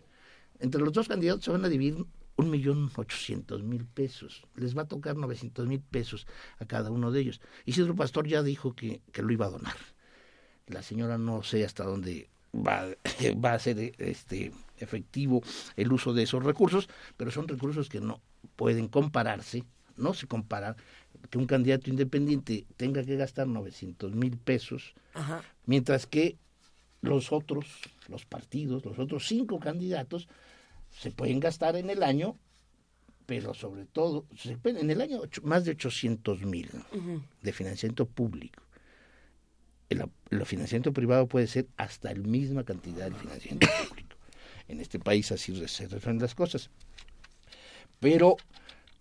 Entre 0.61 0.81
los 0.81 0.93
dos 0.93 1.09
candidatos 1.09 1.45
se 1.45 1.51
van 1.51 1.65
a 1.65 1.69
dividir 1.69 2.05
un 2.37 2.51
millón 2.51 2.91
ochocientos 2.95 3.63
mil 3.63 3.87
pesos. 3.87 4.45
Les 4.55 4.77
va 4.77 4.83
a 4.83 4.89
tocar 4.89 5.17
novecientos 5.17 5.67
mil 5.67 5.81
pesos 5.81 6.27
a 6.59 6.67
cada 6.67 6.91
uno 6.91 7.11
de 7.11 7.21
ellos. 7.21 7.41
Isidro 7.65 7.95
Pastor 7.97 8.29
ya 8.29 8.43
dijo 8.43 8.75
que, 8.75 9.01
que 9.13 9.23
lo 9.23 9.33
iba 9.33 9.47
a 9.47 9.51
donar. 9.51 9.77
La 10.67 10.83
señora 10.83 11.17
no 11.19 11.43
sé 11.43 11.65
hasta 11.65 11.85
dónde 11.85 12.29
va, 12.55 12.85
va 13.45 13.55
a 13.55 13.59
ser 13.59 13.95
este 13.99 14.53
efectivo 14.77 15.43
el 15.77 15.93
uso 15.93 16.13
de 16.13 16.25
esos 16.25 16.45
recursos, 16.45 16.89
pero 17.17 17.31
son 17.31 17.49
recursos 17.49 17.89
que 17.89 18.01
no 18.01 18.21
pueden 18.57 18.89
compararse, 18.89 19.65
no 19.97 20.13
se 20.13 20.27
compara 20.27 20.77
que 21.31 21.39
un 21.39 21.47
candidato 21.47 21.91
independiente 21.91 22.67
tenga 22.77 23.03
que 23.05 23.17
gastar 23.17 23.47
900 23.47 24.15
mil 24.15 24.37
pesos, 24.37 24.95
mientras 25.67 26.07
que 26.07 26.37
los 27.01 27.33
otros, 27.33 27.67
los 28.09 28.25
partidos, 28.25 28.85
los 28.85 28.99
otros 28.99 29.27
cinco 29.27 29.59
candidatos, 29.59 30.29
se 30.91 31.11
pueden 31.11 31.41
gastar 31.41 31.77
en 31.77 31.91
el 31.91 32.03
año, 32.03 32.37
pero 33.27 33.55
sobre 33.55 33.87
todo, 33.87 34.27
se 34.37 34.57
pueden, 34.57 34.83
en 34.83 34.91
el 34.91 35.01
año 35.01 35.23
más 35.43 35.65
de 35.65 35.73
800 35.73 36.43
mil 36.43 36.71
de 37.43 37.53
financiamiento 37.53 38.07
público. 38.07 38.63
El, 39.89 40.09
el, 40.31 40.47
financiamiento 40.47 40.93
privado 40.93 41.27
puede 41.27 41.47
ser 41.47 41.67
hasta 41.77 42.13
la 42.13 42.21
misma 42.21 42.65
cantidad 42.65 43.11
de 43.11 43.17
financiamiento 43.17 43.67
público. 43.89 44.17
En 44.69 44.81
este 44.81 44.99
país 44.99 45.31
así 45.33 45.55
se 45.69 45.89
refieren 45.89 46.21
las 46.21 46.35
cosas. 46.35 46.71
Pero 48.01 48.37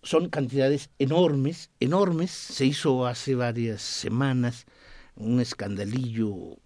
son 0.03 0.29
cantidades 0.29 0.89
enormes, 0.99 1.71
enormes. 1.79 2.31
Se 2.31 2.65
hizo 2.65 3.05
hace 3.05 3.35
varias 3.35 3.81
semanas 3.81 4.65
un 5.15 5.39
escandalillo 5.39 6.57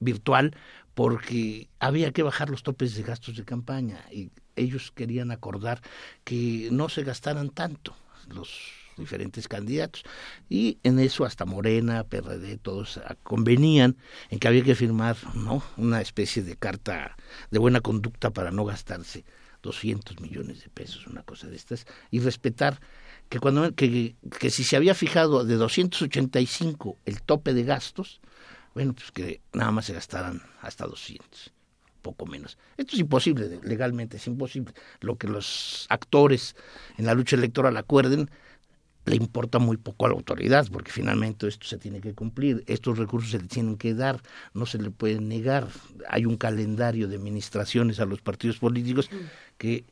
virtual 0.00 0.56
porque 0.94 1.68
había 1.78 2.12
que 2.12 2.22
bajar 2.22 2.48
los 2.48 2.62
topes 2.62 2.94
de 2.94 3.02
gastos 3.02 3.36
de 3.36 3.44
campaña 3.44 4.04
y 4.10 4.30
ellos 4.54 4.92
querían 4.92 5.30
acordar 5.30 5.82
que 6.24 6.68
no 6.72 6.88
se 6.88 7.02
gastaran 7.02 7.50
tanto 7.50 7.94
los 8.28 8.48
diferentes 8.96 9.46
candidatos. 9.46 10.04
Y 10.48 10.78
en 10.82 10.98
eso 10.98 11.24
hasta 11.24 11.44
Morena, 11.44 12.04
PRD, 12.04 12.56
todos 12.56 13.00
convenían 13.22 13.96
en 14.30 14.38
que 14.38 14.48
había 14.48 14.64
que 14.64 14.74
firmar 14.74 15.16
no 15.34 15.62
una 15.76 16.00
especie 16.00 16.42
de 16.42 16.56
carta 16.56 17.16
de 17.50 17.58
buena 17.58 17.80
conducta 17.80 18.30
para 18.30 18.50
no 18.50 18.64
gastarse 18.64 19.24
200 19.66 20.20
millones 20.20 20.62
de 20.62 20.70
pesos, 20.70 21.06
una 21.06 21.22
cosa 21.22 21.48
de 21.48 21.56
estas, 21.56 21.86
y 22.10 22.20
respetar 22.20 22.80
que 23.28 23.38
cuando 23.40 23.74
que, 23.74 24.16
que 24.38 24.50
si 24.50 24.64
se 24.64 24.76
había 24.76 24.94
fijado 24.94 25.44
de 25.44 25.56
285 25.56 26.96
el 27.04 27.22
tope 27.22 27.52
de 27.52 27.64
gastos, 27.64 28.20
bueno, 28.74 28.94
pues 28.94 29.10
que 29.10 29.40
nada 29.52 29.72
más 29.72 29.86
se 29.86 29.94
gastaran 29.94 30.42
hasta 30.60 30.86
200, 30.86 31.52
poco 32.02 32.26
menos. 32.26 32.56
Esto 32.76 32.94
es 32.94 33.00
imposible, 33.00 33.60
legalmente 33.62 34.16
es 34.16 34.26
imposible. 34.26 34.72
Lo 35.00 35.16
que 35.16 35.28
los 35.28 35.86
actores 35.88 36.56
en 36.96 37.06
la 37.06 37.14
lucha 37.14 37.36
electoral 37.36 37.76
acuerden 37.76 38.30
le 39.06 39.16
importa 39.16 39.58
muy 39.58 39.76
poco 39.76 40.04
a 40.04 40.08
la 40.08 40.14
autoridad, 40.14 40.66
porque 40.70 40.90
finalmente 40.90 41.46
esto 41.46 41.66
se 41.66 41.78
tiene 41.78 42.00
que 42.00 42.12
cumplir, 42.12 42.64
estos 42.66 42.98
recursos 42.98 43.30
se 43.30 43.38
le 43.38 43.46
tienen 43.46 43.76
que 43.76 43.94
dar, 43.94 44.20
no 44.52 44.66
se 44.66 44.78
le 44.78 44.90
pueden 44.90 45.28
negar. 45.28 45.68
Hay 46.08 46.26
un 46.26 46.36
calendario 46.36 47.08
de 47.08 47.16
administraciones 47.16 48.00
a 48.00 48.04
los 48.04 48.20
partidos 48.20 48.58
políticos 48.58 49.08
que 49.58 49.84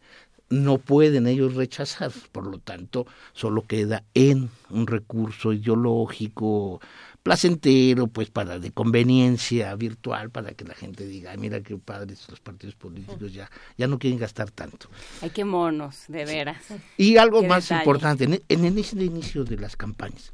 no 0.51 0.79
pueden 0.79 1.27
ellos 1.27 1.55
rechazar, 1.55 2.13
por 2.33 2.47
lo 2.47 2.59
tanto, 2.59 3.07
solo 3.33 3.63
queda 3.63 4.05
en 4.15 4.51
un 4.69 4.87
recurso 4.87 5.53
ideológico 5.53 6.81
placentero, 7.25 8.07
pues 8.07 8.31
para 8.31 8.59
de 8.59 8.71
conveniencia 8.71 9.75
virtual, 9.77 10.31
para 10.31 10.53
que 10.53 10.65
la 10.65 10.75
gente 10.75 11.07
diga, 11.07 11.35
mira 11.39 11.63
qué 11.63 11.75
padres 11.79 12.29
los 12.29 12.39
partidos 12.39 12.77
políticos 12.77 13.33
ya, 13.33 13.51
ya 13.79 13.89
no 13.89 13.99
quieren 13.99 14.21
gastar 14.21 14.51
tanto. 14.51 14.91
Ay, 15.23 15.31
qué 15.31 15.43
monos, 15.43 16.05
de 16.09 16.27
veras. 16.27 16.63
Y 16.99 17.17
algo 17.17 17.43
más 17.43 17.71
importante, 17.71 18.25
en, 18.25 18.43
en 18.47 18.65
el 18.65 19.03
inicio 19.03 19.43
de 19.43 19.57
las 19.57 19.75
campañas, 19.75 20.33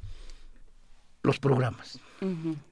los 1.22 1.38
programas. 1.38 2.00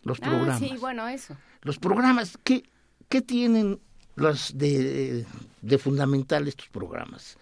Los 0.03 0.19
programas. 0.19 0.61
Ah, 0.63 0.67
sí, 0.67 0.75
bueno, 0.81 1.07
eso. 1.07 1.37
Los 1.63 1.79
programas, 1.79 2.37
¿qué, 2.43 2.65
qué 3.09 3.23
tienen 3.23 3.79
los 4.17 4.59
de, 4.59 5.27
de 5.63 5.79
fundamental 5.79 6.49
estos 6.49 6.69
programas? 6.69 7.39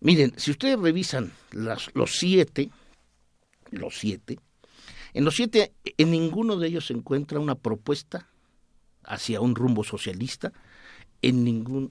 Miren, 0.00 0.32
si 0.38 0.52
ustedes 0.52 0.78
revisan 0.78 1.32
las, 1.52 1.90
los 1.94 2.16
siete, 2.18 2.70
los 3.70 3.98
siete, 3.98 4.38
en 5.18 5.24
los 5.24 5.34
siete, 5.34 5.72
en 5.96 6.12
ninguno 6.12 6.58
de 6.58 6.68
ellos 6.68 6.86
se 6.86 6.92
encuentra 6.92 7.40
una 7.40 7.56
propuesta 7.56 8.28
hacia 9.02 9.40
un 9.40 9.56
rumbo 9.56 9.82
socialista, 9.82 10.52
en, 11.22 11.42
ninguna, 11.42 11.90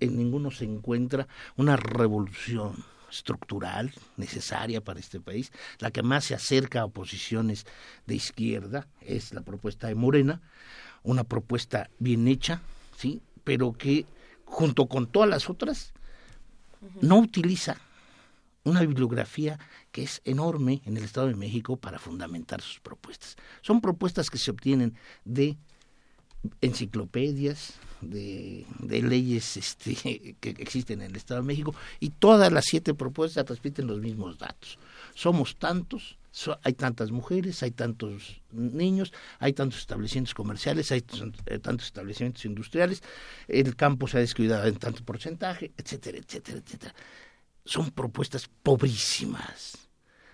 en 0.00 0.16
ninguno 0.16 0.50
se 0.50 0.64
encuentra 0.64 1.28
una 1.56 1.76
revolución 1.76 2.82
estructural 3.10 3.92
necesaria 4.16 4.80
para 4.80 5.00
este 5.00 5.20
país. 5.20 5.52
La 5.80 5.90
que 5.90 6.02
más 6.02 6.24
se 6.24 6.34
acerca 6.34 6.80
a 6.80 6.88
posiciones 6.88 7.66
de 8.06 8.14
izquierda 8.14 8.88
es 9.02 9.34
la 9.34 9.42
propuesta 9.42 9.88
de 9.88 9.94
Morena, 9.94 10.40
una 11.02 11.24
propuesta 11.24 11.90
bien 11.98 12.26
hecha, 12.26 12.62
sí, 12.96 13.20
pero 13.44 13.74
que 13.74 14.06
junto 14.46 14.86
con 14.86 15.08
todas 15.08 15.28
las 15.28 15.50
otras 15.50 15.92
no 17.02 17.18
utiliza 17.18 17.76
una 18.64 18.80
bibliografía 18.80 19.58
que 19.94 20.02
es 20.02 20.20
enorme 20.24 20.82
en 20.86 20.96
el 20.96 21.04
Estado 21.04 21.28
de 21.28 21.36
México 21.36 21.76
para 21.76 22.00
fundamentar 22.00 22.60
sus 22.60 22.80
propuestas. 22.80 23.36
Son 23.62 23.80
propuestas 23.80 24.28
que 24.28 24.38
se 24.38 24.50
obtienen 24.50 24.96
de 25.24 25.56
enciclopedias, 26.60 27.74
de, 28.00 28.66
leyes 28.82 29.56
este, 29.56 30.34
que 30.40 30.50
existen 30.58 31.00
en 31.00 31.12
el 31.12 31.16
Estado 31.16 31.42
de 31.42 31.46
México 31.46 31.76
y 32.00 32.10
todas 32.10 32.52
las 32.52 32.64
siete 32.64 32.92
propuestas 32.92 33.44
transmiten 33.44 33.86
los 33.86 34.00
mismos 34.00 34.36
datos. 34.36 34.80
Somos 35.14 35.54
tantos, 35.60 36.18
hay 36.64 36.72
tantas 36.72 37.12
mujeres, 37.12 37.62
hay 37.62 37.70
tantos 37.70 38.42
niños, 38.50 39.12
hay 39.38 39.52
tantos 39.52 39.78
establecimientos 39.78 40.34
comerciales, 40.34 40.90
hay 40.90 41.04
eh, 41.46 41.60
tantos 41.60 41.86
establecimientos 41.86 42.44
industriales, 42.46 43.00
el 43.46 43.76
campo 43.76 44.08
se 44.08 44.16
ha 44.16 44.20
descuidado 44.20 44.66
en 44.66 44.74
tanto 44.74 45.04
porcentaje, 45.04 45.70
etcétera, 45.76 46.18
etcétera, 46.18 46.58
etcétera 46.58 46.94
son 47.64 47.90
propuestas 47.90 48.48
pobrísimas. 48.62 49.83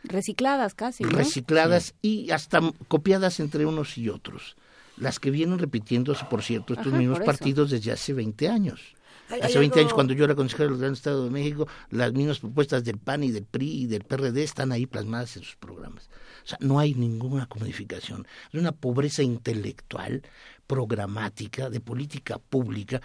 Recicladas 0.05 0.75
casi. 0.75 1.05
Recicladas 1.05 1.95
y 2.03 2.31
hasta 2.31 2.61
copiadas 2.89 3.41
entre 3.41 3.67
unos 3.67 3.99
y 3.99 4.09
otros. 4.09 4.57
Las 4.97 5.19
que 5.19 5.31
vienen 5.31 5.59
repitiéndose, 5.59 6.25
por 6.27 6.43
cierto, 6.43 6.75
estos 6.75 6.93
mismos 6.93 7.21
partidos 7.21 7.71
desde 7.71 7.93
hace 7.93 8.13
20 8.13 8.49
años. 8.49 8.95
hace 9.43 9.59
20 9.59 9.81
años, 9.81 9.95
cuando 9.95 10.13
yo 10.13 10.25
era 10.25 10.35
consejero 10.35 10.71
del 10.71 10.81
Gran 10.81 10.93
Estado 10.93 11.25
de 11.25 11.31
México, 11.31 11.67
las 11.91 12.13
mismas 12.13 12.41
propuestas 12.41 12.85
del 12.85 12.99
PAN 12.99 13.25
y 13.25 13.31
del 13.31 13.45
PRI 13.45 13.83
y 13.83 13.87
del 13.87 14.05
PRD 14.05 14.43
están 14.43 14.73
ahí 14.73 14.87
plasmadas 14.87 15.37
en 15.37 15.45
sus 15.45 15.57
programas. 15.57 16.11
O 16.45 16.49
sea, 16.49 16.59
no 16.61 16.79
hay 16.79 16.95
ninguna 16.95 17.47
comodificación. 17.47 18.27
Es 18.53 18.61
una 18.61 18.73
pobreza 18.73 19.23
intelectual, 19.23 20.23
programática, 20.67 21.71
de 21.71 21.81
política 21.81 22.39
pública, 22.39 23.01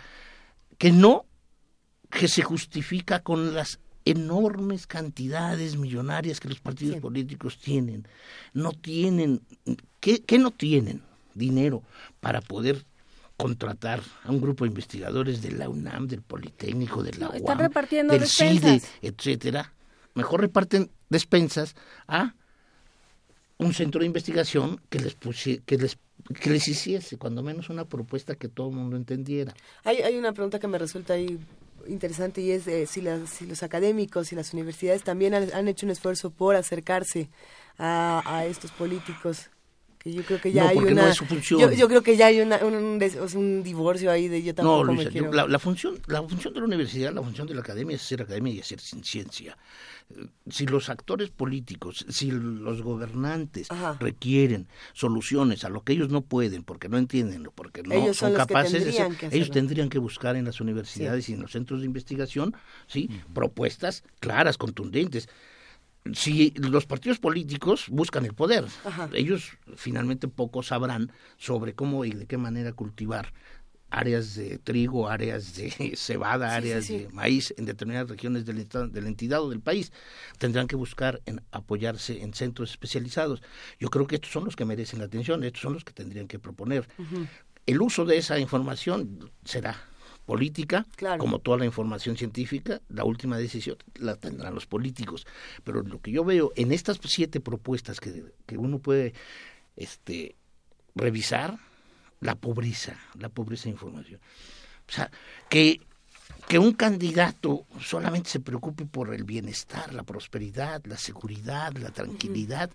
que 0.78 0.92
no 0.92 1.26
que 2.10 2.28
se 2.28 2.44
justifica 2.44 3.22
con 3.22 3.54
las 3.54 3.80
enormes 4.06 4.86
cantidades 4.88 5.76
millonarias 5.76 6.40
que 6.40 6.48
los 6.48 6.60
partidos 6.60 6.98
políticos 6.98 7.58
tienen. 7.58 8.08
No 8.54 8.72
tienen, 8.72 9.42
¿qué, 10.00 10.38
no 10.38 10.52
tienen? 10.52 11.02
Dinero 11.34 11.84
para 12.22 12.40
poder 12.40 12.86
contratar 13.36 14.02
a 14.24 14.32
un 14.32 14.40
grupo 14.40 14.64
de 14.64 14.70
investigadores 14.70 15.42
de 15.42 15.52
la 15.52 15.68
UNAM, 15.68 16.08
del 16.08 16.22
Politécnico, 16.22 17.04
de 17.04 17.14
la 17.16 17.30
UAM, 17.30 18.08
del 18.08 18.28
CIDE, 18.28 18.82
etcétera. 19.02 19.74
Mejor 20.14 20.40
reparten 20.40 20.90
despensas 21.10 21.76
a 22.08 22.34
un 23.58 23.74
centro 23.74 24.00
de 24.00 24.06
investigación 24.06 24.80
que 24.90 25.00
les, 25.00 25.16
que 25.66 25.78
les 25.78 25.98
que 26.34 26.50
les 26.50 26.68
hiciese 26.68 27.18
cuando 27.18 27.44
menos 27.44 27.70
una 27.70 27.86
propuesta 27.86 28.36
que 28.36 28.48
todo 28.48 28.70
el 28.70 28.76
mundo 28.76 28.96
entendiera. 28.96 29.54
Hay, 29.84 29.98
hay 29.98 30.18
una 30.18 30.34
pregunta 30.34 30.60
que 30.60 30.68
me 30.68 30.78
resulta 30.78 31.14
ahí 31.14 31.38
interesante 31.88 32.42
y 32.42 32.52
es 32.52 32.64
si, 32.90 33.04
si 33.28 33.46
los 33.46 33.64
académicos 33.64 34.32
y 34.32 34.36
las 34.36 34.54
universidades 34.54 35.04
también 35.04 35.34
han, 35.34 35.68
hecho 35.68 35.86
un 35.86 35.92
esfuerzo 35.92 36.30
por 36.30 36.56
acercarse 36.56 37.30
a, 37.78 38.46
estos 38.48 38.72
políticos 38.72 39.50
que 40.06 40.14
yo 40.14 40.24
creo 40.24 40.40
que 40.40 40.52
ya 40.52 40.68
hay 40.68 40.78
una 40.78 41.12
yo, 41.12 41.88
creo 41.88 42.04
que 42.04 42.16
ya 42.16 42.28
hay 42.28 42.40
un, 42.40 43.64
divorcio 43.64 44.12
ahí 44.12 44.28
de 44.28 44.44
yo 44.44 44.54
tampoco 44.54 44.86
no, 44.86 45.48
la, 45.48 45.58
función 45.58 46.00
la 46.06 46.22
función 46.22 46.54
de 46.54 46.60
la 46.60 46.66
universidad 46.68 47.12
la 47.12 47.24
función 47.24 47.48
de 47.48 47.56
la 47.56 47.62
academia 47.62 47.96
es 47.96 48.04
hacer 48.04 48.22
academia 48.22 48.54
y 48.54 48.60
hacer 48.60 48.80
ciencia. 48.80 49.58
Si 50.48 50.68
los 50.68 50.90
actores 50.90 51.32
políticos, 51.32 52.06
si 52.10 52.30
los 52.30 52.84
gobernantes 52.84 53.70
requieren 54.00 54.68
soluciones 54.94 55.64
a 55.64 55.70
lo 55.70 55.84
que 55.84 55.94
ellos 55.94 56.10
no 56.10 56.22
pueden, 56.22 56.64
porque 56.64 56.88
no 56.88 57.00
entienden, 57.00 57.50
porque 57.56 57.82
no 57.82 58.14
son, 58.14 58.36
capaces, 58.36 58.86
ellos 59.32 59.50
tendrían 59.50 59.90
que 59.90 59.98
buscar 59.98 60.36
en 60.36 60.46
las 60.46 60.62
universidades 60.62 61.28
y 61.30 61.34
en 61.34 61.42
los 61.42 61.54
centros 61.54 61.80
de 61.80 61.88
investigación, 61.88 62.56
sí, 62.86 63.10
propuestas 63.34 64.04
claras, 64.20 64.60
contundentes. 64.60 65.28
Si 66.14 66.52
los 66.52 66.86
partidos 66.86 67.20
políticos 67.20 67.88
buscan 67.90 68.26
el 68.26 68.34
poder, 68.34 68.66
ellos 69.14 69.58
finalmente 69.76 70.28
poco 70.28 70.62
sabrán 70.62 71.12
sobre 71.38 71.74
cómo 71.74 72.06
y 72.06 72.12
de 72.12 72.28
qué 72.28 72.38
manera 72.38 72.74
cultivar 72.74 73.34
áreas 73.90 74.36
de 74.36 74.58
trigo, 74.58 75.10
áreas 75.10 75.56
de 75.56 75.72
cebada, 75.96 76.56
áreas 76.56 76.88
de 76.88 77.08
maíz 77.12 77.54
en 77.58 77.66
determinadas 77.66 78.10
regiones 78.10 78.46
de 78.46 78.54
la, 78.54 78.88
de 78.88 79.02
la, 79.02 79.08
entidad 79.08 79.42
o 79.42 79.50
del 79.50 79.62
país. 79.62 79.92
Tendrán 80.38 80.68
que 80.68 80.76
buscar 80.76 81.22
en 81.26 81.42
apoyarse 81.52 82.22
en 82.22 82.34
centros 82.34 82.72
especializados. 82.72 83.42
Yo 83.80 83.90
creo 83.90 84.06
que 84.06 84.16
estos 84.16 84.32
son 84.32 84.46
los 84.46 84.56
que 84.56 84.66
merecen 84.66 85.00
la 85.00 85.06
atención, 85.06 85.44
estos 85.44 85.62
son 85.62 85.74
los 85.74 85.84
que 85.84 85.94
tendrían 85.94 86.28
que 86.28 86.40
proponer. 86.40 86.88
El 87.66 87.82
uso 87.82 88.06
de 88.06 88.18
esa 88.18 88.38
información 88.38 89.32
será 89.44 89.82
política, 90.26 90.86
como 91.18 91.40
toda 91.40 91.58
la 91.58 91.66
información 91.66 92.18
científica, 92.18 92.82
la 92.90 93.04
última 93.04 93.38
decisión 93.38 93.78
la 94.00 94.16
tendrán 94.16 94.56
los 94.56 94.66
políticos. 94.66 95.26
Pero 95.64 95.82
lo 95.84 96.02
que 96.02 96.12
yo 96.12 96.24
veo 96.24 96.52
en 96.56 96.72
estas 96.72 97.00
siete 97.04 97.40
propuestas 97.40 98.00
que, 98.00 98.24
que 98.46 98.58
uno 98.58 98.80
puede 98.80 99.14
este, 99.76 100.36
revisar, 100.96 101.58
la 102.22 102.36
pobreza, 102.36 102.98
la 103.20 103.30
pobreza 103.30 103.66
de 103.66 103.72
información. 103.72 104.20
O 104.88 104.92
sea, 104.92 105.12
que, 105.50 105.82
que 106.48 106.60
un 106.60 106.74
candidato 106.74 107.66
solamente 107.80 108.30
se 108.30 108.40
preocupe 108.40 108.86
por 108.86 109.14
el 109.14 109.24
bienestar, 109.24 109.94
la 109.94 110.04
prosperidad, 110.04 110.84
la 110.86 110.98
seguridad, 110.98 111.74
la 111.74 111.92
tranquilidad, 111.92 112.72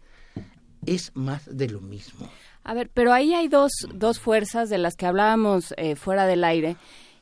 es 0.86 1.12
más 1.14 1.44
de 1.44 1.68
lo 1.68 1.81
mismo. 1.81 2.31
A 2.62 2.74
ver, 2.74 2.90
pero 2.93 3.12
ahí 3.12 3.35
hay 3.35 3.48
dos, 3.48 3.72
dos 3.93 4.18
fuerzas 4.18 4.68
de 4.70 4.78
las 4.78 4.97
que 4.97 5.06
hablábamos 5.06 5.74
eh, 5.77 5.97
fuera 5.97 6.27
del 6.27 6.44
aire, 6.44 6.77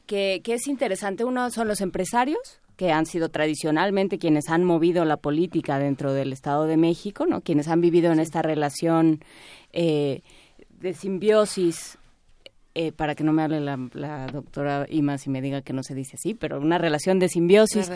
que, 0.09 0.41
que 0.43 0.55
es 0.55 0.67
interesante. 0.67 1.23
Uno 1.23 1.49
son 1.51 1.69
los 1.69 1.81
empresarios, 1.81 2.61
que 2.79 2.93
han 2.93 3.07
sido 3.07 3.29
tradicionalmente 3.29 4.19
quienes 4.19 4.49
han 4.49 4.63
movido 4.63 5.05
la 5.05 5.17
política 5.17 5.81
dentro 5.81 6.13
del 6.13 6.33
Estado 6.33 6.65
de 6.67 6.77
México, 6.77 7.27
¿no? 7.27 7.41
Quienes 7.41 7.67
han 7.67 7.81
vivido 7.81 8.13
en 8.13 8.21
esta 8.21 8.41
relación 8.41 9.21
eh, 9.73 10.23
de 10.81 10.95
simbiosis 10.95 11.99
eh, 12.77 12.93
para 12.93 13.17
que 13.17 13.25
no 13.25 13.33
me 13.33 13.43
hable 13.43 13.61
la, 13.61 14.29
doctora 14.33 14.87
Imas 14.89 15.27
y 15.27 15.31
me 15.31 15.43
diga 15.43 15.63
que 15.63 15.73
no 15.73 15.83
se 15.83 15.97
dice 15.97 16.15
así, 16.15 16.35
pero 16.35 16.61
una 16.61 16.79
relación 16.79 17.19
de 17.19 17.29
simbiosis 17.29 17.91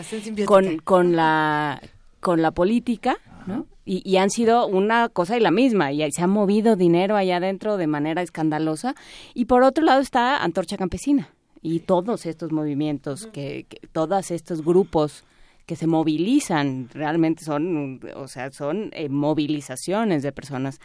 con, 0.45 0.79
con, 0.79 1.15
la, 1.15 1.81
con 2.19 2.41
la 2.41 2.51
política, 2.51 3.17
¿no? 3.47 3.65
Y, 3.85 4.17
han 4.17 4.29
sido 4.29 4.67
una 4.67 5.09
cosa 5.09 5.37
y 5.37 5.41
la 5.41 5.51
misma, 5.51 5.93
y 5.93 6.09
se 6.11 6.21
ha 6.21 6.27
movido 6.27 6.75
dinero 6.75 7.15
allá 7.15 7.37
adentro 7.37 7.75
de 7.77 7.87
manera 7.87 8.21
escandalosa. 8.21 8.95
Y 9.33 9.45
por 9.45 9.63
otro 9.63 9.83
lado 9.83 10.01
está 10.01 10.43
Antorcha 10.43 10.77
Campesina 10.77 11.32
y 11.63 11.79
todos 11.79 12.25
estos 12.25 12.51
movimientos, 12.51 13.25
que 13.27 13.65
todos 13.93 14.29
estos 14.31 14.63
grupos 14.63 15.23
que 15.65 15.77
se 15.77 15.87
movilizan, 15.87 16.89
realmente 16.93 17.45
son, 17.45 18.01
o 18.15 18.27
sea, 18.27 18.51
son 18.51 18.89
eh, 18.91 19.07
movilizaciones 19.07 20.21
de 20.21 20.33
personas 20.33 20.81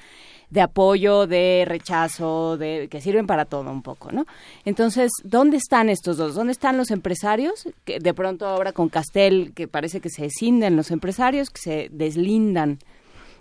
de 0.50 0.60
apoyo, 0.60 1.26
de 1.26 1.64
rechazo, 1.66 2.56
de 2.56 2.86
que 2.88 3.00
sirven 3.00 3.26
para 3.26 3.44
todo 3.44 3.68
un 3.70 3.82
poco, 3.82 4.12
¿no? 4.12 4.24
Entonces, 4.64 5.10
¿dónde 5.24 5.56
están 5.56 5.88
estos 5.88 6.16
dos? 6.16 6.36
¿Dónde 6.36 6.52
están 6.52 6.76
los 6.76 6.92
empresarios? 6.92 7.68
Que 7.84 7.98
de 7.98 8.14
pronto 8.14 8.46
ahora 8.46 8.72
con 8.72 8.88
Castel, 8.88 9.52
que 9.52 9.66
parece 9.66 10.00
que 10.00 10.10
se 10.10 10.26
escinden 10.26 10.76
los 10.76 10.92
empresarios, 10.92 11.50
que 11.50 11.60
se 11.60 11.88
deslindan 11.90 12.78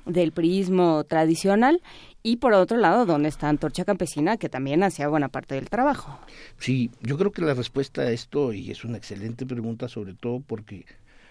del 0.07 0.31
prismo 0.31 1.03
tradicional 1.03 1.81
y 2.23 2.38
por 2.38 2.53
otro 2.53 2.77
lado, 2.77 3.05
¿dónde 3.05 3.29
está 3.29 3.47
Antorcha 3.47 3.85
Campesina, 3.85 4.38
que 4.38 4.49
también 4.49 4.84
hacía 4.84 5.07
buena 5.07 5.29
parte 5.29 5.55
del 5.55 5.69
trabajo? 5.69 6.19
Sí, 6.57 6.91
yo 7.01 7.17
creo 7.17 7.31
que 7.31 7.41
la 7.41 7.53
respuesta 7.53 8.01
a 8.01 8.11
esto, 8.11 8.53
y 8.53 8.71
es 8.71 8.84
una 8.84 8.97
excelente 8.97 9.45
pregunta, 9.45 9.88
sobre 9.88 10.13
todo 10.13 10.41
porque 10.41 10.85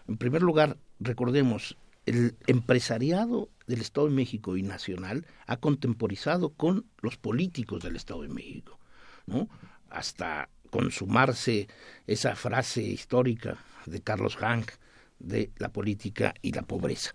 en 0.09 0.17
primer 0.17 0.43
lugar, 0.43 0.77
recordemos, 1.01 1.77
el 2.07 2.37
empresariado 2.47 3.49
del 3.67 3.81
Estado 3.81 4.07
de 4.07 4.15
México 4.15 4.57
y 4.57 4.63
nacional 4.63 5.27
ha 5.47 5.57
contemporizado 5.57 6.51
con 6.51 6.87
los 7.01 7.17
políticos 7.17 7.83
del 7.83 7.97
Estado 7.97 8.23
de 8.23 8.29
México, 8.29 8.79
¿no? 9.27 9.49
Hasta 9.91 10.49
consumarse 10.71 11.69
esa 12.07 12.37
frase 12.37 12.83
histórica 12.83 13.59
de 13.87 14.01
Carlos 14.01 14.37
Hank 14.37 14.73
de 15.19 15.51
la 15.59 15.71
política 15.71 16.35
y 16.43 16.53
la 16.53 16.63
pobreza. 16.63 17.13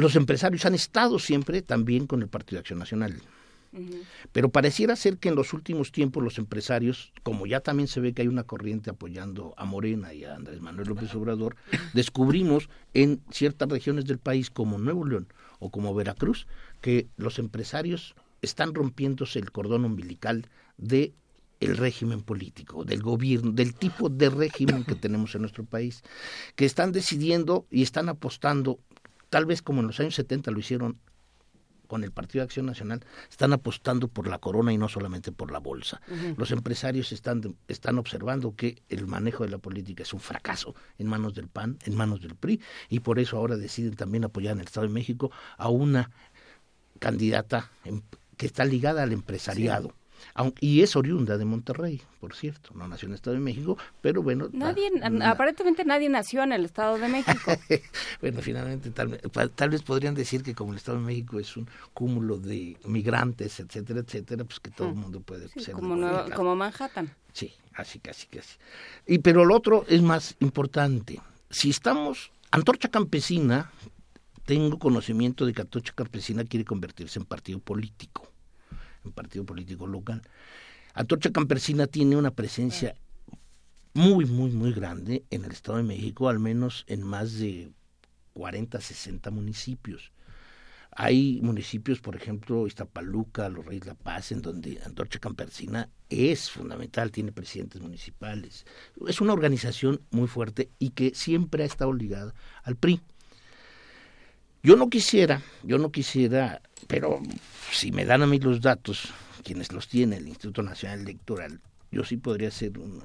Los 0.00 0.16
empresarios 0.16 0.64
han 0.64 0.74
estado 0.74 1.18
siempre 1.18 1.60
también 1.60 2.06
con 2.06 2.22
el 2.22 2.28
Partido 2.28 2.56
de 2.56 2.60
Acción 2.60 2.78
Nacional. 2.78 3.20
Pero 4.32 4.48
pareciera 4.48 4.96
ser 4.96 5.18
que 5.18 5.28
en 5.28 5.34
los 5.34 5.52
últimos 5.52 5.92
tiempos 5.92 6.24
los 6.24 6.38
empresarios, 6.38 7.12
como 7.22 7.46
ya 7.46 7.60
también 7.60 7.86
se 7.86 8.00
ve 8.00 8.14
que 8.14 8.22
hay 8.22 8.28
una 8.28 8.44
corriente 8.44 8.88
apoyando 8.88 9.52
a 9.58 9.66
Morena 9.66 10.14
y 10.14 10.24
a 10.24 10.34
Andrés 10.34 10.62
Manuel 10.62 10.88
López 10.88 11.14
Obrador, 11.14 11.56
descubrimos 11.92 12.70
en 12.94 13.20
ciertas 13.30 13.68
regiones 13.68 14.06
del 14.06 14.18
país 14.18 14.48
como 14.48 14.78
Nuevo 14.78 15.04
León 15.04 15.28
o 15.58 15.70
como 15.70 15.94
Veracruz 15.94 16.46
que 16.80 17.06
los 17.18 17.38
empresarios 17.38 18.14
están 18.40 18.74
rompiéndose 18.74 19.38
el 19.38 19.52
cordón 19.52 19.84
umbilical 19.84 20.48
de 20.78 21.12
el 21.60 21.76
régimen 21.76 22.22
político, 22.22 22.84
del 22.84 23.02
gobierno, 23.02 23.52
del 23.52 23.74
tipo 23.74 24.08
de 24.08 24.30
régimen 24.30 24.82
que 24.82 24.94
tenemos 24.94 25.34
en 25.34 25.42
nuestro 25.42 25.64
país, 25.64 26.02
que 26.56 26.64
están 26.64 26.90
decidiendo 26.90 27.66
y 27.70 27.82
están 27.82 28.08
apostando, 28.08 28.80
tal 29.30 29.46
vez 29.46 29.62
como 29.62 29.80
en 29.80 29.86
los 29.86 29.98
años 30.00 30.14
70 30.14 30.50
lo 30.50 30.58
hicieron 30.58 30.98
con 31.90 32.04
el 32.04 32.12
Partido 32.12 32.42
de 32.42 32.44
Acción 32.44 32.66
Nacional 32.66 33.04
están 33.28 33.52
apostando 33.52 34.06
por 34.06 34.28
la 34.28 34.38
corona 34.38 34.72
y 34.72 34.78
no 34.78 34.88
solamente 34.88 35.32
por 35.32 35.50
la 35.50 35.58
bolsa. 35.58 36.00
Los 36.36 36.52
empresarios 36.52 37.10
están, 37.10 37.56
están 37.66 37.98
observando 37.98 38.54
que 38.54 38.80
el 38.88 39.08
manejo 39.08 39.42
de 39.42 39.50
la 39.50 39.58
política 39.58 40.04
es 40.04 40.12
un 40.14 40.20
fracaso 40.20 40.76
en 40.98 41.08
manos 41.08 41.34
del 41.34 41.48
PAN, 41.48 41.78
en 41.84 41.96
manos 41.96 42.20
del 42.20 42.36
PRI, 42.36 42.60
y 42.90 43.00
por 43.00 43.18
eso 43.18 43.38
ahora 43.38 43.56
deciden 43.56 43.96
también 43.96 44.22
apoyar 44.22 44.52
en 44.52 44.60
el 44.60 44.66
Estado 44.66 44.86
de 44.86 44.92
México 44.92 45.32
a 45.56 45.68
una 45.68 46.12
candidata 47.00 47.72
que 48.36 48.46
está 48.46 48.64
ligada 48.64 49.02
al 49.02 49.12
empresariado 49.12 49.92
y 50.60 50.82
es 50.82 50.96
oriunda 50.96 51.38
de 51.38 51.44
Monterrey, 51.44 52.02
por 52.20 52.34
cierto, 52.34 52.70
no 52.74 52.86
nació 52.86 53.06
en 53.06 53.12
el 53.12 53.14
Estado 53.16 53.34
de 53.34 53.42
México, 53.42 53.78
pero 54.00 54.22
bueno. 54.22 54.48
Nadie, 54.52 54.90
aparentemente 55.22 55.84
nadie 55.84 56.08
nació 56.08 56.42
en 56.42 56.52
el 56.52 56.64
Estado 56.64 56.98
de 56.98 57.08
México. 57.08 57.52
bueno, 58.20 58.40
finalmente 58.42 58.90
tal, 58.90 59.20
tal, 59.54 59.70
vez 59.70 59.82
podrían 59.82 60.14
decir 60.14 60.42
que 60.42 60.54
como 60.54 60.72
el 60.72 60.78
Estado 60.78 60.98
de 60.98 61.04
México 61.04 61.38
es 61.38 61.56
un 61.56 61.68
cúmulo 61.94 62.38
de 62.38 62.76
migrantes, 62.84 63.60
etcétera, 63.60 64.00
etcétera, 64.00 64.44
pues 64.44 64.60
que 64.60 64.70
todo 64.70 64.88
el 64.88 64.94
mm. 64.94 64.98
mundo 64.98 65.20
puede 65.20 65.48
ser. 65.48 65.74
Como, 65.74 65.96
como 66.34 66.56
Manhattan. 66.56 67.14
Sí, 67.32 67.52
así, 67.74 67.98
casi, 67.98 68.26
casi. 68.26 68.56
Y 69.06 69.18
pero 69.18 69.44
lo 69.44 69.54
otro 69.56 69.84
es 69.88 70.02
más 70.02 70.36
importante. 70.40 71.20
Si 71.50 71.70
estamos, 71.70 72.32
Antorcha 72.50 72.88
Campesina, 72.88 73.70
tengo 74.44 74.78
conocimiento 74.78 75.46
de 75.46 75.52
que 75.52 75.62
Antorcha 75.62 75.92
Campesina 75.94 76.44
quiere 76.44 76.64
convertirse 76.64 77.18
en 77.18 77.24
partido 77.24 77.60
político 77.60 78.30
en 79.04 79.12
partido 79.12 79.44
político 79.44 79.86
local. 79.86 80.22
Antorcha 80.94 81.30
Campesina 81.30 81.86
tiene 81.86 82.16
una 82.16 82.30
presencia 82.32 82.94
muy, 83.94 84.24
muy, 84.24 84.50
muy 84.50 84.72
grande 84.72 85.24
en 85.30 85.44
el 85.44 85.52
Estado 85.52 85.78
de 85.78 85.84
México, 85.84 86.28
al 86.28 86.38
menos 86.38 86.84
en 86.86 87.02
más 87.02 87.38
de 87.38 87.72
40, 88.34 88.80
60 88.80 89.30
municipios. 89.30 90.12
Hay 90.92 91.40
municipios, 91.42 92.00
por 92.00 92.16
ejemplo, 92.16 92.66
Iztapaluca, 92.66 93.48
Los 93.48 93.64
Reyes 93.64 93.86
La 93.86 93.94
Paz, 93.94 94.32
en 94.32 94.42
donde 94.42 94.80
Antorcha 94.84 95.20
Campesina 95.20 95.88
es 96.08 96.50
fundamental, 96.50 97.12
tiene 97.12 97.30
presidentes 97.30 97.80
municipales. 97.80 98.66
Es 99.06 99.20
una 99.20 99.32
organización 99.32 100.00
muy 100.10 100.26
fuerte 100.26 100.68
y 100.80 100.90
que 100.90 101.14
siempre 101.14 101.62
ha 101.62 101.66
estado 101.66 101.92
ligada 101.92 102.34
al 102.64 102.76
PRI. 102.76 103.00
Yo 104.62 104.76
no 104.76 104.90
quisiera, 104.90 105.42
yo 105.62 105.78
no 105.78 105.90
quisiera, 105.90 106.60
pero 106.86 107.20
si 107.70 107.92
me 107.92 108.04
dan 108.04 108.22
a 108.22 108.26
mí 108.26 108.38
los 108.38 108.60
datos, 108.60 109.12
quienes 109.42 109.72
los 109.72 109.88
tiene 109.88 110.16
el 110.16 110.28
Instituto 110.28 110.62
Nacional 110.62 111.00
Electoral, 111.00 111.60
yo 111.90 112.04
sí 112.04 112.16
podría 112.16 112.48
hacer 112.48 112.78
un 112.78 113.02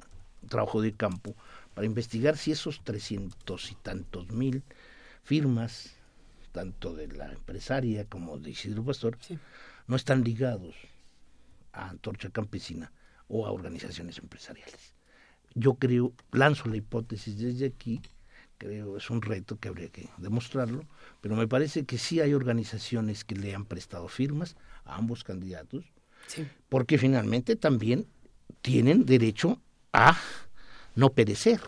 trabajo 0.48 0.80
de 0.80 0.92
campo 0.92 1.34
para 1.74 1.86
investigar 1.86 2.36
si 2.36 2.52
esos 2.52 2.82
trescientos 2.84 3.70
y 3.72 3.74
tantos 3.74 4.30
mil 4.30 4.62
firmas, 5.22 5.94
tanto 6.52 6.94
de 6.94 7.08
la 7.08 7.32
empresaria 7.32 8.04
como 8.06 8.38
de 8.38 8.50
Isidro 8.50 8.84
Pastor, 8.84 9.18
no 9.86 9.96
están 9.96 10.24
ligados 10.24 10.74
a 11.72 11.88
Antorcha 11.90 12.30
Campesina 12.30 12.92
o 13.28 13.46
a 13.46 13.50
organizaciones 13.50 14.18
empresariales. 14.18 14.94
Yo 15.54 15.74
creo, 15.74 16.12
lanzo 16.32 16.68
la 16.68 16.76
hipótesis 16.76 17.38
desde 17.38 17.66
aquí, 17.66 18.00
creo 18.58 18.96
es 18.96 19.10
un 19.10 19.22
reto 19.22 19.58
que 19.58 19.68
habría 19.68 19.88
que 19.88 20.08
demostrarlo, 20.18 20.84
pero 21.20 21.36
me 21.36 21.46
parece 21.46 21.84
que 21.84 21.98
sí 21.98 22.20
hay 22.20 22.34
organizaciones 22.34 23.24
que 23.24 23.34
le 23.34 23.54
han 23.54 23.64
prestado 23.64 24.08
firmas 24.08 24.56
a 24.84 24.96
ambos 24.96 25.24
candidatos, 25.24 25.84
porque 26.68 26.98
finalmente 26.98 27.56
también 27.56 28.06
tienen 28.62 29.04
derecho 29.04 29.60
a 29.92 30.18
no 30.94 31.10
perecer, 31.10 31.60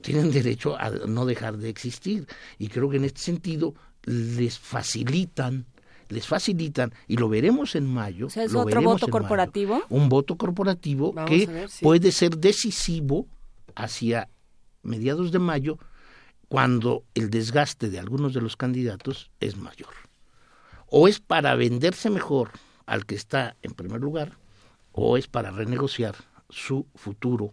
tienen 0.00 0.30
derecho 0.30 0.76
a 0.78 0.90
no 0.90 1.26
dejar 1.26 1.58
de 1.58 1.68
existir, 1.68 2.26
y 2.58 2.68
creo 2.68 2.88
que 2.88 2.96
en 2.96 3.04
este 3.04 3.20
sentido 3.20 3.74
les 4.04 4.58
facilitan 4.58 5.66
les 6.08 6.26
facilitan 6.26 6.92
y 7.06 7.18
lo 7.18 7.28
veremos 7.28 7.74
en 7.74 7.86
mayo. 7.86 8.28
¿Es 8.28 8.54
otro 8.54 8.80
voto 8.80 9.08
corporativo? 9.08 9.82
un 9.90 10.08
voto 10.08 10.36
corporativo 10.36 11.14
que 11.26 11.68
puede 11.82 12.12
ser 12.12 12.38
decisivo 12.38 13.26
hacia 13.74 14.28
mediados 14.82 15.32
de 15.32 15.38
mayo 15.38 15.78
cuando 16.48 17.04
el 17.14 17.30
desgaste 17.30 17.90
de 17.90 17.98
algunos 17.98 18.32
de 18.34 18.40
los 18.40 18.56
candidatos 18.56 19.30
es 19.40 19.56
mayor. 19.56 19.94
O 20.86 21.08
es 21.08 21.20
para 21.20 21.54
venderse 21.54 22.10
mejor 22.10 22.50
al 22.86 23.04
que 23.04 23.14
está 23.14 23.56
en 23.62 23.74
primer 23.74 24.00
lugar, 24.00 24.38
o 24.92 25.18
es 25.18 25.28
para 25.28 25.50
renegociar 25.50 26.16
su 26.48 26.86
futuro 26.94 27.52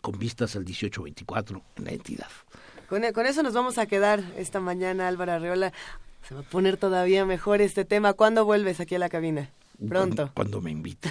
con 0.00 0.18
vistas 0.18 0.54
al 0.54 0.64
18-24 0.64 1.62
en 1.76 1.84
la 1.84 1.90
entidad. 1.90 2.28
Con, 2.88 3.02
con, 3.12 3.26
eso 3.26 3.42
nos 3.42 3.54
vamos 3.54 3.78
a 3.78 3.86
quedar 3.86 4.22
esta 4.36 4.60
mañana, 4.60 5.08
Álvaro 5.08 5.32
Arreola. 5.32 5.72
Se 6.28 6.34
va 6.34 6.42
a 6.42 6.44
poner 6.44 6.76
todavía 6.76 7.24
mejor 7.24 7.60
este 7.60 7.84
tema. 7.84 8.12
¿Cuándo 8.12 8.44
vuelves 8.44 8.78
aquí 8.78 8.94
a 8.94 8.98
la 8.98 9.08
cabina? 9.08 9.50
Pronto. 9.88 10.30
Cuando, 10.34 10.60
me 10.60 10.70
invite. 10.70 11.10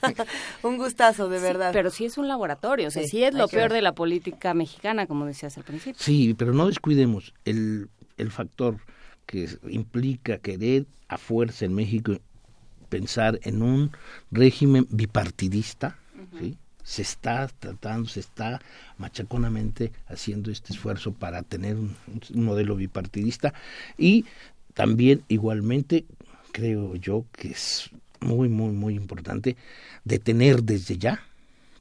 un 0.62 0.76
gustazo, 0.76 1.28
de 1.28 1.38
verdad. 1.38 1.70
pero 1.72 1.90
sí 1.90 2.04
es 2.04 2.18
un 2.18 2.28
laboratorio, 2.28 2.88
o 2.88 2.90
sea, 2.90 3.06
sí, 3.06 3.22
es 3.24 3.34
lo 3.34 3.48
peor 3.48 3.72
de 3.72 3.82
la 3.82 3.92
política 3.92 4.54
mexicana, 4.54 5.06
como 5.06 5.26
decías 5.26 5.56
al 5.56 5.64
principio. 5.64 6.00
Sí, 6.02 6.34
pero 6.34 6.52
no 6.52 6.66
descuidemos 6.66 7.34
el, 7.44 7.88
el 8.16 8.30
factor 8.30 8.78
que 9.26 9.48
implica 9.68 10.38
querer 10.38 10.86
a 11.08 11.18
fuerza 11.18 11.64
en 11.64 11.74
México 11.74 12.18
pensar 12.88 13.38
en 13.44 13.62
un 13.62 13.92
régimen 14.30 14.86
bipartidista, 14.90 15.96
¿sí? 16.38 16.58
se 16.82 17.02
está 17.02 17.48
tratando, 17.48 18.08
se 18.08 18.20
está 18.20 18.60
machaconamente 18.98 19.92
haciendo 20.08 20.50
este 20.50 20.72
esfuerzo 20.72 21.12
para 21.12 21.42
tener 21.42 21.76
un, 21.76 21.96
un, 22.34 22.44
modelo 22.44 22.74
bipartidista 22.74 23.54
y 23.96 24.24
también 24.74 25.22
igualmente 25.28 26.04
creo 26.52 26.96
yo 26.96 27.24
que 27.32 27.48
es 27.48 27.90
muy, 28.20 28.48
muy, 28.48 28.72
muy 28.72 28.94
importante 28.94 29.56
detener 30.04 30.62
desde 30.62 30.98
ya 30.98 31.22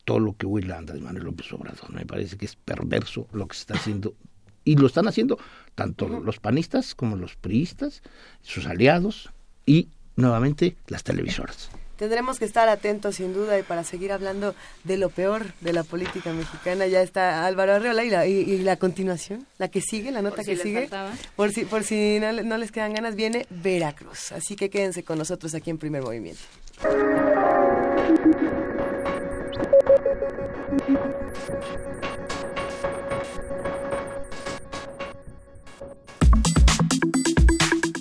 todo 0.06 0.20
lo 0.20 0.36
que 0.36 0.46
huele 0.46 0.74
a 0.74 0.78
Andrés 0.78 1.02
Manuel 1.02 1.26
López 1.26 1.52
Obrador. 1.54 1.92
Me 1.94 2.06
parece 2.06 2.38
que 2.38 2.46
es 2.46 2.56
perverso 2.56 3.28
lo 3.32 3.48
que 3.48 3.56
se 3.56 3.62
está 3.62 3.76
haciendo 3.76 4.16
y 4.64 4.76
lo 4.76 4.88
están 4.88 5.08
haciendo 5.08 5.38
tanto 5.76 6.08
los 6.08 6.40
panistas 6.40 6.96
como 6.96 7.16
los 7.16 7.36
priistas, 7.36 8.02
sus 8.42 8.66
aliados 8.66 9.30
y 9.66 9.90
nuevamente 10.16 10.76
las 10.88 11.04
televisoras. 11.04 11.70
Tendremos 12.00 12.40
que 12.40 12.46
estar 12.46 12.70
atentos 12.70 13.18
sin 13.18 13.34
duda 13.34 13.60
y 13.60 13.64
para 13.64 13.84
seguir 13.84 14.14
hablando 14.14 14.56
de 14.86 14.96
lo 14.96 15.10
peor 15.10 15.54
de 15.60 15.74
la 15.74 15.84
política 15.84 16.32
mexicana 16.32 16.88
ya 16.88 17.02
está 17.02 17.46
Álvaro 17.46 17.74
Arreola 17.74 18.06
y 18.06 18.10
la, 18.10 18.26
y, 18.26 18.32
y 18.40 18.60
la 18.60 18.78
continuación, 18.78 19.46
la 19.58 19.68
que 19.68 19.82
sigue, 19.82 20.10
la 20.12 20.22
nota 20.22 20.38
por 20.38 20.46
que 20.46 20.56
si 20.56 20.62
sigue, 20.62 20.90
por 21.36 21.52
si, 21.52 21.66
por 21.66 21.84
si 21.84 22.22
no, 22.22 22.32
no, 22.32 22.58
les 22.58 22.72
quedan 22.72 22.94
ganas, 22.94 23.16
viene 23.16 23.46
Veracruz. 23.50 24.32
Así 24.32 24.56
que 24.56 24.70
quédense 24.70 25.04
con 25.04 25.18
nosotros 25.18 25.54
aquí 25.54 25.72
en 25.72 25.78
Primer 25.78 26.02
Movimiento. 26.02 26.40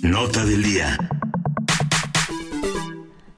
Nota 0.01 0.45
del 0.45 0.63
día. 0.63 0.97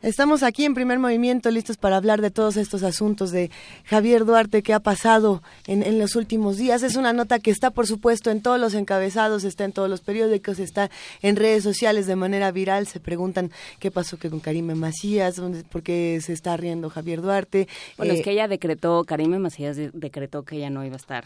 Estamos 0.02 0.42
aquí 0.42 0.66
en 0.66 0.74
primer 0.74 0.98
movimiento 0.98 1.52
listos 1.52 1.78
para 1.78 1.96
hablar 1.96 2.22
de 2.22 2.32
todos 2.32 2.58
estos 2.58 2.82
asuntos 2.82 3.30
de 3.30 3.52
Javier 3.86 4.26
Duarte 4.26 4.64
que 4.64 4.74
ha 4.74 4.80
pasado 4.80 5.44
en, 5.68 5.84
en, 5.84 6.00
los 6.00 6.16
últimos 6.16 6.58
días. 6.58 6.82
Es 6.82 6.96
una 6.96 7.14
nota 7.14 7.38
que 7.38 7.52
está, 7.52 7.70
por 7.70 7.86
supuesto, 7.86 8.32
en 8.32 8.42
todos 8.42 8.60
los 8.60 8.74
encabezados, 8.74 9.44
está 9.44 9.64
en 9.64 9.74
todos 9.74 9.92
los 9.92 10.02
periódicos, 10.02 10.58
está 10.58 10.90
en 11.22 11.36
redes 11.36 11.64
sociales 11.64 12.08
de 12.08 12.16
manera 12.16 12.52
viral. 12.52 12.88
Se 12.88 13.00
preguntan 13.00 13.52
qué 13.78 13.92
pasó 13.92 14.18
que 14.18 14.32
con 14.32 14.40
Karime 14.40 14.74
Macías, 14.74 15.40
por 15.70 15.84
qué 15.84 16.20
se 16.24 16.34
está 16.34 16.58
riendo 16.58 16.90
Javier 16.90 17.22
Duarte. 17.22 17.68
Bueno, 17.98 18.14
eh, 18.14 18.18
es 18.18 18.24
que 18.24 18.32
ella 18.32 18.48
decretó, 18.48 19.04
Karime 19.04 19.38
Macías 19.38 19.78
decretó 19.94 20.42
que 20.42 20.56
ella 20.56 20.72
no 20.72 20.84
iba 20.84 20.96
a 20.96 20.98
estar 20.98 21.26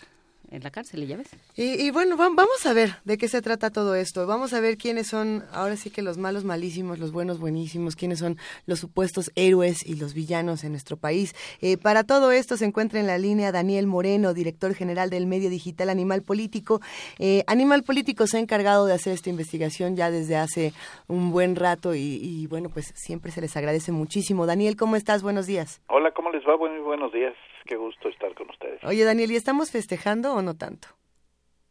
en 0.51 0.63
la 0.63 0.71
cárcel 0.71 1.03
y 1.03 1.07
ya 1.07 1.17
ves. 1.17 1.29
Y, 1.55 1.85
y, 1.85 1.91
bueno, 1.91 2.17
vamos 2.17 2.65
a 2.65 2.73
ver 2.73 2.91
de 3.03 3.17
qué 3.17 3.27
se 3.27 3.41
trata 3.41 3.69
todo 3.69 3.95
esto. 3.95 4.27
Vamos 4.27 4.53
a 4.53 4.59
ver 4.59 4.77
quiénes 4.77 5.07
son, 5.07 5.43
ahora 5.51 5.75
sí 5.75 5.89
que 5.89 6.01
los 6.01 6.17
malos 6.17 6.43
malísimos, 6.43 6.99
los 6.99 7.11
buenos 7.11 7.39
buenísimos, 7.39 7.95
quiénes 7.95 8.19
son 8.19 8.37
los 8.65 8.79
supuestos 8.79 9.31
héroes 9.35 9.85
y 9.85 9.95
los 9.95 10.13
villanos 10.13 10.63
en 10.63 10.71
nuestro 10.71 10.97
país. 10.97 11.35
Eh, 11.61 11.77
para 11.77 12.03
todo 12.03 12.31
esto 12.31 12.57
se 12.57 12.65
encuentra 12.65 12.99
en 12.99 13.07
la 13.07 13.17
línea 13.17 13.51
Daniel 13.51 13.87
Moreno, 13.87 14.33
director 14.33 14.73
general 14.73 15.09
del 15.09 15.27
medio 15.27 15.49
digital 15.49 15.89
Animal 15.89 16.21
Político. 16.21 16.81
Eh, 17.19 17.43
Animal 17.47 17.83
Político 17.83 18.27
se 18.27 18.37
ha 18.37 18.39
encargado 18.39 18.85
de 18.85 18.93
hacer 18.93 19.13
esta 19.13 19.29
investigación 19.29 19.95
ya 19.95 20.11
desde 20.11 20.35
hace 20.35 20.73
un 21.07 21.31
buen 21.31 21.55
rato 21.55 21.95
y, 21.95 22.19
y 22.21 22.47
bueno, 22.47 22.69
pues 22.69 22.93
siempre 22.95 23.31
se 23.31 23.41
les 23.41 23.55
agradece 23.57 23.91
muchísimo. 23.91 24.45
Daniel, 24.45 24.75
¿cómo 24.75 24.95
estás? 24.95 25.23
Buenos 25.23 25.47
días. 25.47 25.81
Hola, 25.87 26.11
¿cómo 26.11 26.31
les 26.31 26.43
va? 26.43 26.57
Muy 26.57 26.79
buenos 26.79 27.11
días 27.11 27.33
qué 27.65 27.75
gusto 27.75 28.09
estar 28.09 28.33
con 28.33 28.49
ustedes. 28.49 28.83
Oye, 28.83 29.03
Daniel, 29.03 29.31
¿y 29.31 29.35
estamos 29.35 29.71
festejando 29.71 30.33
o 30.33 30.41
no 30.41 30.55
tanto? 30.55 30.87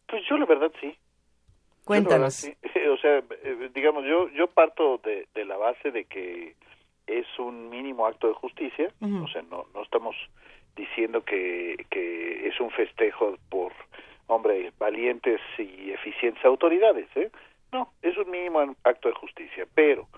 Pues 0.07 0.23
yo 0.29 0.37
la 0.37 0.47
verdad 0.47 0.73
sí. 0.81 0.97
Cuéntanos. 1.85 2.43
Verdad, 2.43 2.59
sí. 2.63 2.79
O 2.95 2.97
sea, 2.99 3.23
digamos, 3.75 4.05
yo 4.05 4.29
yo 4.31 4.47
parto 4.47 4.99
de, 4.99 5.27
de, 5.35 5.45
la 5.45 5.57
base 5.57 5.91
de 5.91 6.05
que 6.05 6.55
es 7.07 7.27
un 7.39 7.69
mínimo 7.69 8.07
acto 8.07 8.29
de 8.29 8.35
justicia, 8.35 8.89
uh 9.01 9.07
-huh. 9.07 9.25
o 9.25 9.29
sea, 9.29 9.43
no 9.43 9.67
no 9.75 9.83
estamos 9.83 10.15
diciendo 10.77 11.23
que, 11.23 11.85
que 11.91 12.49
es 12.49 12.59
un 12.61 12.71
festejo 12.71 13.37
por, 13.49 13.73
hombre, 14.27 14.73
valientes 14.79 15.41
y 15.59 15.91
eficientes 15.91 16.45
autoridades, 16.45 17.09
¿eh? 17.17 17.31
No, 17.73 17.93
es 18.03 18.17
un 18.17 18.31
mínimo 18.31 18.61
acto 18.85 19.09
de 19.09 19.15
justicia, 19.15 19.67
pero 19.75 20.09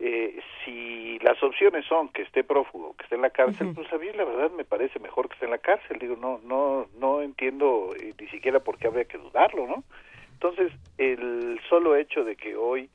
eh, 0.00 0.40
si 0.64 1.18
las 1.20 1.42
opciones 1.42 1.84
son 1.86 2.08
que 2.10 2.22
esté 2.22 2.44
prófugo, 2.44 2.94
que 2.96 3.02
esté 3.04 3.16
en 3.16 3.22
la 3.22 3.30
cárcel, 3.30 3.68
uh 3.68 3.70
-huh. 3.70 3.74
pues 3.74 3.92
a 3.92 3.98
mí 3.98 4.06
la 4.14 4.24
verdad 4.24 4.50
me 4.52 4.64
parece 4.64 4.98
mejor 5.00 5.28
que 5.28 5.34
esté 5.34 5.46
en 5.46 5.50
la 5.52 5.58
cárcel. 5.58 5.98
Digo, 5.98 6.16
no, 6.16 6.40
no, 6.44 6.86
no 6.98 7.22
entiendo 7.22 7.94
eh, 8.00 8.14
ni 8.20 8.28
siquiera 8.28 8.60
por 8.60 8.78
qué 8.78 8.86
habría 8.86 9.06
que 9.06 9.18
dudarlo, 9.18 9.66
¿no? 9.66 9.84
Entonces, 10.34 10.72
el 10.98 11.60
solo 11.68 11.96
hecho 11.96 12.22
de 12.22 12.36
que 12.36 12.54
hoy, 12.54 12.88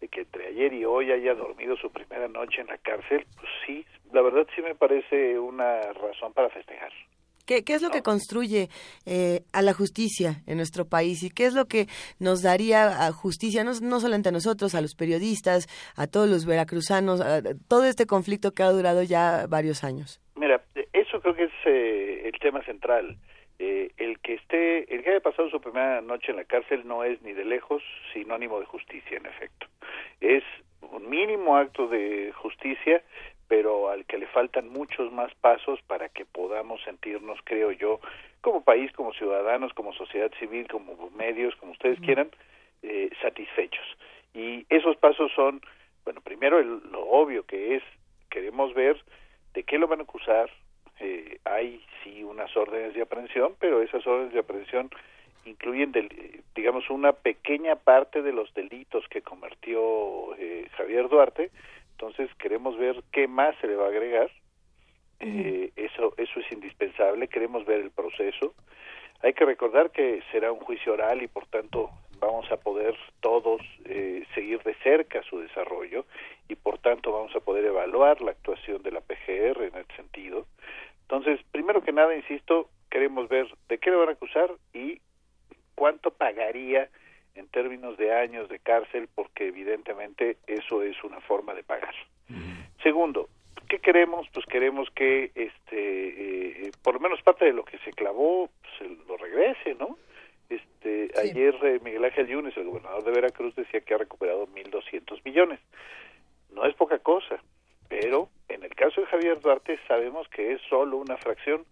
de 0.00 0.08
que 0.08 0.20
entre 0.22 0.46
ayer 0.46 0.72
y 0.72 0.86
hoy 0.86 1.12
haya 1.12 1.34
dormido 1.34 1.76
su 1.76 1.90
primera 1.90 2.28
noche 2.28 2.62
en 2.62 2.68
la 2.68 2.78
cárcel, 2.78 3.26
pues 3.36 3.50
sí, 3.66 3.84
la 4.12 4.22
verdad 4.22 4.46
sí 4.54 4.62
me 4.62 4.74
parece 4.74 5.38
una 5.38 5.92
razón 5.92 6.32
para 6.32 6.48
festejar. 6.48 6.92
¿Qué, 7.48 7.64
¿Qué, 7.64 7.72
es 7.72 7.80
lo 7.80 7.88
que 7.88 8.02
construye 8.02 8.68
eh, 9.06 9.40
a 9.54 9.62
la 9.62 9.72
justicia 9.72 10.42
en 10.46 10.58
nuestro 10.58 10.84
país 10.84 11.22
y 11.22 11.30
qué 11.30 11.46
es 11.46 11.54
lo 11.54 11.64
que 11.64 11.86
nos 12.20 12.42
daría 12.42 13.06
a 13.06 13.10
justicia, 13.10 13.64
no, 13.64 13.72
no 13.80 14.00
solamente 14.00 14.28
a 14.28 14.32
nosotros, 14.32 14.74
a 14.74 14.82
los 14.82 14.94
periodistas, 14.94 15.66
a 15.96 16.06
todos 16.06 16.28
los 16.28 16.44
veracruzanos, 16.44 17.22
a 17.22 17.40
todo 17.66 17.84
este 17.84 18.04
conflicto 18.04 18.52
que 18.52 18.62
ha 18.62 18.70
durado 18.70 19.02
ya 19.02 19.46
varios 19.48 19.82
años? 19.82 20.20
Mira, 20.36 20.62
eso 20.92 21.22
creo 21.22 21.34
que 21.34 21.44
es 21.44 21.52
eh, 21.64 22.28
el 22.28 22.38
tema 22.38 22.62
central. 22.64 23.16
Eh, 23.58 23.92
el 23.96 24.20
que 24.20 24.34
esté, 24.34 24.94
el 24.94 25.02
que 25.02 25.10
haya 25.10 25.20
pasado 25.20 25.48
su 25.48 25.58
primera 25.58 26.02
noche 26.02 26.30
en 26.30 26.36
la 26.36 26.44
cárcel 26.44 26.86
no 26.86 27.02
es 27.02 27.20
ni 27.22 27.32
de 27.32 27.46
lejos 27.46 27.82
sinónimo 28.12 28.60
de 28.60 28.66
justicia, 28.66 29.16
en 29.16 29.24
efecto. 29.24 29.66
Es 30.20 30.44
un 30.82 31.08
mínimo 31.08 31.56
acto 31.56 31.88
de 31.88 32.30
justicia, 32.36 33.02
pero 33.48 33.88
al 33.88 34.04
que 34.04 34.18
le 34.18 34.26
faltan 34.26 34.68
muchos 34.68 35.10
más 35.12 35.34
pasos 35.36 35.80
para 35.86 36.08
que 36.10 36.24
podamos 36.24 36.82
sentirnos, 36.84 37.38
creo 37.44 37.72
yo, 37.72 38.00
como 38.40 38.62
país, 38.62 38.92
como 38.92 39.12
ciudadanos, 39.14 39.72
como 39.72 39.92
sociedad 39.94 40.30
civil, 40.38 40.68
como 40.68 41.10
medios, 41.16 41.56
como 41.56 41.72
ustedes 41.72 41.98
quieran, 42.00 42.30
eh, 42.82 43.10
satisfechos. 43.22 43.86
Y 44.34 44.66
esos 44.68 44.96
pasos 44.96 45.32
son, 45.34 45.60
bueno, 46.04 46.20
primero 46.20 46.58
el, 46.58 46.80
lo 46.92 47.00
obvio 47.08 47.44
que 47.44 47.76
es, 47.76 47.82
queremos 48.30 48.74
ver 48.74 49.02
de 49.54 49.64
qué 49.64 49.78
lo 49.78 49.88
van 49.88 50.00
a 50.00 50.04
acusar. 50.04 50.50
Eh, 51.00 51.38
hay 51.44 51.82
sí 52.02 52.22
unas 52.22 52.54
órdenes 52.56 52.94
de 52.94 53.02
aprehensión, 53.02 53.54
pero 53.58 53.82
esas 53.82 54.06
órdenes 54.06 54.32
de 54.32 54.40
aprehensión 54.40 54.90
incluyen, 55.44 55.92
del, 55.92 56.42
digamos, 56.54 56.90
una 56.90 57.12
pequeña 57.12 57.76
parte 57.76 58.22
de 58.22 58.32
los 58.32 58.52
delitos 58.54 59.08
que 59.08 59.22
cometió 59.22 60.36
eh, 60.36 60.68
Javier 60.76 61.08
Duarte, 61.08 61.50
entonces 62.00 62.32
queremos 62.36 62.78
ver 62.78 63.02
qué 63.10 63.26
más 63.26 63.56
se 63.60 63.66
le 63.66 63.74
va 63.74 63.86
a 63.86 63.88
agregar. 63.88 64.30
Eh, 65.18 65.72
eso 65.74 66.14
eso 66.16 66.38
es 66.38 66.52
indispensable 66.52 67.26
queremos 67.26 67.66
ver 67.66 67.80
el 67.80 67.90
proceso. 67.90 68.54
Hay 69.20 69.32
que 69.32 69.44
recordar 69.44 69.90
que 69.90 70.22
será 70.30 70.52
un 70.52 70.60
juicio 70.60 70.92
oral 70.92 71.20
y 71.24 71.26
por 71.26 71.46
tanto 71.46 71.90
vamos 72.20 72.48
a 72.52 72.56
poder 72.56 72.94
todos 73.18 73.60
eh, 73.84 74.24
seguir 74.32 74.62
de 74.62 74.74
cerca 74.74 75.24
su 75.24 75.40
desarrollo 75.40 76.06
y 76.48 76.54
por 76.54 76.78
tanto 76.78 77.10
vamos 77.10 77.34
a 77.34 77.40
poder 77.40 77.64
evaluar 77.64 78.20
la 78.20 78.30
actuación 78.30 78.80
de 78.84 78.92
la 78.92 79.00
PGR 79.00 79.64
en 79.64 79.74
el 79.74 79.86
sentido. 79.96 80.46
Entonces 81.02 81.40
primero 81.50 81.82
que 81.82 81.90
nada 81.90 82.14
insisto 82.14 82.70
queremos 82.90 83.28
ver 83.28 83.48
de 83.68 83.78
qué 83.78 83.90
le 83.90 83.96
van 83.96 84.10
a 84.10 84.12
acusar 84.12 84.52
y 84.72 85.00
cuánto 85.74 86.12
pagaría 86.12 86.88
en 87.38 87.48
términos 87.48 87.96
de 87.96 88.12
años 88.12 88.48
de 88.48 88.58
cárcel, 88.58 89.08
porque 89.14 89.48
evidentemente 89.48 90.36
eso 90.46 90.82
es 90.82 91.02
una 91.04 91.20
forma 91.20 91.54
de 91.54 91.62
pagar. 91.62 91.94
Uh 92.28 92.34
-huh. 92.34 92.82
Segundo, 92.82 93.28
¿qué 93.68 93.78
queremos? 93.78 94.28
Pues 94.32 94.46
queremos 94.46 94.88
que, 94.90 95.30
este, 95.34 96.66
eh, 96.66 96.70
por 96.82 96.94
lo 96.94 97.00
menos 97.00 97.22
parte 97.22 97.44
de 97.44 97.52
lo 97.52 97.64
que 97.64 97.78
se 97.78 97.92
clavó, 97.92 98.50
pues, 98.62 98.90
lo 99.06 99.16
regrese, 99.16 99.74
¿no? 99.74 99.98
Este, 100.48 101.08
sí. 101.08 101.20
ayer 101.20 101.54
eh, 101.62 101.80
Miguel 101.82 102.04
Ángel 102.04 102.26
Yunes, 102.26 102.56
el 102.56 102.64
gobernador 102.64 103.04
de 103.04 103.12
Veracruz, 103.12 103.54
decía 103.54 103.80
que 103.80 103.94
ha 103.94 103.98
recuperado 103.98 104.46
1.200 104.46 105.20
millones. 105.24 105.60
No 106.50 106.64
es 106.64 106.74
poca 106.74 106.98
cosa, 106.98 107.42
pero 107.88 108.30
en 108.48 108.64
el 108.64 108.74
caso 108.74 109.00
de 109.00 109.06
Javier 109.08 109.40
Duarte 109.40 109.78
sabemos 109.86 110.28
que 110.28 110.52
es 110.52 110.62
solo 110.68 110.96
una 110.96 111.16
fracción 111.18 111.64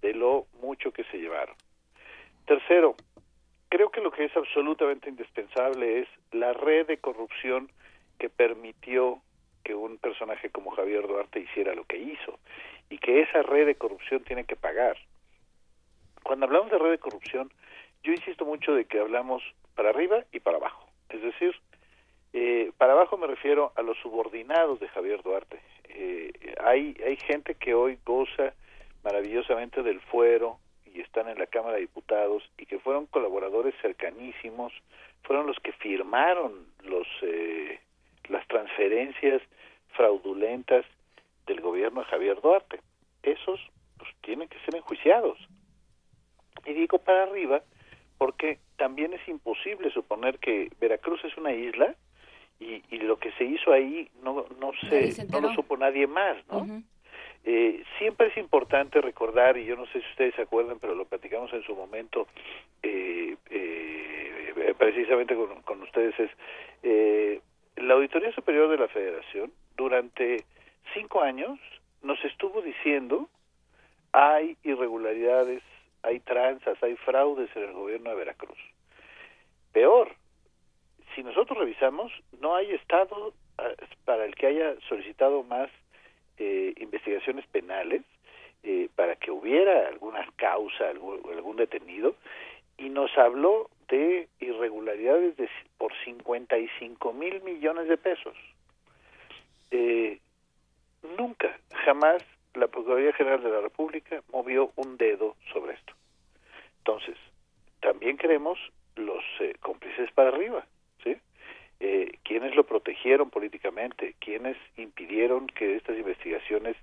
de 0.00 0.14
lo 0.14 0.46
mucho 0.60 0.92
que 0.92 1.04
se 1.04 1.18
llevaron. 1.18 1.56
Tercero, 2.46 2.96
creo 3.72 3.88
que 3.88 4.02
lo 4.02 4.10
que 4.10 4.26
es 4.26 4.36
absolutamente 4.36 5.08
indispensable 5.08 6.00
es 6.00 6.08
la 6.30 6.52
red 6.52 6.86
de 6.86 6.98
corrupción 6.98 7.70
que 8.18 8.28
permitió 8.28 9.22
que 9.64 9.74
un 9.74 9.96
personaje 9.96 10.50
como 10.50 10.72
Javier 10.72 11.06
Duarte 11.06 11.40
hiciera 11.40 11.74
lo 11.74 11.84
que 11.84 11.96
hizo 11.96 12.38
y 12.90 12.98
que 12.98 13.22
esa 13.22 13.40
red 13.40 13.64
de 13.64 13.76
corrupción 13.76 14.22
tiene 14.24 14.44
que 14.44 14.56
pagar. 14.56 14.98
Cuando 16.22 16.44
hablamos 16.44 16.70
de 16.70 16.76
red 16.76 16.90
de 16.90 16.98
corrupción, 16.98 17.50
yo 18.02 18.12
insisto 18.12 18.44
mucho 18.44 18.74
de 18.74 18.84
que 18.84 19.00
hablamos 19.00 19.42
para 19.74 19.88
arriba 19.88 20.22
y 20.32 20.40
para 20.40 20.58
abajo. 20.58 20.86
Es 21.08 21.22
decir, 21.22 21.56
eh, 22.34 22.72
para 22.76 22.92
abajo 22.92 23.16
me 23.16 23.26
refiero 23.26 23.72
a 23.74 23.80
los 23.80 23.96
subordinados 24.02 24.80
de 24.80 24.88
Javier 24.88 25.22
Duarte. 25.22 25.62
Eh, 25.88 26.30
hay, 26.62 26.94
hay 27.06 27.16
gente 27.16 27.54
que 27.54 27.72
hoy 27.72 27.98
goza 28.04 28.52
maravillosamente 29.02 29.82
del 29.82 30.02
fuero 30.02 30.58
y 30.94 31.00
están 31.00 31.28
en 31.28 31.38
la 31.38 31.46
Cámara 31.46 31.74
de 31.74 31.82
Diputados 31.82 32.42
y 32.58 32.66
que 32.66 32.78
fueron 32.78 33.06
colaboradores 33.06 33.74
cercanísimos, 33.80 34.72
fueron 35.22 35.46
los 35.46 35.58
que 35.60 35.72
firmaron 35.72 36.66
los 36.84 37.06
eh, 37.22 37.80
las 38.28 38.46
transferencias 38.48 39.42
fraudulentas 39.96 40.84
del 41.46 41.60
gobierno 41.60 42.00
de 42.00 42.06
Javier 42.06 42.40
Duarte. 42.40 42.80
Esos 43.22 43.60
pues, 43.98 44.10
tienen 44.22 44.48
que 44.48 44.58
ser 44.60 44.76
enjuiciados. 44.76 45.38
Y 46.64 46.72
digo 46.74 46.98
para 46.98 47.24
arriba 47.24 47.62
porque 48.18 48.58
también 48.76 49.12
es 49.14 49.26
imposible 49.26 49.90
suponer 49.90 50.38
que 50.38 50.70
Veracruz 50.80 51.24
es 51.24 51.36
una 51.36 51.52
isla 51.52 51.96
y, 52.60 52.82
y 52.90 52.98
lo 52.98 53.18
que 53.18 53.32
se 53.32 53.44
hizo 53.44 53.72
ahí 53.72 54.08
no 54.22 54.46
no 54.60 54.72
se, 54.88 55.26
no 55.26 55.40
lo 55.40 55.52
supo 55.54 55.76
nadie 55.76 56.06
más, 56.06 56.36
¿no? 56.46 56.82
Eh, 57.44 57.82
siempre 57.98 58.28
es 58.28 58.36
importante 58.36 59.00
recordar 59.00 59.56
y 59.56 59.64
yo 59.64 59.76
no 59.76 59.86
sé 59.86 60.00
si 60.00 60.10
ustedes 60.10 60.34
se 60.34 60.42
acuerdan, 60.42 60.78
pero 60.78 60.94
lo 60.94 61.04
platicamos 61.04 61.52
en 61.52 61.62
su 61.64 61.74
momento 61.74 62.28
eh, 62.82 63.36
eh, 63.50 64.74
precisamente 64.78 65.34
con, 65.34 65.62
con, 65.62 65.82
ustedes 65.82 66.18
es 66.20 66.30
eh, 66.82 67.40
la 67.76 67.94
Auditoría 67.94 68.32
Superior 68.32 68.68
de 68.68 68.78
la 68.78 68.88
Federación 68.88 69.52
durante 69.76 70.44
cinco 70.94 71.22
años 71.22 71.58
nos 72.02 72.22
estuvo 72.24 72.62
diciendo 72.62 73.28
hay 74.12 74.56
irregularidades, 74.62 75.62
hay 76.02 76.20
tranzas, 76.20 76.80
hay 76.82 76.96
fraudes 76.96 77.48
en 77.56 77.62
el 77.62 77.72
gobierno 77.72 78.10
de 78.10 78.16
Veracruz. 78.16 78.58
Peor, 79.72 80.14
si 81.14 81.22
nosotros 81.22 81.58
revisamos, 81.58 82.12
no 82.40 82.54
hay 82.54 82.72
estado 82.72 83.32
ah, 83.58 83.70
para 84.04 84.26
el 84.26 84.34
que 84.34 84.48
haya 84.48 84.74
solicitado 84.88 85.42
más 85.44 85.70
eh, 86.44 86.74
investigaciones 86.78 87.46
penales 87.46 88.02
eh, 88.64 88.88
para 88.96 89.14
que 89.14 89.30
hubiera 89.30 89.86
alguna 89.86 90.26
causa, 90.34 90.88
algún, 90.88 91.20
algún 91.32 91.56
detenido, 91.56 92.16
y 92.76 92.88
nos 92.88 93.16
habló 93.16 93.70
de 93.88 94.28
irregularidades 94.40 95.36
de, 95.36 95.48
por 95.78 95.92
55 96.04 97.12
mil 97.12 97.42
millones 97.42 97.86
de 97.86 97.96
pesos. 97.96 98.36
Eh, 99.70 100.18
nunca, 101.16 101.56
jamás 101.84 102.24
la 102.54 102.66
Procuraduría 102.66 103.12
General 103.12 103.40
de 103.40 103.50
la 103.50 103.60
República 103.60 104.20
movió 104.32 104.72
un 104.74 104.96
dedo 104.96 105.36
sobre 105.52 105.74
esto. 105.74 105.92
Entonces, 106.78 107.16
también 107.80 108.16
queremos 108.16 108.58
los 108.96 109.22
eh, 109.38 109.54
cómplices 109.60 110.10
para 110.10 110.30
arriba. 110.30 110.66
Eh, 111.84 112.20
quienes 112.22 112.54
lo 112.54 112.62
protegieron 112.62 113.28
políticamente, 113.28 114.14
quienes 114.20 114.56
impidieron 114.76 115.48
que 115.48 115.74
estas 115.74 115.98
investigaciones 115.98 116.76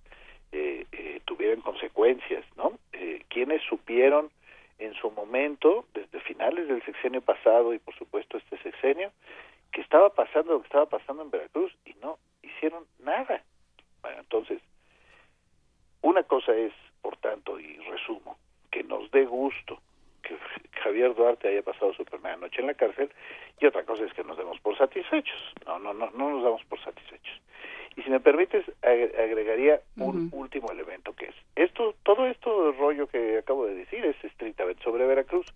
eh, 0.52 0.86
eh, 0.92 1.22
tuvieran 1.24 1.62
consecuencias, 1.62 2.44
¿no? 2.58 2.78
Eh, 2.92 3.24
quienes 3.30 3.62
supieron 3.64 4.30
en 4.78 4.94
su 4.96 5.10
momento, 5.12 5.86
desde 5.94 6.20
finales 6.20 6.68
del 6.68 6.84
sexenio 6.84 7.22
pasado 7.22 7.74
y 7.74 7.80
por 7.80 7.96
supuesto 7.96 8.38
este 8.38 8.58
sexenio, 8.58 9.14
que 9.72 9.80
estaba 9.80 10.14
pasando 10.14 10.52
lo 10.52 10.60
que 10.60 10.68
estaba 10.68 10.88
pasando 10.88 11.24
en 11.24 11.32
Veracruz 11.32 11.74
y 11.86 11.94
no 12.02 12.20
hicieron 12.44 12.84
nada. 13.00 13.42
Entonces, 14.18 14.62
una 16.02 16.24
cosa 16.24 16.54
es, 16.54 16.74
por 17.02 17.16
tanto, 17.16 17.58
y 17.58 17.78
resumo, 17.78 18.38
que 18.70 18.84
nos 18.84 19.10
dé 19.12 19.24
gusto 19.24 19.80
que 20.30 20.80
Javier 20.80 21.16
Duarte 21.16 21.48
haya 21.48 21.62
pasado 21.62 21.94
su 21.94 22.06
primera 22.06 22.38
noche 22.38 22.62
en 22.62 22.68
la 22.68 22.74
cárcel 22.74 23.10
y 23.60 23.66
otra 23.66 23.84
cosa 23.84 24.06
es 24.06 24.14
que 24.14 24.24
nos 24.24 24.38
demos 24.38 24.60
por 24.60 24.78
satisfechos. 24.78 25.54
No, 25.66 25.80
no, 25.80 25.94
no, 25.94 26.10
no 26.12 26.30
nos 26.30 26.44
damos 26.44 26.64
por 26.66 26.82
satisfechos. 26.84 27.42
Y 27.96 28.04
si 28.04 28.10
me 28.10 28.20
permites, 28.20 28.66
agregaría 28.82 29.82
un 29.98 30.30
último 30.32 30.72
elemento 30.72 31.14
que 31.14 31.26
es 31.26 31.36
esto, 31.56 31.96
todo 32.04 32.28
esto 32.28 32.72
rollo 32.74 33.08
que 33.08 33.40
acabo 33.40 33.66
de 33.66 33.76
decir 33.76 34.06
es 34.06 34.16
estrictamente 34.24 34.82
sobre 34.84 35.06
Veracruz, 35.06 35.48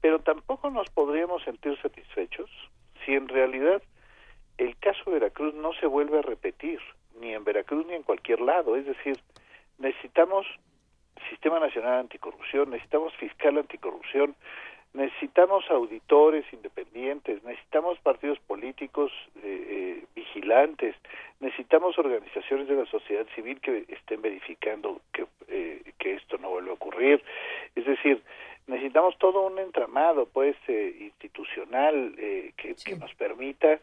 pero 0.00 0.18
tampoco 0.18 0.70
nos 0.70 0.90
podríamos 0.90 1.44
sentir 1.44 1.80
satisfechos 1.80 2.50
si 3.04 3.14
en 3.14 3.28
realidad 3.28 3.82
el 4.58 4.76
caso 4.78 5.02
de 5.06 5.12
Veracruz 5.12 5.54
no 5.54 5.72
se 5.74 5.86
vuelve 5.86 6.18
a 6.18 6.22
repetir, 6.22 6.80
ni 7.20 7.32
en 7.34 7.44
Veracruz 7.44 7.86
ni 7.86 7.94
en 7.94 8.02
cualquier 8.02 8.40
lado. 8.40 8.76
Es 8.76 8.86
decir, 8.86 9.20
necesitamos 9.78 10.46
Sistema 11.28 11.60
Nacional 11.60 12.00
Anticorrupción, 12.00 12.70
necesitamos 12.70 13.14
fiscal 13.16 13.58
anticorrupción, 13.58 14.34
necesitamos 14.92 15.64
auditores 15.70 16.44
independientes, 16.52 17.42
necesitamos 17.44 17.98
partidos 18.00 18.38
políticos 18.40 19.12
eh, 19.42 19.42
eh, 19.44 20.04
vigilantes, 20.14 20.96
necesitamos 21.38 21.98
organizaciones 21.98 22.68
de 22.68 22.74
la 22.74 22.86
sociedad 22.86 23.26
civil 23.34 23.60
que 23.60 23.84
estén 23.88 24.20
verificando 24.22 25.00
que, 25.12 25.26
eh, 25.48 25.82
que 25.98 26.14
esto 26.14 26.38
no 26.38 26.50
vuelva 26.50 26.72
a 26.72 26.74
ocurrir. 26.74 27.22
Es 27.76 27.86
decir, 27.86 28.22
necesitamos 28.66 29.16
todo 29.18 29.42
un 29.42 29.58
entramado 29.58 30.26
pues 30.26 30.56
institucional 30.68 32.14
que, 32.16 32.74
que 32.84 32.96
nos 32.96 33.14
permita 33.14 33.80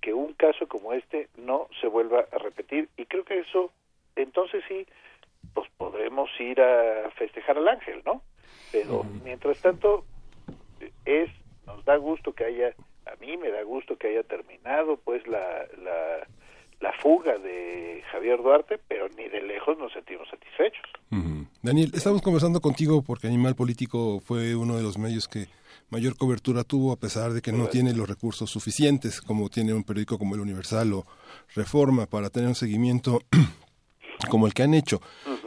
que 0.00 0.14
un 0.14 0.32
caso 0.34 0.68
como 0.68 0.92
este 0.92 1.28
no 1.36 1.68
se 1.80 1.88
vuelva 1.88 2.26
a 2.30 2.38
repetir 2.38 2.88
y 2.96 3.06
creo 3.06 3.24
que 3.24 3.40
eso 3.40 3.72
entonces 4.14 4.62
sí 4.68 4.86
pues 5.54 5.68
podremos 5.76 6.28
ir 6.40 6.60
a 6.60 7.10
festejar 7.16 7.58
al 7.58 7.68
ángel, 7.68 8.02
¿no? 8.04 8.22
Pero 8.72 9.04
mientras 9.24 9.60
tanto 9.60 10.04
es 11.04 11.30
nos 11.66 11.84
da 11.84 11.96
gusto 11.96 12.32
que 12.32 12.44
haya 12.44 12.74
a 13.06 13.16
mí 13.20 13.36
me 13.36 13.50
da 13.50 13.62
gusto 13.62 13.96
que 13.96 14.08
haya 14.08 14.22
terminado 14.22 14.98
pues 14.98 15.26
la, 15.26 15.66
la, 15.82 16.26
la 16.80 16.92
fuga 17.00 17.38
de 17.38 18.02
Javier 18.12 18.42
Duarte, 18.42 18.78
pero 18.86 19.08
ni 19.08 19.28
de 19.28 19.42
lejos 19.42 19.78
nos 19.78 19.92
sentimos 19.92 20.28
satisfechos. 20.28 20.84
Daniel, 21.62 21.90
estamos 21.94 22.22
conversando 22.22 22.60
contigo 22.60 23.02
porque 23.02 23.26
Animal 23.26 23.54
Político 23.54 24.20
fue 24.20 24.54
uno 24.54 24.76
de 24.76 24.82
los 24.82 24.96
medios 24.98 25.26
que 25.26 25.46
mayor 25.90 26.16
cobertura 26.16 26.64
tuvo 26.64 26.92
a 26.92 26.96
pesar 26.96 27.32
de 27.32 27.40
que 27.40 27.52
no 27.52 27.66
tiene 27.66 27.94
los 27.94 28.08
recursos 28.08 28.50
suficientes 28.50 29.20
como 29.20 29.48
tiene 29.48 29.72
un 29.72 29.84
periódico 29.84 30.18
como 30.18 30.34
El 30.34 30.42
Universal 30.42 30.92
o 30.92 31.06
Reforma 31.54 32.06
para 32.06 32.30
tener 32.30 32.48
un 32.48 32.54
seguimiento 32.54 33.20
como 34.30 34.46
el 34.46 34.54
que 34.54 34.62
han 34.62 34.74
hecho. 34.74 35.00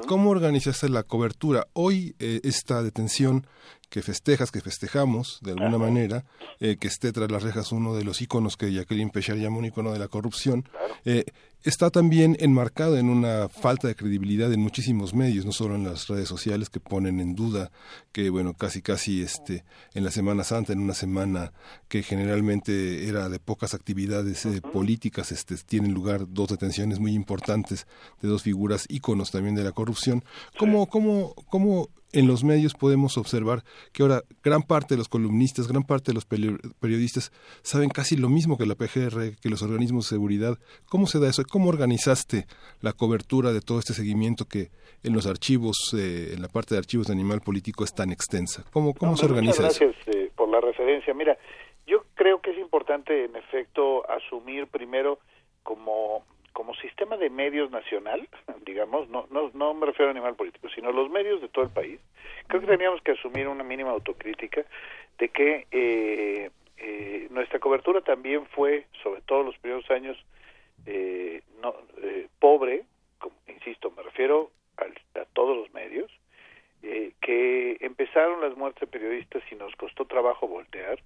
¿Cómo 0.08 0.30
organizaste 0.30 0.90
la 0.90 1.04
cobertura? 1.04 1.68
Hoy 1.74 2.16
eh, 2.20 2.42
esta 2.44 2.84
detención 2.84 3.48
que 3.92 4.02
festejas, 4.02 4.52
que 4.52 4.62
festejamos 4.62 5.40
de 5.42 5.52
alguna 5.52 5.78
manera, 5.78 6.24
eh, 6.62 6.78
que 6.78 6.88
esté 6.88 7.12
tras 7.12 7.30
las 7.30 7.44
rejas 7.44 7.74
uno 7.74 7.94
de 7.94 8.06
los 8.06 8.22
íconos 8.22 8.56
que 8.56 8.72
Jacqueline 8.72 9.10
Pechar 9.10 9.36
llama 9.36 9.58
un 9.58 9.66
ícono 9.66 9.92
de 9.92 10.00
la 10.00 10.08
corrupción, 10.08 10.64
eh, 11.04 11.26
está 11.64 11.90
también 11.90 12.38
enmarcado 12.40 12.98
en 12.98 13.10
una 13.10 13.50
falta 13.50 13.90
de 13.90 13.96
credibilidad 13.96 14.52
en 14.54 14.62
muchísimos 14.62 15.14
medios, 15.14 15.46
no 15.46 15.52
solo 15.52 15.76
en 15.76 15.84
las 15.84 16.08
redes 16.08 16.30
sociales 16.30 16.70
que 16.70 16.80
ponen 16.80 17.20
en 17.20 17.36
duda 17.36 17.70
que, 18.14 18.30
bueno, 18.30 18.54
casi 18.54 18.82
casi 18.82 19.22
este, 19.24 19.66
en 19.94 20.06
la 20.06 20.12
Semana 20.12 20.46
Santa, 20.46 20.72
en 20.72 20.80
una 20.80 20.94
semana 20.94 21.52
que 21.90 22.02
generalmente 22.02 23.10
era 23.10 23.28
de 23.28 23.40
pocas 23.40 23.74
actividades 23.74 24.46
eh, 24.46 24.62
políticas, 24.62 25.34
este, 25.34 25.58
tienen 25.58 25.94
lugar 25.94 26.28
dos 26.30 26.48
detenciones 26.48 27.00
muy 27.00 27.14
importantes 27.14 27.88
de 28.22 28.30
dos 28.30 28.44
figuras 28.44 28.86
íconos 28.88 29.32
también 29.32 29.56
de 29.56 29.66
la 29.66 29.74
corrupción. 29.74 30.24
¿Cómo, 30.58 30.88
cómo, 30.88 31.36
cómo 31.50 31.90
en 32.14 32.28
los 32.28 32.44
medios 32.44 32.74
podemos 32.74 33.18
observar 33.18 33.64
que 33.94 34.04
ahora 34.04 34.22
gran 34.44 34.64
parte 34.64 34.94
de 34.94 34.98
los 34.98 35.08
columnistas, 35.08 35.68
gran 35.68 35.84
parte 35.84 36.12
de 36.12 36.16
los 36.16 36.26
periodistas 36.26 37.32
saben 37.62 37.90
casi 37.90 38.18
lo 38.18 38.30
mismo 38.30 38.58
que 38.58 38.66
la 38.66 38.76
PGR, 38.76 39.38
que 39.42 39.50
los 39.50 39.62
organismos 39.62 40.06
de 40.06 40.16
seguridad. 40.16 40.58
¿Cómo 40.90 41.08
se 41.08 41.20
da 41.20 41.30
eso? 41.30 41.44
¿Cómo 41.50 41.70
organizaste 41.70 42.46
la 42.82 42.94
cobertura 42.94 43.54
de 43.54 43.62
todo 43.62 43.80
este 43.80 43.94
seguimiento 43.94 44.46
que 44.46 44.70
en 45.04 45.14
los 45.14 45.26
archivos, 45.26 45.94
eh, 45.98 46.32
en 46.34 46.42
la 46.42 46.48
parte 46.48 46.76
de 46.76 46.80
archivos 46.80 47.08
de 47.08 47.14
Animal 47.14 47.42
Político 47.42 47.84
es 47.84 47.94
tan 47.94 48.12
extensa? 48.12 48.64
¿Cómo, 48.72 48.94
cómo 48.94 49.16
se 49.18 49.26
organiza 49.26 49.64
muchas 49.64 49.80
gracias, 49.80 50.16
eh, 50.16 50.32
por 50.36 50.50
la 50.50 50.60
referencia. 50.60 51.14
Mira, 51.14 51.38
yo 51.88 52.04
creo 52.16 52.42
que 52.42 52.52
es 52.52 52.58
importante, 52.58 53.26
en 53.26 53.36
efecto, 53.36 54.10
asumir 54.10 54.68
primero 54.68 55.20
como 55.64 56.24
como 56.54 56.76
sistema 56.76 57.18
de 57.18 57.30
medios 57.30 57.72
nacional, 57.72 58.28
digamos, 58.66 59.10
no, 59.10 59.28
no, 59.32 59.52
no 59.54 59.74
me 59.74 59.86
refiero 59.86 60.10
a 60.10 60.12
animal 60.12 60.36
político, 60.36 60.70
sino 60.70 60.92
los 60.92 61.10
medios 61.10 61.42
de 61.42 61.50
todo 61.50 61.66
el 61.66 61.72
país, 61.72 62.00
creo 62.48 62.62
que 62.62 62.68
teníamos 62.68 63.02
que 63.02 63.12
asumir 63.12 63.48
una 63.48 63.64
mínima 63.64 63.92
autocrítica 63.92 64.66
de 65.18 65.30
que 65.30 65.68
eh, 65.72 66.50
eh, 66.78 67.28
nuestra 67.30 67.60
cobertura 67.60 68.02
también 68.02 68.46
fue, 68.48 68.86
sobre 69.04 69.22
todo 69.22 69.44
los 69.44 69.58
primeros 69.60 69.90
años, 69.92 70.18
eh, 70.86 71.42
no, 71.62 71.76
pobre, 72.40 72.84
como, 73.20 73.36
insisto, 73.48 73.92
me 73.92 74.04
refiero 74.04 74.52
a 74.78 75.26
todos 75.34 75.56
los 75.56 75.72
medios, 75.74 76.12
que 77.22 77.78
cesaron 77.96 78.42
las 78.42 78.58
muertes 78.58 78.82
de 78.82 78.88
periodistas 78.88 79.44
y 79.52 79.56
nos 79.56 79.76
costó 79.76 80.06
trabajo 80.06 80.48
voltear, 80.48 80.98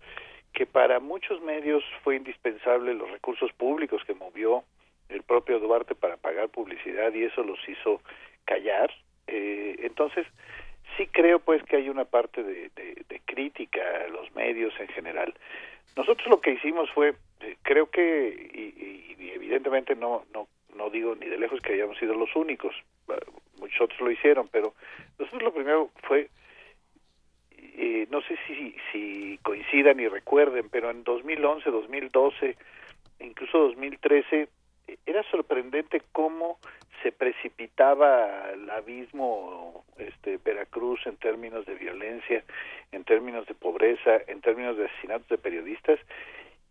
que 0.53 0.65
para 0.65 1.01
muchos 1.01 1.41
medios 1.41 1.83
fue 2.01 2.15
indispensable 2.15 2.93
los 2.93 3.11
recursos 3.11 3.51
públicos 3.51 4.01
que 4.05 4.13
movió 4.13 4.63
el 5.09 5.23
propio 5.23 5.59
Duarte 5.59 5.95
para 5.95 6.17
pagar 6.17 6.49
publicidad 6.49 7.13
y 7.13 7.23
eso 7.23 7.43
los 7.43 7.59
hizo 7.67 8.01
callar. 8.45 8.91
Eh, 9.27 9.77
entonces, 9.79 10.25
sí 10.97 11.07
creo 11.07 11.39
pues 11.39 11.63
que 11.63 11.77
hay 11.77 11.89
una 11.89 12.05
parte 12.05 12.43
de, 12.43 12.71
crítica 13.25 13.81
a 14.05 14.07
los 14.09 14.33
medios 14.35 14.73
en 14.79 14.87
general. 14.89 15.33
Nosotros 15.97 16.27
lo 16.27 16.39
que 16.39 16.51
hicimos 16.51 16.89
fue, 16.91 17.15
eh, 17.41 17.57
creo 17.63 17.89
que, 17.89 18.29
y, 18.53 19.31
evidentemente 19.33 19.95
no, 19.95 20.23
no, 20.33 20.47
no 20.75 20.89
digo 20.89 21.15
ni 21.15 21.27
de 21.27 21.37
lejos 21.37 21.59
que 21.61 21.73
hayamos 21.73 21.97
sido 21.97 22.13
los 22.13 22.33
únicos, 22.35 22.73
muchos 23.59 23.81
otros 23.81 23.99
lo 23.99 24.11
hicieron, 24.11 24.47
pero 24.49 24.73
nosotros 25.17 25.43
lo 25.43 25.53
primero 25.53 25.89
fue 26.03 26.29
eh, 27.77 28.07
no 28.09 28.21
sé 28.21 28.37
si, 28.47 28.75
si 28.91 29.37
coincidan 29.43 29.99
y 29.99 30.07
recuerden, 30.07 30.69
pero 30.69 30.89
en 30.89 31.03
2011, 31.03 31.69
2012, 31.69 32.55
incluso 33.19 33.57
2013, 33.57 34.47
era 35.05 35.23
sorprendente 35.29 36.01
cómo 36.11 36.59
se 37.03 37.11
precipitaba 37.11 38.49
el 38.51 38.69
abismo 38.69 39.85
este 39.97 40.37
Veracruz 40.37 41.05
en 41.05 41.17
términos 41.17 41.65
de 41.65 41.75
violencia, 41.75 42.43
en 42.91 43.03
términos 43.03 43.45
de 43.47 43.53
pobreza, 43.53 44.17
en 44.27 44.41
términos 44.41 44.77
de 44.77 44.85
asesinatos 44.85 45.27
de 45.27 45.37
periodistas 45.37 45.99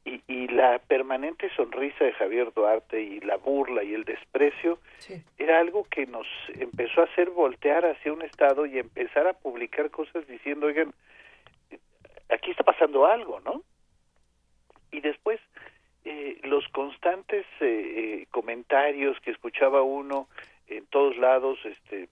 y, 0.04 0.22
y 0.26 0.48
la 0.48 0.78
permanente 0.80 1.48
sonrisa 1.56 2.04
de 2.04 2.12
Javier 2.12 2.52
Duarte 2.52 3.00
y 3.00 3.20
la 3.20 3.36
burla 3.36 3.82
y 3.84 3.94
el 3.94 4.04
desprecio 4.04 4.78
era 5.38 5.60
algo 5.60 5.84
que 5.84 6.06
nos 6.06 6.26
empezó 6.48 7.00
a 7.00 7.04
hacer 7.04 7.30
voltear 7.30 7.86
hacia 7.86 8.12
un 8.12 8.22
estado 8.22 8.66
y 8.66 8.78
empezar 8.78 9.26
a 9.26 9.32
publicar 9.32 9.90
cosas 9.90 10.26
diciendo, 10.26 10.66
oigan, 10.66 10.92
aquí 12.28 12.50
está 12.50 12.64
pasando 12.64 13.06
algo, 13.06 13.40
¿no? 13.40 13.62
Y 14.90 15.00
después 15.00 15.40
eh, 16.04 16.38
los 16.42 16.66
constantes 16.68 17.46
eh, 17.60 17.66
eh, 18.22 18.26
comentarios 18.30 19.18
que 19.20 19.30
escuchaba 19.30 19.82
uno 19.82 20.28
en 20.68 20.86
todos 20.86 21.16
lados, 21.16 21.58
este, 21.64 22.08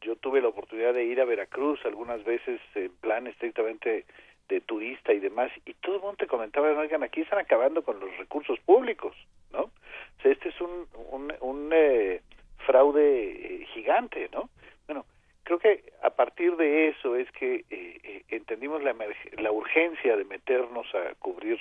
yo 0.00 0.16
tuve 0.16 0.40
la 0.40 0.48
oportunidad 0.48 0.94
de 0.94 1.04
ir 1.04 1.20
a 1.20 1.24
Veracruz 1.24 1.80
algunas 1.84 2.22
veces 2.24 2.60
en 2.74 2.92
plan 2.96 3.26
estrictamente 3.26 4.04
de 4.48 4.60
turista 4.60 5.12
y 5.12 5.20
demás, 5.20 5.50
y 5.64 5.74
todo 5.74 5.96
el 5.96 6.00
mundo 6.02 6.16
te 6.18 6.26
comentaba, 6.26 6.70
oigan, 6.78 7.02
aquí 7.02 7.22
están 7.22 7.38
acabando 7.38 7.82
con 7.82 7.98
los 7.98 8.16
recursos 8.18 8.58
públicos, 8.60 9.16
¿no? 9.52 9.60
O 9.62 10.22
sea, 10.22 10.32
este 10.32 10.50
es 10.50 10.60
un, 10.60 10.86
un, 11.10 11.32
un 11.40 11.70
eh, 11.72 12.20
fraude 12.66 13.62
eh, 13.62 13.66
gigante, 13.72 14.28
¿no? 14.32 14.50
Bueno, 14.86 15.06
creo 15.44 15.58
que 15.58 15.92
a 16.02 16.10
partir 16.10 16.56
de 16.56 16.88
eso 16.88 17.16
es 17.16 17.30
que 17.32 17.64
eh, 17.70 18.24
entendimos 18.28 18.82
la, 18.82 18.94
la 19.38 19.52
urgencia 19.52 20.16
de 20.16 20.24
meternos 20.24 20.86
a 20.94 21.14
cubrir 21.14 21.58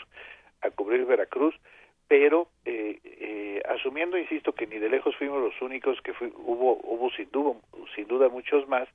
a 0.63 0.71
cubrir 0.71 1.05
Veracruz, 1.05 1.55
pero 2.07 2.47
asumiendo, 3.69 4.17
insisto, 4.17 4.53
que 4.53 4.67
ni 4.67 4.77
de 4.77 4.89
lejos 4.89 5.15
fuimos 5.15 5.41
los 5.41 5.61
únicos, 5.61 5.99
que 6.01 6.11
hubo 6.11 6.79
hubo 6.83 7.09
sin 7.11 7.29
duda 7.31 7.53
sin 7.95 8.07
duda 8.07 8.29
muchos 8.29 8.67
más, 8.67 8.87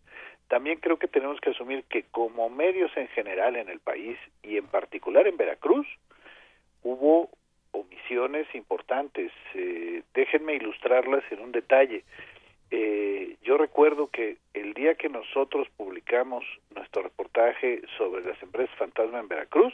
también 0.49 0.79
creo 0.81 0.99
que 0.99 1.09
tenemos 1.09 1.41
que 1.41 1.51
asumir 1.51 1.85
que 1.85 2.05
como 2.05 2.49
medios 2.49 2.91
en 2.97 3.09
general 3.09 3.57
en 3.57 3.69
el 3.69 3.81
país 3.81 4.19
y 4.43 4.57
en 4.57 4.67
particular 4.67 5.27
en 5.27 5.37
Veracruz 5.37 5.87
hubo 6.83 7.29
omisiones 7.73 8.47
importantes. 8.55 9.31
Eh, 9.55 10.03
déjenme 10.15 10.55
ilustrarlas 10.55 11.23
en 11.31 11.41
un 11.41 11.53
detalle. 11.53 12.05
Eh, 12.71 13.37
yo 13.43 13.57
recuerdo 13.57 14.09
que 14.09 14.37
el 14.53 14.75
día 14.75 14.95
que 14.95 15.09
nosotros 15.09 15.69
publicamos 15.77 16.45
nuestro 16.75 17.03
reportaje 17.03 17.83
sobre 17.97 18.23
las 18.23 18.41
empresas 18.43 18.77
fantasma 18.77 19.21
en 19.21 19.29
Veracruz, 19.29 19.73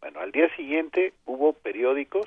bueno, 0.00 0.20
al 0.20 0.32
día 0.32 0.54
siguiente 0.56 1.12
hubo 1.24 1.52
periódicos 1.52 2.26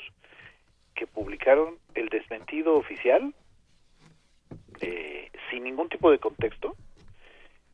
que 0.93 1.07
publicaron 1.07 1.77
el 1.93 2.07
desmentido 2.09 2.75
oficial 2.75 3.33
eh, 4.79 5.29
sin 5.49 5.63
ningún 5.65 5.89
tipo 5.89 6.09
de 6.09 6.19
contexto 6.19 6.75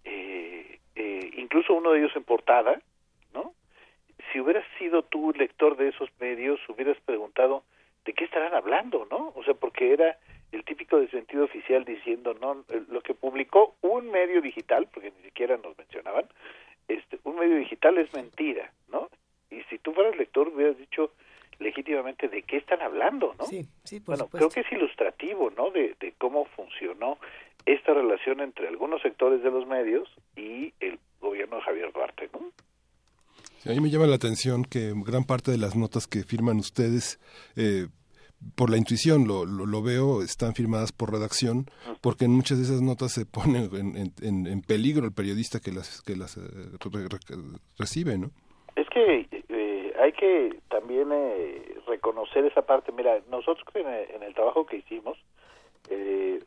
eh, 0.04 0.80
eh, 0.96 1.32
incluso 1.38 1.74
uno 1.74 1.92
de 1.92 2.00
ellos 2.00 2.16
en 2.16 2.24
portada, 2.24 2.82
¿no? 3.34 3.54
Si 4.32 4.40
hubieras 4.40 4.66
sido 4.80 5.04
tú 5.04 5.32
lector 5.34 5.78
de 5.78 5.90
esos 5.90 6.10
medios, 6.20 6.60
hubieras 6.70 6.98
preguntado 7.06 7.64
de 8.06 8.14
qué 8.14 8.26
estarán 8.26 8.54
hablando, 8.54 9.08
¿no? 9.10 9.32
O 9.36 9.44
sea, 9.44 9.54
porque 9.54 9.94
era 9.94 10.18
el 10.52 10.64
típico 10.66 11.00
de 11.00 11.10
sentido 11.10 11.46
oficial 11.46 11.86
diciendo, 11.86 12.34
no, 12.34 12.64
lo 12.90 13.02
que 13.02 13.14
publicó 13.14 13.76
un 13.82 14.12
medio 14.12 14.42
digital, 14.42 14.88
porque 14.94 15.12
ni 15.18 15.24
siquiera 15.24 15.58
nos 15.58 15.78
mencionaban, 15.78 16.26
este, 16.88 17.20
un 17.24 17.38
medio 17.38 17.56
digital 17.58 17.98
es 17.98 18.14
mentira, 18.14 18.72
¿no? 18.92 19.10
Y 19.50 19.62
si 19.70 19.78
tú 19.78 19.94
fueras 19.94 20.16
lector 20.18 20.50
hubieras 20.50 20.78
dicho 20.78 21.12
legítimamente 21.60 22.28
de 22.28 22.44
qué 22.44 22.58
están 22.58 22.82
hablando, 22.82 23.36
¿no? 23.38 23.46
Sí, 23.46 23.66
sí, 23.84 24.00
bueno, 24.00 24.28
creo 24.28 24.50
que 24.50 24.62
es 24.62 24.72
ilustrativo, 24.72 25.52
¿no? 25.52 25.70
De, 25.72 25.96
de 26.00 26.14
cómo 26.18 26.46
funcionó 26.46 27.18
esta 27.66 27.94
relación 27.94 28.42
entre 28.42 28.68
algunos 28.68 29.02
sectores 29.02 29.44
de 29.44 29.52
los 29.52 29.68
medios 29.68 30.10
y 30.36 30.74
el 30.80 31.00
gobierno 31.20 31.58
de 31.58 31.62
Javier 31.62 31.92
Duarte. 31.94 32.30
¿no? 32.34 32.52
a 33.66 33.70
mí 33.70 33.80
me 33.80 33.90
llama 33.90 34.08
la 34.08 34.16
atención 34.16 34.66
que 34.66 34.92
gran 35.06 35.24
parte 35.24 35.52
de 35.52 35.58
las 35.58 35.76
notas 35.76 36.08
que 36.08 36.24
firman 36.24 36.58
ustedes, 36.58 37.20
eh, 37.56 37.88
por 38.56 38.70
la 38.70 38.78
intuición 38.78 39.28
lo, 39.28 39.46
lo, 39.46 39.82
veo, 39.82 40.22
están 40.22 40.54
firmadas 40.54 40.92
por 40.92 41.12
redacción, 41.12 41.66
porque 42.02 42.26
en 42.26 42.32
muchas 42.32 42.58
de 42.58 42.64
esas 42.64 42.82
notas 42.82 43.12
se 43.12 43.26
pone 43.26 43.66
en, 43.74 44.14
en, 44.22 44.62
peligro 44.62 45.06
el 45.06 45.14
periodista 45.14 45.60
que 45.60 45.72
las, 45.72 46.02
que 46.02 46.16
las 46.16 46.38
eh, 46.38 46.42
recibe, 47.78 48.18
¿no? 48.18 48.32
Es 48.76 48.88
que 48.90 49.28
eh, 49.50 49.94
hay 50.00 50.14
que 50.14 50.60
también 50.70 51.10
reconocer 51.88 52.46
esa 52.46 52.62
parte. 52.62 52.92
Mira, 52.92 53.22
nosotros 53.30 53.66
en 53.76 53.88
el, 53.88 54.10
en 54.12 54.24
el 54.24 54.34
trabajo 54.34 54.66
que 54.66 54.78
hicimos, 54.78 55.18
eh, 55.90 56.40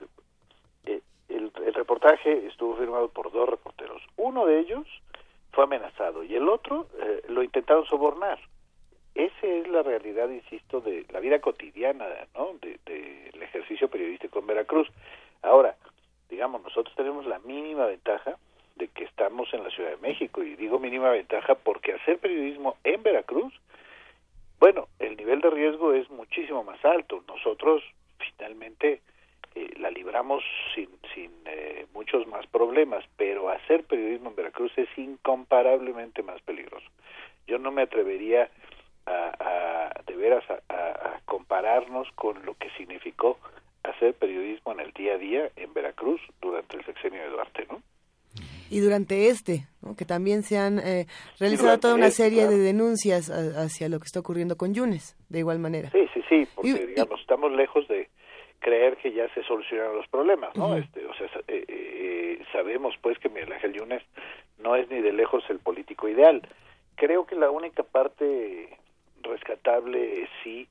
el, 1.28 1.52
reportaje 1.74 2.46
estuvo 2.46 2.76
firmado 2.76 3.08
por 3.08 3.32
dos 3.32 3.48
reporteros. 3.48 4.00
Uno 4.16 4.46
de 4.46 4.60
ellos 4.60 4.86
fue 5.52 5.64
amenazado 5.64 6.22
y 6.22 6.34
el 6.34 6.48
otro 6.48 6.86
eh, 7.00 7.22
lo 7.28 7.42
intentaron 7.42 7.84
sobornar. 7.86 8.38
Esa 9.14 9.46
es 9.46 9.68
la 9.68 9.82
realidad, 9.82 10.28
insisto, 10.28 10.80
de 10.80 11.06
la 11.10 11.20
vida 11.20 11.40
cotidiana, 11.40 12.06
¿no? 12.34 12.54
Del 12.60 12.80
de, 12.84 13.30
ejercicio 13.40 13.88
periodístico 13.88 14.40
en 14.40 14.46
Veracruz. 14.48 14.88
Ahora, 15.42 15.76
digamos, 16.28 16.62
nosotros 16.62 16.94
tenemos 16.96 17.24
la 17.26 17.38
mínima 17.40 17.86
ventaja 17.86 18.36
de 18.74 18.88
que 18.88 19.04
estamos 19.04 19.52
en 19.54 19.62
la 19.62 19.70
Ciudad 19.70 19.90
de 19.90 19.96
México 19.98 20.42
y 20.42 20.56
digo 20.56 20.80
mínima 20.80 21.10
ventaja 21.10 21.54
porque 21.54 21.92
hacer 21.92 22.18
periodismo 22.18 22.76
en 22.82 23.02
Veracruz, 23.04 23.54
bueno, 24.58 24.88
el 24.98 25.16
nivel 25.16 25.40
de 25.40 25.50
riesgo 25.50 25.92
es 25.92 26.10
muchísimo 26.10 26.64
más 26.64 26.84
alto. 26.84 27.22
Nosotros 27.28 27.84
finalmente 28.18 29.02
eh, 29.54 29.74
la 29.78 29.90
libramos 29.90 30.42
sin, 30.74 30.88
sin 31.14 31.30
eh, 31.46 31.86
muchos 31.94 32.26
más 32.26 32.46
problemas, 32.48 33.04
pero 33.16 33.48
hacer 33.48 33.84
periodismo 33.84 34.30
en 34.30 34.36
Veracruz 34.36 34.72
es 34.76 34.88
incomparablemente 34.96 36.24
más 36.24 36.40
peligroso. 36.42 36.86
Yo 37.46 37.58
no 37.58 37.70
me 37.70 37.82
atrevería 37.82 38.50
a, 39.06 39.90
de 40.06 40.16
veras 40.16 40.44
a, 40.50 41.20
compararnos 41.24 42.08
con 42.14 42.44
lo 42.44 42.54
que 42.54 42.70
significó 42.76 43.38
hacer 43.82 44.14
periodismo 44.14 44.72
en 44.72 44.80
el 44.80 44.92
día 44.92 45.14
a 45.14 45.18
día 45.18 45.50
en 45.56 45.72
Veracruz 45.74 46.20
durante 46.40 46.76
el 46.76 46.84
sexenio 46.84 47.22
de 47.22 47.28
Duarte, 47.30 47.66
¿no? 47.70 47.82
Y 48.70 48.80
durante 48.80 49.28
este, 49.28 49.66
que 49.96 50.04
también 50.04 50.42
se 50.42 50.58
han 50.58 50.78
eh, 50.78 51.06
realizado 51.38 51.78
toda 51.78 51.94
una 51.94 52.06
este, 52.06 52.24
serie 52.24 52.46
de 52.48 52.58
denuncias 52.58 53.30
hacia 53.30 53.88
lo 53.88 54.00
que 54.00 54.06
está 54.06 54.20
ocurriendo 54.20 54.56
con 54.56 54.74
Yunes, 54.74 55.16
de 55.28 55.40
igual 55.40 55.58
manera. 55.58 55.90
Sí, 55.90 56.08
sí, 56.14 56.22
sí, 56.28 56.48
porque 56.54 56.86
digamos, 56.86 57.20
estamos 57.20 57.52
lejos 57.52 57.86
de, 57.88 58.08
creer 58.64 58.96
que 58.96 59.12
ya 59.12 59.28
se 59.34 59.42
solucionaron 59.42 59.94
los 59.94 60.08
problemas, 60.08 60.56
¿no? 60.56 60.74
este, 60.74 61.04
o 61.04 61.14
sea, 61.14 61.26
eh, 61.48 61.64
eh, 61.68 62.42
sabemos 62.50 62.94
pues 63.02 63.18
que 63.18 63.28
Miguel 63.28 63.52
Ángel 63.52 63.74
Yunes 63.74 64.02
no 64.58 64.74
es 64.74 64.88
ni 64.88 65.02
de 65.02 65.12
lejos 65.12 65.44
el 65.50 65.58
político 65.58 66.08
ideal. 66.08 66.40
Creo 66.94 67.26
que 67.26 67.36
la 67.36 67.50
única 67.50 67.82
parte 67.82 68.78
rescatable 69.24 70.28
sí 70.42 70.68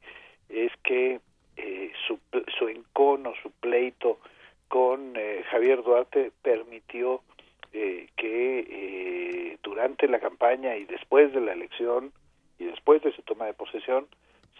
es 0.49 0.71
que 0.83 1.19
eh, 1.57 1.91
su, 2.07 2.19
su 2.57 2.67
encono, 2.67 3.33
su 3.41 3.51
pleito 3.51 4.19
con 4.67 5.13
Javier 5.51 5.83
Duarte 5.83 6.31
permitió 6.41 7.21
que 7.71 9.59
durante 9.61 10.07
la 10.07 10.19
campaña 10.19 10.75
y 10.77 10.85
después 10.85 11.31
de 11.31 11.41
la 11.41 11.53
elección 11.53 12.11
y 12.57 12.65
después 12.65 13.03
de 13.03 13.11
su 13.11 13.21
toma 13.21 13.45
de 13.45 13.53
posesión 13.53 14.07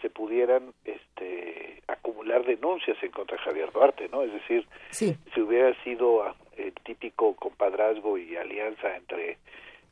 se 0.00 0.10
pudieran 0.10 0.74
este, 0.84 1.82
acumular 1.88 2.44
denuncias 2.44 2.96
en 3.02 3.10
contra 3.10 3.38
de 3.38 3.42
Javier 3.42 3.72
Duarte, 3.72 4.08
¿no? 4.10 4.22
Es 4.22 4.32
decir, 4.32 4.66
si 4.90 5.40
hubiera 5.40 5.74
sido 5.82 6.34
el 6.56 6.74
típico 6.84 7.34
compadrazgo 7.36 8.18
y 8.18 8.36
alianza 8.36 8.96
entre 8.96 9.38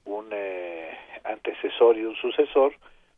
un 0.04 0.28
eh, 0.32 0.90
antecesor 1.24 1.96
y 1.96 2.04
un 2.04 2.14
sucesor, 2.16 2.74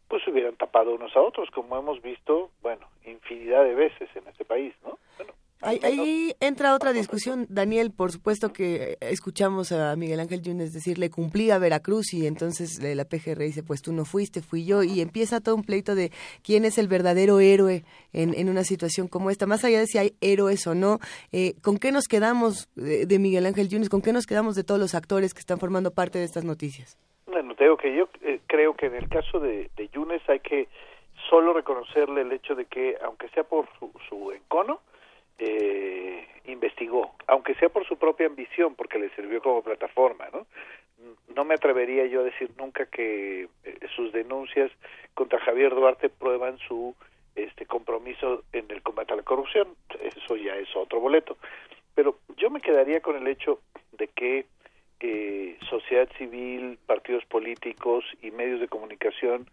pues 0.08 0.22
se 0.24 0.30
hubieran 0.30 0.56
tapado 0.56 0.94
unos 0.94 1.14
a 1.16 1.20
otros, 1.20 1.50
como 1.50 1.76
hemos 1.76 2.00
visto, 2.02 2.50
bueno, 2.62 2.86
infinidad 3.04 3.64
de 3.64 3.74
veces 3.74 4.08
en 4.14 4.26
este 4.28 4.44
país, 4.44 4.74
¿no? 4.84 4.98
Bueno, 5.16 5.34
Ahí, 5.64 6.34
entra 6.40 6.74
otra 6.74 6.92
discusión, 6.92 7.46
Daniel. 7.48 7.90
Por 7.90 8.12
supuesto 8.12 8.52
que 8.52 8.98
escuchamos 9.00 9.72
a 9.72 9.96
Miguel 9.96 10.20
Ángel 10.20 10.42
Yunes 10.42 10.74
decir 10.74 10.98
le 10.98 11.10
cumplí 11.10 11.50
a 11.50 11.58
Veracruz 11.58 12.12
y 12.12 12.26
entonces 12.26 12.82
la 12.82 13.04
PGR 13.06 13.38
dice 13.38 13.62
pues 13.62 13.80
tú 13.80 13.92
no 13.92 14.04
fuiste, 14.04 14.42
fui 14.42 14.66
yo 14.66 14.82
y 14.82 15.00
empieza 15.00 15.40
todo 15.40 15.54
un 15.54 15.64
pleito 15.64 15.94
de 15.94 16.12
quién 16.42 16.66
es 16.66 16.76
el 16.76 16.86
verdadero 16.86 17.40
héroe 17.40 17.84
en, 18.12 18.34
en 18.34 18.50
una 18.50 18.62
situación 18.64 19.08
como 19.08 19.30
esta. 19.30 19.46
Más 19.46 19.64
allá 19.64 19.78
de 19.78 19.86
si 19.86 19.96
hay 19.96 20.14
héroes 20.20 20.66
o 20.66 20.74
no, 20.74 20.98
eh, 21.32 21.54
¿con 21.62 21.78
qué 21.78 21.92
nos 21.92 22.08
quedamos 22.08 22.68
de, 22.74 23.18
Miguel 23.18 23.46
Ángel 23.46 23.68
Yunes? 23.68 23.88
¿Con 23.88 24.02
qué 24.02 24.12
nos 24.12 24.26
quedamos 24.26 24.56
de 24.56 24.64
todos 24.64 24.80
los 24.80 24.94
actores 24.94 25.32
que 25.32 25.40
están 25.40 25.58
formando 25.58 25.92
parte 25.92 26.18
de 26.18 26.24
estas 26.24 26.44
noticias? 26.44 26.98
Bueno, 27.26 27.54
te 27.54 27.64
que 27.76 27.94
yo 27.94 28.08
eh, 28.22 28.40
creo 28.46 28.74
que 28.74 28.86
en 28.86 28.94
el 28.94 29.08
caso 29.08 29.40
de, 29.40 29.70
de 29.76 29.88
Yunes 29.88 30.22
hay 30.28 30.40
que 30.40 30.68
solo 31.28 31.52
reconocerle 31.52 32.20
el 32.20 32.32
hecho 32.32 32.54
de 32.54 32.66
que, 32.66 32.96
aunque 33.02 33.28
sea 33.30 33.44
por 33.44 33.66
su, 33.78 33.90
su 34.08 34.32
encono, 34.32 34.80
eh, 35.38 36.26
investigó, 36.44 37.14
aunque 37.26 37.54
sea 37.54 37.68
por 37.68 37.86
su 37.86 37.96
propia 37.96 38.26
ambición, 38.26 38.74
porque 38.74 38.98
le 38.98 39.10
sirvió 39.10 39.40
como 39.42 39.62
plataforma, 39.62 40.28
¿no? 40.32 40.46
No 41.34 41.44
me 41.44 41.54
atrevería 41.54 42.06
yo 42.06 42.20
a 42.20 42.24
decir 42.24 42.50
nunca 42.56 42.86
que 42.86 43.48
eh, 43.64 43.78
sus 43.96 44.12
denuncias 44.12 44.70
contra 45.14 45.40
Javier 45.40 45.74
Duarte 45.74 46.08
prueban 46.08 46.58
su 46.58 46.94
este 47.34 47.66
compromiso 47.66 48.44
en 48.52 48.70
el 48.70 48.80
combate 48.82 49.12
a 49.12 49.16
la 49.16 49.22
corrupción, 49.22 49.74
eso 50.00 50.36
ya 50.36 50.54
es 50.56 50.68
otro 50.76 51.00
boleto. 51.00 51.36
Pero 51.94 52.18
yo 52.36 52.48
me 52.50 52.60
quedaría 52.60 53.00
con 53.00 53.16
el 53.16 53.26
hecho 53.26 53.60
de 53.92 54.08
que 54.08 54.46
eh, 55.00 55.58
sociedad 55.68 56.08
civil, 56.16 56.78
partidos 56.86 57.24
políticos 57.26 58.04
y 58.22 58.30
medios 58.30 58.60
de 58.60 58.68
comunicación 58.68 59.46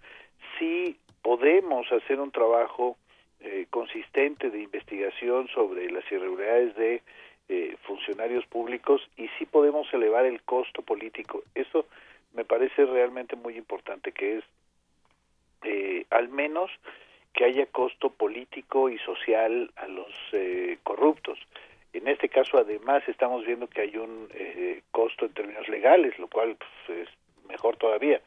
sí 0.58 0.98
podemos 1.22 1.92
hacer 1.92 2.20
un 2.20 2.32
trabajo 2.32 2.98
eh, 3.44 3.66
consistente 3.72 4.52
de 4.52 4.62
investigación 4.62 5.48
sobre 5.48 5.90
las 5.92 6.04
irregularidades 6.12 6.76
de 6.76 7.02
eh, 7.50 7.76
funcionarios 7.84 8.46
públicos 8.46 9.02
y 9.18 9.30
sí 9.40 9.46
podemos 9.46 9.92
elevar 9.94 10.26
el 10.26 10.42
costo 10.44 10.84
político. 10.84 11.44
Eso 11.56 11.88
me 12.34 12.46
parece 12.46 12.86
realmente 12.86 13.36
muy 13.36 13.58
importante, 13.58 14.12
que 14.12 14.38
es 14.38 14.44
eh, 15.64 16.06
al 16.12 16.30
menos 16.30 16.70
que 17.34 17.46
haya 17.46 17.66
costo 17.66 18.12
político 18.12 18.90
y 18.90 19.00
social 19.00 19.72
a 19.76 19.88
los 19.88 20.14
corruptos. 20.84 21.40
En 21.94 22.08
este 22.08 22.30
caso, 22.30 22.58
además, 22.58 23.04
estamos 23.08 23.46
viendo 23.46 23.68
que 23.68 23.82
hay 23.82 23.98
un 23.98 24.30
costo 24.92 25.26
en 25.26 25.34
términos 25.34 25.68
legales, 25.68 26.18
lo 26.20 26.28
cual 26.28 26.56
pues, 26.58 27.00
es 27.00 27.10
mejor 27.50 27.78
todavía. 27.78 28.22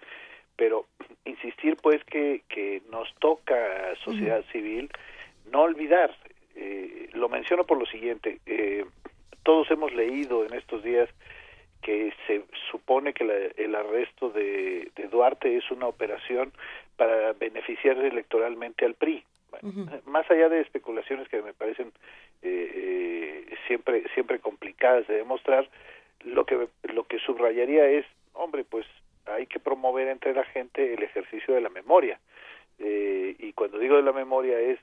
Pero 0.57 0.87
insistir 1.25 1.77
pues 1.77 2.05
que, 2.05 2.43
que 2.49 2.83
nos 2.91 3.13
toca 3.17 3.95
sociedad 4.05 4.45
civil 4.53 4.91
no 5.51 5.63
olvidar 5.63 6.15
eh, 6.57 7.09
lo 7.13 7.29
menciono 7.29 7.65
por 7.65 7.79
lo 7.79 7.87
siguiente 7.87 8.39
eh, 8.47 8.85
todos 9.43 9.71
hemos 9.71 9.93
leído 9.93 10.45
en 10.45 10.55
estos 10.55 10.83
días 10.83 11.09
que 11.83 12.15
se 12.27 12.43
supone 12.71 13.13
que 13.13 13.53
el 13.57 13.75
arresto 13.75 14.31
de, 14.31 14.91
Duarte 15.11 15.57
es 15.57 15.71
una 15.71 15.87
operación 15.87 16.53
para 16.97 17.35
beneficiar 17.35 17.99
electoralmente 17.99 18.87
al 18.87 18.95
PRI 18.95 19.23
más 20.07 20.31
allá 20.31 20.49
de 20.49 20.61
especulaciones 20.61 21.29
que 21.29 21.43
me 21.43 21.53
parecen 21.53 21.93
eh, 22.43 23.47
siempre 23.67 24.05
siempre 24.15 24.39
complicadas 24.39 25.07
de 25.07 25.17
demostrar 25.17 25.69
lo 26.25 26.45
que 26.45 26.69
lo 26.85 27.05
que 27.05 27.19
subrayaría 27.19 27.87
es 27.87 28.07
hombre 28.35 28.65
pues 28.65 28.87
hay 29.27 29.47
que 29.47 29.61
promover 29.61 30.09
entre 30.09 30.35
la 30.35 30.45
gente 30.45 30.95
el 30.95 31.03
ejercicio 31.03 31.55
de 31.55 31.61
la 31.61 31.71
memoria. 31.71 32.19
Eh, 32.79 33.37
y 33.39 33.53
cuando 33.53 33.79
digo 33.79 33.97
de 33.97 34.03
la 34.03 34.13
memoria 34.13 34.59
es, 34.59 34.79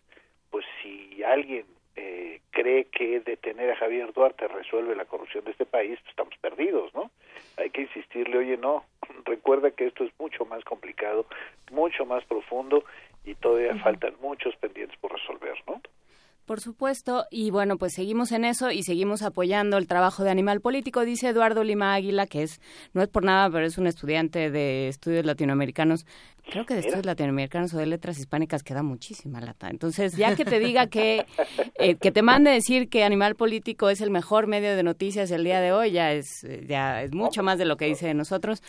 pues 0.49 0.65
si 0.81 1.23
alguien 1.23 1.65
eh, 1.95 2.39
cree 2.51 2.85
que 2.85 3.19
detener 3.19 3.71
a 3.71 3.75
Javier 3.75 4.13
Duarte 4.13 4.47
resuelve 4.47 4.95
la 4.95 5.05
corrupción 5.05 5.43
de 5.43 5.51
este 5.51 5.65
país, 5.65 5.99
pues 5.99 6.09
estamos 6.09 6.35
perdidos, 6.39 6.93
¿no? 6.93 7.11
Hay 7.57 7.69
que 7.69 7.81
insistirle, 7.81 8.37
oye, 8.37 8.57
no, 8.57 8.85
recuerda 9.25 9.71
que 9.71 9.87
esto 9.87 10.03
es 10.03 10.11
mucho 10.19 10.45
más 10.45 10.63
complicado, 10.63 11.25
mucho 11.71 12.05
más 12.05 12.23
profundo 12.25 12.83
y 13.23 13.35
todavía 13.35 13.75
faltan 13.83 14.13
muchos 14.21 14.55
pendientes 14.57 14.97
por 14.99 15.11
resolver, 15.11 15.55
¿no? 15.67 15.81
Por 16.45 16.59
supuesto, 16.59 17.25
y 17.29 17.51
bueno, 17.51 17.77
pues 17.77 17.93
seguimos 17.93 18.31
en 18.31 18.43
eso 18.45 18.71
y 18.71 18.83
seguimos 18.83 19.21
apoyando 19.21 19.77
el 19.77 19.87
trabajo 19.87 20.23
de 20.23 20.31
Animal 20.31 20.59
Político, 20.59 21.05
dice 21.05 21.29
Eduardo 21.29 21.63
Lima 21.63 21.93
Águila, 21.93 22.25
que 22.25 22.43
es, 22.43 22.59
no 22.93 23.01
es 23.01 23.07
por 23.07 23.23
nada, 23.23 23.49
pero 23.49 23.65
es 23.65 23.77
un 23.77 23.87
estudiante 23.87 24.49
de 24.49 24.87
estudios 24.87 25.23
latinoamericanos 25.23 26.05
Creo 26.49 26.65
que 26.65 26.73
de 26.73 26.81
estudios 26.81 27.05
latinoamericanos 27.05 27.73
o 27.73 27.77
de 27.77 27.85
letras 27.85 28.19
hispánicas 28.19 28.63
queda 28.63 28.83
muchísima 28.83 29.39
lata. 29.39 29.69
Entonces, 29.69 30.17
ya 30.17 30.35
que 30.35 30.43
te 30.43 30.59
diga 30.59 30.87
que, 30.87 31.25
eh, 31.75 31.95
que 31.95 32.11
te 32.11 32.21
mande 32.21 32.51
decir 32.51 32.89
que 32.89 33.03
Animal 33.03 33.35
Político 33.35 33.89
es 33.89 34.01
el 34.01 34.09
mejor 34.09 34.47
medio 34.47 34.75
de 34.75 34.83
noticias 34.83 35.31
el 35.31 35.43
día 35.43 35.61
de 35.61 35.71
hoy, 35.71 35.91
ya 35.91 36.11
es, 36.11 36.43
eh, 36.43 36.65
ya 36.67 37.03
es 37.03 37.13
mucho 37.13 37.43
más 37.43 37.57
de 37.57 37.65
lo 37.65 37.77
que 37.77 37.85
dice 37.85 38.07
de 38.07 38.13
nosotros. 38.13 38.61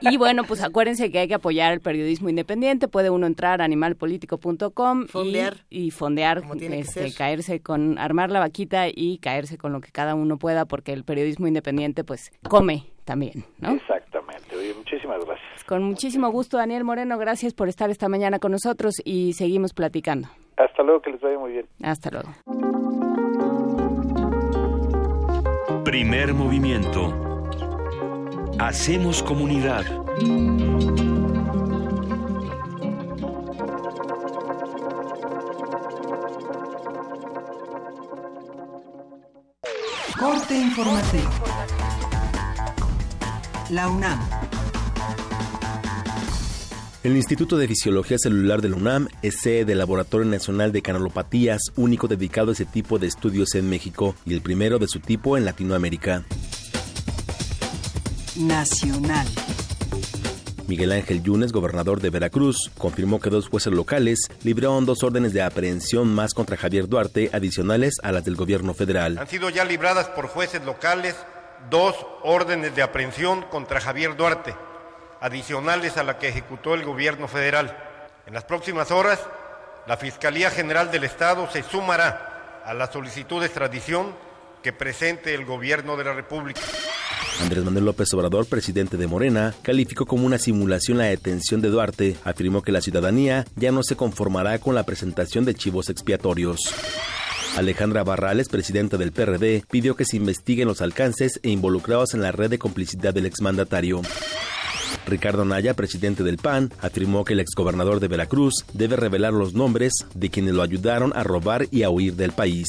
Y 0.00 0.16
bueno, 0.16 0.44
pues 0.44 0.62
acuérdense 0.62 1.10
que 1.10 1.18
hay 1.18 1.28
que 1.28 1.34
apoyar 1.34 1.72
el 1.72 1.80
periodismo 1.80 2.28
independiente. 2.28 2.88
Puede 2.88 3.10
uno 3.10 3.26
entrar 3.26 3.60
a 3.60 3.64
animalpolitico.com 3.64 5.06
y, 5.70 5.86
y 5.86 5.90
fondear, 5.90 6.42
este, 6.70 7.12
caerse 7.12 7.60
con, 7.60 7.98
armar 7.98 8.30
la 8.30 8.40
vaquita 8.40 8.86
y 8.88 9.18
caerse 9.18 9.58
con 9.58 9.72
lo 9.72 9.80
que 9.80 9.90
cada 9.90 10.14
uno 10.14 10.38
pueda, 10.38 10.64
porque 10.64 10.92
el 10.92 11.04
periodismo 11.04 11.46
independiente 11.46 12.04
pues 12.04 12.32
come 12.48 12.86
también, 13.04 13.44
¿no? 13.58 13.70
Exactamente. 13.72 14.56
Oye, 14.56 14.74
muchísimas 14.74 15.24
gracias. 15.24 15.64
Con 15.64 15.82
muchísimo 15.82 16.30
gusto, 16.30 16.56
Daniel 16.56 16.84
Moreno. 16.84 17.18
Gracias 17.18 17.54
por 17.54 17.68
estar 17.68 17.90
esta 17.90 18.08
mañana 18.08 18.38
con 18.38 18.52
nosotros 18.52 18.94
y 19.04 19.32
seguimos 19.34 19.72
platicando. 19.72 20.28
Hasta 20.56 20.82
luego, 20.82 21.00
que 21.00 21.10
les 21.10 21.20
vaya 21.20 21.38
muy 21.38 21.52
bien. 21.52 21.66
Hasta 21.82 22.10
luego. 22.10 22.30
Primer 25.84 26.34
movimiento. 26.34 27.12
Hacemos 28.58 29.22
comunidad. 29.22 29.84
Corte 40.18 40.54
informativo. 40.54 41.30
La 43.70 43.88
UNAM. 43.88 44.18
El 47.04 47.16
Instituto 47.16 47.56
de 47.56 47.68
Fisiología 47.68 48.18
Celular 48.18 48.60
de 48.60 48.68
la 48.68 48.74
UNAM 48.74 49.06
es 49.22 49.40
sede 49.40 49.64
del 49.64 49.78
Laboratorio 49.78 50.28
Nacional 50.28 50.72
de 50.72 50.82
Canalopatías, 50.82 51.60
único 51.76 52.08
dedicado 52.08 52.50
a 52.50 52.54
ese 52.54 52.64
tipo 52.64 52.98
de 52.98 53.06
estudios 53.06 53.54
en 53.54 53.70
México 53.70 54.16
y 54.26 54.34
el 54.34 54.40
primero 54.40 54.80
de 54.80 54.88
su 54.88 54.98
tipo 54.98 55.36
en 55.36 55.44
Latinoamérica. 55.44 56.24
Nacional. 58.34 59.28
Miguel 60.66 60.90
Ángel 60.90 61.22
Yunes, 61.22 61.52
gobernador 61.52 62.00
de 62.00 62.10
Veracruz, 62.10 62.72
confirmó 62.76 63.20
que 63.20 63.30
dos 63.30 63.48
jueces 63.48 63.72
locales 63.72 64.18
libraron 64.42 64.84
dos 64.84 65.04
órdenes 65.04 65.32
de 65.32 65.42
aprehensión 65.42 66.12
más 66.12 66.34
contra 66.34 66.56
Javier 66.56 66.88
Duarte, 66.88 67.30
adicionales 67.32 67.94
a 68.02 68.10
las 68.10 68.24
del 68.24 68.34
gobierno 68.34 68.74
federal. 68.74 69.16
Han 69.18 69.28
sido 69.28 69.48
ya 69.48 69.64
libradas 69.64 70.08
por 70.08 70.26
jueces 70.26 70.64
locales 70.64 71.14
dos 71.68 71.94
órdenes 72.22 72.74
de 72.74 72.82
aprehensión 72.82 73.42
contra 73.42 73.80
Javier 73.80 74.16
Duarte, 74.16 74.54
adicionales 75.20 75.96
a 75.96 76.02
la 76.02 76.18
que 76.18 76.28
ejecutó 76.28 76.74
el 76.74 76.84
gobierno 76.84 77.28
federal. 77.28 77.76
En 78.26 78.34
las 78.34 78.44
próximas 78.44 78.90
horas, 78.90 79.20
la 79.86 79.96
Fiscalía 79.96 80.50
General 80.50 80.90
del 80.90 81.04
Estado 81.04 81.48
se 81.50 81.62
sumará 81.62 82.62
a 82.64 82.74
la 82.74 82.90
solicitud 82.90 83.40
de 83.40 83.46
extradición 83.46 84.14
que 84.62 84.72
presente 84.72 85.34
el 85.34 85.44
gobierno 85.44 85.96
de 85.96 86.04
la 86.04 86.12
República. 86.12 86.60
Andrés 87.40 87.64
Manuel 87.64 87.86
López 87.86 88.12
Obrador, 88.12 88.46
presidente 88.46 88.96
de 88.98 89.06
Morena, 89.06 89.54
calificó 89.62 90.04
como 90.04 90.26
una 90.26 90.38
simulación 90.38 90.98
la 90.98 91.04
detención 91.04 91.62
de 91.62 91.70
Duarte. 91.70 92.16
Afirmó 92.24 92.62
que 92.62 92.72
la 92.72 92.82
ciudadanía 92.82 93.46
ya 93.56 93.72
no 93.72 93.82
se 93.82 93.96
conformará 93.96 94.58
con 94.58 94.74
la 94.74 94.84
presentación 94.84 95.44
de 95.46 95.54
chivos 95.54 95.88
expiatorios. 95.88 96.74
Alejandra 97.56 98.04
Barrales, 98.04 98.48
presidenta 98.48 98.96
del 98.96 99.12
PRD, 99.12 99.64
pidió 99.70 99.96
que 99.96 100.04
se 100.04 100.16
investiguen 100.16 100.68
los 100.68 100.80
alcances 100.80 101.40
e 101.42 101.50
involucrados 101.50 102.14
en 102.14 102.22
la 102.22 102.32
red 102.32 102.50
de 102.50 102.58
complicidad 102.58 103.12
del 103.12 103.26
exmandatario. 103.26 104.02
Ricardo 105.06 105.44
Naya, 105.44 105.74
presidente 105.74 106.22
del 106.22 106.36
PAN, 106.36 106.72
afirmó 106.80 107.24
que 107.24 107.32
el 107.32 107.40
exgobernador 107.40 108.00
de 108.00 108.08
Veracruz 108.08 108.64
debe 108.72 108.96
revelar 108.96 109.32
los 109.32 109.54
nombres 109.54 109.92
de 110.14 110.30
quienes 110.30 110.54
lo 110.54 110.62
ayudaron 110.62 111.12
a 111.14 111.24
robar 111.24 111.66
y 111.70 111.82
a 111.82 111.90
huir 111.90 112.14
del 112.14 112.32
país. 112.32 112.66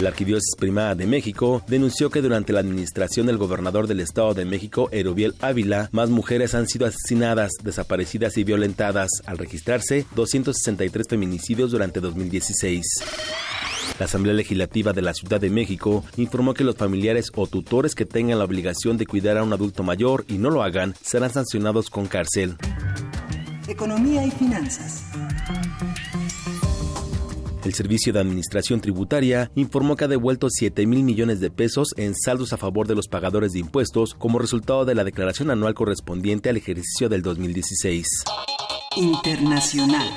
La 0.00 0.08
Arquidiócesis 0.08 0.56
Primada 0.56 0.94
de 0.94 1.06
México 1.06 1.62
denunció 1.66 2.08
que 2.08 2.22
durante 2.22 2.54
la 2.54 2.60
administración 2.60 3.26
del 3.26 3.36
gobernador 3.36 3.86
del 3.86 4.00
Estado 4.00 4.32
de 4.32 4.46
México, 4.46 4.88
Erubiel 4.92 5.34
Ávila, 5.40 5.90
más 5.92 6.08
mujeres 6.08 6.54
han 6.54 6.68
sido 6.68 6.86
asesinadas, 6.86 7.50
desaparecidas 7.62 8.38
y 8.38 8.44
violentadas, 8.44 9.10
al 9.26 9.36
registrarse 9.36 10.06
263 10.14 11.06
feminicidios 11.06 11.70
durante 11.70 12.00
2016. 12.00 12.86
La 14.00 14.06
Asamblea 14.06 14.34
Legislativa 14.34 14.94
de 14.94 15.02
la 15.02 15.12
Ciudad 15.12 15.38
de 15.38 15.50
México 15.50 16.02
informó 16.16 16.54
que 16.54 16.64
los 16.64 16.74
familiares 16.74 17.30
o 17.36 17.46
tutores 17.46 17.94
que 17.94 18.06
tengan 18.06 18.38
la 18.38 18.46
obligación 18.46 18.96
de 18.96 19.04
cuidar 19.04 19.36
a 19.36 19.42
un 19.42 19.52
adulto 19.52 19.82
mayor 19.82 20.24
y 20.26 20.38
no 20.38 20.48
lo 20.48 20.62
hagan 20.62 20.94
serán 21.02 21.30
sancionados 21.30 21.90
con 21.90 22.06
cárcel. 22.06 22.56
Economía 23.68 24.24
y 24.24 24.30
finanzas. 24.30 25.04
El 27.62 27.74
Servicio 27.74 28.14
de 28.14 28.20
Administración 28.20 28.80
Tributaria 28.80 29.50
informó 29.54 29.96
que 29.96 30.04
ha 30.04 30.08
devuelto 30.08 30.48
7 30.48 30.86
mil 30.86 31.02
millones 31.02 31.40
de 31.40 31.50
pesos 31.50 31.88
en 31.98 32.14
saldos 32.14 32.54
a 32.54 32.56
favor 32.56 32.88
de 32.88 32.94
los 32.94 33.06
pagadores 33.06 33.52
de 33.52 33.58
impuestos 33.58 34.14
como 34.14 34.38
resultado 34.38 34.86
de 34.86 34.94
la 34.94 35.04
declaración 35.04 35.50
anual 35.50 35.74
correspondiente 35.74 36.48
al 36.48 36.56
ejercicio 36.56 37.10
del 37.10 37.20
2016. 37.20 38.06
Internacional. 38.96 40.08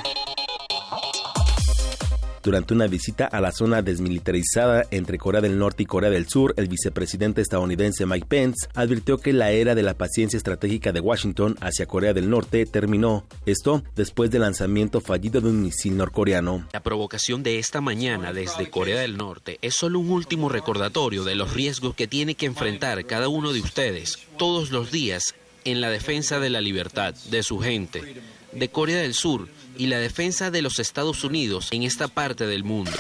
Durante 2.44 2.74
una 2.74 2.88
visita 2.88 3.26
a 3.26 3.40
la 3.40 3.54
zona 3.54 3.82
desmilitarizada 3.82 4.84
entre 4.92 5.18
Corea 5.18 5.40
del 5.40 5.58
Norte 5.58 5.84
y 5.84 5.86
Corea 5.86 6.10
del 6.10 6.28
Sur, 6.28 6.54
el 6.58 6.68
vicepresidente 6.68 7.40
estadounidense 7.40 8.06
Mike 8.06 8.28
Pence 8.28 8.68
advirtió 8.76 9.18
que 9.18 9.32
la 9.32 9.52
era 9.52 9.76
de 9.76 9.82
la 9.82 9.94
paciencia 9.94 10.36
estratégica 10.36 10.92
de 10.92 11.00
Washington 11.00 11.56
hacia 11.62 11.86
Corea 11.86 12.14
del 12.14 12.30
Norte 12.30 12.66
terminó. 12.66 13.26
Esto 13.46 13.82
después 13.96 14.30
del 14.30 14.42
lanzamiento 14.42 15.00
fallido 15.00 15.40
de 15.40 15.48
un 15.48 15.62
misil 15.62 15.96
norcoreano. 15.96 16.68
La 16.74 16.84
provocación 16.84 17.44
de 17.44 17.60
esta 17.60 17.80
mañana 17.80 18.34
desde 18.34 18.70
Corea 18.70 19.00
del 19.00 19.16
Norte 19.16 19.58
es 19.62 19.76
solo 19.76 20.00
un 20.00 20.12
último 20.12 20.50
recordatorio 20.50 21.24
de 21.24 21.36
los 21.36 21.54
riesgos 21.54 21.96
que 21.96 22.08
tiene 22.08 22.36
que 22.36 22.46
enfrentar 22.46 23.06
cada 23.06 23.30
uno 23.30 23.54
de 23.54 23.62
ustedes 23.62 24.20
todos 24.38 24.70
los 24.70 24.92
días 24.92 25.34
en 25.64 25.80
la 25.80 25.90
defensa 25.90 26.42
de 26.42 26.50
la 26.50 26.60
libertad 26.60 27.16
de 27.32 27.42
su 27.42 27.60
gente, 27.60 28.22
de 28.52 28.68
Corea 28.68 28.98
del 28.98 29.14
Sur 29.14 29.48
y 29.78 29.88
la 29.88 29.98
defensa 29.98 30.52
de 30.52 30.62
los 30.62 30.80
Estados 30.80 31.24
Unidos 31.24 31.70
en 31.72 31.84
esta 31.84 32.08
parte 32.08 32.46
del 32.46 32.64
mundo. 32.64 32.92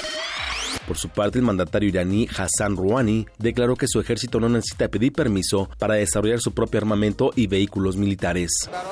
Por 0.88 0.98
su 0.98 1.10
parte, 1.10 1.40
el 1.40 1.46
mandatario 1.46 1.88
iraní 1.88 2.28
Hassan 2.36 2.76
Rouhani 2.76 3.26
declaró 3.38 3.76
que 3.76 3.88
su 3.88 4.02
ejército 4.02 4.40
no 4.40 4.50
necesita 4.50 4.90
pedir 4.90 5.14
permiso 5.14 5.70
para 5.80 5.94
desarrollar 5.96 6.40
su 6.40 6.54
propio 6.54 6.80
armamento 6.80 7.32
y 7.36 7.48
vehículos 7.48 7.96
militares. 7.96 8.52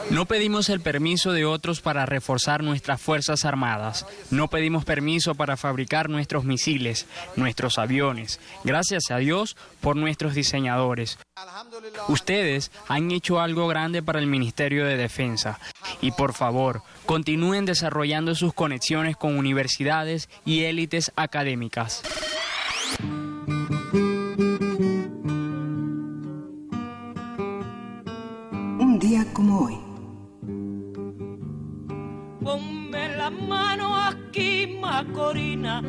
No 0.09 0.25
pedimos 0.25 0.69
el 0.69 0.79
permiso 0.79 1.33
de 1.33 1.45
otros 1.45 1.81
para 1.81 2.05
reforzar 2.05 2.63
nuestras 2.63 3.01
Fuerzas 3.01 3.43
Armadas. 3.43 4.05
No 4.29 4.47
pedimos 4.47 4.85
permiso 4.85 5.35
para 5.35 5.57
fabricar 5.57 6.09
nuestros 6.09 6.45
misiles, 6.45 7.07
nuestros 7.35 7.77
aviones. 7.77 8.39
Gracias 8.63 9.11
a 9.11 9.17
Dios 9.17 9.57
por 9.81 9.97
nuestros 9.97 10.33
diseñadores. 10.33 11.17
Ustedes 12.07 12.71
han 12.87 13.11
hecho 13.11 13.41
algo 13.41 13.67
grande 13.67 14.01
para 14.01 14.19
el 14.19 14.27
Ministerio 14.27 14.85
de 14.85 14.95
Defensa. 14.95 15.59
Y 16.01 16.11
por 16.11 16.33
favor, 16.33 16.83
continúen 17.11 17.65
desarrollando 17.65 18.35
sus 18.35 18.53
conexiones 18.53 19.17
con 19.17 19.37
universidades 19.37 20.29
y 20.45 20.63
élites 20.63 21.11
académicas. 21.17 22.03
Un 28.79 28.97
día 28.97 29.25
como 29.33 29.59
hoy. 29.59 29.77
Ponme 32.41 33.17
la 33.17 33.29
mano 33.29 33.93
aquí, 33.93 34.77
Macorina. 34.79 35.83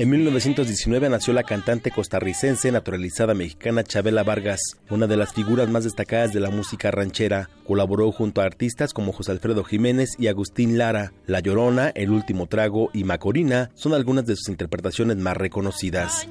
En 0.00 0.10
1919 0.10 1.08
nació 1.08 1.32
la 1.32 1.42
cantante 1.42 1.90
costarricense 1.90 2.70
naturalizada 2.70 3.34
mexicana 3.34 3.82
Chabela 3.82 4.22
Vargas, 4.22 4.60
una 4.90 5.08
de 5.08 5.16
las 5.16 5.32
figuras 5.32 5.68
más 5.68 5.82
destacadas 5.82 6.32
de 6.32 6.38
la 6.38 6.50
música 6.50 6.92
ranchera. 6.92 7.50
Colaboró 7.66 8.12
junto 8.12 8.40
a 8.40 8.44
artistas 8.44 8.92
como 8.92 9.12
José 9.12 9.32
Alfredo 9.32 9.64
Jiménez 9.64 10.10
y 10.16 10.28
Agustín 10.28 10.78
Lara. 10.78 11.12
La 11.26 11.40
Llorona, 11.40 11.88
El 11.88 12.10
Último 12.10 12.46
Trago 12.46 12.90
y 12.94 13.02
Macorina 13.02 13.70
son 13.74 13.92
algunas 13.92 14.24
de 14.24 14.36
sus 14.36 14.50
interpretaciones 14.50 15.16
más 15.16 15.36
reconocidas. 15.36 16.28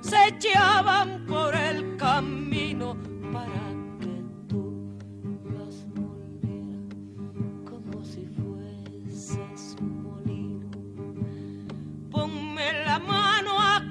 Se 0.00 0.48
por 1.28 1.54
el 1.54 1.96
camino 1.98 2.96
para 3.34 3.63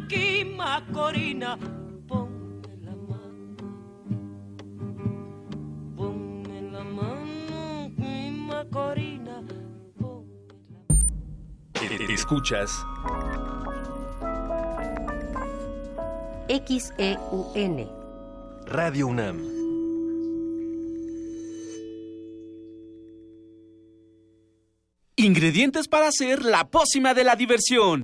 aquí, 0.04 0.46
Macorina. 0.46 1.58
Ponme 2.08 2.78
la 2.82 2.96
mano. 3.10 3.58
Ponme 5.96 6.62
la 6.72 6.84
mano 6.84 7.86
aquí, 7.86 8.32
Macorina. 8.32 9.44
Escuchas 12.10 12.86
XEUN. 16.48 17.90
Radio 18.66 19.08
UNAM. 19.08 19.54
Ingredientes 25.16 25.88
para 25.88 26.08
hacer 26.08 26.44
la 26.44 26.70
pócima 26.70 27.14
de 27.14 27.24
la 27.24 27.36
diversión. 27.36 28.04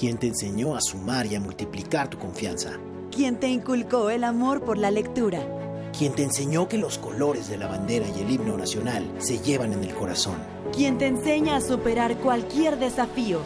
¿Quién 0.00 0.16
te 0.16 0.28
enseñó 0.28 0.76
a 0.76 0.80
sumar 0.80 1.26
y 1.26 1.34
a 1.34 1.40
multiplicar 1.40 2.08
tu 2.08 2.16
confianza? 2.16 2.70
¿Quién 3.14 3.38
te 3.38 3.48
inculcó 3.48 4.08
el 4.08 4.24
amor 4.24 4.64
por 4.64 4.78
la 4.78 4.90
lectura? 4.90 5.46
¿Quién 5.92 6.14
te 6.14 6.22
enseñó 6.22 6.68
que 6.68 6.78
los 6.78 6.96
colores 6.96 7.50
de 7.50 7.58
la 7.58 7.66
bandera 7.66 8.06
y 8.08 8.22
el 8.22 8.30
himno 8.30 8.56
nacional 8.56 9.04
se 9.18 9.40
llevan 9.40 9.74
en 9.74 9.84
el 9.84 9.94
corazón? 9.94 10.36
¿Quién 10.74 10.96
te 10.96 11.06
enseña 11.06 11.56
a 11.56 11.60
superar 11.60 12.16
cualquier 12.16 12.78
desafío? 12.78 13.40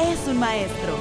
Es 0.00 0.26
un 0.26 0.38
maestro. 0.38 0.94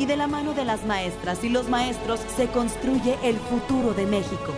Y 0.00 0.06
de 0.06 0.16
la 0.16 0.26
mano 0.26 0.52
de 0.52 0.64
las 0.64 0.84
maestras 0.84 1.44
y 1.44 1.48
los 1.48 1.68
maestros 1.68 2.18
se 2.36 2.48
construye 2.48 3.18
el 3.22 3.36
futuro 3.36 3.94
de 3.94 4.06
México. 4.06 4.52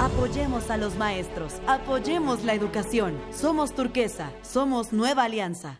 Apoyemos 0.00 0.70
a 0.70 0.76
los 0.76 0.96
maestros, 0.96 1.54
apoyemos 1.66 2.42
la 2.44 2.54
educación. 2.54 3.18
Somos 3.32 3.74
turquesa, 3.74 4.30
somos 4.42 4.92
nueva 4.92 5.24
alianza. 5.24 5.78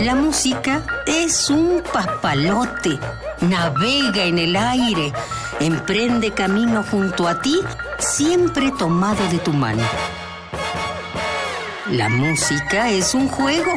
La 0.00 0.14
música 0.14 0.86
es 1.06 1.50
un 1.50 1.82
papalote. 1.92 2.98
Navega 3.42 4.24
en 4.24 4.38
el 4.38 4.56
aire. 4.56 5.12
Emprende 5.60 6.32
camino 6.32 6.82
junto 6.90 7.28
a 7.28 7.42
ti, 7.42 7.60
siempre 7.98 8.72
tomado 8.78 9.22
de 9.28 9.38
tu 9.38 9.52
mano. 9.52 9.82
La 11.90 12.08
música 12.08 12.88
es 12.88 13.14
un 13.14 13.28
juego. 13.28 13.72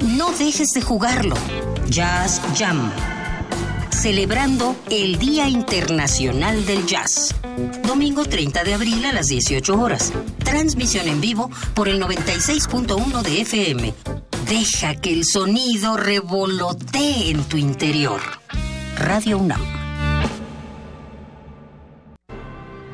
No 0.00 0.30
dejes 0.32 0.68
de 0.74 0.80
jugarlo. 0.80 1.36
Jazz 1.88 2.40
Jam. 2.56 2.90
Celebrando 4.02 4.74
el 4.90 5.16
Día 5.16 5.48
Internacional 5.48 6.66
del 6.66 6.86
Jazz. 6.86 7.36
Domingo 7.86 8.24
30 8.24 8.64
de 8.64 8.74
abril 8.74 9.04
a 9.04 9.12
las 9.12 9.28
18 9.28 9.80
horas. 9.80 10.12
Transmisión 10.38 11.06
en 11.06 11.20
vivo 11.20 11.48
por 11.72 11.88
el 11.88 12.02
96.1 12.02 13.22
de 13.22 13.42
FM. 13.42 13.94
Deja 14.48 14.96
que 14.96 15.12
el 15.12 15.24
sonido 15.24 15.96
revolotee 15.96 17.30
en 17.30 17.44
tu 17.44 17.56
interior. 17.56 18.20
Radio 18.96 19.38
UNAM. 19.38 19.60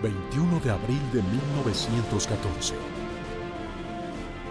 21 0.02 0.60
de 0.60 0.70
abril 0.70 1.00
de 1.14 1.22
1914. 1.22 2.97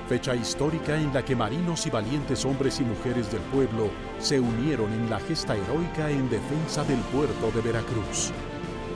Fecha 0.07 0.33
histórica 0.33 0.95
en 0.95 1.13
la 1.13 1.25
que 1.25 1.35
marinos 1.35 1.85
y 1.85 1.89
valientes 1.89 2.45
hombres 2.45 2.79
y 2.79 2.85
mujeres 2.85 3.29
del 3.29 3.41
pueblo 3.41 3.89
se 4.19 4.39
unieron 4.39 4.93
en 4.93 5.09
la 5.09 5.19
gesta 5.19 5.53
heroica 5.53 6.09
en 6.09 6.29
defensa 6.29 6.85
del 6.85 6.99
puerto 6.99 7.51
de 7.51 7.59
Veracruz. 7.61 8.31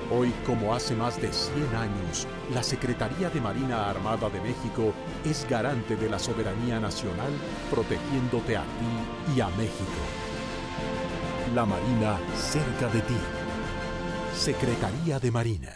Hoy, 0.09 0.33
como 0.45 0.73
hace 0.73 0.95
más 0.95 1.21
de 1.21 1.33
100 1.33 1.75
años, 1.75 2.27
la 2.53 2.63
Secretaría 2.63 3.29
de 3.29 3.41
Marina 3.41 3.89
Armada 3.89 4.29
de 4.29 4.39
México 4.39 4.93
es 5.25 5.45
garante 5.49 5.97
de 5.97 6.09
la 6.09 6.17
soberanía 6.17 6.79
nacional, 6.79 7.33
protegiéndote 7.69 8.55
a 8.55 8.61
ti 8.61 9.35
y 9.35 9.41
a 9.41 9.49
México. 9.49 10.01
La 11.53 11.65
Marina 11.65 12.17
cerca 12.37 12.87
de 12.87 13.01
ti. 13.01 13.17
Secretaría 14.33 15.19
de 15.19 15.31
Marina. 15.31 15.75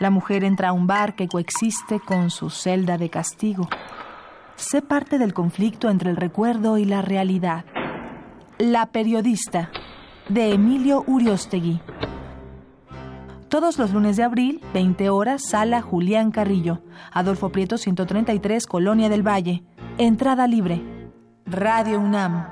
La 0.00 0.10
mujer 0.10 0.44
entra 0.44 0.68
a 0.68 0.72
un 0.72 0.86
bar 0.86 1.14
que 1.14 1.28
coexiste 1.28 2.00
con 2.00 2.30
su 2.30 2.50
celda 2.50 2.98
de 2.98 3.10
castigo. 3.10 3.68
Sé 4.56 4.82
parte 4.82 5.18
del 5.18 5.34
conflicto 5.34 5.90
entre 5.90 6.10
el 6.10 6.16
recuerdo 6.16 6.78
y 6.78 6.84
la 6.84 7.02
realidad. 7.02 7.64
La 8.58 8.86
periodista, 8.86 9.70
de 10.28 10.52
Emilio 10.52 11.04
Uriostegui. 11.06 11.80
Todos 13.48 13.78
los 13.78 13.92
lunes 13.92 14.16
de 14.16 14.24
abril, 14.24 14.60
20 14.72 15.10
horas, 15.10 15.42
sala 15.48 15.80
Julián 15.80 16.32
Carrillo. 16.32 16.82
Adolfo 17.12 17.50
Prieto 17.50 17.78
133, 17.78 18.66
Colonia 18.66 19.08
del 19.08 19.22
Valle. 19.22 19.62
Entrada 19.96 20.48
libre. 20.48 20.82
Radio 21.46 22.00
UNAM. 22.00 22.48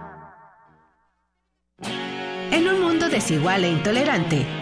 En 2.53 2.69
un 2.69 2.81
mundo 2.83 3.09
desigual 3.09 3.65
e 3.65 3.73
intolerante, 3.73 4.47
¿cuál 4.47 4.62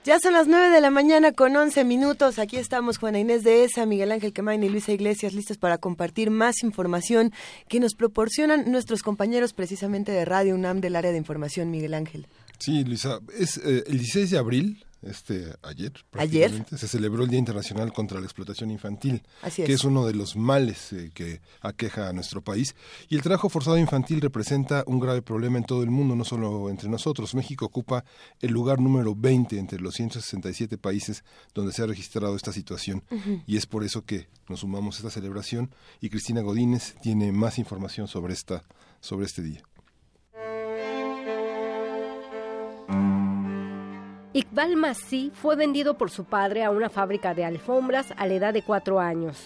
Ya 0.05 0.21
son 0.21 0.35
las 0.35 0.47
9 0.47 0.71
de 0.71 0.81
la 0.81 0.91
mañana 0.91 1.33
con 1.33 1.57
11 1.57 1.83
minutos. 1.83 2.39
Aquí 2.39 2.59
estamos 2.59 2.99
Juana 2.99 3.19
Inés 3.19 3.43
de 3.43 3.65
ESA, 3.65 3.87
Miguel 3.87 4.13
Ángel 4.13 4.33
Quemain 4.33 4.63
y 4.63 4.69
Luisa 4.69 4.93
Iglesias 4.93 5.33
listos 5.33 5.59
para 5.59 5.79
compartir 5.79 6.31
más 6.31 6.63
información 6.63 7.33
que 7.67 7.81
nos 7.81 7.95
proporcionan 7.95 8.71
nuestros 8.71 9.03
compañeros 9.03 9.53
precisamente 9.53 10.13
de 10.13 10.25
Radio 10.25 10.55
UNAM 10.55 10.81
del 10.81 10.95
área 10.95 11.11
de 11.11 11.19
información, 11.19 11.73
Miguel 11.73 11.95
Ángel. 11.95 12.29
Sí, 12.61 12.85
Luisa, 12.85 13.19
es 13.37 13.57
eh, 13.57 13.83
el 13.89 13.99
16 13.99 14.31
de 14.31 14.39
abril, 14.39 14.85
este 15.03 15.55
ayer, 15.63 15.93
Ayer. 16.13 16.65
se 16.77 16.89
celebró 16.89 17.25
el 17.25 17.31
Día 17.31 17.39
Internacional 17.39 17.93
contra 17.93 18.19
la 18.21 18.27
Explotación 18.27 18.71
Infantil, 18.71 19.23
Así 19.43 19.63
que 19.65 19.73
es. 19.73 19.81
es 19.81 19.85
uno 19.85 20.07
de 20.07 20.15
los 20.15 20.37
males 20.37 20.93
eh, 20.93 21.11
que 21.13 21.41
aqueja 21.61 22.09
a 22.09 22.13
nuestro 22.13 22.43
país. 22.43 22.75
Y 23.09 23.17
el 23.17 23.23
trabajo 23.23 23.49
forzado 23.49 23.79
infantil 23.79 24.21
representa 24.21 24.85
un 24.87 25.01
grave 25.01 25.23
problema 25.23 25.59
en 25.59 25.65
todo 25.65 25.83
el 25.83 25.91
mundo, 25.91 26.15
no 26.17 26.25
solo 26.25 26.71
entre 26.71 26.89
nosotros. 26.89 27.35
México 27.35 27.67
ocupa 27.67 28.05
el 28.41 28.53
lugar 28.53 28.81
número 28.81 29.15
20 29.15 29.59
entre 29.59 29.81
los 29.81 29.95
167 29.95 30.79
países 30.79 31.25
donde 31.55 31.73
se 31.73 31.83
ha 31.83 31.87
registrado 31.87 32.37
esta 32.37 32.53
situación. 32.53 33.03
Y 33.47 33.57
es 33.57 33.67
por 33.67 33.85
eso 33.85 34.05
que 34.05 34.29
nos 34.49 34.61
sumamos 34.61 34.97
a 34.97 34.99
esta 34.99 35.11
celebración. 35.11 35.75
Y 36.01 36.11
Cristina 36.11 36.41
Godínez 36.41 36.95
tiene 37.03 37.33
más 37.33 37.59
información 37.59 38.09
sobre, 38.09 38.33
esta, 38.35 38.63
sobre 39.01 39.27
este 39.27 39.43
día. 39.43 39.63
Iqbal 44.35 44.77
Masí 44.77 45.31
fue 45.35 45.57
vendido 45.57 45.99
por 45.99 46.09
su 46.09 46.25
padre 46.25 46.65
a 46.65 46.71
una 46.71 46.89
fábrica 46.89 47.35
de 47.35 47.45
alfombras 47.45 48.15
a 48.17 48.27
la 48.27 48.33
edad 48.33 48.55
de 48.55 48.63
cuatro 48.63 48.99
años. 48.99 49.39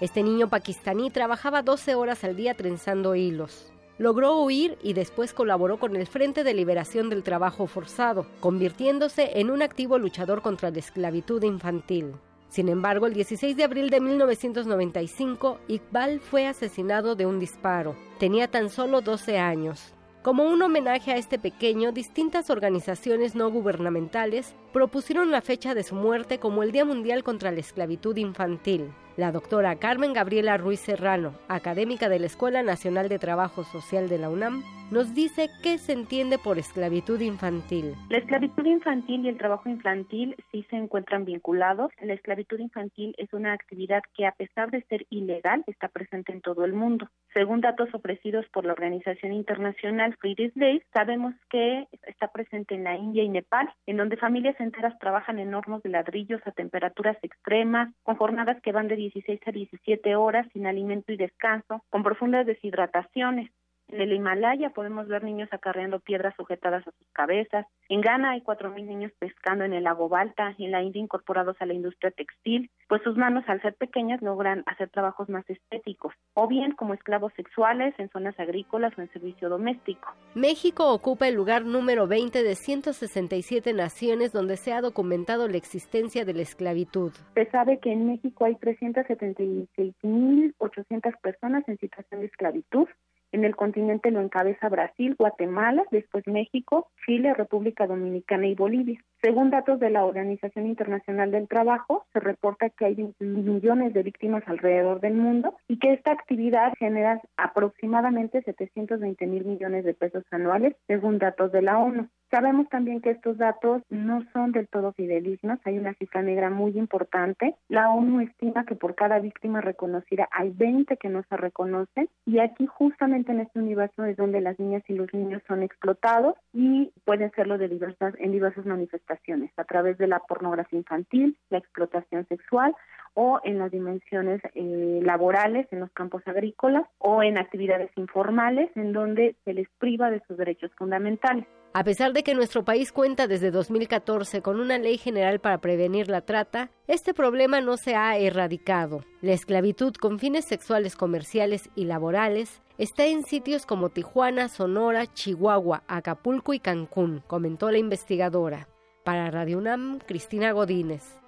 Este 0.00 0.22
niño 0.22 0.48
pakistaní 0.48 1.10
trabajaba 1.10 1.62
12 1.62 1.96
horas 1.96 2.22
al 2.22 2.36
día 2.36 2.54
trenzando 2.54 3.16
hilos. 3.16 3.72
Logró 3.98 4.40
huir 4.40 4.78
y 4.80 4.92
después 4.92 5.34
colaboró 5.34 5.80
con 5.80 5.96
el 5.96 6.06
Frente 6.06 6.44
de 6.44 6.54
Liberación 6.54 7.10
del 7.10 7.24
Trabajo 7.24 7.66
Forzado, 7.66 8.26
convirtiéndose 8.38 9.40
en 9.40 9.50
un 9.50 9.60
activo 9.60 9.98
luchador 9.98 10.40
contra 10.40 10.70
la 10.70 10.78
esclavitud 10.78 11.42
infantil. 11.42 12.12
Sin 12.48 12.68
embargo, 12.68 13.06
el 13.06 13.14
16 13.14 13.56
de 13.56 13.64
abril 13.64 13.90
de 13.90 14.00
1995, 14.00 15.58
Iqbal 15.66 16.20
fue 16.20 16.46
asesinado 16.46 17.16
de 17.16 17.26
un 17.26 17.40
disparo. 17.40 17.96
Tenía 18.20 18.46
tan 18.46 18.70
solo 18.70 19.00
12 19.00 19.36
años. 19.36 19.94
Como 20.22 20.42
un 20.44 20.60
homenaje 20.62 21.12
a 21.12 21.16
este 21.16 21.38
pequeño, 21.38 21.92
distintas 21.92 22.50
organizaciones 22.50 23.36
no 23.36 23.50
gubernamentales 23.50 24.54
propusieron 24.72 25.30
la 25.30 25.42
fecha 25.42 25.74
de 25.74 25.84
su 25.84 25.94
muerte 25.94 26.38
como 26.40 26.64
el 26.64 26.72
Día 26.72 26.84
Mundial 26.84 27.22
contra 27.22 27.52
la 27.52 27.60
Esclavitud 27.60 28.16
Infantil. 28.16 28.90
La 29.18 29.32
doctora 29.32 29.74
Carmen 29.74 30.12
Gabriela 30.12 30.56
Ruiz 30.58 30.78
Serrano, 30.78 31.34
académica 31.48 32.08
de 32.08 32.20
la 32.20 32.26
Escuela 32.26 32.62
Nacional 32.62 33.08
de 33.08 33.18
Trabajo 33.18 33.64
Social 33.64 34.08
de 34.08 34.16
la 34.16 34.30
UNAM, 34.30 34.62
nos 34.90 35.14
dice 35.14 35.50
qué 35.62 35.76
se 35.76 35.92
entiende 35.92 36.38
por 36.38 36.58
esclavitud 36.58 37.20
infantil. 37.20 37.94
La 38.08 38.18
esclavitud 38.18 38.64
infantil 38.64 39.26
y 39.26 39.28
el 39.28 39.36
trabajo 39.36 39.68
infantil 39.68 40.34
sí 40.50 40.64
se 40.70 40.76
encuentran 40.76 41.26
vinculados. 41.26 41.90
La 42.00 42.14
esclavitud 42.14 42.58
infantil 42.58 43.14
es 43.18 43.30
una 43.34 43.52
actividad 43.52 44.02
que 44.16 44.26
a 44.26 44.32
pesar 44.32 44.70
de 44.70 44.82
ser 44.84 45.04
ilegal 45.10 45.62
está 45.66 45.88
presente 45.88 46.32
en 46.32 46.40
todo 46.40 46.64
el 46.64 46.72
mundo. 46.72 47.08
Según 47.34 47.60
datos 47.60 47.90
ofrecidos 47.92 48.46
por 48.50 48.64
la 48.64 48.72
organización 48.72 49.34
internacional 49.34 50.16
Free 50.20 50.34
Days, 50.54 50.82
sabemos 50.94 51.34
que 51.50 51.86
está 52.06 52.28
presente 52.28 52.74
en 52.74 52.84
la 52.84 52.96
India 52.96 53.22
y 53.22 53.28
Nepal, 53.28 53.68
en 53.86 53.98
donde 53.98 54.16
familias 54.16 54.58
enteras 54.58 54.98
trabajan 55.00 55.38
en 55.38 55.54
hornos 55.54 55.82
de 55.82 55.90
ladrillos 55.90 56.40
a 56.46 56.52
temperaturas 56.52 57.18
extremas, 57.22 57.92
con 58.04 58.16
jornadas 58.16 58.60
que 58.62 58.72
van 58.72 58.88
de 58.88 58.96
16 59.14 59.40
a 59.46 59.52
17 59.52 60.16
horas 60.16 60.46
sin 60.52 60.66
alimento 60.66 61.12
y 61.12 61.16
descanso, 61.16 61.84
con 61.90 62.02
profundas 62.02 62.46
deshidrataciones. 62.46 63.50
En 63.90 64.02
el 64.02 64.12
Himalaya 64.12 64.68
podemos 64.70 65.08
ver 65.08 65.24
niños 65.24 65.48
acarreando 65.50 65.98
piedras 66.00 66.34
sujetadas 66.36 66.86
a 66.86 66.90
sus 66.90 67.08
cabezas. 67.14 67.64
En 67.88 68.02
Ghana 68.02 68.32
hay 68.32 68.42
4.000 68.42 68.84
niños 68.84 69.12
pescando 69.18 69.64
en 69.64 69.72
el 69.72 69.84
lago 69.84 70.10
Balta 70.10 70.54
y 70.58 70.66
en 70.66 70.72
la 70.72 70.82
India 70.82 71.00
incorporados 71.00 71.56
a 71.60 71.66
la 71.66 71.72
industria 71.72 72.10
textil, 72.10 72.70
pues 72.86 73.00
sus 73.02 73.16
manos 73.16 73.44
al 73.46 73.62
ser 73.62 73.74
pequeñas 73.74 74.20
logran 74.20 74.62
hacer 74.66 74.90
trabajos 74.90 75.30
más 75.30 75.48
estéticos, 75.48 76.12
o 76.34 76.46
bien 76.46 76.72
como 76.72 76.92
esclavos 76.92 77.32
sexuales 77.34 77.94
en 77.98 78.10
zonas 78.10 78.38
agrícolas 78.38 78.92
o 78.98 79.00
en 79.00 79.10
servicio 79.10 79.48
doméstico. 79.48 80.12
México 80.34 80.92
ocupa 80.92 81.26
el 81.26 81.34
lugar 81.34 81.64
número 81.64 82.06
20 82.06 82.42
de 82.42 82.56
167 82.56 83.72
naciones 83.72 84.32
donde 84.32 84.58
se 84.58 84.74
ha 84.74 84.82
documentado 84.82 85.48
la 85.48 85.56
existencia 85.56 86.26
de 86.26 86.34
la 86.34 86.42
esclavitud. 86.42 87.12
Se 87.34 87.50
sabe 87.50 87.78
que 87.78 87.90
en 87.90 88.06
México 88.06 88.44
hay 88.44 88.56
376.800 88.56 91.20
personas 91.22 91.66
en 91.68 91.78
situación 91.78 92.20
de 92.20 92.26
esclavitud. 92.26 92.86
En 93.30 93.44
el 93.44 93.56
continente 93.56 94.10
lo 94.10 94.20
encabeza 94.20 94.68
Brasil, 94.68 95.14
Guatemala, 95.18 95.84
después 95.90 96.26
México, 96.26 96.88
Chile, 97.04 97.34
República 97.34 97.86
Dominicana 97.86 98.46
y 98.46 98.54
Bolivia. 98.54 99.00
Según 99.22 99.50
datos 99.50 99.80
de 99.80 99.90
la 99.90 100.04
Organización 100.04 100.66
Internacional 100.66 101.30
del 101.30 101.46
Trabajo, 101.46 102.06
se 102.12 102.20
reporta 102.20 102.70
que 102.70 102.86
hay 102.86 102.94
20 102.94 103.24
millones 103.24 103.92
de 103.92 104.02
víctimas 104.02 104.42
alrededor 104.46 105.00
del 105.00 105.14
mundo 105.14 105.54
y 105.68 105.78
que 105.78 105.92
esta 105.92 106.12
actividad 106.12 106.72
genera 106.78 107.20
aproximadamente 107.36 108.42
720 108.42 109.26
mil 109.26 109.44
millones 109.44 109.84
de 109.84 109.94
pesos 109.94 110.24
anuales, 110.30 110.74
según 110.86 111.18
datos 111.18 111.52
de 111.52 111.62
la 111.62 111.78
ONU. 111.78 112.08
Sabemos 112.30 112.68
también 112.68 113.00
que 113.00 113.10
estos 113.10 113.38
datos 113.38 113.82
no 113.88 114.22
son 114.34 114.52
del 114.52 114.68
todo 114.68 114.92
fidelignos, 114.92 115.58
hay 115.64 115.78
una 115.78 115.94
cifra 115.94 116.20
negra 116.20 116.50
muy 116.50 116.76
importante. 116.76 117.54
La 117.68 117.90
ONU 117.90 118.20
estima 118.20 118.66
que 118.66 118.74
por 118.74 118.94
cada 118.94 119.18
víctima 119.18 119.62
reconocida 119.62 120.28
hay 120.30 120.50
20 120.50 120.98
que 120.98 121.08
no 121.08 121.22
se 121.22 121.36
reconocen 121.38 122.10
y 122.26 122.40
aquí 122.40 122.66
justamente 122.66 123.32
en 123.32 123.40
este 123.40 123.58
universo 123.58 124.04
es 124.04 124.16
donde 124.18 124.42
las 124.42 124.58
niñas 124.58 124.82
y 124.88 124.94
los 124.94 125.12
niños 125.14 125.42
son 125.48 125.62
explotados 125.62 126.34
y 126.52 126.92
pueden 127.06 127.30
serlo 127.32 127.56
de 127.56 127.68
diversas 127.68 128.14
en 128.18 128.32
diversas 128.32 128.66
manifestaciones, 128.66 129.50
a 129.56 129.64
través 129.64 129.96
de 129.96 130.06
la 130.06 130.18
pornografía 130.18 130.78
infantil, 130.78 131.38
la 131.48 131.58
explotación 131.58 132.26
sexual 132.28 132.74
o 133.14 133.40
en 133.42 133.58
las 133.58 133.70
dimensiones 133.70 134.42
eh, 134.54 135.00
laborales, 135.02 135.66
en 135.70 135.80
los 135.80 135.90
campos 135.92 136.22
agrícolas 136.26 136.86
o 136.98 137.22
en 137.22 137.38
actividades 137.38 137.90
informales 137.96 138.70
en 138.76 138.92
donde 138.92 139.34
se 139.44 139.54
les 139.54 139.68
priva 139.78 140.10
de 140.10 140.22
sus 140.28 140.36
derechos 140.36 140.70
fundamentales. 140.76 141.46
A 141.74 141.84
pesar 141.84 142.12
de 142.12 142.22
que 142.22 142.34
nuestro 142.34 142.64
país 142.64 142.92
cuenta 142.92 143.26
desde 143.26 143.50
2014 143.50 144.40
con 144.40 144.58
una 144.58 144.78
ley 144.78 144.96
general 144.96 145.38
para 145.38 145.58
prevenir 145.58 146.08
la 146.08 146.22
trata, 146.22 146.70
este 146.86 147.12
problema 147.12 147.60
no 147.60 147.76
se 147.76 147.94
ha 147.94 148.16
erradicado. 148.16 149.04
La 149.20 149.32
esclavitud 149.32 149.92
con 149.94 150.18
fines 150.18 150.46
sexuales 150.46 150.96
comerciales 150.96 151.68
y 151.74 151.84
laborales 151.84 152.62
está 152.78 153.04
en 153.04 153.22
sitios 153.22 153.66
como 153.66 153.90
Tijuana, 153.90 154.48
Sonora, 154.48 155.06
Chihuahua, 155.12 155.82
Acapulco 155.88 156.54
y 156.54 156.58
Cancún, 156.58 157.22
comentó 157.26 157.70
la 157.70 157.78
investigadora. 157.78 158.68
Para 159.04 159.30
Radio 159.30 159.58
UNAM, 159.58 159.98
Cristina 160.00 160.52
Godínez. 160.52 161.18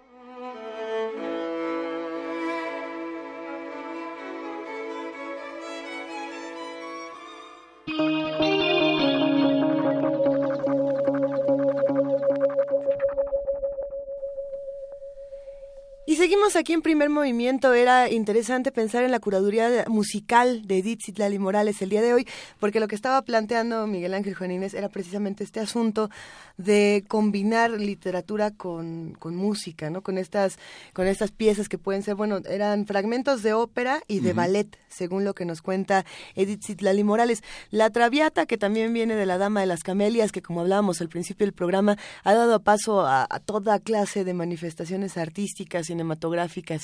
Seguimos 16.21 16.55
aquí 16.55 16.75
en 16.75 16.83
primer 16.83 17.09
movimiento. 17.09 17.73
Era 17.73 18.11
interesante 18.11 18.73
pensar 18.73 19.05
en 19.05 19.11
la 19.11 19.21
curaduría 19.21 19.87
musical 19.89 20.67
de 20.67 20.77
Edith 20.77 21.01
Citlali 21.03 21.39
Morales 21.39 21.81
el 21.81 21.89
día 21.89 22.03
de 22.03 22.13
hoy, 22.13 22.29
porque 22.59 22.79
lo 22.79 22.89
que 22.89 22.95
estaba 22.95 23.23
planteando 23.23 23.87
Miguel 23.87 24.13
Ángel 24.13 24.35
Juanínez 24.35 24.75
era 24.75 24.91
precisamente 24.91 25.45
este 25.45 25.61
asunto 25.61 26.11
de 26.59 27.07
combinar 27.09 27.71
literatura 27.71 28.51
con, 28.51 29.17
con 29.19 29.35
música, 29.35 29.89
¿no? 29.89 30.03
Con 30.03 30.19
estas, 30.19 30.59
con 30.93 31.07
estas 31.07 31.31
piezas 31.31 31.71
que 31.71 31.79
pueden 31.79 32.03
ser, 32.03 32.17
bueno, 32.17 32.43
eran 32.47 32.85
fragmentos 32.85 33.43
de 33.43 33.55
ópera 33.55 34.03
y 34.07 34.21
de 34.21 34.35
ballet, 34.35 34.79
según 34.89 35.25
lo 35.25 35.33
que 35.33 35.47
nos 35.47 35.63
cuenta 35.63 36.05
Edith 36.35 36.65
Citlali 36.65 37.03
Morales. 37.03 37.43
La 37.71 37.89
Traviata, 37.89 38.45
que 38.45 38.59
también 38.59 38.93
viene 38.93 39.15
de 39.15 39.25
la 39.25 39.39
Dama 39.39 39.61
de 39.61 39.67
las 39.67 39.83
Camelias, 39.83 40.33
que 40.33 40.43
como 40.43 40.61
hablábamos 40.61 41.01
al 41.01 41.09
principio 41.09 41.47
del 41.47 41.55
programa, 41.55 41.97
ha 42.25 42.35
dado 42.35 42.61
paso 42.61 43.07
a, 43.07 43.27
a 43.31 43.41
toda 43.41 43.79
clase 43.79 44.23
de 44.25 44.35
manifestaciones 44.35 45.17
artísticas, 45.17 45.87
cinematográficas 45.87 46.10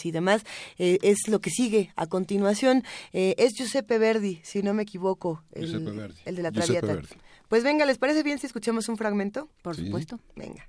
y 0.07 0.11
demás, 0.11 0.43
eh, 0.78 0.98
es 1.03 1.28
lo 1.28 1.40
que 1.40 1.51
sigue 1.51 1.90
a 1.97 2.07
continuación. 2.07 2.85
Eh, 3.12 3.35
es 3.39 3.55
Giuseppe 3.55 3.98
Verdi, 3.98 4.40
si 4.43 4.62
no 4.62 4.74
me 4.74 4.82
equivoco, 4.82 5.43
el, 5.53 5.66
Giuseppe 5.66 5.90
Verdi. 5.93 6.20
el 6.24 6.36
de 6.36 6.43
la 6.43 6.53
Traviata. 6.53 7.01
Pues 7.48 7.62
venga, 7.62 7.86
¿les 7.86 7.98
parece 7.98 8.23
bien 8.23 8.39
si 8.39 8.47
escuchamos 8.47 8.89
un 8.89 8.97
fragmento? 8.97 9.48
Por 9.62 9.77
Sí. 9.77 9.86
supuesto. 9.86 10.19
Venga. 10.35 10.69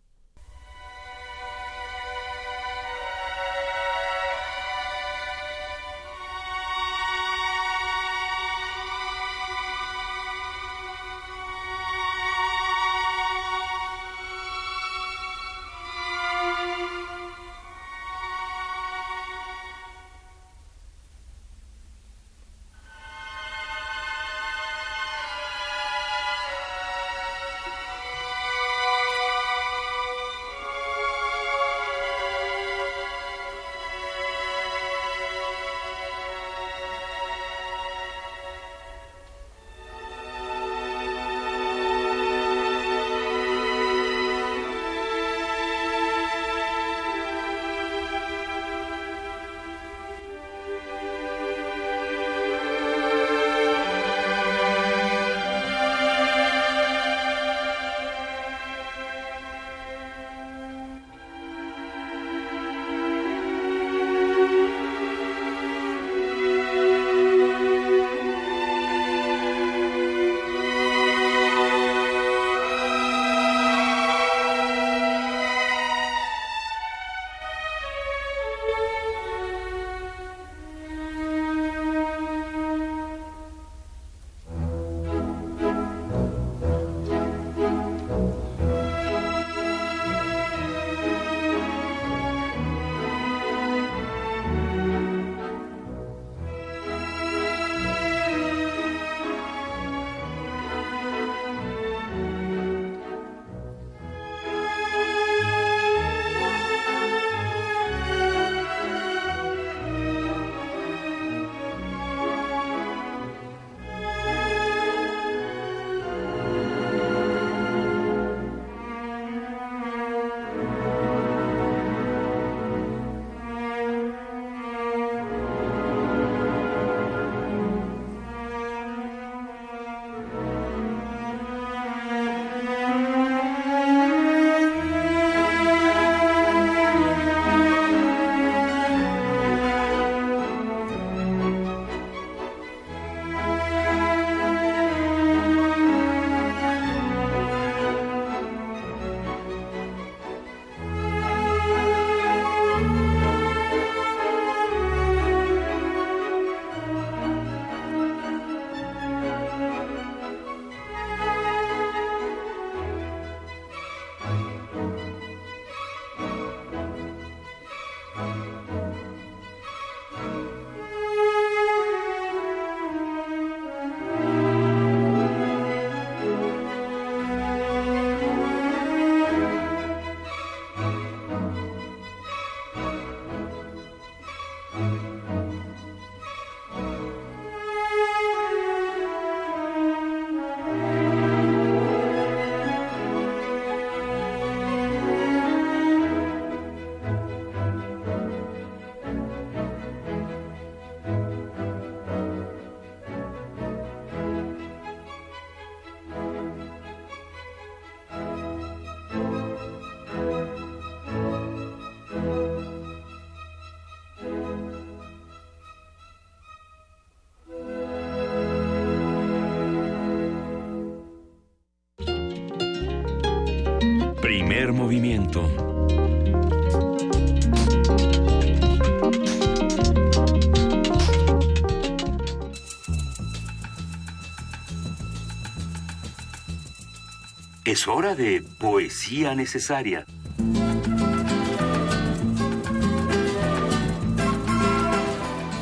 Es 237.68 237.86
hora 237.86 238.16
de 238.16 238.42
poesía 238.60 239.36
necesaria. 239.36 240.06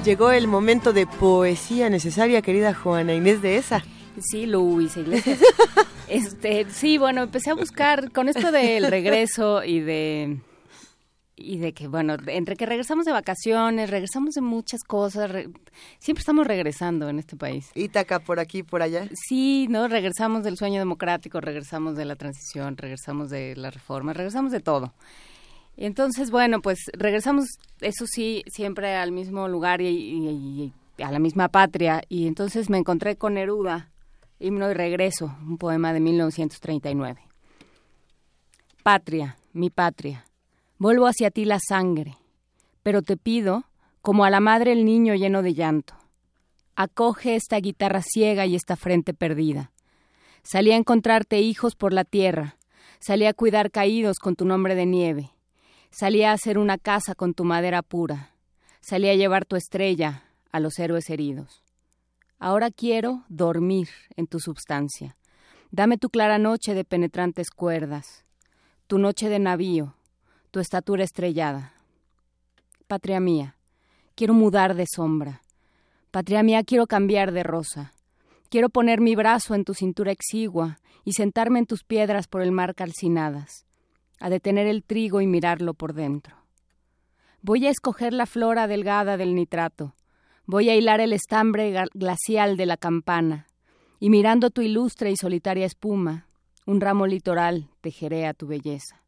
Llegó 0.05 0.31
el 0.31 0.47
momento 0.47 0.93
de 0.93 1.07
poesía 1.07 1.89
necesaria, 1.89 2.43
querida 2.43 2.75
Juana 2.75 3.15
Inés 3.15 3.41
de 3.41 3.57
esa. 3.57 3.83
Sí, 4.19 4.45
Luis 4.45 4.95
Iglesias. 4.97 5.39
este, 6.15 6.65
sí, 6.69 6.97
bueno, 6.97 7.23
empecé 7.23 7.51
a 7.51 7.55
buscar 7.55 8.11
con 8.11 8.29
esto 8.29 8.51
del 8.51 8.87
regreso 8.87 9.63
y 9.63 9.79
de 9.79 10.39
y 11.37 11.57
de 11.57 11.73
que 11.73 11.87
bueno, 11.89 12.15
entre 12.27 12.55
que 12.55 12.65
regresamos 12.65 13.05
de 13.05 13.11
vacaciones, 13.11 13.89
regresamos 13.89 14.35
de 14.35 14.41
muchas 14.41 14.83
cosas, 14.83 15.29
re- 15.29 15.49
siempre 15.99 16.21
estamos 16.21 16.47
regresando 16.47 17.09
en 17.09 17.19
este 17.19 17.35
país. 17.35 17.69
Ítaca 17.75 18.19
por 18.19 18.39
aquí, 18.39 18.63
por 18.63 18.81
allá. 18.81 19.09
Sí, 19.27 19.67
no, 19.69 19.89
regresamos 19.89 20.43
del 20.43 20.55
sueño 20.55 20.79
democrático, 20.79 21.41
regresamos 21.41 21.97
de 21.97 22.05
la 22.05 22.15
transición, 22.15 22.77
regresamos 22.77 23.29
de 23.29 23.53
la 23.57 23.69
reforma, 23.69 24.13
regresamos 24.13 24.53
de 24.53 24.61
todo. 24.61 24.93
Entonces, 25.77 26.31
bueno, 26.31 26.61
pues 26.61 26.79
regresamos, 26.93 27.47
eso 27.81 28.05
sí, 28.07 28.43
siempre 28.47 28.95
al 28.95 29.11
mismo 29.11 29.49
lugar 29.49 29.81
y, 29.81 29.87
y- 29.87 30.73
y 30.97 31.03
a 31.03 31.11
la 31.11 31.19
misma 31.19 31.49
patria. 31.49 32.01
Y 32.07 32.27
entonces 32.27 32.69
me 32.69 32.77
encontré 32.77 33.17
con 33.17 33.33
Neruda, 33.33 33.89
Himno 34.37 34.67
de 34.67 34.73
Regreso, 34.73 35.33
un 35.47 35.57
poema 35.57 35.93
de 35.93 36.01
1939. 36.01 37.21
Patria, 38.83 39.37
mi 39.53 39.69
patria, 39.69 40.25
vuelvo 40.77 41.07
hacia 41.07 41.31
ti 41.31 41.45
la 41.45 41.57
sangre, 41.65 42.17
pero 42.83 43.01
te 43.01 43.15
pido, 43.15 43.63
como 44.01 44.25
a 44.25 44.29
la 44.29 44.41
madre 44.41 44.73
el 44.73 44.83
niño 44.83 45.15
lleno 45.15 45.41
de 45.41 45.53
llanto, 45.53 45.93
acoge 46.75 47.35
esta 47.35 47.57
guitarra 47.59 48.01
ciega 48.01 48.45
y 48.45 48.55
esta 48.55 48.75
frente 48.75 49.13
perdida. 49.13 49.71
Salí 50.43 50.73
a 50.73 50.75
encontrarte 50.75 51.39
hijos 51.39 51.75
por 51.75 51.93
la 51.93 52.03
tierra, 52.03 52.57
salí 52.99 53.25
a 53.27 53.33
cuidar 53.33 53.71
caídos 53.71 54.19
con 54.19 54.35
tu 54.35 54.43
nombre 54.43 54.75
de 54.75 54.85
nieve, 54.85 55.31
salí 55.91 56.23
a 56.23 56.33
hacer 56.33 56.57
una 56.57 56.77
casa 56.77 57.15
con 57.15 57.33
tu 57.33 57.45
madera 57.45 57.81
pura, 57.81 58.31
salí 58.81 59.07
a 59.07 59.15
llevar 59.15 59.45
tu 59.45 59.55
estrella 59.55 60.23
a 60.51 60.59
los 60.59 60.77
héroes 60.77 61.09
heridos. 61.09 61.64
Ahora 62.39 62.69
quiero 62.69 63.23
dormir 63.29 63.87
en 64.15 64.27
tu 64.27 64.39
substancia. 64.39 65.15
Dame 65.71 65.97
tu 65.97 66.09
clara 66.09 66.37
noche 66.37 66.73
de 66.73 66.83
penetrantes 66.83 67.49
cuerdas, 67.49 68.25
tu 68.87 68.97
noche 68.97 69.29
de 69.29 69.39
navío, 69.39 69.95
tu 70.51 70.59
estatura 70.59 71.03
estrellada. 71.03 71.73
Patria 72.87 73.19
mía, 73.19 73.55
quiero 74.15 74.33
mudar 74.33 74.75
de 74.75 74.85
sombra. 74.87 75.41
Patria 76.11 76.43
mía, 76.43 76.63
quiero 76.63 76.87
cambiar 76.87 77.31
de 77.31 77.43
rosa. 77.43 77.93
Quiero 78.49 78.69
poner 78.69 79.01
mi 79.01 79.15
brazo 79.15 79.55
en 79.55 79.65
tu 79.65 79.73
cintura 79.73 80.11
exigua 80.11 80.79
y 81.03 81.13
sentarme 81.13 81.59
en 81.59 81.65
tus 81.65 81.83
piedras 81.83 82.27
por 82.27 82.41
el 82.41 82.51
mar 82.51 82.75
calcinadas, 82.75 83.65
a 84.19 84.29
detener 84.29 84.67
el 84.67 84.83
trigo 84.83 85.21
y 85.21 85.27
mirarlo 85.27 85.73
por 85.73 85.93
dentro. 85.93 86.35
Voy 87.41 87.67
a 87.67 87.69
escoger 87.69 88.13
la 88.13 88.25
flora 88.25 88.67
delgada 88.67 89.17
del 89.17 89.35
nitrato, 89.35 89.93
voy 90.47 90.69
a 90.69 90.75
hilar 90.75 91.01
el 91.01 91.13
estambre 91.13 91.73
glacial 91.93 92.57
de 92.57 92.65
la 92.65 92.77
campana, 92.77 93.47
y 93.99 94.09
mirando 94.09 94.49
tu 94.49 94.61
ilustre 94.61 95.11
y 95.11 95.15
solitaria 95.17 95.65
espuma, 95.65 96.27
un 96.65 96.81
ramo 96.81 97.07
litoral 97.07 97.69
tejeré 97.81 98.25
a 98.25 98.33
tu 98.33 98.47
belleza. 98.47 99.03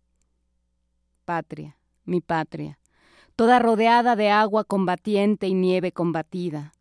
Patria, 1.26 1.78
mi 2.06 2.22
patria, 2.22 2.80
toda 3.36 3.60
rodeada 3.60 4.16
de 4.16 4.30
agua 4.30 4.64
combatiente 4.64 5.48
y 5.48 5.54
nieve 5.54 5.92
combatida. 5.92 6.74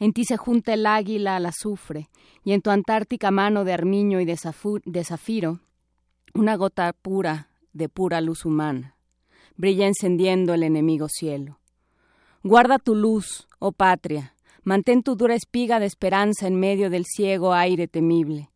En 0.00 0.12
ti 0.12 0.24
se 0.24 0.36
junta 0.36 0.74
el 0.74 0.86
águila 0.86 1.36
al 1.36 1.46
azufre, 1.46 2.08
y 2.42 2.52
en 2.52 2.62
tu 2.62 2.70
antártica 2.70 3.30
mano 3.30 3.64
de 3.64 3.72
armiño 3.72 4.20
y 4.20 4.24
de, 4.24 4.38
de 4.84 5.04
zafiro, 5.04 5.60
una 6.34 6.56
gota 6.56 6.92
pura 6.92 7.50
de 7.72 7.88
pura 7.88 8.20
luz 8.20 8.44
humana, 8.44 8.96
brilla 9.56 9.86
encendiendo 9.86 10.54
el 10.54 10.62
enemigo 10.62 11.08
cielo. 11.08 11.61
Guarda 12.44 12.80
tu 12.80 12.96
luz, 12.96 13.46
oh 13.60 13.70
patria, 13.70 14.34
mantén 14.64 15.04
tu 15.04 15.14
dura 15.14 15.36
espiga 15.36 15.78
de 15.78 15.86
esperanza 15.86 16.48
en 16.48 16.58
medio 16.58 16.90
del 16.90 17.06
ciego 17.06 17.54
aire 17.54 17.86
temible. 17.86 18.50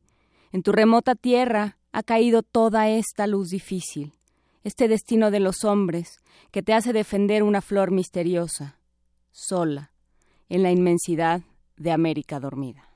En 0.51 0.65
tu 0.65 0.73
remota 0.73 1.15
tierra 1.15 1.79
ha 1.93 2.03
caído 2.03 2.43
toda 2.43 2.89
esta 2.89 3.29
luz 3.29 3.51
difícil, 3.51 4.13
este 4.65 4.89
destino 4.89 5.31
de 5.31 5.39
los 5.39 5.63
hombres 5.63 6.19
que 6.51 6.65
te 6.65 6.75
hace 6.75 6.93
defender 6.93 7.45
una 7.45 7.61
flor 7.61 7.93
misteriosa, 7.93 8.81
sola, 9.31 9.93
en 10.49 10.65
la 10.65 10.73
inmensidad 10.73 11.43
de 11.77 11.93
América 11.93 12.41
dormida. 12.41 12.89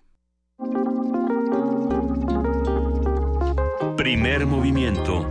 Primer 3.97 4.45
movimiento. 4.45 5.25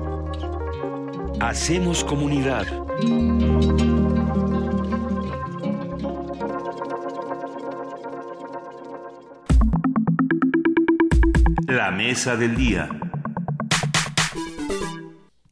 Hacemos 1.42 2.06
comunidad. 2.06 2.66
La 11.70 11.92
mesa 11.92 12.36
del 12.36 12.56
día. 12.56 12.90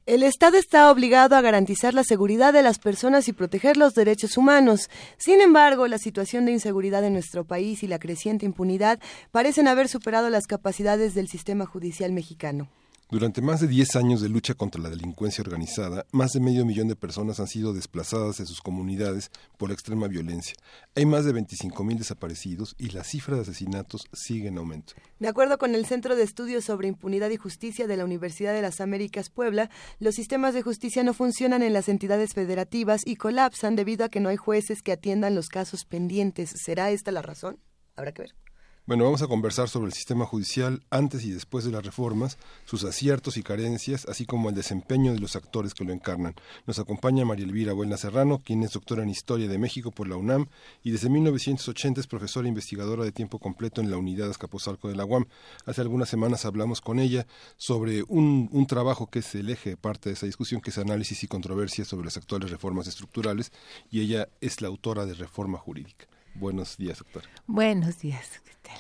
El 0.07 0.23
Estado 0.23 0.57
está 0.57 0.89
obligado 0.89 1.35
a 1.35 1.41
garantizar 1.41 1.93
la 1.93 2.03
seguridad 2.03 2.53
de 2.53 2.63
las 2.63 2.79
personas 2.79 3.27
y 3.27 3.33
proteger 3.33 3.77
los 3.77 3.93
derechos 3.93 4.35
humanos. 4.35 4.89
Sin 5.17 5.41
embargo, 5.41 5.87
la 5.87 5.99
situación 5.99 6.45
de 6.45 6.53
inseguridad 6.53 7.03
en 7.03 7.13
nuestro 7.13 7.45
país 7.45 7.83
y 7.83 7.87
la 7.87 7.99
creciente 7.99 8.47
impunidad 8.47 8.99
parecen 9.29 9.67
haber 9.67 9.89
superado 9.89 10.31
las 10.31 10.47
capacidades 10.47 11.13
del 11.13 11.27
sistema 11.27 11.67
judicial 11.67 12.11
mexicano. 12.13 12.67
Durante 13.09 13.41
más 13.41 13.61
de 13.61 13.69
10 13.69 13.95
años 13.95 14.19
de 14.19 14.27
lucha 14.27 14.53
contra 14.53 14.81
la 14.81 14.89
delincuencia 14.89 15.41
organizada, 15.41 16.05
más 16.11 16.33
de 16.33 16.41
medio 16.41 16.65
millón 16.65 16.89
de 16.89 16.97
personas 16.97 17.39
han 17.39 17.47
sido 17.47 17.71
desplazadas 17.71 18.37
de 18.37 18.45
sus 18.45 18.59
comunidades 18.59 19.31
por 19.57 19.71
extrema 19.71 20.09
violencia. 20.09 20.55
Hay 20.93 21.05
más 21.05 21.23
de 21.23 21.31
25 21.31 21.85
mil 21.85 21.97
desaparecidos 21.97 22.75
y 22.77 22.89
la 22.89 23.05
cifra 23.05 23.37
de 23.37 23.43
asesinatos 23.43 24.07
sigue 24.11 24.49
en 24.49 24.57
aumento. 24.57 24.93
De 25.19 25.29
acuerdo 25.29 25.57
con 25.57 25.73
el 25.73 25.85
Centro 25.85 26.17
de 26.17 26.23
Estudios 26.23 26.65
sobre 26.65 26.89
Impunidad 26.89 27.29
y 27.29 27.37
Justicia 27.37 27.87
de 27.87 27.95
la 27.95 28.03
Universidad 28.03 28.51
de 28.51 28.61
las 28.61 28.81
Américas 28.81 29.29
Puebla, 29.29 29.69
los 29.99 30.15
sistemas 30.15 30.53
de 30.53 30.63
justicia 30.63 31.01
no 31.03 31.13
funcionan 31.13 31.63
en 31.63 31.71
las 31.71 31.87
entidades 31.87 32.33
federativas 32.33 33.03
y 33.05 33.15
colapsan 33.15 33.77
debido 33.77 34.03
a 34.03 34.09
que 34.09 34.19
no 34.19 34.27
hay 34.27 34.37
jueces 34.37 34.81
que 34.81 34.91
atiendan 34.91 35.33
los 35.33 35.47
casos 35.47 35.85
pendientes. 35.85 36.49
¿Será 36.49 36.91
esta 36.91 37.13
la 37.13 37.21
razón? 37.21 37.57
Habrá 37.95 38.11
que 38.11 38.23
ver. 38.23 38.46
Bueno, 38.87 39.03
vamos 39.03 39.21
a 39.21 39.27
conversar 39.27 39.67
sobre 39.67 39.87
el 39.87 39.93
sistema 39.93 40.25
judicial 40.25 40.81
antes 40.89 41.25
y 41.25 41.31
después 41.31 41.65
de 41.65 41.71
las 41.71 41.85
reformas, 41.85 42.37
sus 42.63 42.85
aciertos 42.85 43.35
y 43.35 43.43
carencias, 43.43 44.05
así 44.05 44.25
como 44.25 44.47
el 44.47 44.55
desempeño 44.55 45.11
de 45.11 45.19
los 45.19 45.35
actores 45.35 45.73
que 45.73 45.83
lo 45.83 45.91
encarnan. 45.91 46.35
Nos 46.65 46.79
acompaña 46.79 47.25
María 47.25 47.43
Elvira 47.43 47.73
Buelna 47.73 47.97
Serrano, 47.97 48.41
quien 48.45 48.63
es 48.63 48.71
doctora 48.71 49.03
en 49.03 49.09
Historia 49.09 49.49
de 49.49 49.57
México 49.57 49.91
por 49.91 50.07
la 50.07 50.15
UNAM 50.15 50.47
y 50.85 50.91
desde 50.91 51.09
1980 51.09 51.99
es 51.99 52.07
profesora 52.07 52.47
investigadora 52.47 53.03
de 53.03 53.11
tiempo 53.11 53.39
completo 53.39 53.81
en 53.81 53.91
la 53.91 53.97
unidad 53.97 54.29
Azcapotzalco 54.29 54.87
de 54.87 54.95
la 54.95 55.03
UAM. 55.03 55.25
Hace 55.65 55.81
algunas 55.81 56.07
semanas 56.07 56.45
hablamos 56.45 56.79
con 56.79 56.99
ella 56.99 57.27
sobre 57.57 58.03
un, 58.07 58.47
un 58.53 58.67
trabajo 58.67 59.07
que 59.07 59.19
es 59.19 59.35
el 59.35 59.49
eje, 59.49 59.75
parte 59.75 60.07
de 60.07 60.13
esa 60.13 60.27
discusión, 60.27 60.61
que 60.61 60.69
es 60.69 60.77
análisis 60.77 61.25
y 61.25 61.27
controversia 61.27 61.83
sobre 61.83 62.05
las 62.05 62.15
actuales 62.15 62.51
reformas 62.51 62.87
estructurales 62.87 63.51
y 63.91 63.99
ella 63.99 64.29
es 64.39 64.61
la 64.61 64.69
autora 64.69 65.05
de 65.05 65.13
Reforma 65.13 65.57
Jurídica. 65.57 66.07
Buenos 66.39 66.77
días, 66.77 66.99
doctora. 66.99 67.27
Buenos 67.47 67.99
días, 67.99 68.41
¿qué 68.45 68.51
tal? 68.61 68.79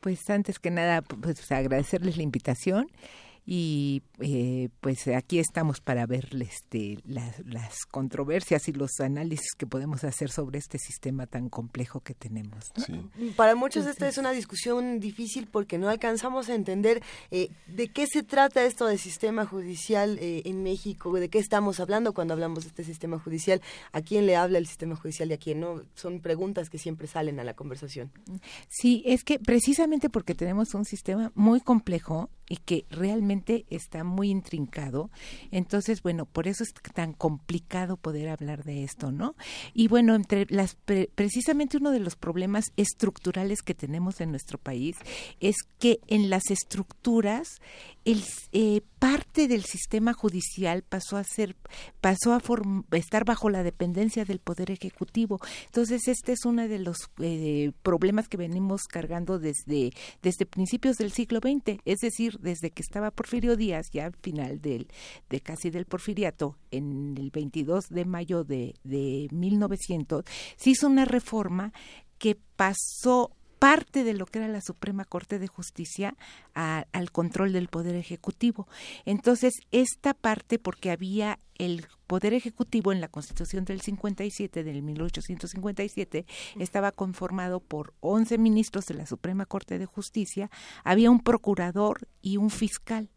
Pues 0.00 0.30
antes 0.30 0.58
que 0.58 0.70
nada, 0.70 1.02
pues 1.02 1.52
agradecerles 1.52 2.16
la 2.16 2.22
invitación 2.22 2.90
y 3.48 4.02
eh, 4.18 4.70
pues 4.80 5.06
aquí 5.06 5.38
estamos 5.38 5.80
para 5.80 6.04
ver 6.04 6.28
este, 6.40 6.98
las, 7.06 7.38
las 7.46 7.86
controversias 7.86 8.66
y 8.66 8.72
los 8.72 8.98
análisis 8.98 9.54
que 9.56 9.68
podemos 9.68 10.02
hacer 10.02 10.32
sobre 10.32 10.58
este 10.58 10.78
sistema 10.78 11.28
tan 11.28 11.48
complejo 11.48 12.00
que 12.00 12.12
tenemos. 12.12 12.72
¿no? 12.88 13.08
Para 13.36 13.54
muchos 13.54 13.86
esta 13.86 14.08
es 14.08 14.18
una 14.18 14.32
discusión 14.32 14.98
difícil 14.98 15.46
porque 15.46 15.78
no 15.78 15.88
alcanzamos 15.88 16.48
a 16.48 16.56
entender 16.56 17.02
eh, 17.30 17.50
de 17.68 17.86
qué 17.88 18.08
se 18.08 18.24
trata 18.24 18.64
esto 18.64 18.86
del 18.86 18.98
sistema 18.98 19.46
judicial 19.46 20.18
eh, 20.20 20.42
en 20.44 20.64
México, 20.64 21.12
de 21.14 21.28
qué 21.28 21.38
estamos 21.38 21.78
hablando 21.78 22.14
cuando 22.14 22.34
hablamos 22.34 22.64
de 22.64 22.70
este 22.70 22.82
sistema 22.82 23.20
judicial, 23.20 23.62
a 23.92 24.02
quién 24.02 24.26
le 24.26 24.34
habla 24.34 24.58
el 24.58 24.66
sistema 24.66 24.96
judicial 24.96 25.30
y 25.30 25.34
a 25.34 25.38
quién 25.38 25.60
no. 25.60 25.82
Son 25.94 26.20
preguntas 26.20 26.68
que 26.68 26.78
siempre 26.78 27.06
salen 27.06 27.38
a 27.38 27.44
la 27.44 27.54
conversación. 27.54 28.10
Sí, 28.68 29.04
es 29.06 29.22
que 29.22 29.38
precisamente 29.38 30.10
porque 30.10 30.34
tenemos 30.34 30.74
un 30.74 30.84
sistema 30.84 31.30
muy 31.36 31.60
complejo 31.60 32.28
y 32.48 32.56
que 32.58 32.86
realmente 32.90 33.35
está 33.70 34.04
muy 34.04 34.30
intrincado, 34.30 35.10
entonces 35.50 36.02
bueno, 36.02 36.26
por 36.26 36.48
eso 36.48 36.62
es 36.62 36.72
tan 36.94 37.12
complicado 37.12 37.96
poder 37.96 38.28
hablar 38.28 38.64
de 38.64 38.84
esto, 38.84 39.12
¿no? 39.12 39.34
Y 39.74 39.88
bueno, 39.88 40.14
entre 40.14 40.46
las 40.48 40.74
pre- 40.74 41.10
precisamente 41.14 41.76
uno 41.76 41.90
de 41.90 42.00
los 42.00 42.16
problemas 42.16 42.66
estructurales 42.76 43.62
que 43.62 43.74
tenemos 43.74 44.20
en 44.20 44.30
nuestro 44.30 44.58
país 44.58 44.96
es 45.40 45.56
que 45.78 46.00
en 46.06 46.30
las 46.30 46.50
estructuras 46.50 47.60
el, 48.06 48.22
eh, 48.52 48.82
parte 49.00 49.48
del 49.48 49.64
sistema 49.64 50.12
judicial 50.12 50.82
pasó 50.82 51.16
a 51.16 51.24
ser 51.24 51.56
pasó 52.00 52.32
a 52.32 52.40
estar 52.96 53.24
bajo 53.24 53.50
la 53.50 53.64
dependencia 53.64 54.24
del 54.24 54.38
poder 54.38 54.70
ejecutivo. 54.70 55.40
Entonces 55.66 56.06
este 56.06 56.32
es 56.32 56.44
uno 56.44 56.68
de 56.68 56.78
los 56.78 57.10
eh, 57.18 57.72
problemas 57.82 58.28
que 58.28 58.36
venimos 58.36 58.82
cargando 58.84 59.40
desde 59.40 59.90
desde 60.22 60.46
principios 60.46 60.96
del 60.96 61.12
siglo 61.12 61.40
XX 61.40 61.80
es 61.84 61.98
decir 61.98 62.38
desde 62.38 62.70
que 62.70 62.82
estaba 62.82 63.10
Porfirio 63.10 63.56
Díaz 63.56 63.86
ya 63.92 64.06
al 64.06 64.14
final 64.14 64.60
del 64.62 64.86
de 65.28 65.40
casi 65.40 65.70
del 65.70 65.84
porfiriato 65.84 66.56
en 66.70 67.16
el 67.18 67.32
22 67.32 67.88
de 67.88 68.04
mayo 68.04 68.44
de, 68.44 68.76
de 68.84 69.26
1900 69.32 70.24
se 70.56 70.70
hizo 70.70 70.86
una 70.86 71.06
reforma 71.06 71.72
que 72.18 72.38
pasó 72.54 73.32
parte 73.66 74.04
de 74.04 74.14
lo 74.14 74.26
que 74.26 74.38
era 74.38 74.46
la 74.46 74.60
Suprema 74.60 75.04
Corte 75.04 75.40
de 75.40 75.48
Justicia 75.48 76.14
al 76.54 77.10
control 77.10 77.52
del 77.52 77.66
Poder 77.66 77.96
Ejecutivo. 77.96 78.68
Entonces, 79.04 79.54
esta 79.72 80.14
parte, 80.14 80.60
porque 80.60 80.92
había 80.92 81.40
el 81.58 81.84
Poder 82.06 82.34
Ejecutivo 82.34 82.92
en 82.92 83.00
la 83.00 83.08
Constitución 83.08 83.64
del 83.64 83.80
57, 83.80 84.62
del 84.62 84.82
1857, 84.82 86.26
estaba 86.58 86.92
conformado 86.92 87.60
por 87.60 87.94
11 88.00 88.38
ministros 88.38 88.86
de 88.86 88.94
la 88.94 89.06
Suprema 89.06 89.46
Corte 89.46 89.78
de 89.78 89.86
Justicia, 89.86 90.50
había 90.84 91.10
un 91.10 91.20
procurador 91.20 92.08
y 92.22 92.36
un 92.36 92.50
fiscal. 92.50 93.10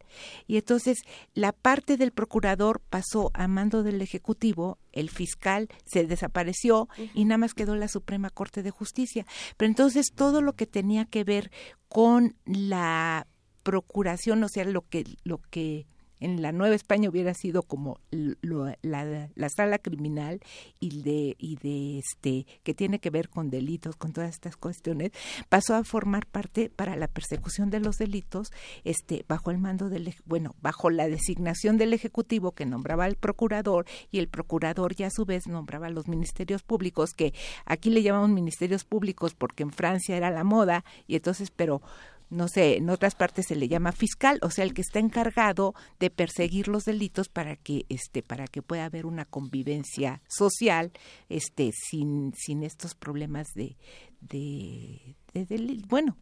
Y 0.46 0.56
entonces 0.56 1.02
la 1.34 1.52
parte 1.52 1.96
del 1.96 2.12
procurador 2.12 2.80
pasó 2.90 3.30
a 3.34 3.46
mando 3.48 3.82
del 3.82 4.02
Ejecutivo, 4.02 4.78
el 4.92 5.10
fiscal 5.10 5.68
se 5.84 6.06
desapareció 6.06 6.88
y 7.14 7.24
nada 7.24 7.38
más 7.38 7.54
quedó 7.54 7.76
la 7.76 7.88
Suprema 7.88 8.30
Corte 8.30 8.62
de 8.62 8.70
Justicia. 8.70 9.24
Pero 9.56 9.68
entonces 9.68 10.12
todo 10.14 10.42
lo 10.42 10.54
que 10.54 10.66
tenía 10.66 11.04
que 11.04 11.24
ver 11.24 11.50
con 11.88 12.36
la 12.44 13.26
procuración, 13.62 14.42
o 14.42 14.48
sea, 14.48 14.64
lo 14.64 14.82
que 14.82 15.04
lo 15.22 15.38
que 15.50 15.86
en 16.20 16.42
la 16.42 16.52
Nueva 16.52 16.74
España 16.74 17.08
hubiera 17.08 17.34
sido 17.34 17.62
como 17.62 17.98
la, 18.10 19.48
sala 19.48 19.78
criminal 19.78 20.40
y 20.78 21.02
de 21.02 21.36
y 21.38 21.56
de 21.56 21.98
este 21.98 22.46
que 22.62 22.74
tiene 22.74 23.00
que 23.00 23.10
ver 23.10 23.28
con 23.28 23.50
delitos, 23.50 23.96
con 23.96 24.12
todas 24.12 24.30
estas 24.30 24.56
cuestiones, 24.56 25.10
pasó 25.48 25.74
a 25.74 25.84
formar 25.84 26.26
parte 26.26 26.70
para 26.70 26.96
la 26.96 27.08
persecución 27.08 27.70
de 27.70 27.80
los 27.80 27.98
delitos, 27.98 28.52
este 28.84 29.24
bajo 29.28 29.50
el 29.50 29.58
mando 29.58 29.88
del 29.88 30.14
bueno, 30.24 30.54
bajo 30.60 30.90
la 30.90 31.08
designación 31.08 31.78
del 31.78 31.92
ejecutivo 31.92 32.52
que 32.52 32.66
nombraba 32.66 33.04
al 33.04 33.16
procurador 33.16 33.86
y 34.10 34.18
el 34.18 34.28
procurador 34.28 34.94
ya 34.94 35.08
a 35.08 35.10
su 35.10 35.24
vez 35.24 35.46
nombraba 35.46 35.88
a 35.88 35.90
los 35.90 36.08
ministerios 36.08 36.62
públicos 36.62 37.10
que 37.14 37.34
aquí 37.64 37.90
le 37.90 38.02
llamamos 38.02 38.30
ministerios 38.30 38.84
públicos 38.84 39.34
porque 39.34 39.62
en 39.62 39.70
Francia 39.70 40.16
era 40.16 40.30
la 40.30 40.44
moda 40.44 40.84
y 41.06 41.16
entonces 41.16 41.50
pero 41.50 41.82
no 42.30 42.48
sé, 42.48 42.76
en 42.76 42.88
otras 42.88 43.14
partes 43.14 43.46
se 43.46 43.56
le 43.56 43.68
llama 43.68 43.92
fiscal, 43.92 44.38
o 44.42 44.50
sea, 44.50 44.64
el 44.64 44.72
que 44.72 44.82
está 44.82 44.98
encargado 44.98 45.74
de 45.98 46.10
perseguir 46.10 46.68
los 46.68 46.84
delitos 46.84 47.28
para 47.28 47.56
que 47.56 47.84
este 47.88 48.22
para 48.22 48.46
que 48.46 48.62
pueda 48.62 48.84
haber 48.84 49.04
una 49.06 49.24
convivencia 49.24 50.22
social 50.28 50.92
este 51.28 51.72
sin 51.72 52.32
sin 52.34 52.62
estos 52.62 52.94
problemas 52.94 53.48
de 53.54 53.76
de, 54.20 55.16
de, 55.32 55.82
bueno, 55.88 56.16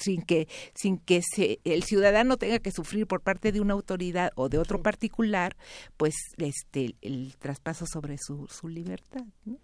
sin 0.00 0.22
que 0.22 0.48
sin 0.74 0.98
que 0.98 1.22
se, 1.22 1.60
el 1.64 1.82
ciudadano 1.82 2.36
tenga 2.36 2.58
que 2.58 2.72
sufrir 2.72 3.06
por 3.06 3.20
parte 3.20 3.52
de 3.52 3.60
una 3.60 3.74
autoridad 3.74 4.32
o 4.36 4.48
de 4.48 4.58
otro 4.58 4.82
particular 4.82 5.56
pues 5.96 6.14
este 6.38 6.94
el, 7.00 7.36
traspaso 7.38 7.86
sobre 7.86 8.16
su, 8.18 8.46
su 8.48 8.68
libertad 8.68 9.24
¿no? 9.44 9.58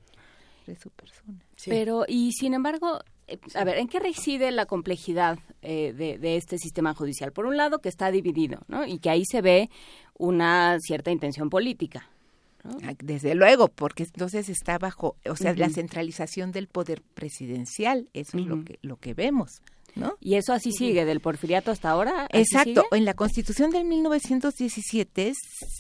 de 0.66 0.76
su 0.76 0.90
persona 0.90 1.44
pero 1.66 2.04
y 2.06 2.32
sin 2.32 2.54
embargo 2.54 3.00
a 3.54 3.64
ver, 3.64 3.78
¿en 3.78 3.88
qué 3.88 4.00
reside 4.00 4.50
la 4.50 4.66
complejidad 4.66 5.38
eh, 5.62 5.92
de, 5.92 6.36
este 6.36 6.58
sistema 6.58 6.94
judicial? 6.94 7.32
Por 7.32 7.46
un 7.46 7.56
lado, 7.56 7.80
que 7.80 7.88
está 7.88 8.10
dividido, 8.10 8.60
¿no? 8.68 8.86
Y 8.86 8.98
que 8.98 9.10
ahí 9.10 9.24
se 9.24 9.42
ve 9.42 9.70
una 10.18 10.78
cierta 10.80 11.10
intención 11.10 11.50
política. 11.50 12.08
Ah, 12.64 12.94
desde 13.02 13.34
luego, 13.34 13.68
porque 13.68 14.04
entonces 14.04 14.48
está 14.48 14.78
bajo, 14.78 15.16
o 15.28 15.34
sea, 15.34 15.52
la 15.54 15.68
centralización 15.68 16.52
del 16.52 16.68
poder 16.68 17.02
presidencial, 17.14 18.08
eso 18.12 18.38
es 18.38 18.46
lo 18.46 18.64
que 18.64 18.78
lo 18.82 18.96
que 18.98 19.14
vemos. 19.14 19.62
Y 20.20 20.34
eso 20.34 20.52
así 20.52 20.72
sigue, 20.72 21.04
del 21.04 21.20
porfiriato 21.20 21.70
hasta 21.70 21.90
ahora. 21.90 22.26
Exacto, 22.32 22.84
en 22.92 23.04
la 23.04 23.14
Constitución 23.14 23.70
del 23.70 23.84
1917 23.84 25.32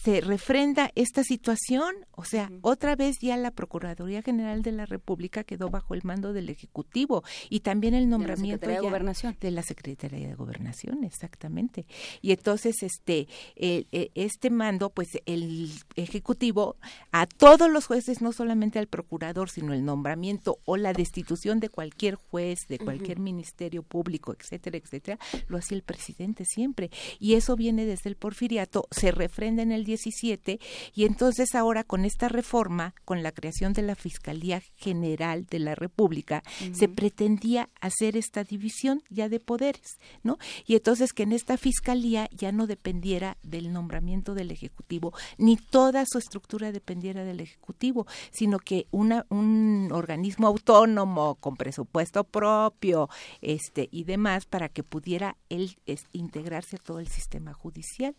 se 0.02 0.20
refrenda 0.20 0.90
esta 0.94 1.24
situación, 1.24 1.94
o 2.12 2.24
sea, 2.24 2.50
otra 2.60 2.96
vez 2.96 3.16
ya 3.20 3.36
la 3.36 3.50
Procuraduría 3.50 4.22
General 4.22 4.62
de 4.62 4.72
la 4.72 4.86
República 4.86 5.44
quedó 5.44 5.70
bajo 5.70 5.94
el 5.94 6.02
mando 6.04 6.32
del 6.32 6.48
Ejecutivo 6.48 7.24
y 7.48 7.60
también 7.60 7.94
el 7.94 8.08
nombramiento 8.08 8.66
de 8.66 8.72
la 8.74 8.76
Secretaría 8.76 8.80
de 8.80 8.88
Gobernación. 8.88 9.36
De 9.40 9.50
la 9.50 9.62
Secretaría 9.62 10.28
de 10.28 10.34
Gobernación, 10.34 11.04
exactamente. 11.04 11.86
Y 12.20 12.32
entonces 12.32 12.82
este 12.82 13.28
e, 13.56 14.10
este 14.14 14.50
mando, 14.50 14.90
pues 14.90 15.08
el 15.26 15.70
Ejecutivo 15.96 16.76
a 17.12 17.26
todos 17.26 17.70
los 17.70 17.86
jueces, 17.86 18.20
no 18.20 18.32
solamente 18.32 18.78
al 18.78 18.88
procurador, 18.88 19.48
sino 19.50 19.72
el 19.72 19.84
nombramiento 19.84 20.58
o 20.64 20.76
la 20.76 20.92
destitución 20.92 21.60
de 21.60 21.68
cualquier 21.68 22.16
juez, 22.16 22.60
de 22.68 22.78
cualquier 22.78 23.18
ministerio 23.18 23.82
público 23.82 24.01
público, 24.02 24.34
etcétera, 24.36 24.78
etcétera, 24.78 25.18
lo 25.46 25.58
hacía 25.58 25.76
el 25.76 25.82
presidente 25.82 26.44
siempre. 26.44 26.90
Y 27.20 27.34
eso 27.34 27.54
viene 27.54 27.84
desde 27.84 28.10
el 28.10 28.16
porfiriato, 28.16 28.88
se 28.90 29.12
refrenda 29.12 29.62
en 29.62 29.70
el 29.70 29.84
17 29.84 30.58
y 30.94 31.04
entonces 31.04 31.54
ahora 31.54 31.84
con 31.84 32.04
esta 32.04 32.28
reforma, 32.28 32.94
con 33.04 33.22
la 33.22 33.30
creación 33.30 33.72
de 33.72 33.82
la 33.82 33.94
Fiscalía 33.94 34.60
General 34.76 35.46
de 35.46 35.60
la 35.60 35.74
República, 35.74 36.42
se 36.72 36.88
pretendía 36.88 37.68
hacer 37.80 38.16
esta 38.16 38.42
división 38.42 39.02
ya 39.08 39.28
de 39.28 39.38
poderes, 39.38 39.98
¿no? 40.24 40.38
Y 40.66 40.74
entonces 40.74 41.12
que 41.12 41.22
en 41.22 41.32
esta 41.32 41.56
fiscalía 41.56 42.28
ya 42.32 42.50
no 42.50 42.66
dependiera 42.66 43.36
del 43.42 43.72
nombramiento 43.72 44.34
del 44.34 44.50
Ejecutivo, 44.50 45.12
ni 45.38 45.56
toda 45.56 46.04
su 46.06 46.18
estructura 46.18 46.72
dependiera 46.72 47.24
del 47.24 47.40
Ejecutivo, 47.40 48.06
sino 48.32 48.58
que 48.58 48.86
una, 48.90 49.26
un 49.28 49.90
organismo 49.92 50.48
autónomo 50.48 51.36
con 51.36 51.56
presupuesto 51.56 52.24
propio, 52.24 53.08
este 53.40 53.88
y 53.92 54.04
demás 54.04 54.46
para 54.46 54.68
que 54.70 54.82
pudiera 54.82 55.36
él 55.50 55.76
integrarse 56.12 56.76
a 56.76 56.78
todo 56.78 56.98
el 56.98 57.08
sistema 57.08 57.52
judicial. 57.52 58.16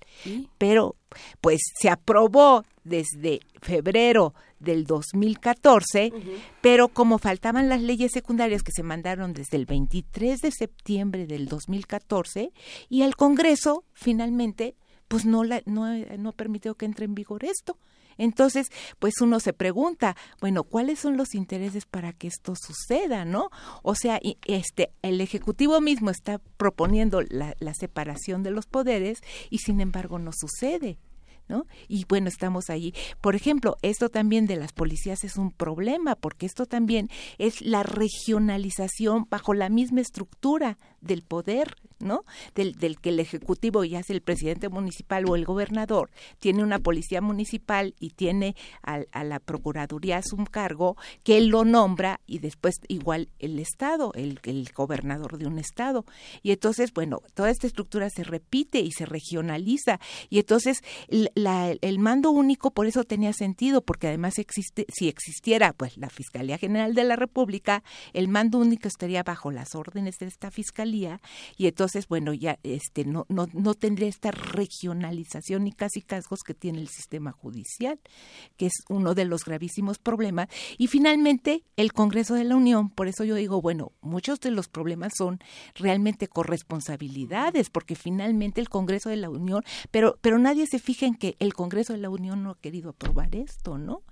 Pero 0.57 0.95
pues 1.41 1.59
se 1.81 1.89
aprobó 1.89 2.63
desde 2.83 3.41
febrero 3.61 4.33
del 4.59 4.85
2014, 4.85 6.13
pero 6.61 6.87
como 6.87 7.17
faltaban 7.17 7.67
las 7.67 7.81
leyes 7.81 8.11
secundarias 8.13 8.61
que 8.61 8.71
se 8.71 8.83
mandaron 8.83 9.33
desde 9.33 9.57
el 9.57 9.65
23 9.65 10.39
de 10.41 10.51
septiembre 10.51 11.25
del 11.25 11.47
2014 11.47 12.53
y 12.87 13.01
el 13.01 13.15
Congreso 13.15 13.83
finalmente 13.93 14.75
pues 15.07 15.25
no, 15.25 15.43
la, 15.43 15.61
no, 15.65 15.87
no 16.17 16.31
permitió 16.33 16.75
que 16.75 16.85
entre 16.85 17.05
en 17.05 17.15
vigor 17.15 17.43
esto. 17.43 17.77
Entonces, 18.17 18.67
pues 18.99 19.15
uno 19.21 19.39
se 19.39 19.53
pregunta, 19.53 20.15
bueno, 20.41 20.63
¿cuáles 20.63 20.99
son 20.99 21.17
los 21.17 21.35
intereses 21.35 21.85
para 21.85 22.13
que 22.13 22.27
esto 22.27 22.53
suceda, 22.55 23.25
no? 23.25 23.49
O 23.81 23.95
sea, 23.95 24.19
este, 24.45 24.91
el 25.01 25.21
ejecutivo 25.21 25.81
mismo 25.81 26.09
está 26.09 26.39
proponiendo 26.57 27.21
la, 27.21 27.55
separación 27.73 28.43
de 28.43 28.51
los 28.51 28.67
poderes 28.67 29.19
y 29.49 29.59
sin 29.59 29.81
embargo 29.81 30.19
no 30.19 30.31
sucede. 30.33 30.97
¿No? 31.49 31.65
Y 31.89 32.05
bueno, 32.07 32.29
estamos 32.29 32.69
allí. 32.69 32.93
Por 33.19 33.35
ejemplo, 33.35 33.75
esto 33.81 34.07
también 34.07 34.47
de 34.47 34.55
las 34.55 34.71
policías 34.71 35.25
es 35.25 35.35
un 35.35 35.51
problema, 35.51 36.15
porque 36.15 36.45
esto 36.45 36.65
también 36.65 37.09
es 37.37 37.61
la 37.61 37.83
regionalización 37.83 39.27
bajo 39.29 39.53
la 39.53 39.67
misma 39.67 39.99
estructura 39.99 40.77
del 41.03 41.21
poder, 41.21 41.75
¿no? 41.99 42.23
Del, 42.55 42.73
del 42.73 42.99
que 42.99 43.09
el 43.09 43.19
Ejecutivo, 43.19 43.83
ya 43.83 44.03
sea 44.03 44.15
el 44.15 44.21
presidente 44.21 44.69
municipal 44.69 45.25
o 45.27 45.35
el 45.35 45.45
gobernador, 45.45 46.09
tiene 46.39 46.63
una 46.63 46.79
policía 46.79 47.21
municipal 47.21 47.93
y 47.99 48.11
tiene 48.11 48.55
a, 48.81 49.23
la 49.23 49.39
Procuraduría 49.39 50.17
a 50.17 50.21
su 50.23 50.37
cargo, 50.45 50.97
que 51.23 51.37
él 51.37 51.47
lo 51.47 51.65
nombra 51.65 52.19
y 52.25 52.39
después 52.39 52.75
igual 52.87 53.29
el 53.39 53.59
Estado, 53.59 54.11
el, 54.15 54.39
el 54.43 54.69
gobernador 54.75 55.37
de 55.37 55.47
un 55.47 55.59
Estado. 55.59 56.05
Y 56.41 56.51
entonces, 56.51 56.93
bueno, 56.93 57.21
toda 57.33 57.49
esta 57.49 57.67
estructura 57.67 58.09
se 58.09 58.23
repite 58.23 58.79
y 58.79 58.91
se 58.91 59.05
regionaliza. 59.05 59.99
Y 60.29 60.39
entonces 60.39 60.81
la, 61.35 61.71
el 61.81 61.99
mando 61.99 62.31
único 62.31 62.71
por 62.71 62.85
eso 62.85 63.03
tenía 63.03 63.33
sentido, 63.33 63.81
porque 63.81 64.07
además 64.07 64.39
existe, 64.39 64.85
si 64.93 65.07
existiera 65.07 65.73
pues 65.73 65.97
la 65.97 66.09
Fiscalía 66.09 66.57
General 66.57 66.93
de 66.93 67.03
la 67.03 67.15
República, 67.15 67.83
el 68.13 68.27
mando 68.27 68.57
único 68.59 68.87
estaría 68.87 69.23
bajo 69.23 69.51
las 69.51 69.75
órdenes 69.75 70.17
de 70.19 70.27
esta 70.27 70.51
fiscalía 70.51 70.92
y 70.93 71.67
entonces 71.67 72.07
bueno, 72.07 72.33
ya 72.33 72.59
este 72.63 73.05
no, 73.05 73.25
no, 73.29 73.47
no 73.53 73.73
tendría 73.73 74.07
esta 74.07 74.31
regionalización 74.31 75.67
y 75.67 75.71
casi 75.71 76.01
cascos 76.01 76.41
que 76.45 76.53
tiene 76.53 76.79
el 76.79 76.87
sistema 76.87 77.31
judicial, 77.31 77.99
que 78.57 78.67
es 78.67 78.73
uno 78.89 79.15
de 79.15 79.25
los 79.25 79.43
gravísimos 79.43 79.97
problemas. 79.97 80.49
Y 80.77 80.87
finalmente, 80.87 81.63
el 81.77 81.93
Congreso 81.93 82.35
de 82.35 82.43
la 82.43 82.55
Unión, 82.55 82.89
por 82.89 83.07
eso 83.07 83.23
yo 83.23 83.35
digo, 83.35 83.61
bueno, 83.61 83.91
muchos 84.01 84.39
de 84.39 84.51
los 84.51 84.67
problemas 84.67 85.13
son 85.17 85.39
realmente 85.75 86.27
corresponsabilidades, 86.27 87.69
porque 87.69 87.95
finalmente 87.95 88.61
el 88.61 88.69
Congreso 88.69 89.09
de 89.09 89.17
la 89.17 89.29
Unión, 89.29 89.63
pero, 89.91 90.17
pero 90.21 90.37
nadie 90.37 90.67
se 90.67 90.79
fija 90.79 91.05
en 91.05 91.15
que 91.15 91.35
el 91.39 91.53
Congreso 91.53 91.93
de 91.93 91.99
la 91.99 92.09
Unión 92.09 92.43
no 92.43 92.51
ha 92.51 92.59
querido 92.59 92.91
aprobar 92.91 93.35
esto, 93.35 93.77
¿no? 93.77 94.03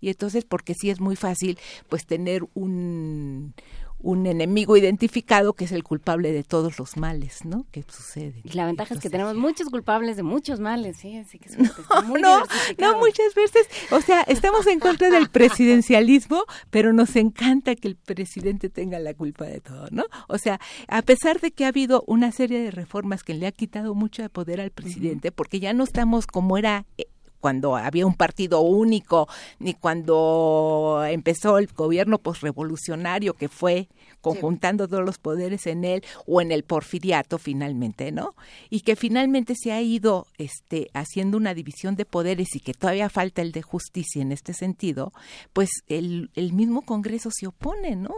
Y 0.00 0.10
entonces, 0.10 0.44
porque 0.44 0.74
sí 0.74 0.90
es 0.90 1.00
muy 1.00 1.16
fácil, 1.16 1.58
pues 1.88 2.06
tener 2.06 2.42
un 2.54 3.54
un 4.00 4.26
enemigo 4.26 4.76
identificado 4.76 5.54
que 5.54 5.64
es 5.64 5.72
el 5.72 5.82
culpable 5.82 6.32
de 6.32 6.44
todos 6.44 6.78
los 6.78 6.96
males, 6.96 7.44
¿no? 7.44 7.66
Que 7.70 7.82
sucede. 7.82 8.40
Y 8.44 8.52
la 8.52 8.66
ventaja 8.66 8.94
es 8.94 9.00
que 9.00 9.10
tenemos 9.10 9.34
muchos 9.34 9.68
culpables 9.68 10.16
de 10.16 10.22
muchos 10.22 10.60
males, 10.60 10.98
sí, 10.98 11.16
así 11.16 11.38
que 11.38 11.48
es 11.48 11.58
muy 12.04 12.22
no, 12.22 12.42
no, 12.78 12.98
muchas 12.98 13.34
veces, 13.34 13.66
o 13.90 14.00
sea, 14.00 14.22
estamos 14.22 14.66
en 14.66 14.78
contra 14.78 15.10
del 15.10 15.28
presidencialismo, 15.28 16.44
pero 16.70 16.92
nos 16.92 17.16
encanta 17.16 17.74
que 17.74 17.88
el 17.88 17.96
presidente 17.96 18.68
tenga 18.68 18.98
la 18.98 19.14
culpa 19.14 19.46
de 19.46 19.60
todo, 19.60 19.88
¿no? 19.90 20.04
O 20.28 20.38
sea, 20.38 20.60
a 20.86 21.02
pesar 21.02 21.40
de 21.40 21.50
que 21.50 21.64
ha 21.64 21.68
habido 21.68 22.04
una 22.06 22.30
serie 22.32 22.60
de 22.60 22.70
reformas 22.70 23.24
que 23.24 23.34
le 23.34 23.46
ha 23.46 23.52
quitado 23.52 23.94
mucho 23.94 24.22
de 24.22 24.28
poder 24.28 24.60
al 24.60 24.70
presidente, 24.70 25.32
porque 25.32 25.60
ya 25.60 25.72
no 25.72 25.84
estamos 25.84 26.26
como 26.26 26.56
era 26.56 26.86
eh, 26.98 27.06
cuando 27.40 27.76
había 27.76 28.06
un 28.06 28.14
partido 28.14 28.60
único, 28.60 29.28
ni 29.58 29.74
cuando 29.74 31.04
empezó 31.08 31.58
el 31.58 31.68
gobierno 31.68 32.18
posrevolucionario 32.18 33.34
que 33.34 33.48
fue 33.48 33.88
conjuntando 34.20 34.88
todos 34.88 35.04
los 35.04 35.18
poderes 35.18 35.66
en 35.66 35.84
él 35.84 36.04
o 36.26 36.40
en 36.40 36.52
el 36.52 36.64
porfiriato 36.64 37.38
finalmente, 37.38 38.10
¿no? 38.12 38.34
Y 38.68 38.80
que 38.80 38.96
finalmente 38.96 39.54
se 39.54 39.72
ha 39.72 39.80
ido 39.80 40.26
este 40.38 40.90
haciendo 40.92 41.36
una 41.36 41.54
división 41.54 41.94
de 41.94 42.04
poderes 42.04 42.54
y 42.54 42.60
que 42.60 42.74
todavía 42.74 43.08
falta 43.08 43.42
el 43.42 43.52
de 43.52 43.62
justicia 43.62 44.22
en 44.22 44.32
este 44.32 44.52
sentido, 44.52 45.12
pues 45.52 45.70
el, 45.88 46.30
el 46.34 46.52
mismo 46.52 46.82
Congreso 46.82 47.30
se 47.32 47.46
opone, 47.46 47.96
¿no? 47.96 48.14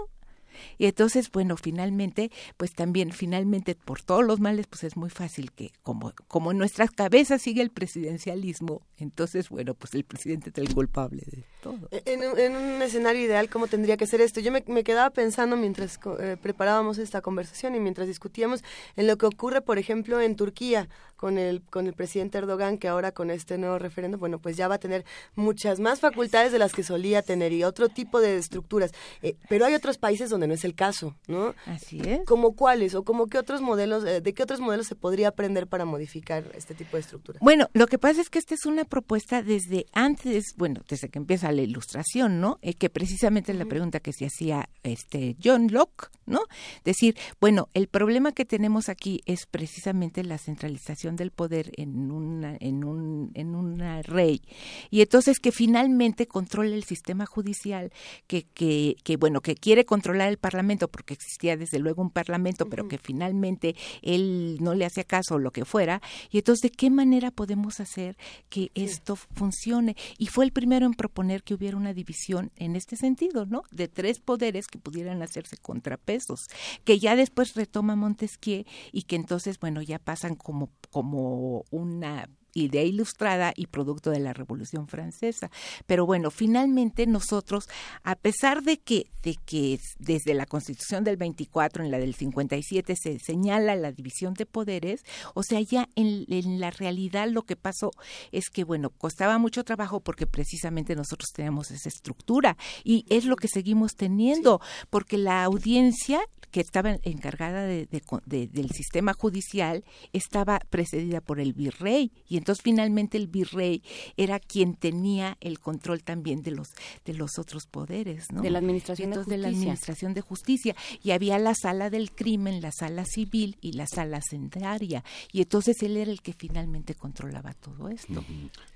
Y 0.78 0.86
entonces, 0.86 1.30
bueno, 1.30 1.56
finalmente, 1.56 2.30
pues 2.56 2.74
también, 2.74 3.12
finalmente, 3.12 3.74
por 3.74 4.02
todos 4.02 4.24
los 4.24 4.40
males, 4.40 4.66
pues 4.66 4.84
es 4.84 4.96
muy 4.96 5.10
fácil 5.10 5.52
que, 5.52 5.72
como, 5.82 6.12
como 6.28 6.52
en 6.52 6.58
nuestras 6.58 6.90
cabezas 6.90 7.42
sigue 7.42 7.62
el 7.62 7.70
presidencialismo, 7.70 8.82
entonces, 8.98 9.48
bueno, 9.48 9.74
pues 9.74 9.94
el 9.94 10.04
presidente 10.04 10.50
es 10.50 10.58
el 10.58 10.74
culpable 10.74 11.22
de 11.26 11.44
todo. 11.62 11.88
E, 11.90 12.02
en, 12.06 12.54
un 12.54 12.82
escenario 12.82 13.22
ideal, 13.22 13.48
¿cómo 13.48 13.66
tendría 13.66 13.96
que 13.96 14.06
ser 14.06 14.20
esto? 14.20 14.40
Yo 14.40 14.52
me, 14.52 14.84
quedaba 14.84 15.10
pensando 15.10 15.56
mientras 15.56 15.98
eh, 16.20 16.36
preparábamos 16.40 16.98
esta 16.98 17.22
conversación 17.22 17.74
y 17.74 17.80
mientras 17.80 18.06
discutíamos 18.06 18.62
en 18.96 19.06
lo 19.06 19.16
que 19.16 19.26
ocurre, 19.26 19.62
por 19.62 19.78
ejemplo, 19.78 20.20
en 20.20 20.36
Turquía 20.36 20.88
con 21.20 21.36
el, 21.36 21.60
con 21.60 21.86
el 21.86 21.92
presidente 21.92 22.38
Erdogan, 22.38 22.78
que 22.78 22.88
ahora 22.88 23.12
con 23.12 23.30
este 23.30 23.58
nuevo 23.58 23.78
referendo, 23.78 24.16
bueno, 24.16 24.38
pues 24.38 24.56
ya 24.56 24.68
va 24.68 24.76
a 24.76 24.78
tener 24.78 25.04
muchas 25.34 25.78
más 25.78 26.00
facultades 26.00 26.50
de 26.50 26.58
las 26.58 26.72
que 26.72 26.82
solía 26.82 27.20
tener 27.20 27.52
y 27.52 27.62
otro 27.62 27.90
tipo 27.90 28.22
de 28.22 28.38
estructuras. 28.38 28.92
Eh, 29.20 29.36
pero 29.46 29.66
hay 29.66 29.74
otros 29.74 29.98
países 29.98 30.30
donde 30.30 30.46
no 30.46 30.54
es 30.54 30.64
el 30.64 30.74
caso, 30.74 31.14
¿no? 31.28 31.54
Así 31.66 32.00
es. 32.00 32.24
¿Como 32.24 32.56
cuáles 32.56 32.94
o 32.94 33.02
como 33.02 33.26
qué 33.26 33.36
otros 33.36 33.60
modelos, 33.60 34.02
eh, 34.06 34.22
de 34.22 34.32
qué 34.32 34.42
otros 34.42 34.60
modelos 34.60 34.86
se 34.86 34.94
podría 34.94 35.28
aprender 35.28 35.66
para 35.66 35.84
modificar 35.84 36.42
este 36.54 36.74
tipo 36.74 36.96
de 36.96 37.02
estructuras? 37.02 37.42
Bueno, 37.42 37.68
lo 37.74 37.86
que 37.86 37.98
pasa 37.98 38.22
es 38.22 38.30
que 38.30 38.38
esta 38.38 38.54
es 38.54 38.64
una 38.64 38.86
propuesta 38.86 39.42
desde 39.42 39.84
antes, 39.92 40.54
bueno, 40.56 40.80
desde 40.88 41.10
que 41.10 41.18
empieza 41.18 41.52
la 41.52 41.60
ilustración, 41.60 42.40
¿no? 42.40 42.58
Eh, 42.62 42.72
que 42.72 42.88
precisamente 42.88 43.52
es 43.52 43.58
la 43.58 43.66
pregunta 43.66 44.00
que 44.00 44.14
se 44.14 44.24
hacía 44.24 44.70
este 44.84 45.36
John 45.44 45.68
Locke, 45.70 46.08
¿no? 46.24 46.40
Decir, 46.82 47.14
bueno, 47.42 47.68
el 47.74 47.88
problema 47.88 48.32
que 48.32 48.46
tenemos 48.46 48.88
aquí 48.88 49.20
es 49.26 49.44
precisamente 49.44 50.24
la 50.24 50.38
centralización 50.38 51.09
del 51.16 51.30
poder 51.30 51.72
en 51.76 52.10
una, 52.10 52.56
en 52.60 52.84
un, 52.84 53.30
en 53.34 53.54
una 53.54 54.02
rey. 54.02 54.42
Y 54.90 55.00
entonces 55.00 55.38
que 55.40 55.52
finalmente 55.52 56.26
controla 56.26 56.74
el 56.74 56.84
sistema 56.84 57.26
judicial, 57.26 57.92
que, 58.26 58.44
que, 58.44 58.96
que, 59.02 59.16
bueno, 59.16 59.40
que 59.40 59.54
quiere 59.54 59.84
controlar 59.84 60.28
el 60.28 60.38
parlamento, 60.38 60.88
porque 60.88 61.14
existía 61.14 61.56
desde 61.56 61.78
luego 61.78 62.02
un 62.02 62.10
parlamento, 62.10 62.66
pero 62.68 62.88
que 62.88 62.98
finalmente 62.98 63.74
él 64.02 64.58
no 64.60 64.74
le 64.74 64.84
hacía 64.84 65.04
caso 65.04 65.36
o 65.36 65.38
lo 65.38 65.52
que 65.52 65.64
fuera. 65.64 66.00
Y 66.30 66.38
entonces, 66.38 66.62
¿de 66.62 66.70
qué 66.70 66.90
manera 66.90 67.30
podemos 67.30 67.80
hacer 67.80 68.16
que 68.48 68.70
esto 68.74 69.16
funcione? 69.16 69.96
Y 70.18 70.26
fue 70.26 70.44
el 70.44 70.52
primero 70.52 70.86
en 70.86 70.94
proponer 70.94 71.42
que 71.42 71.54
hubiera 71.54 71.76
una 71.76 71.94
división 71.94 72.50
en 72.56 72.76
este 72.76 72.96
sentido, 72.96 73.46
¿no? 73.46 73.62
De 73.70 73.88
tres 73.88 74.20
poderes 74.20 74.66
que 74.66 74.78
pudieran 74.78 75.22
hacerse 75.22 75.56
contrapesos, 75.56 76.46
que 76.84 76.98
ya 76.98 77.16
después 77.16 77.54
retoma 77.54 77.96
Montesquieu 77.96 78.64
y 78.92 79.02
que 79.02 79.16
entonces, 79.16 79.58
bueno, 79.58 79.82
ya 79.82 79.98
pasan 79.98 80.34
como 80.34 80.68
como 80.90 81.64
una 81.70 82.28
idea 82.54 82.82
ilustrada 82.82 83.52
y 83.56 83.66
producto 83.66 84.10
de 84.10 84.20
la 84.20 84.32
Revolución 84.32 84.88
Francesa. 84.88 85.50
Pero 85.86 86.06
bueno, 86.06 86.30
finalmente 86.30 87.06
nosotros, 87.06 87.68
a 88.02 88.16
pesar 88.16 88.62
de 88.62 88.78
que, 88.78 89.10
de 89.22 89.36
que 89.44 89.78
desde 89.98 90.34
la 90.34 90.46
Constitución 90.46 91.04
del 91.04 91.16
24, 91.16 91.84
en 91.84 91.90
la 91.90 91.98
del 91.98 92.14
57, 92.14 92.96
se 92.96 93.18
señala 93.18 93.74
la 93.76 93.92
división 93.92 94.34
de 94.34 94.46
poderes, 94.46 95.04
o 95.34 95.42
sea, 95.42 95.60
ya 95.60 95.88
en, 95.96 96.60
la 96.60 96.70
realidad 96.70 97.28
lo 97.28 97.42
que 97.42 97.56
pasó 97.56 97.90
es 98.32 98.50
que, 98.50 98.64
bueno, 98.64 98.90
costaba 98.90 99.38
mucho 99.38 99.64
trabajo 99.64 100.00
porque 100.00 100.26
precisamente 100.26 100.96
nosotros 100.96 101.30
teníamos 101.34 101.70
esa 101.70 101.88
estructura 101.88 102.56
y 102.84 103.04
es 103.08 103.24
lo 103.24 103.36
que 103.36 103.48
seguimos 103.48 103.94
teniendo, 103.94 104.60
porque 104.90 105.18
la 105.18 105.44
audiencia 105.44 106.20
que 106.50 106.60
estaba 106.60 106.96
encargada 107.02 107.64
de, 107.64 107.86
del 108.26 108.70
sistema 108.70 109.14
judicial 109.14 109.84
estaba 110.12 110.60
precedida 110.70 111.20
por 111.20 111.40
el 111.40 111.52
virrey 111.52 112.12
y 112.28 112.36
entonces 112.40 112.62
finalmente 112.62 113.16
el 113.16 113.28
virrey 113.28 113.82
era 114.16 114.40
quien 114.40 114.74
tenía 114.74 115.36
el 115.40 115.60
control 115.60 116.02
también 116.02 116.42
de 116.42 116.50
los 116.50 116.68
de 117.04 117.14
los 117.14 117.38
otros 117.38 117.66
poderes, 117.66 118.32
¿no? 118.32 118.42
De 118.42 118.50
la 118.50 118.58
administración 118.58 119.10
de 119.10 119.16
justicia. 119.16 119.36
de 119.36 119.42
la 119.42 119.48
administración 119.48 120.14
de 120.14 120.20
justicia 120.20 120.76
y 121.02 121.12
había 121.12 121.38
la 121.38 121.54
sala 121.54 121.90
del 121.90 122.12
crimen, 122.12 122.60
la 122.60 122.72
sala 122.72 123.04
civil 123.04 123.56
y 123.60 123.72
la 123.72 123.86
sala 123.86 124.20
centraria 124.20 125.04
y 125.32 125.42
entonces 125.42 125.82
él 125.82 125.96
era 125.96 126.10
el 126.10 126.22
que 126.22 126.32
finalmente 126.32 126.94
controlaba 126.94 127.54
todo 127.54 127.88
esto. 127.88 128.24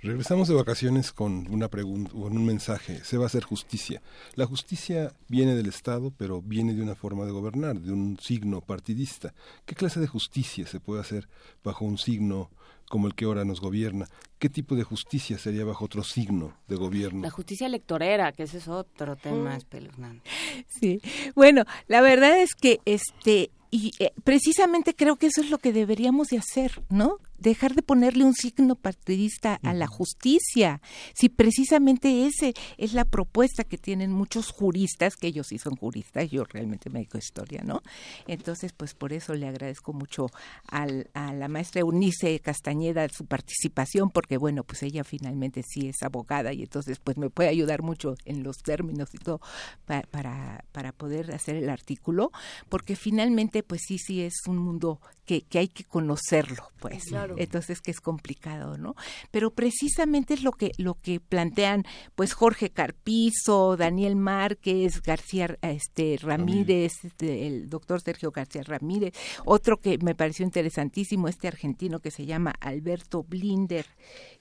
Regresamos 0.02 0.48
de 0.48 0.54
vacaciones 0.54 1.12
con 1.12 1.46
una 1.50 1.68
pregunta, 1.68 2.12
con 2.12 2.36
un 2.36 2.44
mensaje. 2.44 3.02
Se 3.04 3.16
va 3.16 3.24
a 3.24 3.26
hacer 3.26 3.44
justicia. 3.44 4.02
La 4.34 4.46
justicia 4.46 5.12
viene 5.28 5.54
del 5.54 5.66
Estado, 5.66 6.12
pero 6.16 6.42
viene 6.42 6.74
de 6.74 6.82
una 6.82 6.94
forma 6.94 7.24
de 7.24 7.32
gobernar, 7.32 7.80
de 7.80 7.92
un 7.92 8.18
signo 8.20 8.60
partidista. 8.60 9.34
¿Qué 9.64 9.74
clase 9.74 10.00
de 10.00 10.06
justicia 10.06 10.66
se 10.66 10.80
puede 10.80 11.00
hacer 11.00 11.28
bajo 11.62 11.84
un 11.84 11.98
signo 11.98 12.50
como 12.88 13.06
el 13.06 13.14
que 13.14 13.24
ahora 13.24 13.44
nos 13.44 13.60
gobierna. 13.60 14.06
¿Qué 14.38 14.48
tipo 14.48 14.74
de 14.74 14.82
justicia 14.82 15.38
sería 15.38 15.64
bajo 15.64 15.84
otro 15.84 16.02
signo 16.04 16.56
de 16.68 16.76
gobierno? 16.76 17.22
La 17.22 17.30
justicia 17.30 17.66
electorera, 17.66 18.32
que 18.32 18.44
ese 18.44 18.58
es 18.58 18.68
otro 18.68 19.16
tema 19.16 19.50
mm. 19.50 19.56
espeluznante. 19.56 20.30
Sí, 20.68 21.00
bueno, 21.34 21.64
la 21.88 22.00
verdad 22.00 22.38
es 22.40 22.54
que 22.54 22.80
este 22.84 23.50
y 23.70 23.90
eh, 23.98 24.12
precisamente 24.22 24.94
creo 24.94 25.16
que 25.16 25.26
eso 25.26 25.40
es 25.40 25.50
lo 25.50 25.58
que 25.58 25.72
deberíamos 25.72 26.28
de 26.28 26.38
hacer, 26.38 26.84
¿no? 26.90 27.18
Dejar 27.38 27.74
de 27.74 27.82
ponerle 27.82 28.24
un 28.24 28.34
signo 28.34 28.74
partidista 28.76 29.60
a 29.62 29.74
la 29.74 29.86
justicia, 29.86 30.80
si 31.14 31.28
precisamente 31.28 32.26
ese 32.26 32.54
es 32.78 32.94
la 32.94 33.04
propuesta 33.04 33.64
que 33.64 33.78
tienen 33.78 34.12
muchos 34.12 34.50
juristas, 34.50 35.16
que 35.16 35.28
ellos 35.28 35.48
sí 35.48 35.58
son 35.58 35.76
juristas, 35.76 36.30
yo 36.30 36.44
realmente 36.44 36.90
me 36.90 37.00
dedico 37.00 37.18
a 37.18 37.20
historia, 37.20 37.62
¿no? 37.64 37.82
Entonces, 38.26 38.72
pues 38.72 38.94
por 38.94 39.12
eso 39.12 39.34
le 39.34 39.48
agradezco 39.48 39.92
mucho 39.92 40.26
al, 40.68 41.10
a 41.14 41.32
la 41.32 41.48
maestra 41.48 41.80
Eunice 41.80 42.40
Castañeda 42.40 43.08
su 43.08 43.26
participación, 43.26 44.10
porque 44.10 44.36
bueno, 44.36 44.64
pues 44.64 44.82
ella 44.82 45.04
finalmente 45.04 45.62
sí 45.62 45.88
es 45.88 46.02
abogada 46.02 46.52
y 46.52 46.62
entonces 46.62 46.98
pues 46.98 47.16
me 47.16 47.30
puede 47.30 47.48
ayudar 47.48 47.82
mucho 47.82 48.14
en 48.24 48.42
los 48.42 48.58
términos 48.58 49.10
y 49.14 49.18
todo 49.18 49.40
para, 49.86 50.64
para, 50.72 50.92
poder 50.92 51.32
hacer 51.32 51.56
el 51.56 51.68
artículo, 51.68 52.30
porque 52.68 52.96
finalmente 52.96 53.62
pues 53.62 53.82
sí, 53.86 53.98
sí 53.98 54.22
es 54.22 54.34
un 54.46 54.58
mundo 54.58 55.00
que, 55.24 55.42
que 55.42 55.58
hay 55.58 55.68
que 55.68 55.84
conocerlo, 55.84 56.68
pues 56.80 57.04
entonces 57.36 57.80
que 57.80 57.90
es 57.90 58.00
complicado, 58.00 58.78
¿no? 58.78 58.94
Pero 59.30 59.52
precisamente 59.52 60.34
es 60.34 60.42
lo 60.42 60.52
que 60.52 60.72
lo 60.78 60.94
que 60.94 61.20
plantean 61.20 61.84
pues 62.14 62.32
Jorge 62.32 62.70
Carpizo, 62.70 63.76
Daniel 63.76 64.16
Márquez, 64.16 65.02
García 65.02 65.58
este 65.62 66.18
Ramírez, 66.20 67.04
este, 67.04 67.46
el 67.46 67.68
doctor 67.68 68.00
Sergio 68.00 68.30
García 68.30 68.62
Ramírez, 68.62 69.14
otro 69.44 69.78
que 69.78 69.98
me 69.98 70.14
pareció 70.14 70.44
interesantísimo 70.44 71.28
este 71.28 71.48
argentino 71.48 72.00
que 72.00 72.10
se 72.10 72.26
llama 72.26 72.54
Alberto 72.60 73.22
Blinder 73.22 73.86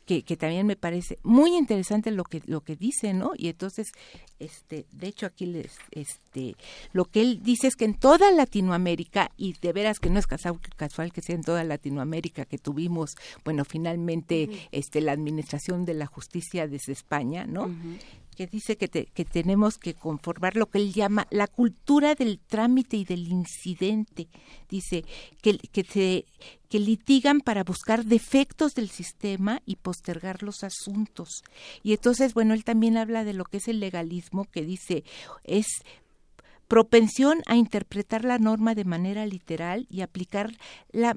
que, 0.05 0.23
que, 0.23 0.37
también 0.37 0.67
me 0.67 0.75
parece 0.75 1.17
muy 1.23 1.55
interesante 1.55 2.11
lo 2.11 2.23
que 2.23 2.41
lo 2.45 2.61
que 2.61 2.75
dice, 2.75 3.13
¿no? 3.13 3.31
Y 3.37 3.47
entonces, 3.47 3.91
este, 4.39 4.85
de 4.91 5.07
hecho 5.07 5.25
aquí 5.25 5.45
les, 5.45 5.77
este, 5.91 6.55
lo 6.91 7.05
que 7.05 7.21
él 7.21 7.41
dice 7.43 7.67
es 7.67 7.75
que 7.75 7.85
en 7.85 7.93
toda 7.93 8.31
Latinoamérica 8.31 9.31
y 9.37 9.53
de 9.61 9.73
veras 9.73 9.99
que 9.99 10.09
no 10.09 10.19
es 10.19 10.27
casual, 10.27 10.59
casual 10.75 11.13
que 11.13 11.21
sea 11.21 11.35
en 11.35 11.43
toda 11.43 11.63
Latinoamérica 11.63 12.45
que 12.45 12.57
tuvimos, 12.57 13.15
bueno, 13.43 13.65
finalmente, 13.65 14.49
este, 14.71 15.01
la 15.01 15.13
administración 15.13 15.85
de 15.85 15.93
la 15.93 16.05
justicia 16.05 16.67
desde 16.67 16.93
España, 16.93 17.45
¿no? 17.45 17.73
Que 18.35 18.47
dice 18.47 18.77
que, 18.77 18.87
que 18.87 19.25
tenemos 19.25 19.77
que 19.77 19.93
conformar 19.93 20.55
lo 20.55 20.67
que 20.67 20.79
él 20.79 20.93
llama 20.93 21.27
la 21.29 21.47
cultura 21.47 22.15
del 22.15 22.39
trámite 22.39 22.97
y 22.97 23.05
del 23.05 23.27
incidente. 23.27 24.27
Dice 24.69 25.05
que, 25.41 25.57
que 26.69 26.79
litigan 26.79 27.41
para 27.41 27.63
buscar 27.63 28.05
defectos 28.05 28.73
del 28.73 28.89
sistema 28.89 29.61
y 29.65 29.75
postergar 29.75 30.43
los 30.43 30.63
asuntos. 30.63 31.43
Y 31.83 31.93
entonces, 31.93 32.33
bueno, 32.33 32.53
él 32.53 32.63
también 32.63 32.97
habla 32.97 33.23
de 33.23 33.33
lo 33.33 33.45
que 33.45 33.57
es 33.57 33.67
el 33.67 33.79
legalismo, 33.79 34.45
que 34.45 34.63
dice 34.63 35.03
es 35.43 35.67
propensión 36.73 37.43
a 37.45 37.55
interpretar 37.55 38.25
la 38.25 38.39
norma 38.39 38.73
de 38.73 38.83
manera 38.83 39.27
literal 39.27 39.85
y 39.91 40.01
aplicarla 40.01 40.57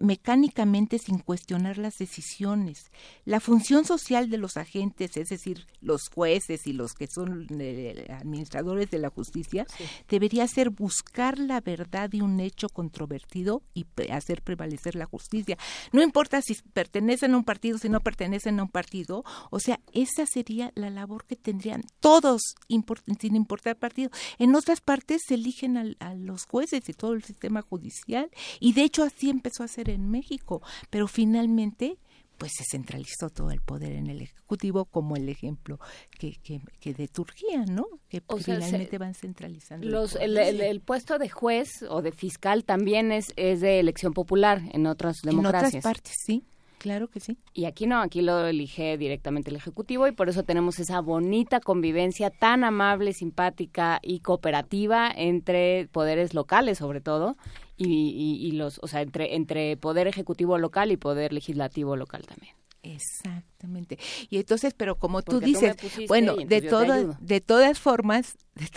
mecánicamente 0.00 0.98
sin 0.98 1.18
cuestionar 1.18 1.78
las 1.78 1.94
decisiones. 1.96 2.90
La 3.24 3.40
función 3.40 3.86
social 3.86 4.28
de 4.28 4.36
los 4.36 4.58
agentes, 4.58 5.16
es 5.16 5.30
decir, 5.30 5.66
los 5.80 6.10
jueces 6.14 6.66
y 6.66 6.74
los 6.74 6.92
que 6.92 7.06
son 7.06 7.46
eh, 7.58 8.06
administradores 8.10 8.90
de 8.90 8.98
la 8.98 9.08
justicia, 9.08 9.64
debería 10.10 10.46
ser 10.46 10.68
buscar 10.68 11.38
la 11.38 11.62
verdad 11.62 12.10
de 12.10 12.20
un 12.20 12.38
hecho 12.40 12.68
controvertido 12.68 13.62
y 13.72 13.86
hacer 14.10 14.42
prevalecer 14.42 14.94
la 14.94 15.06
justicia. 15.06 15.56
No 15.90 16.02
importa 16.02 16.42
si 16.42 16.54
pertenecen 16.74 17.32
a 17.32 17.38
un 17.38 17.44
partido, 17.44 17.78
si 17.78 17.88
no 17.88 18.00
pertenecen 18.00 18.60
a 18.60 18.64
un 18.64 18.68
partido, 18.68 19.24
o 19.50 19.58
sea, 19.58 19.80
esa 19.94 20.26
sería 20.26 20.70
la 20.74 20.90
labor 20.90 21.24
que 21.24 21.36
tendrían 21.36 21.82
todos, 22.00 22.42
sin 22.68 23.36
importar 23.36 23.78
partido. 23.78 24.10
En 24.38 24.54
otras 24.54 24.82
partes 24.82 25.22
se 25.26 25.45
eligen 25.46 25.96
a, 26.00 26.14
los 26.14 26.44
jueces 26.44 26.88
y 26.88 26.92
todo 26.92 27.12
el 27.12 27.22
sistema 27.22 27.62
judicial, 27.62 28.30
y 28.58 28.72
de 28.72 28.82
hecho 28.82 29.04
así 29.04 29.30
empezó 29.30 29.62
a 29.62 29.68
ser 29.68 29.90
en 29.90 30.10
México, 30.10 30.60
pero 30.90 31.06
finalmente 31.06 31.98
pues 32.36 32.52
se 32.54 32.64
centralizó 32.70 33.30
todo 33.30 33.50
el 33.50 33.62
poder 33.62 33.92
en 33.92 34.08
el 34.08 34.20
Ejecutivo 34.20 34.84
como 34.84 35.16
el 35.16 35.26
ejemplo 35.30 35.80
que, 36.18 36.36
que, 36.42 36.92
de 36.92 37.08
Turquía, 37.08 37.64
¿no? 37.64 37.86
Que 38.10 38.22
finalmente 38.38 38.98
van 38.98 39.14
centralizando. 39.14 39.88
Los, 39.88 40.16
el, 40.16 40.80
puesto 40.80 41.18
de 41.18 41.30
juez 41.30 41.82
o 41.88 42.02
de 42.02 42.12
fiscal 42.12 42.64
también 42.64 43.10
es, 43.10 43.32
es 43.36 43.62
de 43.62 43.80
elección 43.80 44.12
popular 44.12 44.60
en 44.72 44.86
otras 44.86 45.22
democracias. 45.22 45.72
En 45.72 45.78
otras 45.78 45.94
partes, 45.94 46.14
sí. 46.26 46.44
Claro 46.86 47.08
que 47.08 47.18
sí. 47.18 47.36
Y 47.52 47.64
aquí 47.64 47.88
no, 47.88 48.00
aquí 48.00 48.22
lo 48.22 48.46
elige 48.46 48.96
directamente 48.96 49.50
el 49.50 49.56
Ejecutivo 49.56 50.06
y 50.06 50.12
por 50.12 50.28
eso 50.28 50.44
tenemos 50.44 50.78
esa 50.78 51.00
bonita 51.00 51.58
convivencia 51.58 52.30
tan 52.30 52.62
amable, 52.62 53.12
simpática 53.12 53.98
y 54.04 54.20
cooperativa 54.20 55.10
entre 55.10 55.88
poderes 55.90 56.32
locales, 56.32 56.78
sobre 56.78 57.00
todo, 57.00 57.36
y, 57.76 58.38
y, 58.40 58.52
los, 58.52 58.78
o 58.84 58.86
sea, 58.86 59.02
entre, 59.02 59.34
entre 59.34 59.76
poder 59.76 60.06
ejecutivo 60.06 60.58
local 60.58 60.92
y 60.92 60.96
poder 60.96 61.32
legislativo 61.32 61.96
local 61.96 62.24
también. 62.24 62.54
Exactamente. 62.94 63.98
Y 64.30 64.38
entonces, 64.38 64.72
pero 64.74 64.96
como 64.96 65.22
tú 65.22 65.40
dices, 65.40 65.76
bueno, 66.06 66.36
de 66.36 66.62
todas, 66.62 67.20
de 67.20 67.40
todas 67.40 67.80
formas, 67.80 68.36
de 68.54 68.68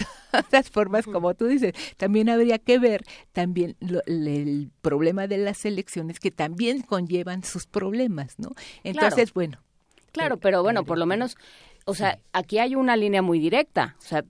todas 0.50 0.70
formas, 0.70 1.06
como 1.06 1.36
tú 1.36 1.46
dices, 1.46 1.74
también 1.98 2.30
habría 2.30 2.58
que 2.58 2.80
ver 2.80 3.04
también 3.34 3.76
el 3.80 4.72
problema 4.82 5.28
de 5.28 5.38
las 5.38 5.64
elecciones 5.66 6.20
que 6.20 6.32
también 6.32 6.82
conllevan 6.82 7.44
sus 7.44 7.68
problemas, 7.68 8.40
¿no? 8.40 8.50
Entonces, 8.84 9.34
bueno. 9.34 9.60
Claro, 10.12 10.36
eh, 10.36 10.40
pero 10.42 10.64
bueno, 10.64 10.86
por 10.86 10.98
lo 10.98 11.06
menos, 11.06 11.38
o 11.86 11.94
sea, 11.94 12.20
aquí 12.34 12.58
hay 12.58 12.74
una 12.74 12.98
línea 12.98 13.22
muy 13.22 13.40
directa, 13.40 13.96
o 14.00 14.02
sea, 14.02 14.26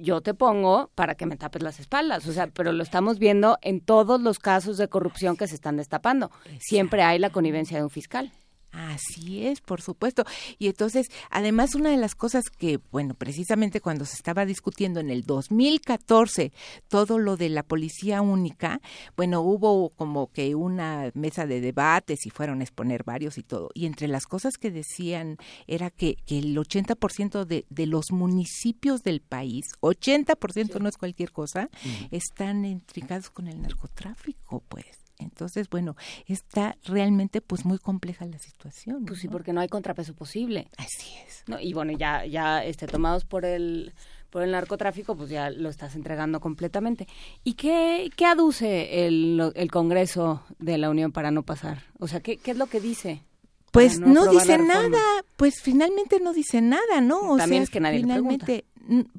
yo 0.00 0.20
te 0.20 0.32
pongo 0.32 0.90
para 0.94 1.16
que 1.16 1.26
me 1.26 1.36
tapes 1.36 1.62
las 1.62 1.80
espaldas, 1.80 2.26
o 2.26 2.32
sea, 2.32 2.46
pero 2.46 2.72
lo 2.72 2.82
estamos 2.84 3.18
viendo 3.18 3.58
en 3.62 3.80
todos 3.80 4.20
los 4.20 4.38
casos 4.38 4.76
de 4.76 4.88
corrupción 4.88 5.36
que 5.36 5.48
se 5.48 5.56
están 5.56 5.76
destapando. 5.76 6.30
Siempre 6.60 7.02
hay 7.02 7.18
la 7.18 7.30
connivencia 7.30 7.76
de 7.76 7.82
un 7.82 7.90
fiscal. 7.90 8.32
Así 8.74 9.46
es, 9.46 9.60
por 9.60 9.80
supuesto. 9.80 10.24
Y 10.58 10.66
entonces, 10.66 11.06
además, 11.30 11.76
una 11.76 11.90
de 11.90 11.96
las 11.96 12.16
cosas 12.16 12.50
que, 12.50 12.80
bueno, 12.90 13.14
precisamente 13.14 13.80
cuando 13.80 14.04
se 14.04 14.16
estaba 14.16 14.44
discutiendo 14.44 14.98
en 14.98 15.10
el 15.10 15.22
2014 15.22 16.52
todo 16.88 17.20
lo 17.20 17.36
de 17.36 17.50
la 17.50 17.62
policía 17.62 18.20
única, 18.20 18.80
bueno, 19.16 19.42
hubo 19.42 19.90
como 19.90 20.32
que 20.32 20.56
una 20.56 21.12
mesa 21.14 21.46
de 21.46 21.60
debates 21.60 22.26
y 22.26 22.30
fueron 22.30 22.60
a 22.60 22.64
exponer 22.64 23.04
varios 23.04 23.38
y 23.38 23.44
todo. 23.44 23.70
Y 23.74 23.86
entre 23.86 24.08
las 24.08 24.26
cosas 24.26 24.54
que 24.58 24.72
decían 24.72 25.36
era 25.68 25.90
que, 25.90 26.16
que 26.26 26.40
el 26.40 26.56
80% 26.56 27.44
de, 27.44 27.66
de 27.70 27.86
los 27.86 28.10
municipios 28.10 29.02
del 29.04 29.20
país, 29.20 29.66
80% 29.82 30.80
no 30.80 30.88
es 30.88 30.96
cualquier 30.96 31.30
cosa, 31.30 31.70
están 32.10 32.64
intricados 32.64 33.30
con 33.30 33.46
el 33.46 33.62
narcotráfico, 33.62 34.64
pues. 34.68 35.03
Entonces, 35.18 35.68
bueno, 35.68 35.96
está 36.26 36.76
realmente 36.84 37.40
pues 37.40 37.64
muy 37.64 37.78
compleja 37.78 38.26
la 38.26 38.38
situación. 38.38 39.04
Pues 39.06 39.20
sí, 39.20 39.28
porque 39.28 39.52
no 39.52 39.60
hay 39.60 39.68
contrapeso 39.68 40.14
posible. 40.14 40.68
Así 40.76 41.10
es. 41.26 41.44
¿no? 41.46 41.60
Y 41.60 41.72
bueno, 41.72 41.92
ya, 41.92 42.26
ya 42.26 42.64
este, 42.64 42.86
tomados 42.86 43.24
por 43.24 43.44
el 43.44 43.94
por 44.30 44.42
el 44.42 44.50
narcotráfico, 44.50 45.16
pues 45.16 45.30
ya 45.30 45.48
lo 45.48 45.68
estás 45.68 45.94
entregando 45.94 46.40
completamente. 46.40 47.06
¿Y 47.44 47.54
qué, 47.54 48.10
qué 48.16 48.26
aduce 48.26 49.06
el, 49.06 49.52
el 49.54 49.70
Congreso 49.70 50.42
de 50.58 50.76
la 50.76 50.90
Unión 50.90 51.12
para 51.12 51.30
no 51.30 51.44
pasar? 51.44 51.84
O 52.00 52.08
sea, 52.08 52.18
¿qué, 52.18 52.38
qué 52.38 52.50
es 52.50 52.56
lo 52.56 52.66
que 52.66 52.80
dice? 52.80 53.22
Pues 53.70 54.00
no, 54.00 54.26
dice 54.26 54.58
nada, 54.58 55.00
pues 55.36 55.60
finalmente 55.62 56.18
no 56.18 56.32
dice 56.32 56.60
nada, 56.60 57.00
¿no? 57.00 57.32
O 57.32 57.36
También 57.36 57.62
es 57.62 57.70
que 57.70 57.78
nadie 57.78 58.00
finalmente, 58.00 58.64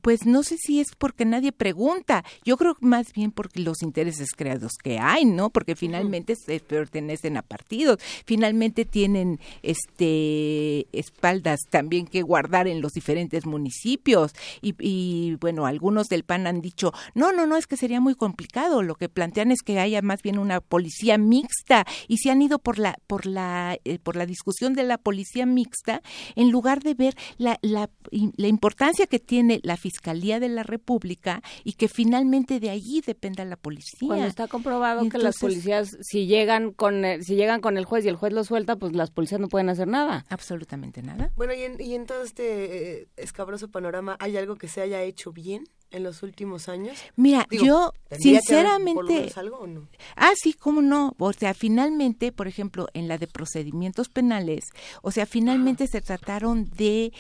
pues 0.01 0.25
no 0.25 0.43
sé 0.43 0.57
si 0.57 0.79
es 0.79 0.87
porque 0.97 1.25
nadie 1.25 1.51
pregunta, 1.51 2.23
yo 2.43 2.57
creo 2.57 2.77
más 2.81 3.13
bien 3.13 3.31
porque 3.31 3.59
los 3.59 3.81
intereses 3.81 4.29
creados 4.35 4.73
que 4.81 4.99
hay, 4.99 5.25
¿no? 5.25 5.49
Porque 5.49 5.75
finalmente 5.75 6.35
se 6.35 6.59
pertenecen 6.59 7.37
a 7.37 7.41
partidos, 7.41 7.99
finalmente 8.25 8.85
tienen 8.85 9.39
este 9.63 10.87
espaldas 10.91 11.59
también 11.69 12.07
que 12.07 12.21
guardar 12.21 12.67
en 12.67 12.81
los 12.81 12.93
diferentes 12.93 13.45
municipios. 13.45 14.33
Y, 14.61 14.75
y 14.79 15.35
bueno, 15.35 15.65
algunos 15.65 16.07
del 16.07 16.23
PAN 16.23 16.47
han 16.47 16.61
dicho, 16.61 16.93
no, 17.13 17.31
no, 17.31 17.45
no, 17.45 17.57
es 17.57 17.67
que 17.67 17.77
sería 17.77 18.01
muy 18.01 18.15
complicado, 18.15 18.83
lo 18.83 18.95
que 18.95 19.09
plantean 19.09 19.51
es 19.51 19.61
que 19.61 19.79
haya 19.79 20.01
más 20.01 20.21
bien 20.21 20.37
una 20.37 20.61
policía 20.61 21.17
mixta 21.17 21.85
y 22.07 22.17
se 22.17 22.31
han 22.31 22.41
ido 22.41 22.59
por 22.59 22.79
la 22.79 22.97
por 23.07 23.25
la 23.25 23.77
eh, 23.85 23.99
por 23.99 24.15
la 24.15 24.25
discusión 24.25 24.73
de 24.73 24.83
la 24.83 24.97
policía 24.97 25.45
mixta 25.45 26.01
en 26.35 26.51
lugar 26.51 26.81
de 26.81 26.93
ver 26.93 27.15
la, 27.37 27.59
la, 27.61 27.89
la 28.11 28.47
importancia 28.47 29.07
que 29.07 29.19
tiene 29.19 29.54
la 29.63 29.77
Fiscalía 29.77 30.39
de 30.39 30.49
la 30.49 30.63
República 30.63 31.41
y 31.63 31.73
que 31.73 31.87
finalmente 31.87 32.59
de 32.59 32.69
allí 32.69 33.01
dependa 33.01 33.45
la 33.45 33.55
policía. 33.55 34.07
Cuando 34.07 34.25
está 34.25 34.47
comprobado 34.47 35.07
que 35.09 35.17
las 35.17 35.37
policías, 35.37 35.97
si 36.01 36.27
llegan 36.27 36.71
con 36.71 37.05
el, 37.05 37.23
si 37.23 37.35
llegan 37.35 37.61
con 37.61 37.77
el 37.77 37.85
juez 37.85 38.05
y 38.05 38.09
el 38.09 38.15
juez 38.15 38.33
lo 38.33 38.43
suelta, 38.43 38.75
pues 38.75 38.93
las 38.93 39.11
policías 39.11 39.41
no 39.41 39.47
pueden 39.47 39.69
hacer 39.69 39.87
nada. 39.87 40.25
Absolutamente 40.29 41.01
nada. 41.01 41.31
Bueno, 41.35 41.53
y 41.53 41.63
en, 41.63 41.81
y 41.81 41.95
en 41.95 42.05
todo 42.05 42.23
este 42.23 43.01
eh, 43.01 43.07
escabroso 43.17 43.69
panorama, 43.69 44.17
¿hay 44.19 44.37
algo 44.37 44.55
que 44.55 44.67
se 44.67 44.81
haya 44.81 45.01
hecho 45.01 45.31
bien? 45.31 45.65
en 45.91 46.03
los 46.03 46.23
últimos 46.23 46.67
años? 46.67 46.97
Mira, 47.15 47.47
yo 47.49 47.93
sinceramente... 48.11 49.31
Algo, 49.35 49.59
o 49.59 49.67
no? 49.67 49.87
Ah, 50.15 50.31
sí, 50.35 50.53
cómo 50.53 50.81
no. 50.81 51.15
O 51.17 51.33
sea, 51.33 51.53
finalmente, 51.53 52.31
por 52.31 52.47
ejemplo, 52.47 52.87
en 52.93 53.07
la 53.07 53.17
de 53.17 53.27
procedimientos 53.27 54.09
penales, 54.09 54.65
o 55.01 55.11
sea, 55.11 55.25
finalmente 55.25 55.87
se 55.87 56.01
trataron 56.01 56.69
de 56.75 57.13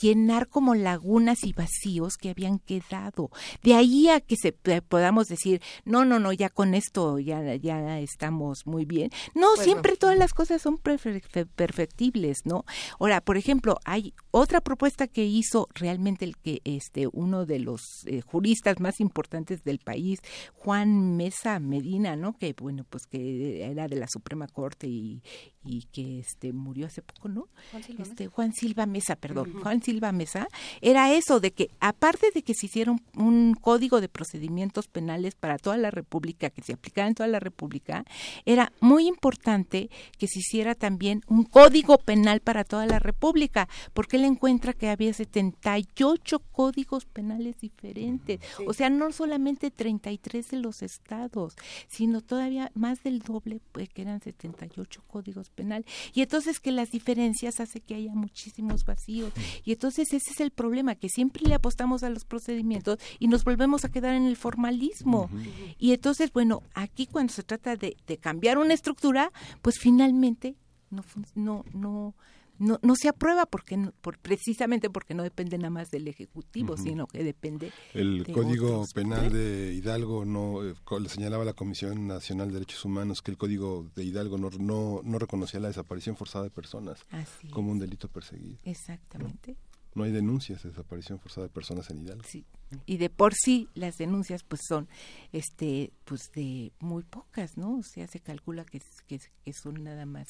llenar 0.00 0.48
como 0.48 0.74
lagunas 0.74 1.44
y 1.44 1.52
vacíos 1.52 1.73
que 2.20 2.30
habían 2.30 2.58
quedado. 2.58 3.30
De 3.62 3.74
ahí 3.74 4.08
a 4.08 4.20
que 4.20 4.36
se 4.36 4.52
podamos 4.52 5.26
decir, 5.26 5.60
no, 5.84 6.04
no, 6.04 6.18
no, 6.18 6.32
ya 6.32 6.48
con 6.48 6.74
esto 6.74 7.18
ya, 7.18 7.56
ya 7.56 8.00
estamos 8.00 8.66
muy 8.66 8.84
bien. 8.84 9.10
No, 9.34 9.56
siempre 9.56 9.96
todas 9.96 10.18
las 10.18 10.32
cosas 10.32 10.62
son 10.62 10.78
perfectibles, 10.78 12.38
¿no? 12.44 12.64
Ahora, 12.98 13.20
por 13.20 13.36
ejemplo, 13.36 13.78
hay 13.84 14.14
otra 14.30 14.60
propuesta 14.60 15.06
que 15.06 15.24
hizo 15.24 15.68
realmente 15.74 16.24
el 16.24 16.36
que 16.36 16.60
este 16.64 17.06
uno 17.12 17.46
de 17.46 17.58
los 17.58 17.80
eh, 18.06 18.20
juristas 18.22 18.80
más 18.80 19.00
importantes 19.00 19.62
del 19.64 19.78
país, 19.78 20.20
Juan 20.54 21.16
Mesa 21.16 21.58
Medina, 21.60 22.16
¿no? 22.16 22.36
Que 22.36 22.54
bueno, 22.58 22.84
pues 22.88 23.06
que 23.06 23.64
era 23.64 23.88
de 23.88 23.96
la 23.96 24.06
Suprema 24.08 24.46
Corte 24.48 24.86
y, 24.86 25.22
y 25.64 25.82
que 25.92 26.20
este 26.20 26.52
murió 26.52 26.86
hace 26.86 27.02
poco, 27.02 27.28
¿no? 27.28 27.48
Juan 27.70 27.82
Silva, 27.82 28.02
este, 28.02 28.26
Juan 28.26 28.52
Silva 28.52 28.86
Mesa, 28.86 29.16
perdón, 29.16 29.52
Juan 29.62 29.82
Silva 29.82 30.12
Mesa, 30.12 30.48
era 30.80 31.12
eso 31.12 31.40
de 31.40 31.52
que 31.52 31.63
aparte 31.80 32.30
de 32.34 32.42
que 32.42 32.54
se 32.54 32.66
hiciera 32.66 32.94
un, 33.16 33.54
código 33.60 34.00
de 34.00 34.08
procedimientos 34.08 34.88
penales 34.88 35.34
para 35.34 35.58
toda 35.58 35.76
la 35.76 35.90
República, 35.90 36.50
que 36.50 36.62
se 36.62 36.72
aplicara 36.72 37.08
en 37.08 37.14
toda 37.14 37.28
la 37.28 37.40
República, 37.40 38.04
era 38.44 38.72
muy 38.80 39.06
importante 39.06 39.90
que 40.18 40.26
se 40.28 40.40
hiciera 40.40 40.74
también 40.74 41.22
un 41.26 41.44
código 41.44 41.98
penal 41.98 42.40
para 42.40 42.64
toda 42.64 42.86
la 42.86 42.98
República, 42.98 43.68
porque 43.92 44.16
él 44.16 44.24
encuentra 44.24 44.72
que 44.72 44.88
había 44.88 45.12
78 45.12 46.38
códigos 46.52 47.06
penales 47.06 47.58
diferentes, 47.60 48.40
o 48.66 48.72
sea, 48.72 48.90
no 48.90 49.12
solamente 49.12 49.70
33 49.70 50.50
de 50.50 50.58
los 50.58 50.82
estados, 50.82 51.54
sino 51.88 52.20
todavía 52.20 52.70
más 52.74 53.02
del 53.02 53.20
doble, 53.20 53.60
pues, 53.72 53.88
que 53.88 54.02
eran 54.02 54.20
78 54.20 55.02
códigos 55.06 55.50
penal. 55.50 55.84
Y 56.12 56.22
entonces 56.22 56.60
que 56.60 56.72
las 56.72 56.90
diferencias 56.90 57.60
hace 57.60 57.80
que 57.80 57.94
haya 57.94 58.14
muchísimos 58.14 58.84
vacíos. 58.84 59.32
Y 59.64 59.72
entonces 59.72 60.12
ese 60.12 60.30
es 60.30 60.40
el 60.40 60.50
problema, 60.50 60.94
que 60.94 61.08
siempre 61.08 61.42
le 61.46 61.53
apostamos 61.54 62.02
a 62.02 62.10
los 62.10 62.24
procedimientos 62.24 62.98
y 63.18 63.28
nos 63.28 63.44
volvemos 63.44 63.84
a 63.84 63.88
quedar 63.88 64.14
en 64.14 64.24
el 64.26 64.36
formalismo. 64.36 65.30
Y 65.78 65.92
entonces, 65.92 66.32
bueno, 66.32 66.62
aquí 66.74 67.06
cuando 67.06 67.32
se 67.32 67.42
trata 67.42 67.76
de, 67.76 67.96
de 68.06 68.18
cambiar 68.18 68.58
una 68.58 68.74
estructura, 68.74 69.32
pues 69.62 69.78
finalmente 69.78 70.56
no, 70.90 71.04
no, 71.34 71.64
no 71.72 72.14
no, 72.58 72.78
no 72.82 72.96
se 72.96 73.08
aprueba 73.08 73.46
porque 73.46 73.90
por, 74.00 74.18
precisamente 74.18 74.90
porque 74.90 75.14
no 75.14 75.22
depende 75.22 75.58
nada 75.58 75.70
más 75.70 75.90
del 75.90 76.08
ejecutivo 76.08 76.76
sino 76.76 77.06
que 77.06 77.24
depende 77.24 77.72
el 77.92 78.26
código 78.32 78.84
penal 78.94 79.32
de 79.32 79.74
Hidalgo 79.74 80.24
no 80.24 80.64
eh, 80.64 80.74
le 81.00 81.08
señalaba 81.08 81.44
la 81.44 81.54
Comisión 81.54 82.06
Nacional 82.06 82.48
de 82.48 82.54
Derechos 82.54 82.84
Humanos 82.84 83.22
que 83.22 83.30
el 83.30 83.38
código 83.38 83.86
de 83.94 84.04
Hidalgo 84.04 84.38
no 84.38 84.50
no, 84.50 85.00
no 85.02 85.18
reconocía 85.18 85.60
la 85.60 85.68
desaparición 85.68 86.16
forzada 86.16 86.44
de 86.44 86.50
personas 86.50 87.04
como 87.50 87.72
un 87.72 87.78
delito 87.78 88.08
perseguido 88.08 88.58
exactamente 88.64 89.56
no 89.94 90.04
hay 90.04 90.12
denuncias 90.12 90.62
de 90.62 90.70
desaparición 90.70 91.18
forzada 91.20 91.46
de 91.46 91.52
personas 91.52 91.88
en 91.90 91.98
Hidalgo. 91.98 92.24
Sí, 92.28 92.44
y 92.86 92.96
de 92.96 93.10
por 93.10 93.34
sí 93.34 93.68
las 93.74 93.96
denuncias 93.96 94.42
pues 94.42 94.60
son 94.66 94.88
este 95.32 95.92
pues 96.04 96.30
de 96.34 96.72
muy 96.80 97.02
pocas 97.04 97.56
no 97.56 97.78
o 97.78 97.82
sea 97.82 98.08
se 98.08 98.18
calcula 98.20 98.64
que, 98.64 98.80
que, 99.06 99.20
que 99.44 99.52
son 99.52 99.84
nada 99.84 100.06
más 100.06 100.26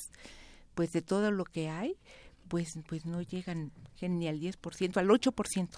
pues 0.75 0.91
de 0.93 1.01
todo 1.01 1.31
lo 1.31 1.45
que 1.45 1.71
hay 1.71 1.97
pues 2.49 2.75
pues 2.87 3.07
no 3.07 3.23
llegan 3.23 3.73
ni 4.03 4.29
al 4.29 4.41
10% 4.41 4.97
al 4.99 5.09
8% 5.09 5.69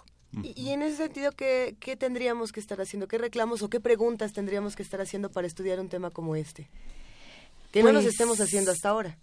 y, 0.42 0.60
y 0.60 0.70
en 0.70 0.82
ese 0.82 0.96
sentido, 0.96 1.30
¿qué, 1.32 1.76
¿qué 1.80 1.96
tendríamos 1.96 2.50
que 2.52 2.58
estar 2.60 2.78
haciendo? 2.80 3.06
¿Qué 3.08 3.16
reclamos 3.16 3.62
o 3.62 3.70
qué 3.70 3.78
preguntas 3.80 4.32
tendríamos 4.34 4.74
que 4.76 4.82
estar 4.82 5.00
haciendo 5.00 5.30
para 5.30 5.46
estudiar 5.46 5.78
un 5.80 5.88
tema 5.88 6.10
como 6.10 6.34
este? 6.36 6.68
Que 7.72 7.82
no 7.82 7.92
nos 7.92 8.02
Pues- 8.02 8.14
estemos 8.14 8.40
haciendo 8.40 8.70
hasta 8.72 8.88
ahora. 8.90 9.18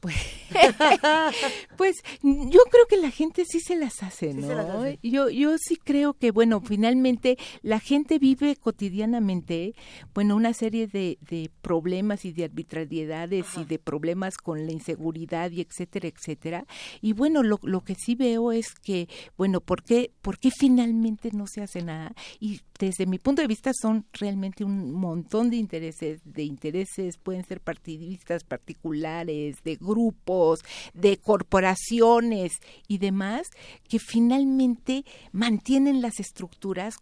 Pues, 0.00 0.14
pues 1.76 1.96
yo 2.22 2.60
creo 2.70 2.86
que 2.88 2.96
la 2.98 3.10
gente 3.10 3.44
sí 3.44 3.58
se 3.58 3.74
las 3.74 4.02
hace, 4.02 4.32
¿no? 4.32 4.46
se 4.46 4.54
las 4.54 4.68
hace. 4.70 4.98
Yo, 5.02 5.28
yo 5.28 5.56
sí 5.58 5.76
creo 5.76 6.14
que, 6.14 6.30
bueno, 6.30 6.60
finalmente 6.60 7.36
la 7.62 7.80
gente 7.80 8.20
vive 8.20 8.54
cotidianamente, 8.54 9.74
bueno, 10.14 10.36
una 10.36 10.52
serie 10.52 10.86
de, 10.86 11.18
de 11.20 11.50
problemas 11.62 12.24
y 12.24 12.32
de 12.32 12.44
arbitrariedades 12.44 13.46
y 13.56 13.64
de 13.64 13.78
problemas 13.80 14.36
con 14.36 14.66
la 14.66 14.72
inseguridad 14.72 15.50
y 15.50 15.60
etcétera, 15.60 16.08
etcétera. 16.08 16.64
Y 17.00 17.12
bueno, 17.12 17.42
lo, 17.42 17.58
lo 17.62 17.80
que 17.80 17.96
sí 17.96 18.14
veo 18.14 18.52
es 18.52 18.74
que, 18.74 19.08
bueno, 19.36 19.60
¿por 19.60 19.82
qué, 19.82 20.12
¿por 20.22 20.38
qué 20.38 20.50
finalmente 20.56 21.30
no 21.32 21.46
se 21.48 21.60
hace 21.60 21.82
nada? 21.82 22.12
Y 22.38 22.60
desde 22.86 23.06
mi 23.06 23.18
punto 23.18 23.42
de 23.42 23.48
vista 23.48 23.70
son 23.72 24.04
realmente 24.12 24.64
un 24.64 24.92
montón 24.92 25.50
de 25.50 25.56
intereses, 25.56 26.20
de 26.24 26.42
intereses, 26.42 27.16
pueden 27.16 27.44
ser 27.44 27.60
partidistas 27.60 28.42
particulares, 28.44 29.56
de 29.64 29.76
grupos, 29.76 30.60
de 30.92 31.16
corporaciones 31.18 32.52
y 32.88 32.98
demás, 32.98 33.48
que 33.88 33.98
finalmente 33.98 35.04
mantienen 35.32 36.02
las 36.02 36.18
estructuras 36.20 36.96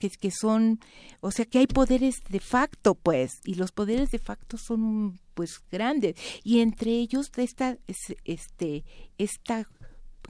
que, 0.00 0.10
que 0.10 0.30
son, 0.32 0.80
o 1.20 1.30
sea, 1.30 1.44
que 1.44 1.58
hay 1.60 1.68
poderes 1.68 2.16
de 2.28 2.40
facto, 2.40 2.96
pues, 2.96 3.30
y 3.44 3.54
los 3.54 3.70
poderes 3.70 4.10
de 4.10 4.18
facto 4.18 4.56
son, 4.58 5.20
pues, 5.34 5.60
grandes, 5.70 6.16
y 6.42 6.58
entre 6.58 6.90
ellos 6.90 7.30
esta, 7.36 7.78
es- 7.86 8.16
este, 8.24 8.84
esta 9.16 9.64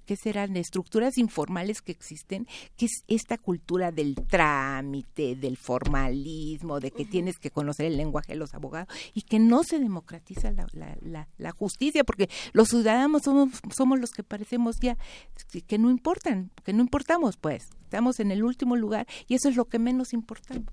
que 0.00 0.16
serán 0.16 0.56
estructuras 0.56 1.18
informales 1.18 1.82
que 1.82 1.92
existen, 1.92 2.46
que 2.76 2.86
es 2.86 3.04
esta 3.08 3.38
cultura 3.38 3.92
del 3.92 4.14
trámite, 4.14 5.36
del 5.36 5.56
formalismo, 5.56 6.80
de 6.80 6.90
que 6.90 7.04
tienes 7.04 7.38
que 7.38 7.50
conocer 7.50 7.86
el 7.86 7.96
lenguaje 7.96 8.32
de 8.32 8.38
los 8.38 8.54
abogados 8.54 8.88
y 9.14 9.22
que 9.22 9.38
no 9.38 9.62
se 9.64 9.78
democratiza 9.78 10.50
la, 10.50 10.66
la, 10.72 10.96
la, 11.00 11.28
la 11.38 11.50
justicia, 11.52 12.04
porque 12.04 12.28
los 12.52 12.68
ciudadanos 12.68 13.22
somos, 13.24 13.50
somos 13.74 14.00
los 14.00 14.10
que 14.10 14.22
parecemos 14.22 14.76
ya 14.80 14.96
que- 15.50 15.62
que 15.62 15.78
no 15.78 15.90
importan, 15.90 16.50
que 16.64 16.72
no 16.72 16.80
importamos, 16.82 17.36
pues, 17.36 17.68
estamos 17.82 18.20
en 18.20 18.30
el 18.30 18.42
último 18.44 18.76
lugar 18.76 19.06
y 19.28 19.34
eso 19.34 19.48
es 19.48 19.56
lo 19.56 19.66
que 19.66 19.78
menos 19.78 20.12
importamos. 20.12 20.72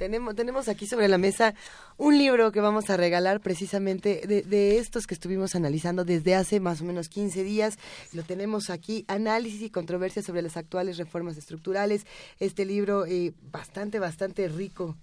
Tenemos, 0.00 0.34
tenemos 0.34 0.68
aquí 0.68 0.86
sobre 0.86 1.08
la 1.08 1.18
mesa 1.18 1.54
un 1.98 2.16
libro 2.16 2.52
que 2.52 2.62
vamos 2.62 2.88
a 2.88 2.96
regalar 2.96 3.40
precisamente 3.40 4.22
de, 4.26 4.40
de 4.40 4.78
estos 4.78 5.06
que 5.06 5.12
estuvimos 5.12 5.54
analizando 5.54 6.06
desde 6.06 6.34
hace 6.34 6.58
más 6.58 6.80
o 6.80 6.84
menos 6.84 7.10
15 7.10 7.44
días. 7.44 7.78
Lo 8.14 8.22
tenemos 8.22 8.70
aquí, 8.70 9.04
Análisis 9.08 9.60
y 9.60 9.68
Controversia 9.68 10.22
sobre 10.22 10.40
las 10.40 10.56
actuales 10.56 10.96
reformas 10.96 11.36
estructurales. 11.36 12.06
Este 12.38 12.64
libro 12.64 13.04
eh, 13.04 13.34
bastante, 13.52 13.98
bastante 13.98 14.48
rico, 14.48 14.96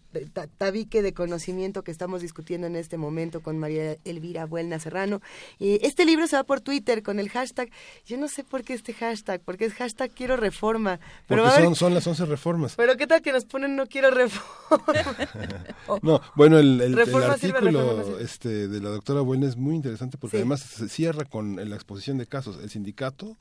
tabique 0.58 1.04
de 1.04 1.14
conocimiento 1.14 1.84
que 1.84 1.92
estamos 1.92 2.24
discutiendo 2.24 2.66
en 2.66 2.76
este 2.76 2.98
momento 2.98 3.42
con 3.42 3.60
María 3.60 3.98
Elvira 4.04 4.48
Buelna 4.48 4.80
Serrano. 4.80 5.22
Eh, 5.60 5.78
este 5.84 6.06
libro 6.06 6.26
se 6.26 6.38
va 6.38 6.44
por 6.44 6.62
Twitter 6.62 7.04
con 7.04 7.20
el 7.20 7.30
hashtag, 7.30 7.70
yo 8.08 8.18
no 8.18 8.28
sé 8.28 8.44
por 8.44 8.64
qué 8.64 8.74
este 8.74 8.94
hashtag, 8.94 9.42
porque 9.42 9.66
es 9.66 9.76
hashtag 9.76 10.10
quiero 10.10 10.38
reforma. 10.38 11.00
Pero 11.28 11.44
Porque 11.44 11.64
son, 11.64 11.76
son 11.76 11.94
las 11.94 12.08
11 12.08 12.26
reformas. 12.26 12.74
pero 12.76 12.98
qué 12.98 13.06
tal 13.06 13.22
que 13.22 13.32
nos 13.32 13.46
ponen 13.46 13.76
no 13.76 13.86
quiero 13.86 14.10
reforma. 14.10 14.87
No, 16.02 16.22
bueno, 16.36 16.58
el, 16.60 16.82
el- 16.82 17.00
artículo 17.00 18.04
sirve. 18.06 18.24
este, 18.24 18.68
de 18.68 18.82
la 18.82 18.90
doctora 18.90 19.22
Buena 19.22 19.48
es 19.48 19.56
muy 19.58 19.76
interesante 19.76 20.18
porque 20.18 20.38
Sí. 20.38 20.42
además 20.42 20.62
se 20.62 20.90
cierra 20.90 21.26
con 21.26 21.56
la 21.70 21.76
exposición 21.76 22.18
de 22.18 22.26
casos. 22.28 22.58
El 22.62 22.70
sindicato 22.70 23.36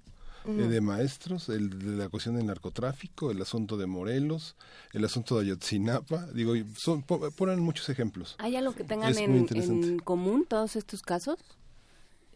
eh, 0.46 0.50
de 0.52 0.80
maestros, 0.80 1.48
el 1.48 1.70
de 1.78 1.96
la 2.04 2.08
cuestión 2.08 2.36
del 2.36 2.46
narcotráfico, 2.46 3.30
el 3.32 3.42
asunto 3.42 3.76
de 3.76 3.86
Morelos, 3.86 4.54
el 4.92 5.04
asunto 5.04 5.36
de 5.36 5.46
Ayotzinapa. 5.46 6.26
Digo, 6.32 6.54
y 6.54 6.64
son, 6.76 7.02
po- 7.02 7.30
ponen 7.32 7.58
muchos 7.60 7.88
ejemplos. 7.88 8.36
¿Hay 8.38 8.54
algo 8.56 8.72
que 8.74 8.84
tengan 8.84 9.10
Es 9.10 9.16
muy 9.16 9.24
en, 9.24 9.36
interesante. 9.38 9.88
en 9.88 9.98
común 9.98 10.46
todos 10.48 10.76
estos 10.76 11.02
casos? 11.02 11.38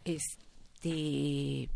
Este, 0.05 1.69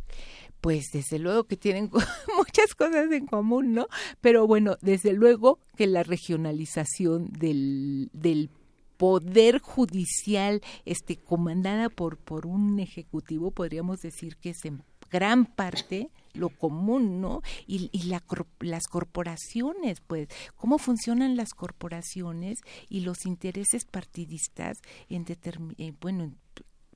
pues 0.64 0.92
desde 0.94 1.18
luego 1.18 1.44
que 1.44 1.58
tienen 1.58 1.90
muchas 2.38 2.74
cosas 2.74 3.12
en 3.12 3.26
común, 3.26 3.74
¿no? 3.74 3.86
Pero 4.22 4.46
bueno, 4.46 4.78
desde 4.80 5.12
luego 5.12 5.58
que 5.76 5.86
la 5.86 6.02
regionalización 6.04 7.30
del, 7.32 8.08
del 8.14 8.48
poder 8.96 9.58
judicial, 9.58 10.62
este, 10.86 11.16
comandada 11.18 11.90
por, 11.90 12.16
por 12.16 12.46
un 12.46 12.80
ejecutivo, 12.80 13.50
podríamos 13.50 14.00
decir 14.00 14.36
que 14.38 14.50
es 14.50 14.64
en 14.64 14.82
gran 15.10 15.44
parte 15.44 16.08
lo 16.32 16.48
común, 16.48 17.20
¿no? 17.20 17.42
Y, 17.66 17.90
y 17.92 18.04
la 18.04 18.24
las 18.60 18.86
corporaciones, 18.86 20.00
pues, 20.00 20.28
cómo 20.56 20.78
funcionan 20.78 21.36
las 21.36 21.52
corporaciones 21.52 22.60
y 22.88 23.00
los 23.00 23.26
intereses 23.26 23.84
partidistas 23.84 24.78
en 25.10 25.26
determin- 25.26 25.74
eh, 25.76 25.92
bueno, 26.00 26.24
en- 26.24 26.38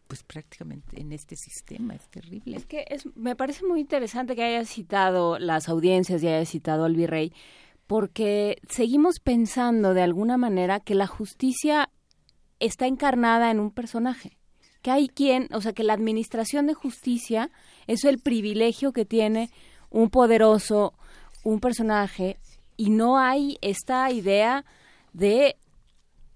pues 0.08 0.22
prácticamente 0.22 1.00
en 1.00 1.12
este 1.12 1.36
sistema, 1.36 1.94
es 1.94 2.08
terrible. 2.08 2.56
Es 2.56 2.66
que 2.66 2.86
es, 2.88 3.06
me 3.14 3.36
parece 3.36 3.64
muy 3.64 3.80
interesante 3.80 4.34
que 4.34 4.42
haya 4.42 4.64
citado 4.64 5.38
las 5.38 5.68
audiencias 5.68 6.22
y 6.22 6.28
haya 6.28 6.44
citado 6.46 6.86
al 6.86 6.96
virrey, 6.96 7.32
porque 7.86 8.58
seguimos 8.68 9.20
pensando 9.20 9.94
de 9.94 10.02
alguna 10.02 10.36
manera 10.38 10.80
que 10.80 10.94
la 10.94 11.06
justicia 11.06 11.90
está 12.58 12.86
encarnada 12.86 13.50
en 13.50 13.60
un 13.60 13.70
personaje. 13.70 14.38
Que 14.82 14.90
hay 14.90 15.08
quien, 15.08 15.48
o 15.52 15.60
sea, 15.60 15.72
que 15.72 15.84
la 15.84 15.92
administración 15.92 16.66
de 16.66 16.74
justicia 16.74 17.50
es 17.86 18.04
el 18.04 18.18
privilegio 18.18 18.92
que 18.92 19.04
tiene 19.04 19.50
un 19.90 20.08
poderoso, 20.08 20.94
un 21.44 21.60
personaje, 21.60 22.38
y 22.76 22.90
no 22.90 23.18
hay 23.18 23.58
esta 23.60 24.10
idea 24.10 24.64
de 25.12 25.56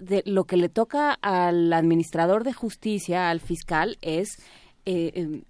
de 0.03 0.23
lo 0.27 0.45
que 0.45 0.57
le 0.57 0.69
toca 0.69 1.13
al 1.23 1.73
administrador 1.73 2.45
de 2.45 2.53
justicia, 2.53 3.31
al 3.31 3.41
fiscal, 3.41 3.99
es 4.03 4.39
eh, 4.85 5.13
eh, 5.15 5.43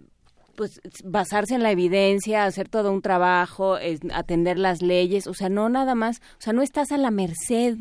pues 0.55 0.81
basarse 1.05 1.55
en 1.55 1.63
la 1.63 1.71
evidencia, 1.71 2.45
hacer 2.45 2.69
todo 2.69 2.93
un 2.93 3.03
trabajo, 3.03 3.79
es, 3.79 4.01
atender 4.13 4.59
las 4.59 4.83
leyes, 4.83 5.27
o 5.27 5.35
sea, 5.35 5.49
no 5.49 5.69
nada 5.69 5.95
más, 5.95 6.21
o 6.39 6.41
sea, 6.41 6.53
no 6.53 6.63
estás 6.63 6.93
a 6.93 6.99
la 6.99 7.11
merced 7.11 7.79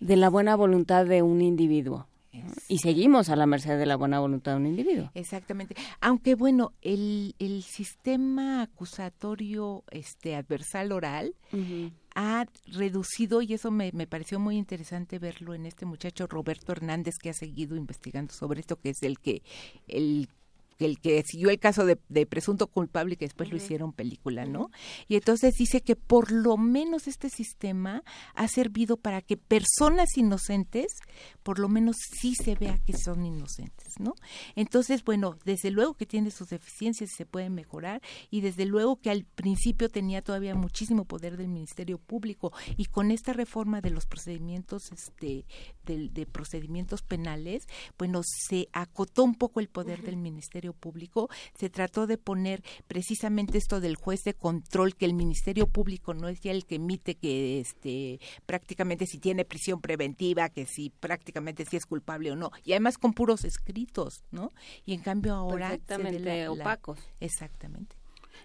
de 0.00 0.16
la 0.16 0.30
buena 0.30 0.54
voluntad 0.54 1.06
de 1.06 1.22
un 1.22 1.42
individuo. 1.42 2.06
¿no? 2.32 2.52
Y 2.68 2.78
seguimos 2.78 3.28
a 3.28 3.36
la 3.36 3.46
merced 3.46 3.78
de 3.78 3.86
la 3.86 3.96
buena 3.96 4.20
voluntad 4.20 4.52
de 4.52 4.56
un 4.58 4.66
individuo. 4.66 5.10
Exactamente. 5.14 5.76
Aunque 6.00 6.34
bueno, 6.34 6.72
el, 6.82 7.34
el 7.38 7.62
sistema 7.62 8.62
acusatorio 8.62 9.84
este 9.90 10.34
adversal 10.34 10.92
oral 10.92 11.34
ha 12.14 12.46
reducido, 12.66 13.42
y 13.42 13.54
eso 13.54 13.70
me, 13.70 13.90
me 13.92 14.06
pareció 14.06 14.38
muy 14.38 14.56
interesante 14.56 15.18
verlo 15.18 15.54
en 15.54 15.66
este 15.66 15.86
muchacho 15.86 16.26
Roberto 16.26 16.72
Hernández 16.72 17.14
que 17.20 17.30
ha 17.30 17.34
seguido 17.34 17.76
investigando 17.76 18.32
sobre 18.32 18.60
esto, 18.60 18.76
que 18.76 18.90
es 18.90 19.02
el 19.02 19.18
que 19.18 19.42
el 19.88 20.28
el 20.78 21.00
que 21.00 21.22
siguió 21.24 21.50
el 21.50 21.58
caso 21.58 21.84
de, 21.86 21.98
de 22.08 22.26
presunto 22.26 22.66
culpable 22.66 23.16
que 23.16 23.24
después 23.24 23.50
lo 23.50 23.56
hicieron 23.56 23.92
película, 23.92 24.44
¿no? 24.44 24.70
Y 25.08 25.16
entonces 25.16 25.54
dice 25.54 25.82
que 25.82 25.96
por 25.96 26.32
lo 26.32 26.56
menos 26.56 27.06
este 27.06 27.28
sistema 27.30 28.02
ha 28.34 28.48
servido 28.48 28.96
para 28.96 29.22
que 29.22 29.36
personas 29.36 30.16
inocentes, 30.16 30.86
por 31.42 31.58
lo 31.58 31.68
menos 31.68 31.96
sí 32.20 32.34
se 32.34 32.54
vea 32.54 32.78
que 32.84 32.96
son 32.96 33.24
inocentes, 33.24 34.00
¿no? 34.00 34.14
Entonces, 34.56 35.04
bueno, 35.04 35.36
desde 35.44 35.70
luego 35.70 35.94
que 35.94 36.06
tiene 36.06 36.30
sus 36.30 36.48
deficiencias 36.48 37.10
y 37.10 37.14
se 37.14 37.26
pueden 37.26 37.54
mejorar 37.54 38.02
y 38.30 38.40
desde 38.40 38.66
luego 38.66 38.96
que 38.96 39.10
al 39.10 39.24
principio 39.24 39.88
tenía 39.88 40.22
todavía 40.22 40.54
muchísimo 40.54 41.04
poder 41.04 41.36
del 41.36 41.48
Ministerio 41.48 41.98
Público 41.98 42.52
y 42.76 42.86
con 42.86 43.10
esta 43.10 43.32
reforma 43.32 43.80
de 43.80 43.90
los 43.90 44.06
procedimientos, 44.06 44.90
este, 44.92 45.44
de, 45.84 46.26
procedimientos 46.26 47.02
penales, 47.02 47.66
bueno, 47.98 48.22
se 48.24 48.68
acotó 48.72 49.24
un 49.24 49.34
poco 49.34 49.60
el 49.60 49.68
poder 49.68 50.02
del 50.02 50.16
Ministerio 50.16 50.63
Público, 50.72 51.28
se 51.58 51.68
trató 51.68 52.06
de 52.06 52.16
poner 52.18 52.62
precisamente 52.86 53.58
esto 53.58 53.80
del 53.80 53.96
juez 53.96 54.24
de 54.24 54.34
control, 54.34 54.94
que 54.94 55.04
el 55.04 55.14
Ministerio 55.14 55.66
Público 55.66 56.14
no 56.14 56.28
es 56.28 56.40
ya 56.40 56.52
el 56.52 56.64
que 56.64 56.76
emite 56.76 57.16
que 57.16 57.60
este 57.60 58.20
prácticamente 58.46 59.06
si 59.06 59.18
tiene 59.18 59.44
prisión 59.44 59.80
preventiva, 59.80 60.48
que 60.48 60.66
si 60.66 60.90
prácticamente 60.90 61.64
si 61.64 61.76
es 61.76 61.86
culpable 61.86 62.32
o 62.32 62.36
no, 62.36 62.50
y 62.64 62.72
además 62.72 62.98
con 62.98 63.12
puros 63.12 63.44
escritos, 63.44 64.24
¿no? 64.30 64.50
Y 64.86 64.94
en 64.94 65.00
cambio 65.00 65.34
ahora 65.34 65.68
Perfectamente 65.68 66.20
la- 66.20 66.50
opacos. 66.50 66.98
Exactamente. 67.20 67.96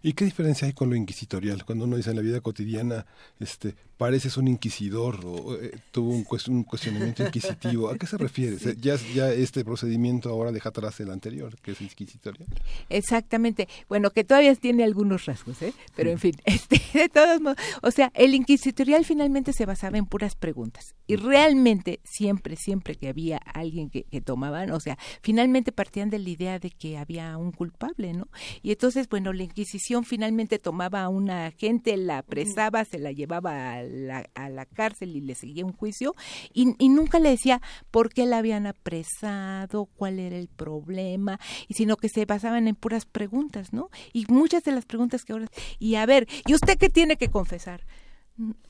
¿Y 0.01 0.13
qué 0.13 0.25
diferencia 0.25 0.67
hay 0.67 0.73
con 0.73 0.89
lo 0.89 0.95
inquisitorial? 0.95 1.65
Cuando 1.65 1.85
uno 1.85 1.97
dice 1.97 2.11
en 2.11 2.15
la 2.15 2.21
vida 2.21 2.41
cotidiana, 2.41 3.05
este, 3.39 3.75
pareces 3.97 4.37
un 4.37 4.47
inquisidor 4.47 5.19
o 5.25 5.55
eh, 5.55 5.77
tuvo 5.91 6.11
un, 6.11 6.25
un, 6.47 6.63
cuestionamiento 6.63 7.23
inquisitivo. 7.23 7.89
¿A 7.89 7.97
qué 7.97 8.07
se 8.07 8.17
refiere? 8.17 8.57
Ya, 8.79 8.95
ya 9.13 9.31
este 9.31 9.65
procedimiento 9.65 10.29
ahora 10.29 10.51
deja 10.51 10.69
atrás 10.69 10.99
el 10.99 11.11
anterior, 11.11 11.55
que 11.61 11.71
es 11.71 11.81
inquisitorial. 11.81 12.47
Exactamente. 12.89 13.67
Bueno, 13.89 14.11
que 14.11 14.23
todavía 14.23 14.55
tiene 14.55 14.83
algunos 14.83 15.25
rasgos, 15.25 15.61
¿eh? 15.61 15.73
Pero 15.95 16.11
en 16.11 16.19
fin, 16.19 16.35
este, 16.45 16.81
de 16.93 17.09
todos 17.09 17.41
modos, 17.41 17.57
o 17.81 17.91
sea, 17.91 18.11
el 18.15 18.33
inquisitorial 18.33 19.03
finalmente 19.05 19.53
se 19.53 19.65
basaba 19.65 19.97
en 19.97 20.05
puras 20.05 20.35
preguntas. 20.35 20.95
Y 21.09 21.15
realmente, 21.15 22.01
siempre, 22.03 22.55
siempre 22.55 22.93
que 22.93 23.09
había 23.09 23.38
alguien 23.38 23.89
que, 23.89 24.03
que 24.03 24.21
tomaban, 24.21 24.69
o 24.69 24.79
sea, 24.79 24.95
finalmente 25.23 25.71
partían 25.71 26.11
de 26.11 26.19
la 26.19 26.29
idea 26.29 26.59
de 26.59 26.69
que 26.69 26.99
había 26.99 27.35
un 27.35 27.51
culpable, 27.51 28.13
¿no? 28.13 28.27
Y 28.61 28.69
entonces, 28.69 29.09
bueno, 29.09 29.33
la 29.33 29.41
Inquisición 29.41 30.03
finalmente 30.03 30.59
tomaba 30.59 31.01
a 31.01 31.09
una 31.09 31.49
gente, 31.49 31.97
la 31.97 32.19
apresaba, 32.19 32.85
se 32.85 32.99
la 32.99 33.11
llevaba 33.11 33.73
al 33.73 34.11
a 34.35 34.49
la 34.49 34.67
cárcel 34.67 35.15
y 35.15 35.21
le 35.21 35.33
seguía 35.33 35.65
un 35.65 35.73
juicio 35.73 36.13
y, 36.53 36.75
y, 36.77 36.89
nunca 36.89 37.17
le 37.17 37.29
decía 37.29 37.59
por 37.89 38.13
qué 38.13 38.27
la 38.27 38.38
habían 38.38 38.67
apresado, 38.67 39.85
cuál 39.85 40.19
era 40.19 40.38
el 40.38 40.47
problema, 40.47 41.39
y 41.67 41.73
sino 41.73 41.97
que 41.97 42.09
se 42.09 42.25
basaban 42.25 42.67
en 42.67 42.75
puras 42.75 43.07
preguntas, 43.07 43.73
¿no? 43.73 43.89
Y 44.13 44.25
muchas 44.29 44.63
de 44.63 44.73
las 44.73 44.85
preguntas 44.85 45.25
que 45.25 45.33
ahora... 45.33 45.47
Y 45.79 45.95
a 45.95 46.05
ver, 46.05 46.27
¿y 46.45 46.53
usted 46.53 46.77
qué 46.77 46.89
tiene 46.89 47.17
que 47.17 47.29
confesar? 47.29 47.81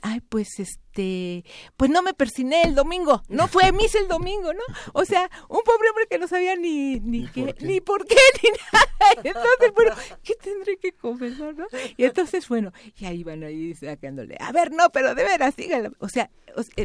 Ay, 0.02 0.22
pues 0.22 0.60
este, 0.60 1.46
pues 1.78 1.92
no 1.92 2.02
me 2.02 2.14
persiné 2.14 2.64
el 2.64 2.74
domingo, 2.74 3.22
no 3.28 3.48
fue 3.48 3.66
a 3.66 3.72
misa 3.72 4.00
el 4.00 4.08
domingo, 4.08 4.52
¿no? 4.54 4.64
O 4.94 5.06
sea, 5.06 5.30
un 5.48 5.62
pobre 5.64 5.90
hombre 5.90 6.08
que 6.10 6.18
no 6.18 6.28
sabía 6.28 6.56
ni 6.56 7.00
ni, 7.00 7.28
qué, 7.28 7.56
ni 7.62 7.80
por 7.80 8.06
qué 8.06 8.16
ni 8.44 8.50
nada. 8.50 8.88
Entonces, 9.24 9.72
bueno, 9.76 9.94
¿qué 10.24 10.34
tendré 10.36 10.78
que 10.78 10.94
confesar, 10.94 11.56
no? 11.56 11.68
Y 11.98 12.06
entonces, 12.06 12.48
bueno, 12.48 12.72
y 12.98 13.06
ahí 13.06 13.24
van 13.24 13.44
ahí 13.44 13.76
sacándole, 13.76 14.38
a 14.40 14.52
ver, 14.52 14.72
no, 14.72 14.90
pero 14.90 15.14
de 15.14 15.24
veras, 15.24 15.54
sígala. 15.56 15.92
O 16.00 16.10
sea, 16.10 16.32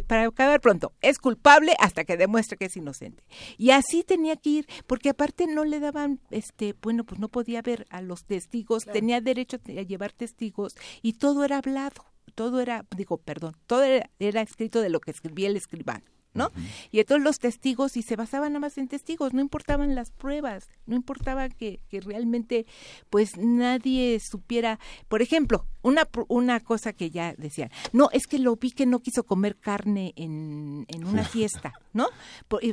para 0.07 0.27
acabar 0.27 0.61
pronto, 0.61 0.93
es 1.01 1.17
culpable 1.17 1.75
hasta 1.79 2.03
que 2.03 2.17
demuestre 2.17 2.57
que 2.57 2.65
es 2.65 2.77
inocente. 2.77 3.23
Y 3.57 3.71
así 3.71 4.03
tenía 4.03 4.35
que 4.35 4.49
ir, 4.49 4.67
porque 4.85 5.09
aparte 5.09 5.47
no 5.47 5.65
le 5.65 5.79
daban, 5.79 6.19
este, 6.29 6.75
bueno, 6.81 7.03
pues 7.03 7.19
no 7.19 7.29
podía 7.29 7.61
ver 7.61 7.87
a 7.89 8.01
los 8.01 8.25
testigos, 8.25 8.85
tenía 8.85 9.21
derecho 9.21 9.57
a 9.65 9.81
llevar 9.81 10.11
testigos 10.13 10.75
y 11.01 11.13
todo 11.13 11.43
era 11.43 11.57
hablado 11.57 12.14
todo 12.33 12.59
era, 12.61 12.85
digo, 12.95 13.17
perdón, 13.17 13.55
todo 13.67 13.83
era, 13.83 14.41
escrito 14.41 14.81
de 14.81 14.89
lo 14.89 14.99
que 14.99 15.11
escribía 15.11 15.47
el 15.47 15.55
escribano. 15.55 16.03
¿No? 16.35 16.51
Y 16.91 16.99
entonces 16.99 17.23
los 17.23 17.39
testigos, 17.39 17.97
y 17.97 18.03
se 18.03 18.15
basaban 18.15 18.53
nada 18.53 18.59
más 18.59 18.77
en 18.77 18.87
testigos, 18.87 19.33
no 19.33 19.41
importaban 19.41 19.95
las 19.95 20.11
pruebas, 20.11 20.67
no 20.85 20.95
importaba 20.95 21.49
que, 21.49 21.79
que 21.89 22.01
realmente, 22.01 22.67
pues 23.09 23.37
nadie 23.37 24.19
supiera, 24.19 24.79
por 25.07 25.21
ejemplo, 25.21 25.65
una, 25.81 26.07
una 26.27 26.59
cosa 26.59 26.93
que 26.93 27.09
ya 27.09 27.33
decían, 27.37 27.71
no, 27.93 28.09
es 28.11 28.27
que 28.27 28.37
lo 28.37 28.55
vi 28.57 28.71
que 28.71 28.85
no 28.85 28.99
quiso 28.99 29.23
comer 29.23 29.55
carne 29.55 30.13
en, 30.15 30.85
en 30.89 31.05
una 31.05 31.23
fiesta, 31.23 31.73
¿no? 31.93 32.07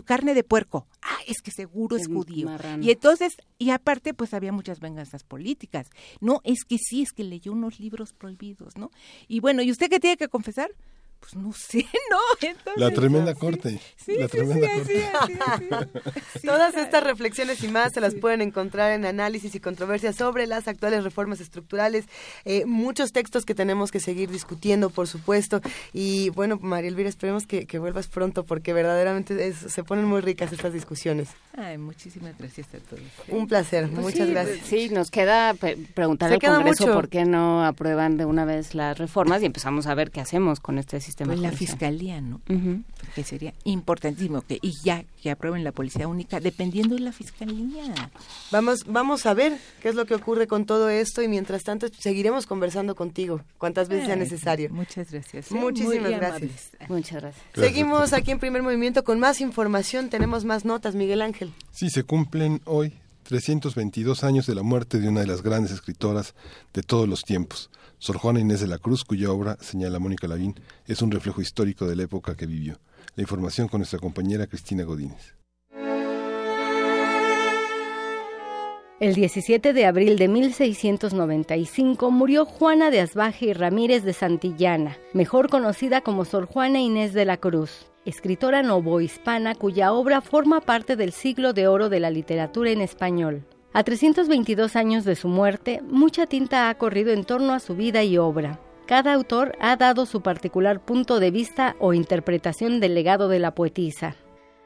carne 0.04 0.34
de 0.34 0.42
puerco, 0.42 0.86
ah, 1.02 1.18
es 1.26 1.40
que 1.40 1.52
seguro 1.52 1.96
es, 1.96 2.08
judío. 2.08 2.50
Y 2.80 2.90
entonces, 2.90 3.36
y 3.58 3.70
aparte, 3.70 4.12
pues 4.12 4.34
había 4.34 4.52
muchas 4.52 4.80
venganzas 4.80 5.22
políticas, 5.22 5.88
no, 6.20 6.40
es 6.42 6.64
que 6.64 6.78
sí, 6.78 7.02
es 7.02 7.12
que 7.12 7.22
leyó 7.22 7.52
unos 7.52 7.78
libros 7.78 8.12
prohibidos, 8.12 8.76
¿no? 8.76 8.90
Y 9.28 9.40
bueno, 9.40 9.62
¿y 9.62 9.70
usted 9.70 9.88
qué 9.88 10.00
tiene 10.00 10.16
que 10.16 10.28
confesar? 10.28 10.70
Pues 11.22 11.36
no 11.36 11.52
sé, 11.52 11.86
¿no? 12.10 12.50
la 12.76 12.90
tremenda 12.90 13.32
corte. 13.34 13.78
la 14.08 14.26
tremenda 14.26 14.66
corte. 14.76 15.88
Todas 16.44 16.74
estas 16.74 17.04
reflexiones 17.04 17.62
y 17.62 17.68
más 17.68 17.92
se 17.92 18.00
las 18.00 18.16
pueden 18.16 18.42
encontrar 18.42 18.90
en 18.90 19.04
análisis 19.04 19.54
y 19.54 19.60
controversias 19.60 20.16
sobre 20.16 20.48
las 20.48 20.66
actuales 20.66 21.04
reformas 21.04 21.40
estructurales. 21.40 22.06
Eh, 22.44 22.64
muchos 22.66 23.12
textos 23.12 23.44
que 23.44 23.54
tenemos 23.54 23.92
que 23.92 24.00
seguir 24.00 24.30
discutiendo, 24.30 24.90
por 24.90 25.06
supuesto. 25.06 25.60
Y 25.92 26.30
bueno, 26.30 26.58
María 26.60 26.88
Elvira, 26.88 27.08
esperemos 27.08 27.46
que, 27.46 27.66
vuelvas 27.78 28.08
pronto 28.08 28.44
porque 28.44 28.72
verdaderamente 28.72 29.52
se 29.52 29.84
ponen 29.84 30.06
muy 30.06 30.22
ricas 30.22 30.52
estas 30.52 30.72
discusiones. 30.72 31.28
Ay, 31.56 31.78
muchísimas 31.78 32.36
gracias 32.36 32.66
a 32.74 32.78
todos. 32.78 33.02
Un 33.28 33.46
placer, 33.46 33.88
pues 33.88 34.00
muchas 34.00 34.28
gracias. 34.28 34.66
Sí, 34.66 34.88
nos 34.88 35.10
queda 35.10 35.54
preguntar 35.54 36.32
al 36.32 36.40
Congreso 36.40 36.92
por 36.92 37.08
qué 37.08 37.24
no 37.24 37.64
aprueban 37.64 38.16
de 38.16 38.24
una 38.24 38.44
vez 38.44 38.74
las 38.74 38.98
reformas 38.98 39.42
y 39.42 39.46
empezamos 39.46 39.86
a 39.86 39.94
ver 39.94 40.10
qué 40.10 40.20
hacemos 40.20 40.58
con 40.58 40.78
este 40.78 41.00
sistema 41.00 41.11
pues 41.16 41.40
la 41.40 41.52
fiscalía, 41.52 42.20
¿no? 42.20 42.40
Que 43.14 43.24
sería 43.24 43.54
importantísimo 43.64 44.42
que 44.42 44.58
y 44.60 44.72
ya 44.82 45.04
que 45.22 45.30
aprueben 45.30 45.64
la 45.64 45.72
policía 45.72 46.08
única, 46.08 46.40
dependiendo 46.40 46.94
de 46.94 47.00
la 47.00 47.12
fiscalía. 47.12 48.10
Vamos, 48.50 48.84
vamos 48.86 49.26
a 49.26 49.34
ver 49.34 49.58
qué 49.80 49.88
es 49.88 49.94
lo 49.94 50.06
que 50.06 50.14
ocurre 50.14 50.46
con 50.46 50.66
todo 50.66 50.88
esto 50.90 51.22
y 51.22 51.28
mientras 51.28 51.62
tanto 51.64 51.86
seguiremos 51.96 52.46
conversando 52.46 52.94
contigo 52.94 53.40
cuantas 53.58 53.88
veces 53.88 54.06
sea 54.06 54.16
necesario. 54.16 54.70
Muchas 54.70 55.10
gracias. 55.10 55.50
¿eh? 55.50 55.54
Muchísimas 55.54 56.10
gracias. 56.10 56.70
Muchas 56.88 57.22
gracias. 57.22 57.44
Seguimos 57.54 58.12
aquí 58.12 58.30
en 58.30 58.38
Primer 58.38 58.62
Movimiento 58.62 59.04
con 59.04 59.18
más 59.18 59.40
información. 59.40 60.08
Tenemos 60.08 60.44
más 60.44 60.64
notas, 60.64 60.94
Miguel 60.94 61.22
Ángel. 61.22 61.52
Sí, 61.70 61.90
se 61.90 62.02
cumplen 62.04 62.60
hoy 62.64 62.92
322 63.24 64.24
años 64.24 64.46
de 64.46 64.54
la 64.54 64.62
muerte 64.62 64.98
de 64.98 65.08
una 65.08 65.20
de 65.20 65.26
las 65.26 65.42
grandes 65.42 65.72
escritoras 65.72 66.34
de 66.74 66.82
todos 66.82 67.08
los 67.08 67.22
tiempos. 67.22 67.70
Sor 68.02 68.18
Juana 68.18 68.40
Inés 68.40 68.60
de 68.60 68.66
la 68.66 68.78
Cruz, 68.78 69.04
cuya 69.04 69.30
obra, 69.30 69.56
señala 69.60 70.00
Mónica 70.00 70.26
Lavín, 70.26 70.56
es 70.86 71.02
un 71.02 71.12
reflejo 71.12 71.40
histórico 71.40 71.86
de 71.86 71.94
la 71.94 72.02
época 72.02 72.36
que 72.36 72.46
vivió. 72.46 72.80
La 73.14 73.22
información 73.22 73.68
con 73.68 73.78
nuestra 73.78 74.00
compañera 74.00 74.48
Cristina 74.48 74.82
Godínez. 74.82 75.36
El 78.98 79.14
17 79.14 79.72
de 79.72 79.86
abril 79.86 80.18
de 80.18 80.26
1695 80.26 82.10
murió 82.10 82.44
Juana 82.44 82.90
de 82.90 83.02
Asbaje 83.02 83.46
y 83.46 83.52
Ramírez 83.52 84.02
de 84.02 84.14
Santillana, 84.14 84.96
mejor 85.12 85.48
conocida 85.48 86.00
como 86.00 86.24
Sor 86.24 86.46
Juana 86.46 86.80
Inés 86.80 87.12
de 87.12 87.24
la 87.24 87.36
Cruz, 87.36 87.86
escritora 88.04 88.64
novohispana 88.64 89.54
cuya 89.54 89.92
obra 89.92 90.22
forma 90.22 90.60
parte 90.60 90.96
del 90.96 91.12
siglo 91.12 91.52
de 91.52 91.68
oro 91.68 91.88
de 91.88 92.00
la 92.00 92.10
literatura 92.10 92.72
en 92.72 92.80
español. 92.80 93.46
A 93.74 93.84
322 93.84 94.76
años 94.76 95.06
de 95.06 95.14
su 95.14 95.28
muerte, 95.28 95.80
mucha 95.88 96.26
tinta 96.26 96.68
ha 96.68 96.74
corrido 96.74 97.10
en 97.10 97.24
torno 97.24 97.54
a 97.54 97.58
su 97.58 97.74
vida 97.74 98.04
y 98.04 98.18
obra. 98.18 98.58
Cada 98.86 99.14
autor 99.14 99.52
ha 99.60 99.76
dado 99.76 100.04
su 100.04 100.20
particular 100.20 100.80
punto 100.80 101.20
de 101.20 101.30
vista 101.30 101.74
o 101.78 101.94
interpretación 101.94 102.80
del 102.80 102.94
legado 102.94 103.28
de 103.28 103.38
la 103.38 103.54
poetisa. 103.54 104.14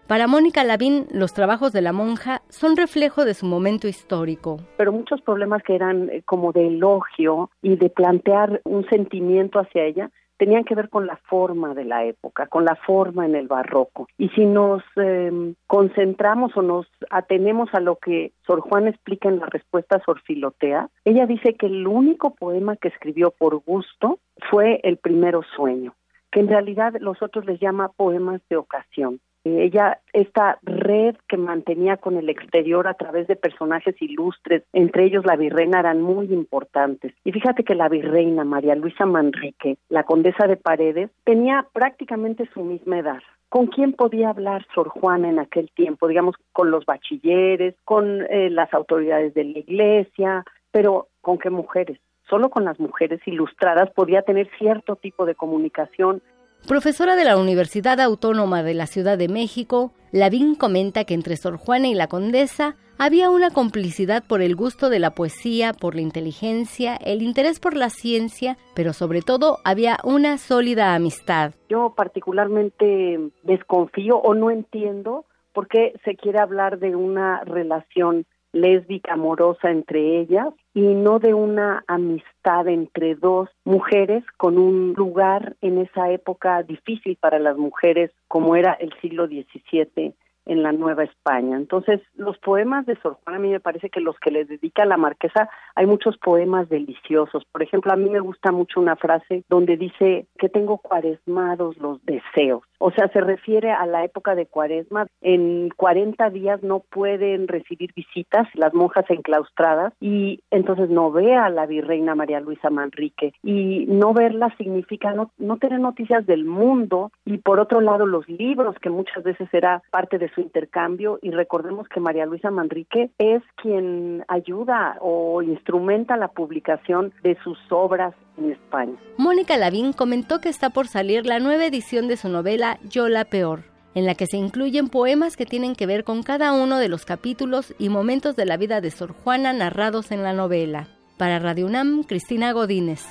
Para 0.08 0.26
Mónica 0.26 0.64
Lavín, 0.64 1.06
los 1.12 1.34
trabajos 1.34 1.72
de 1.72 1.82
la 1.82 1.92
monja 1.92 2.42
son 2.48 2.76
reflejo 2.76 3.24
de 3.24 3.34
su 3.34 3.46
momento 3.46 3.86
histórico. 3.86 4.58
Pero 4.76 4.90
muchos 4.90 5.20
problemas 5.20 5.62
que 5.62 5.76
eran 5.76 6.10
eh, 6.10 6.22
como 6.24 6.50
de 6.50 6.66
elogio 6.66 7.50
y 7.62 7.76
de 7.76 7.90
plantear 7.90 8.60
un 8.64 8.88
sentimiento 8.88 9.60
hacia 9.60 9.84
ella 9.84 10.10
tenían 10.36 10.64
que 10.64 10.74
ver 10.74 10.88
con 10.88 11.06
la 11.06 11.16
forma 11.16 11.74
de 11.74 11.84
la 11.84 12.04
época, 12.04 12.46
con 12.46 12.64
la 12.64 12.76
forma 12.76 13.26
en 13.26 13.34
el 13.34 13.48
barroco. 13.48 14.08
Y 14.18 14.28
si 14.30 14.44
nos 14.44 14.82
em, 14.96 15.54
concentramos 15.66 16.56
o 16.56 16.62
nos 16.62 16.86
atenemos 17.10 17.68
a 17.72 17.80
lo 17.80 17.96
que 17.96 18.32
Sor 18.46 18.60
Juan 18.60 18.88
explica 18.88 19.28
en 19.28 19.38
la 19.38 19.46
respuesta 19.46 20.00
Sor 20.04 20.20
Filotea, 20.22 20.88
ella 21.04 21.26
dice 21.26 21.54
que 21.54 21.66
el 21.66 21.86
único 21.86 22.34
poema 22.34 22.76
que 22.76 22.88
escribió 22.88 23.30
por 23.30 23.56
gusto 23.64 24.18
fue 24.50 24.80
el 24.82 24.96
primero 24.98 25.42
sueño, 25.56 25.94
que 26.30 26.40
en 26.40 26.48
realidad 26.48 26.94
los 27.00 27.22
otros 27.22 27.46
les 27.46 27.60
llama 27.60 27.90
poemas 27.96 28.40
de 28.48 28.56
ocasión 28.56 29.20
ella, 29.46 30.00
esta 30.12 30.58
red 30.62 31.16
que 31.28 31.36
mantenía 31.36 31.96
con 31.96 32.16
el 32.16 32.28
exterior 32.28 32.88
a 32.88 32.94
través 32.94 33.26
de 33.26 33.36
personajes 33.36 33.94
ilustres, 34.00 34.62
entre 34.72 35.04
ellos 35.04 35.24
la 35.24 35.36
virreina, 35.36 35.80
eran 35.80 36.00
muy 36.00 36.32
importantes. 36.32 37.14
Y 37.24 37.32
fíjate 37.32 37.64
que 37.64 37.74
la 37.74 37.88
virreina 37.88 38.44
María 38.44 38.74
Luisa 38.74 39.06
Manrique, 39.06 39.78
la 39.88 40.04
condesa 40.04 40.46
de 40.46 40.56
Paredes, 40.56 41.10
tenía 41.24 41.66
prácticamente 41.72 42.48
su 42.52 42.64
misma 42.64 42.98
edad. 42.98 43.20
¿Con 43.48 43.68
quién 43.68 43.92
podía 43.92 44.30
hablar 44.30 44.66
Sor 44.74 44.88
Juana 44.88 45.28
en 45.28 45.38
aquel 45.38 45.70
tiempo? 45.70 46.08
Digamos, 46.08 46.34
con 46.52 46.70
los 46.70 46.84
bachilleres, 46.84 47.74
con 47.84 48.22
eh, 48.28 48.50
las 48.50 48.74
autoridades 48.74 49.34
de 49.34 49.44
la 49.44 49.58
iglesia, 49.60 50.44
pero 50.72 51.08
¿con 51.20 51.38
qué 51.38 51.50
mujeres? 51.50 51.98
Solo 52.28 52.50
con 52.50 52.64
las 52.64 52.80
mujeres 52.80 53.20
ilustradas 53.24 53.90
podía 53.90 54.22
tener 54.22 54.50
cierto 54.58 54.96
tipo 54.96 55.26
de 55.26 55.36
comunicación 55.36 56.22
Profesora 56.66 57.14
de 57.14 57.24
la 57.24 57.36
Universidad 57.36 58.00
Autónoma 58.00 58.64
de 58.64 58.74
la 58.74 58.88
Ciudad 58.88 59.16
de 59.16 59.28
México, 59.28 59.92
Lavín 60.10 60.56
comenta 60.56 61.04
que 61.04 61.14
entre 61.14 61.36
Sor 61.36 61.58
Juana 61.58 61.86
y 61.86 61.94
la 61.94 62.08
condesa 62.08 62.74
había 62.98 63.30
una 63.30 63.50
complicidad 63.50 64.24
por 64.26 64.42
el 64.42 64.56
gusto 64.56 64.90
de 64.90 64.98
la 64.98 65.12
poesía, 65.12 65.72
por 65.72 65.94
la 65.94 66.00
inteligencia, 66.00 66.96
el 66.96 67.22
interés 67.22 67.60
por 67.60 67.76
la 67.76 67.88
ciencia, 67.88 68.56
pero 68.74 68.92
sobre 68.94 69.22
todo 69.22 69.58
había 69.62 69.98
una 70.02 70.38
sólida 70.38 70.96
amistad. 70.96 71.54
Yo 71.68 71.94
particularmente 71.96 73.30
desconfío 73.44 74.16
o 74.16 74.34
no 74.34 74.50
entiendo 74.50 75.24
por 75.52 75.68
qué 75.68 75.94
se 76.04 76.16
quiere 76.16 76.40
hablar 76.40 76.80
de 76.80 76.96
una 76.96 77.44
relación 77.44 78.26
lésbica 78.56 79.12
amorosa 79.12 79.70
entre 79.70 80.20
ellas 80.20 80.48
y 80.74 80.80
no 80.80 81.18
de 81.18 81.34
una 81.34 81.84
amistad 81.86 82.66
entre 82.68 83.14
dos 83.14 83.48
mujeres 83.64 84.24
con 84.36 84.58
un 84.58 84.94
lugar 84.96 85.56
en 85.60 85.78
esa 85.78 86.10
época 86.10 86.62
difícil 86.62 87.16
para 87.20 87.38
las 87.38 87.56
mujeres 87.56 88.10
como 88.28 88.56
era 88.56 88.72
el 88.74 88.92
siglo 89.00 89.26
XVII 89.26 90.14
en 90.46 90.62
la 90.62 90.72
Nueva 90.72 91.04
España. 91.04 91.56
Entonces, 91.56 92.00
los 92.14 92.38
poemas 92.38 92.86
de 92.86 92.96
Sor 93.00 93.18
Juana, 93.22 93.38
a 93.38 93.42
mí 93.42 93.50
me 93.50 93.60
parece 93.60 93.90
que 93.90 94.00
los 94.00 94.16
que 94.18 94.30
le 94.30 94.44
dedica 94.44 94.84
la 94.84 94.96
marquesa, 94.96 95.48
hay 95.74 95.86
muchos 95.86 96.16
poemas 96.18 96.68
deliciosos. 96.68 97.44
Por 97.52 97.62
ejemplo, 97.62 97.92
a 97.92 97.96
mí 97.96 98.08
me 98.08 98.20
gusta 98.20 98.52
mucho 98.52 98.80
una 98.80 98.96
frase 98.96 99.44
donde 99.48 99.76
dice 99.76 100.26
que 100.38 100.48
tengo 100.48 100.78
cuaresmados 100.78 101.76
los 101.78 102.04
deseos. 102.04 102.62
O 102.78 102.90
sea, 102.90 103.08
se 103.08 103.20
refiere 103.20 103.72
a 103.72 103.86
la 103.86 104.04
época 104.04 104.34
de 104.34 104.46
cuaresma. 104.46 105.06
En 105.20 105.70
40 105.76 106.30
días 106.30 106.62
no 106.62 106.80
pueden 106.80 107.48
recibir 107.48 107.92
visitas 107.94 108.46
las 108.54 108.74
monjas 108.74 109.06
enclaustradas 109.08 109.94
y 110.00 110.40
entonces 110.50 110.90
no 110.90 111.10
ve 111.10 111.34
a 111.34 111.48
la 111.48 111.66
virreina 111.66 112.14
María 112.14 112.40
Luisa 112.40 112.70
Manrique. 112.70 113.32
Y 113.42 113.86
no 113.86 114.12
verla 114.12 114.54
significa 114.58 115.12
no, 115.12 115.30
no 115.38 115.56
tener 115.56 115.80
noticias 115.80 116.26
del 116.26 116.44
mundo 116.44 117.10
y 117.24 117.38
por 117.38 117.60
otro 117.60 117.80
lado 117.80 118.06
los 118.06 118.28
libros, 118.28 118.76
que 118.80 118.90
muchas 118.90 119.24
veces 119.24 119.48
era 119.52 119.82
parte 119.90 120.18
de 120.18 120.28
su 120.36 120.42
intercambio. 120.42 121.18
Y 121.22 121.32
recordemos 121.32 121.88
que 121.88 121.98
María 121.98 122.26
Luisa 122.26 122.52
Manrique 122.52 123.10
es 123.18 123.42
quien 123.60 124.24
ayuda 124.28 124.98
o 125.00 125.42
instrumenta 125.42 126.16
la 126.16 126.28
publicación 126.28 127.12
de 127.24 127.36
sus 127.42 127.58
obras 127.70 128.14
en 128.38 128.52
España. 128.52 128.94
Mónica 129.16 129.56
Lavín 129.56 129.92
comentó 129.92 130.40
que 130.40 130.48
está 130.48 130.70
por 130.70 130.86
salir 130.86 131.26
la 131.26 131.40
nueva 131.40 131.66
edición 131.66 132.06
de 132.06 132.16
su 132.16 132.28
novela 132.28 132.78
Yo 132.88 133.08
la 133.08 133.24
Peor, 133.24 133.64
en 133.94 134.06
la 134.06 134.14
que 134.14 134.26
se 134.26 134.36
incluyen 134.36 134.88
poemas 134.88 135.36
que 135.36 135.46
tienen 135.46 135.74
que 135.74 135.86
ver 135.86 136.04
con 136.04 136.22
cada 136.22 136.52
uno 136.52 136.78
de 136.78 136.88
los 136.88 137.04
capítulos 137.04 137.74
y 137.78 137.88
momentos 137.88 138.36
de 138.36 138.44
la 138.44 138.56
vida 138.56 138.80
de 138.80 138.90
Sor 138.90 139.12
Juana 139.12 139.52
narrados 139.52 140.12
en 140.12 140.22
la 140.22 140.32
novela. 140.32 140.88
Para 141.16 141.38
Radio 141.38 141.66
UNAM, 141.66 142.04
Cristina 142.04 142.52
Godínez. 142.52 143.06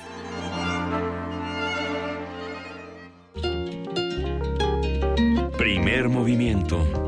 Primer 5.58 6.08
movimiento. 6.08 7.05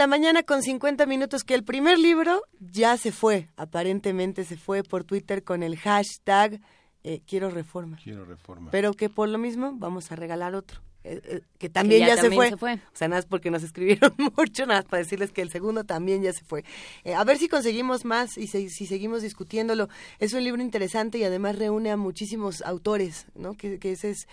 La 0.00 0.06
mañana 0.06 0.42
con 0.42 0.62
50 0.62 1.04
minutos 1.04 1.44
que 1.44 1.52
el 1.52 1.62
primer 1.62 1.98
libro 1.98 2.42
ya 2.58 2.96
se 2.96 3.12
fue, 3.12 3.50
aparentemente 3.58 4.46
se 4.46 4.56
fue 4.56 4.82
por 4.82 5.04
Twitter 5.04 5.44
con 5.44 5.62
el 5.62 5.76
hashtag 5.76 6.58
eh, 7.04 7.20
quiero 7.26 7.50
reforma. 7.50 7.98
Quiero 8.02 8.24
reforma. 8.24 8.70
Pero 8.70 8.94
que 8.94 9.10
por 9.10 9.28
lo 9.28 9.36
mismo 9.36 9.74
vamos 9.76 10.10
a 10.10 10.16
regalar 10.16 10.54
otro. 10.54 10.80
Eh, 11.02 11.20
eh, 11.24 11.40
que 11.58 11.70
también, 11.70 12.06
ya, 12.06 12.16
se, 12.18 12.30
fue. 12.30 12.52
O 12.52 12.58
sea, 12.92 13.08
nada 13.08 13.20
más 13.20 13.26
porque 13.26 13.50
nos 13.50 13.62
escribieron 13.62 14.12
mucho, 14.36 14.66
nada 14.66 14.80
más 14.80 14.84
para 14.84 15.02
decirles 15.02 15.32
que 15.32 15.40
el 15.40 15.50
segundo 15.50 15.84
también 15.84 16.22
ya 16.22 16.32
se 16.32 16.44
fue. 16.44 16.64
Eh, 17.04 17.14
a 17.14 17.24
ver 17.24 17.38
si 17.38 17.48
conseguimos 17.48 18.04
más 18.04 18.36
y 18.36 18.46
si 18.46 18.68
seguimos 18.86 19.22
discutiéndolo. 19.22 19.88
Es 20.18 20.34
un 20.34 20.44
libro 20.44 20.60
interesante 20.60 21.16
y 21.18 21.24
además 21.24 21.56
reúne 21.56 21.90
a 21.90 21.96
muchísimos 21.96 22.60
autores, 22.62 23.26
¿no? 23.34 23.54
Que, 23.54 23.78
que 23.78 23.92
ese 23.92 24.10
es 24.10 24.26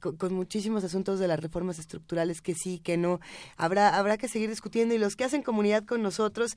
con, 0.00 0.34
muchísimos 0.34 0.82
asuntos 0.82 1.20
de 1.20 1.28
las 1.28 1.38
reformas 1.38 1.78
estructurales 1.78 2.42
que 2.42 2.54
sí, 2.54 2.80
que 2.80 2.96
no. 2.96 3.20
Habrá, 3.56 3.96
habrá 3.96 4.18
que 4.18 4.26
seguir 4.26 4.50
discutiendo 4.50 4.94
y 4.94 4.98
los 4.98 5.14
que 5.14 5.24
hacen 5.24 5.42
comunidad 5.42 5.84
con 5.84 6.02
nosotros 6.02 6.56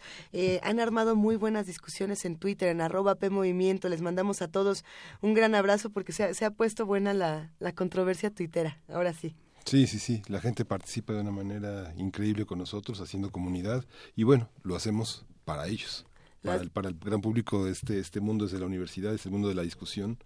han 0.63 0.79
armado 0.79 1.15
muy 1.15 1.35
buenas 1.35 1.67
discusiones 1.67 2.25
en 2.25 2.37
Twitter, 2.37 2.69
en 2.69 2.81
arroba 2.81 3.15
P 3.15 3.29
Movimiento. 3.29 3.89
Les 3.89 4.01
mandamos 4.01 4.41
a 4.41 4.47
todos 4.47 4.83
un 5.21 5.33
gran 5.33 5.53
abrazo 5.53 5.91
porque 5.91 6.13
se 6.13 6.23
ha, 6.23 6.33
se 6.33 6.45
ha 6.45 6.51
puesto 6.51 6.85
buena 6.85 7.13
la, 7.13 7.51
la 7.59 7.73
controversia 7.73 8.31
tuitera. 8.31 8.79
Ahora 8.87 9.13
sí. 9.13 9.34
Sí, 9.65 9.87
sí, 9.87 9.97
sí, 9.97 10.21
la 10.27 10.39
gente 10.41 10.63
participa 10.63 11.13
de 11.13 11.21
una 11.21 11.31
manera 11.31 11.91
increíble 11.97 12.45
con 12.45 12.59
nosotros, 12.59 13.01
haciendo 13.01 13.31
comunidad, 13.31 13.83
y 14.15 14.23
bueno, 14.23 14.47
lo 14.61 14.75
hacemos 14.75 15.25
para 15.43 15.67
ellos, 15.67 16.05
para 16.43 16.61
el, 16.61 16.69
para 16.69 16.89
el 16.89 16.95
gran 16.99 17.19
público 17.21 17.65
de 17.65 17.71
este, 17.71 17.99
este 17.99 18.19
mundo 18.19 18.45
es 18.45 18.51
de 18.51 18.59
la 18.59 18.67
universidad, 18.67 19.13
es 19.15 19.25
el 19.25 19.31
mundo 19.31 19.49
de 19.49 19.55
la 19.55 19.63
discusión, 19.63 20.19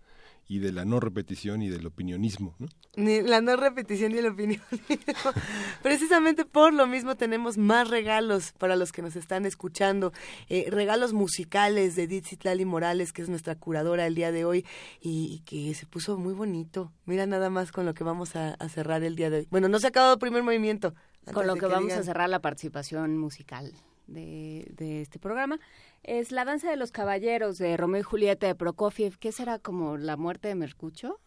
y 0.50 0.58
de 0.58 0.72
la 0.72 0.84
no 0.84 1.00
repetición 1.00 1.62
y 1.62 1.70
del 1.70 1.86
opinionismo. 1.86 2.56
¿no? 2.58 2.68
La 2.96 3.40
no 3.40 3.56
repetición 3.56 4.12
y 4.14 4.18
el 4.18 4.26
opinionismo. 4.26 4.66
Precisamente 5.84 6.44
por 6.44 6.74
lo 6.74 6.88
mismo 6.88 7.16
tenemos 7.16 7.60
más 7.60 7.88
regalos 7.88 8.52
para 8.58 8.76
los 8.76 8.92
que 8.92 9.04
nos 9.04 9.16
están 9.16 9.46
escuchando. 9.46 10.12
Eh, 10.50 10.66
regalos 10.72 11.14
musicales 11.14 11.96
de 11.96 12.08
Ditsitlali 12.08 12.66
Morales, 12.66 13.14
que 13.14 13.22
es 13.22 13.30
nuestra 13.30 13.54
curadora 13.54 14.08
el 14.08 14.16
día 14.16 14.32
de 14.32 14.44
hoy 14.44 14.66
y, 15.00 15.44
que 15.46 15.72
se 15.76 15.86
puso 15.86 16.18
muy 16.18 16.34
bonito. 16.34 16.92
Mira 17.06 17.28
nada 17.28 17.52
más 17.52 17.72
con 17.72 17.86
lo 17.86 17.94
que 17.94 18.04
vamos 18.04 18.36
a, 18.36 18.58
cerrar 18.70 19.04
el 19.04 19.16
día 19.16 19.30
de 19.30 19.38
hoy. 19.38 19.48
Bueno, 19.52 19.70
no 19.70 19.78
se 19.78 19.86
ha 19.86 19.90
acabado 19.90 20.14
el 20.14 20.20
primer 20.20 20.42
movimiento. 20.42 20.96
Con 21.32 21.46
lo 21.46 21.58
que, 21.58 21.68
vamos 21.68 21.94
a 21.94 22.02
cerrar 22.02 22.28
la 22.28 22.40
participación 22.40 23.20
musical 23.20 23.72
de, 24.08 24.68
de 24.76 25.02
este 25.02 25.20
programa 25.20 25.60
es 26.04 26.32
La 26.32 26.46
danza 26.46 26.70
de 26.70 26.76
los 26.76 26.92
caballeros 26.92 27.58
de 27.58 27.78
Romeo 27.78 28.02
y 28.02 28.04
Julieta 28.04 28.48
de 28.48 28.56
Prokofiev. 28.56 29.18
¿Qué 29.18 29.32
será 29.32 29.60
como 29.60 29.98
la 29.98 30.18
muerte 30.18 30.48
de 30.48 30.56
Mercucho? 30.56 31.20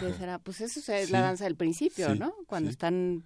¿Qué 0.00 0.12
será? 0.14 0.38
Pues 0.42 0.60
eso 0.60 0.92
es 0.92 1.10
la 1.10 1.20
danza 1.20 1.44
del 1.44 1.56
principio, 1.56 2.14
¿no? 2.14 2.34
Cuando 2.46 2.70
están 2.70 3.24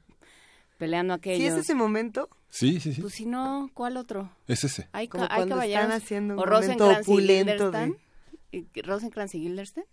peleando 0.78 1.15
aquellos. 1.15 1.39
¿Sí 1.39 1.47
es 1.47 1.55
ese 1.55 1.75
momento? 1.75 2.28
Sí, 2.49 2.81
sí, 2.81 2.92
sí. 2.92 3.01
Pues 3.01 3.15
si 3.15 3.26
no, 3.26 3.70
¿cuál 3.75 3.97
otro? 3.97 4.31
Es 4.47 4.65
ese. 4.65 4.89
Hay, 4.92 5.09
como 5.09 5.25
hay 5.31 5.49
caballeros. 5.49 5.84
Están 5.84 5.97
haciendo 5.97 6.34
un 6.34 6.41
o 6.41 6.44
Rosencrantz 6.44 7.09
y 7.09 7.12
Guildenstern. 7.12 7.97
Rosencrantz 8.84 9.34
y 9.34 9.41
Guildenstern. 9.41 9.86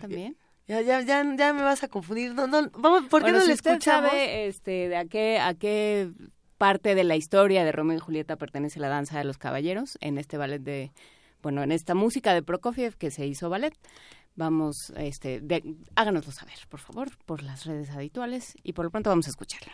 También. 0.00 0.36
Ya, 0.66 0.80
ya, 0.82 1.00
ya, 1.00 1.24
ya 1.36 1.52
me 1.52 1.62
vas 1.62 1.82
a 1.82 1.88
confundir. 1.88 2.32
No, 2.34 2.46
no, 2.46 2.70
vamos, 2.78 3.08
¿por 3.08 3.24
qué 3.24 3.32
no 3.32 3.44
le 3.44 3.52
escuchamos? 3.52 4.10
sabe 4.10 4.46
este, 4.46 4.88
de 4.88 4.96
a 4.96 5.04
qué, 5.04 5.40
a 5.40 5.54
qué 5.54 6.08
parte 6.60 6.94
de 6.94 7.04
la 7.04 7.16
historia 7.16 7.64
de 7.64 7.72
Romeo 7.72 7.96
y 7.96 8.00
Julieta 8.00 8.36
pertenece 8.36 8.78
a 8.80 8.82
la 8.82 8.88
danza 8.90 9.16
de 9.16 9.24
los 9.24 9.38
caballeros 9.38 9.96
en 10.02 10.18
este 10.18 10.36
ballet 10.36 10.60
de, 10.60 10.92
bueno, 11.42 11.62
en 11.62 11.72
esta 11.72 11.94
música 11.94 12.34
de 12.34 12.42
Prokofiev 12.42 12.98
que 12.98 13.10
se 13.10 13.26
hizo 13.26 13.48
ballet. 13.48 13.72
Vamos, 14.36 14.92
este, 14.98 15.42
háganoslo 15.94 16.32
saber, 16.32 16.58
por 16.68 16.80
favor, 16.80 17.16
por 17.24 17.42
las 17.42 17.64
redes 17.64 17.88
habituales 17.88 18.58
y 18.62 18.74
por 18.74 18.84
lo 18.84 18.90
pronto 18.90 19.08
vamos 19.08 19.26
a 19.26 19.30
escucharla. 19.30 19.72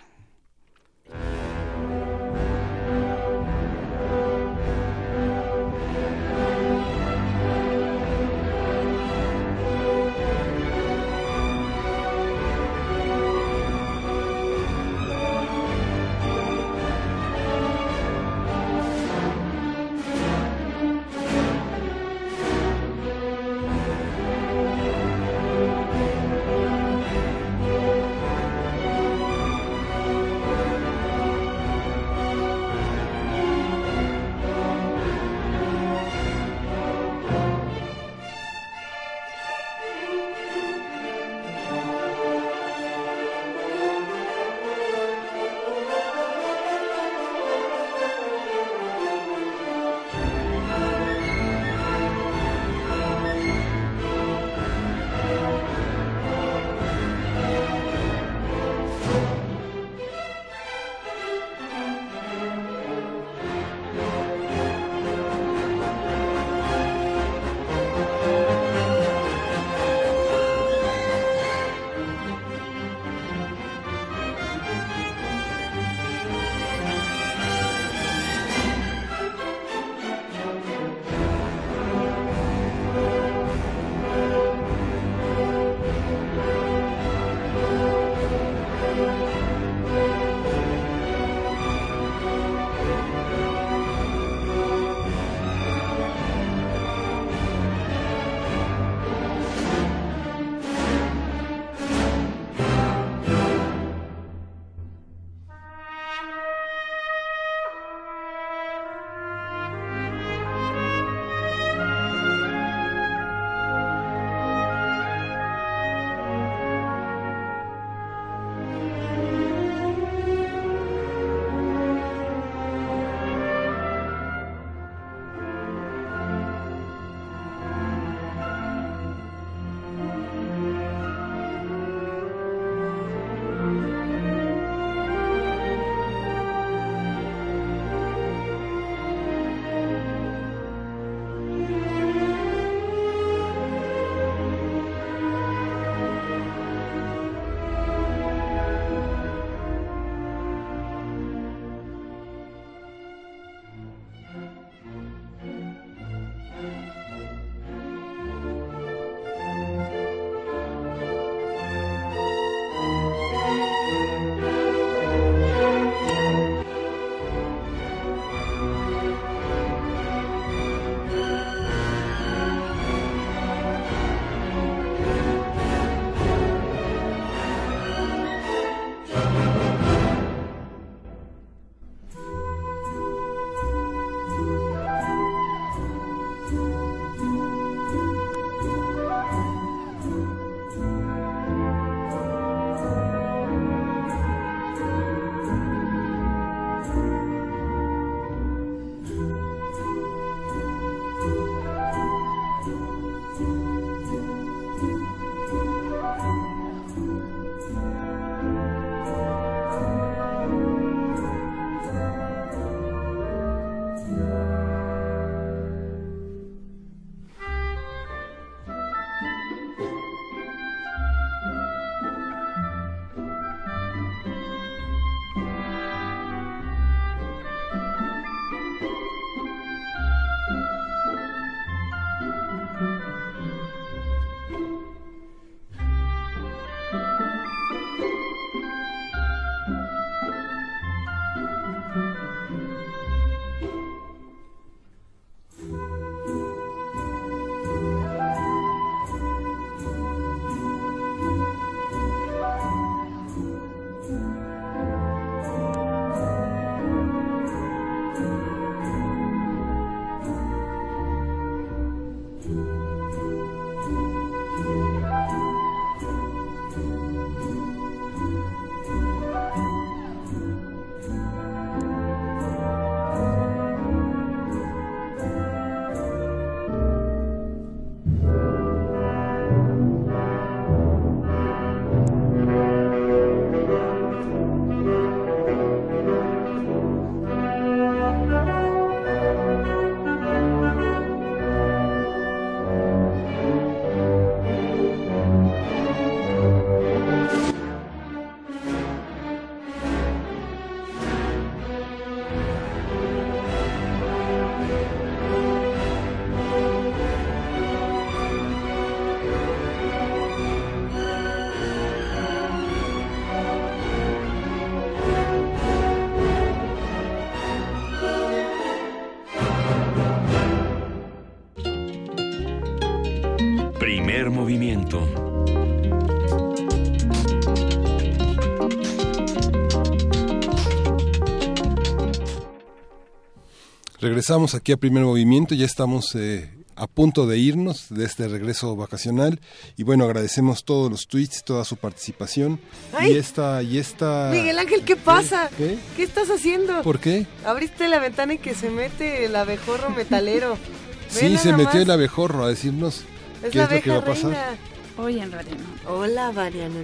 Regresamos 334.07 334.55
aquí 334.55 334.71
a 334.71 334.77
primer 334.77 335.03
movimiento, 335.03 335.57
ya 335.57 335.67
estamos 335.67 336.15
eh, 336.15 336.49
a 336.77 336.87
punto 336.87 337.27
de 337.27 337.39
irnos 337.39 337.87
de 337.91 338.05
este 338.05 338.29
regreso 338.29 338.77
vacacional 338.77 339.41
y 339.77 339.83
bueno, 339.83 340.05
agradecemos 340.05 340.65
todos 340.65 340.89
los 340.89 341.09
tweets, 341.09 341.43
toda 341.43 341.65
su 341.65 341.77
participación 341.77 342.61
Ay. 342.93 343.15
y 343.15 343.17
esta 343.17 343.65
y 343.65 343.79
esta 343.79 344.31
Miguel 344.33 344.61
Ángel, 344.61 344.85
¿qué 344.85 344.95
pasa? 344.95 345.51
¿Qué? 345.59 345.77
¿Qué 345.97 346.05
estás 346.05 346.29
haciendo? 346.31 346.83
¿Por 346.83 347.01
qué? 347.01 347.27
Abriste 347.45 347.89
la 347.89 347.99
ventana 347.99 348.35
y 348.35 348.39
que 348.39 348.55
se 348.55 348.71
mete 348.71 349.25
el 349.25 349.35
abejorro 349.35 349.91
metalero. 349.91 350.57
Sí, 351.09 351.37
se 351.39 351.51
metió 351.53 351.65
más. 351.67 351.75
el 351.75 351.91
abejorro 351.91 352.45
a 352.45 352.49
decirnos 352.49 353.03
Es 353.43 353.51
qué 353.51 353.59
la 353.59 353.65
es 353.65 353.71
lo 353.73 353.81
que 353.83 353.91
va 353.91 353.97
a 353.99 354.05
pasar. 354.05 354.31
reina. 354.31 354.57
Hoy 354.99 355.19
en 355.19 355.33
Radio. 355.33 355.57
Hola. 355.89 356.33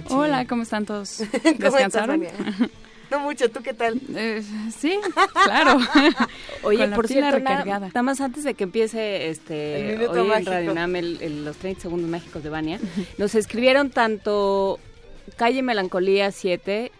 Hola, 0.09 0.45
¿cómo 0.45 0.63
están 0.63 0.85
todos? 0.85 1.23
¿Cómo 1.61 1.77
estás, 1.77 2.09
Mucho, 3.19 3.49
¿tú 3.49 3.61
qué 3.63 3.73
tal? 3.73 3.99
sí, 4.77 4.99
claro. 5.45 5.77
Oye, 6.63 6.79
Con 6.79 6.89
la 6.89 6.95
por 6.95 7.07
cierto, 7.07 7.35
recargada. 7.37 7.87
nada 7.87 8.01
más 8.03 8.21
antes 8.21 8.43
de 8.43 8.53
que 8.53 8.63
empiece 8.63 9.29
este 9.29 9.93
El 9.95 10.07
hoy 10.07 10.31
en 10.31 10.45
Radio 10.45 10.71
UNAM 10.71 10.95
el- 10.95 11.21
el- 11.21 11.45
los 11.45 11.57
30 11.57 11.81
segundos 11.81 12.09
mágicos 12.09 12.43
de 12.43 12.49
Vania, 12.49 12.79
nos 13.17 13.35
escribieron 13.35 13.89
tanto 13.89 14.79
Calle 15.35 15.61
Melancolía 15.63 16.31
7, 16.31 16.91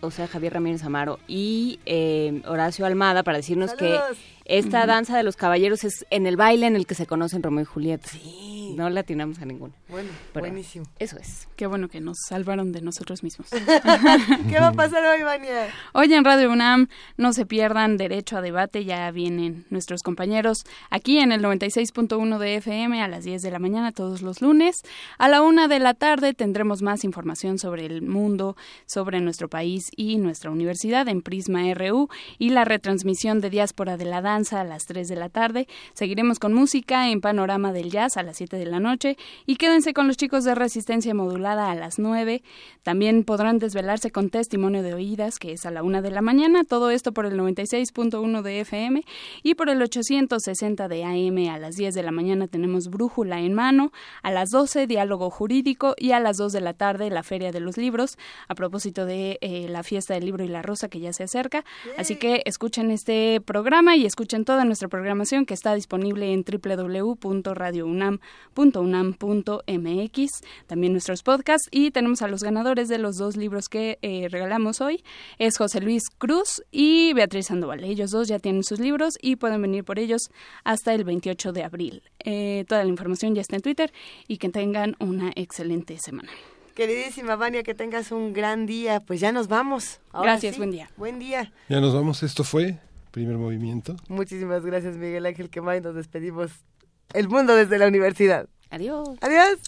o 0.00 0.10
sea, 0.10 0.26
Javier 0.26 0.54
Ramírez 0.54 0.82
Amaro, 0.84 1.18
y 1.28 1.78
eh, 1.86 2.42
Horacio 2.46 2.86
Almada 2.86 3.22
para 3.22 3.38
decirnos 3.38 3.70
Saludos. 3.72 4.02
que 4.16 4.56
esta 4.58 4.86
danza 4.86 5.16
de 5.16 5.22
los 5.22 5.36
caballeros 5.36 5.84
es 5.84 6.06
en 6.10 6.26
el 6.26 6.36
baile 6.36 6.66
en 6.66 6.74
el 6.76 6.86
que 6.86 6.94
se 6.94 7.06
conocen 7.06 7.42
Romeo 7.42 7.62
y 7.62 7.66
Julieta. 7.66 8.08
No 8.74 8.90
le 8.90 9.00
atinamos 9.00 9.40
a 9.40 9.44
ninguno. 9.44 9.72
Bueno, 9.88 10.10
Pero 10.32 10.46
buenísimo. 10.46 10.86
Eso 10.98 11.18
es. 11.18 11.48
Qué 11.56 11.66
bueno 11.66 11.88
que 11.88 12.00
nos 12.00 12.18
salvaron 12.28 12.72
de 12.72 12.80
nosotros 12.82 13.22
mismos. 13.22 13.48
¿Qué 14.48 14.60
va 14.60 14.68
a 14.68 14.72
pasar 14.72 15.04
hoy, 15.04 15.22
Vania? 15.22 15.68
Hoy 15.92 16.12
en 16.14 16.24
Radio 16.24 16.50
UNAM 16.50 16.88
no 17.16 17.32
se 17.32 17.46
pierdan 17.46 17.96
Derecho 17.96 18.38
a 18.38 18.40
Debate, 18.40 18.84
ya 18.84 19.10
vienen 19.10 19.66
nuestros 19.70 20.02
compañeros 20.02 20.64
aquí 20.90 21.18
en 21.18 21.32
el 21.32 21.42
96.1 21.42 22.38
de 22.38 22.56
FM 22.56 23.02
a 23.02 23.08
las 23.08 23.24
10 23.24 23.42
de 23.42 23.50
la 23.50 23.58
mañana 23.58 23.92
todos 23.92 24.22
los 24.22 24.40
lunes. 24.42 24.82
A 25.18 25.28
la 25.28 25.42
una 25.42 25.68
de 25.68 25.78
la 25.78 25.94
tarde 25.94 26.34
tendremos 26.34 26.82
más 26.82 27.04
información 27.04 27.58
sobre 27.58 27.86
el 27.86 28.02
mundo, 28.02 28.56
sobre 28.86 29.20
nuestro 29.20 29.48
país 29.48 29.90
y 29.96 30.16
nuestra 30.16 30.50
universidad 30.50 31.08
en 31.08 31.22
Prisma 31.22 31.62
RU 31.74 32.08
y 32.38 32.50
la 32.50 32.64
retransmisión 32.64 33.40
de 33.40 33.50
Diáspora 33.50 33.96
de 33.96 34.04
la 34.04 34.22
Danza 34.22 34.60
a 34.60 34.64
las 34.64 34.86
3 34.86 35.08
de 35.08 35.16
la 35.16 35.28
tarde. 35.28 35.66
Seguiremos 35.94 36.38
con 36.38 36.52
música 36.52 37.10
en 37.10 37.20
Panorama 37.20 37.72
del 37.72 37.90
Jazz 37.90 38.16
a 38.16 38.22
las 38.22 38.36
7 38.36 38.56
de 38.56 38.59
la 38.66 38.80
noche 38.80 39.16
y 39.46 39.56
quédense 39.56 39.92
con 39.92 40.06
los 40.06 40.16
chicos 40.16 40.44
de 40.44 40.54
Resistencia 40.54 41.14
Modulada 41.14 41.70
a 41.70 41.74
las 41.74 41.98
9. 41.98 42.42
También 42.82 43.24
podrán 43.24 43.58
desvelarse 43.58 44.10
con 44.10 44.30
Testimonio 44.30 44.82
de 44.82 44.94
Oídas, 44.94 45.38
que 45.38 45.52
es 45.52 45.66
a 45.66 45.70
la 45.70 45.82
1 45.82 46.02
de 46.02 46.10
la 46.10 46.22
mañana. 46.22 46.64
Todo 46.64 46.90
esto 46.90 47.12
por 47.12 47.26
el 47.26 47.38
96.1 47.38 48.42
de 48.42 48.60
FM 48.60 49.04
y 49.42 49.54
por 49.54 49.68
el 49.68 49.82
860 49.82 50.88
de 50.88 51.04
AM 51.04 51.54
a 51.54 51.58
las 51.58 51.76
10 51.76 51.94
de 51.94 52.02
la 52.02 52.12
mañana 52.12 52.48
tenemos 52.48 52.88
Brújula 52.88 53.40
en 53.40 53.54
mano. 53.54 53.92
A 54.22 54.30
las 54.30 54.50
12 54.50 54.86
Diálogo 54.86 55.30
Jurídico 55.30 55.94
y 55.98 56.12
a 56.12 56.20
las 56.20 56.36
2 56.36 56.52
de 56.52 56.60
la 56.60 56.74
tarde 56.74 57.10
la 57.10 57.22
Feria 57.22 57.52
de 57.52 57.60
los 57.60 57.76
Libros 57.76 58.16
a 58.48 58.54
propósito 58.54 59.06
de 59.06 59.38
eh, 59.40 59.66
la 59.68 59.82
fiesta 59.82 60.14
del 60.14 60.24
libro 60.24 60.44
y 60.44 60.48
la 60.48 60.62
rosa 60.62 60.88
que 60.88 61.00
ya 61.00 61.12
se 61.12 61.24
acerca. 61.24 61.64
Así 61.96 62.16
que 62.16 62.42
escuchen 62.44 62.90
este 62.90 63.40
programa 63.40 63.96
y 63.96 64.06
escuchen 64.06 64.44
toda 64.44 64.64
nuestra 64.64 64.88
programación 64.88 65.46
que 65.46 65.54
está 65.54 65.74
disponible 65.74 66.32
en 66.32 66.44
www.radiounam.unam.mx, 68.54 70.30
también 70.66 70.92
nuestros 70.92 71.22
podcasts 71.22 71.68
y 71.70 71.90
tenemos 71.90 72.22
a 72.22 72.28
los 72.28 72.42
ganadores 72.42 72.88
de 72.88 72.98
los 72.98 73.16
dos 73.16 73.36
libros 73.36 73.68
que 73.68 73.98
eh, 74.02 74.28
regalamos 74.30 74.80
hoy. 74.80 75.02
Es 75.38 75.56
José 75.56 75.80
Luis 75.80 76.04
Cruz 76.18 76.62
y 76.70 77.12
Beatriz 77.14 77.46
Sandoval. 77.46 77.84
Ellos 77.84 78.10
dos 78.10 78.28
ya 78.28 78.38
tienen 78.38 78.64
sus 78.64 78.80
libros 78.80 79.14
y 79.20 79.36
pueden 79.36 79.62
venir 79.62 79.84
por 79.84 79.98
ellos 79.98 80.30
hasta 80.64 80.94
el 80.94 81.04
28 81.04 81.52
de 81.52 81.64
abril. 81.64 82.02
Eh, 82.20 82.64
toda 82.68 82.84
la 82.84 82.90
información 82.90 83.34
ya 83.34 83.40
está 83.40 83.56
en 83.56 83.62
Twitter 83.62 83.92
y 84.28 84.38
que 84.38 84.48
tengan 84.48 84.96
una 84.98 85.32
excelente 85.34 85.98
semana. 85.98 86.30
Queridísima 86.74 87.36
Vania, 87.36 87.62
que 87.62 87.74
tengas 87.74 88.12
un 88.12 88.32
gran 88.32 88.66
día. 88.66 89.00
Pues 89.00 89.20
ya 89.20 89.32
nos 89.32 89.48
vamos. 89.48 90.00
Ahora 90.12 90.32
Gracias, 90.32 90.54
sí. 90.54 90.60
buen 90.60 90.70
día. 90.70 90.90
Buen 90.96 91.18
día. 91.18 91.52
Ya 91.68 91.80
nos 91.80 91.92
vamos, 91.94 92.22
esto 92.22 92.44
fue 92.44 92.78
primer 93.10 93.36
movimiento. 93.36 93.96
Muchísimas 94.08 94.64
gracias, 94.64 94.96
Miguel 94.96 95.26
Ángel 95.26 95.50
Quemay. 95.50 95.80
Nos 95.80 95.94
despedimos. 95.94 96.52
El 97.12 97.28
mundo 97.28 97.54
desde 97.54 97.78
la 97.78 97.86
universidad. 97.86 98.46
Adiós. 98.70 99.08
Adiós. 99.20 99.58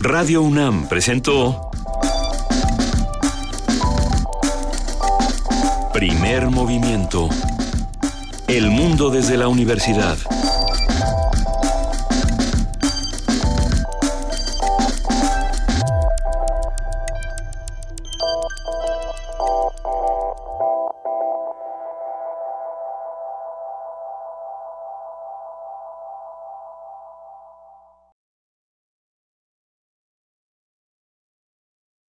Radio 0.00 0.42
UNAM 0.42 0.88
presentó 0.88 1.70
Primer 5.92 6.50
movimiento. 6.50 7.28
El 8.48 8.70
mundo 8.70 9.10
desde 9.10 9.36
la 9.36 9.48
universidad. 9.48 10.18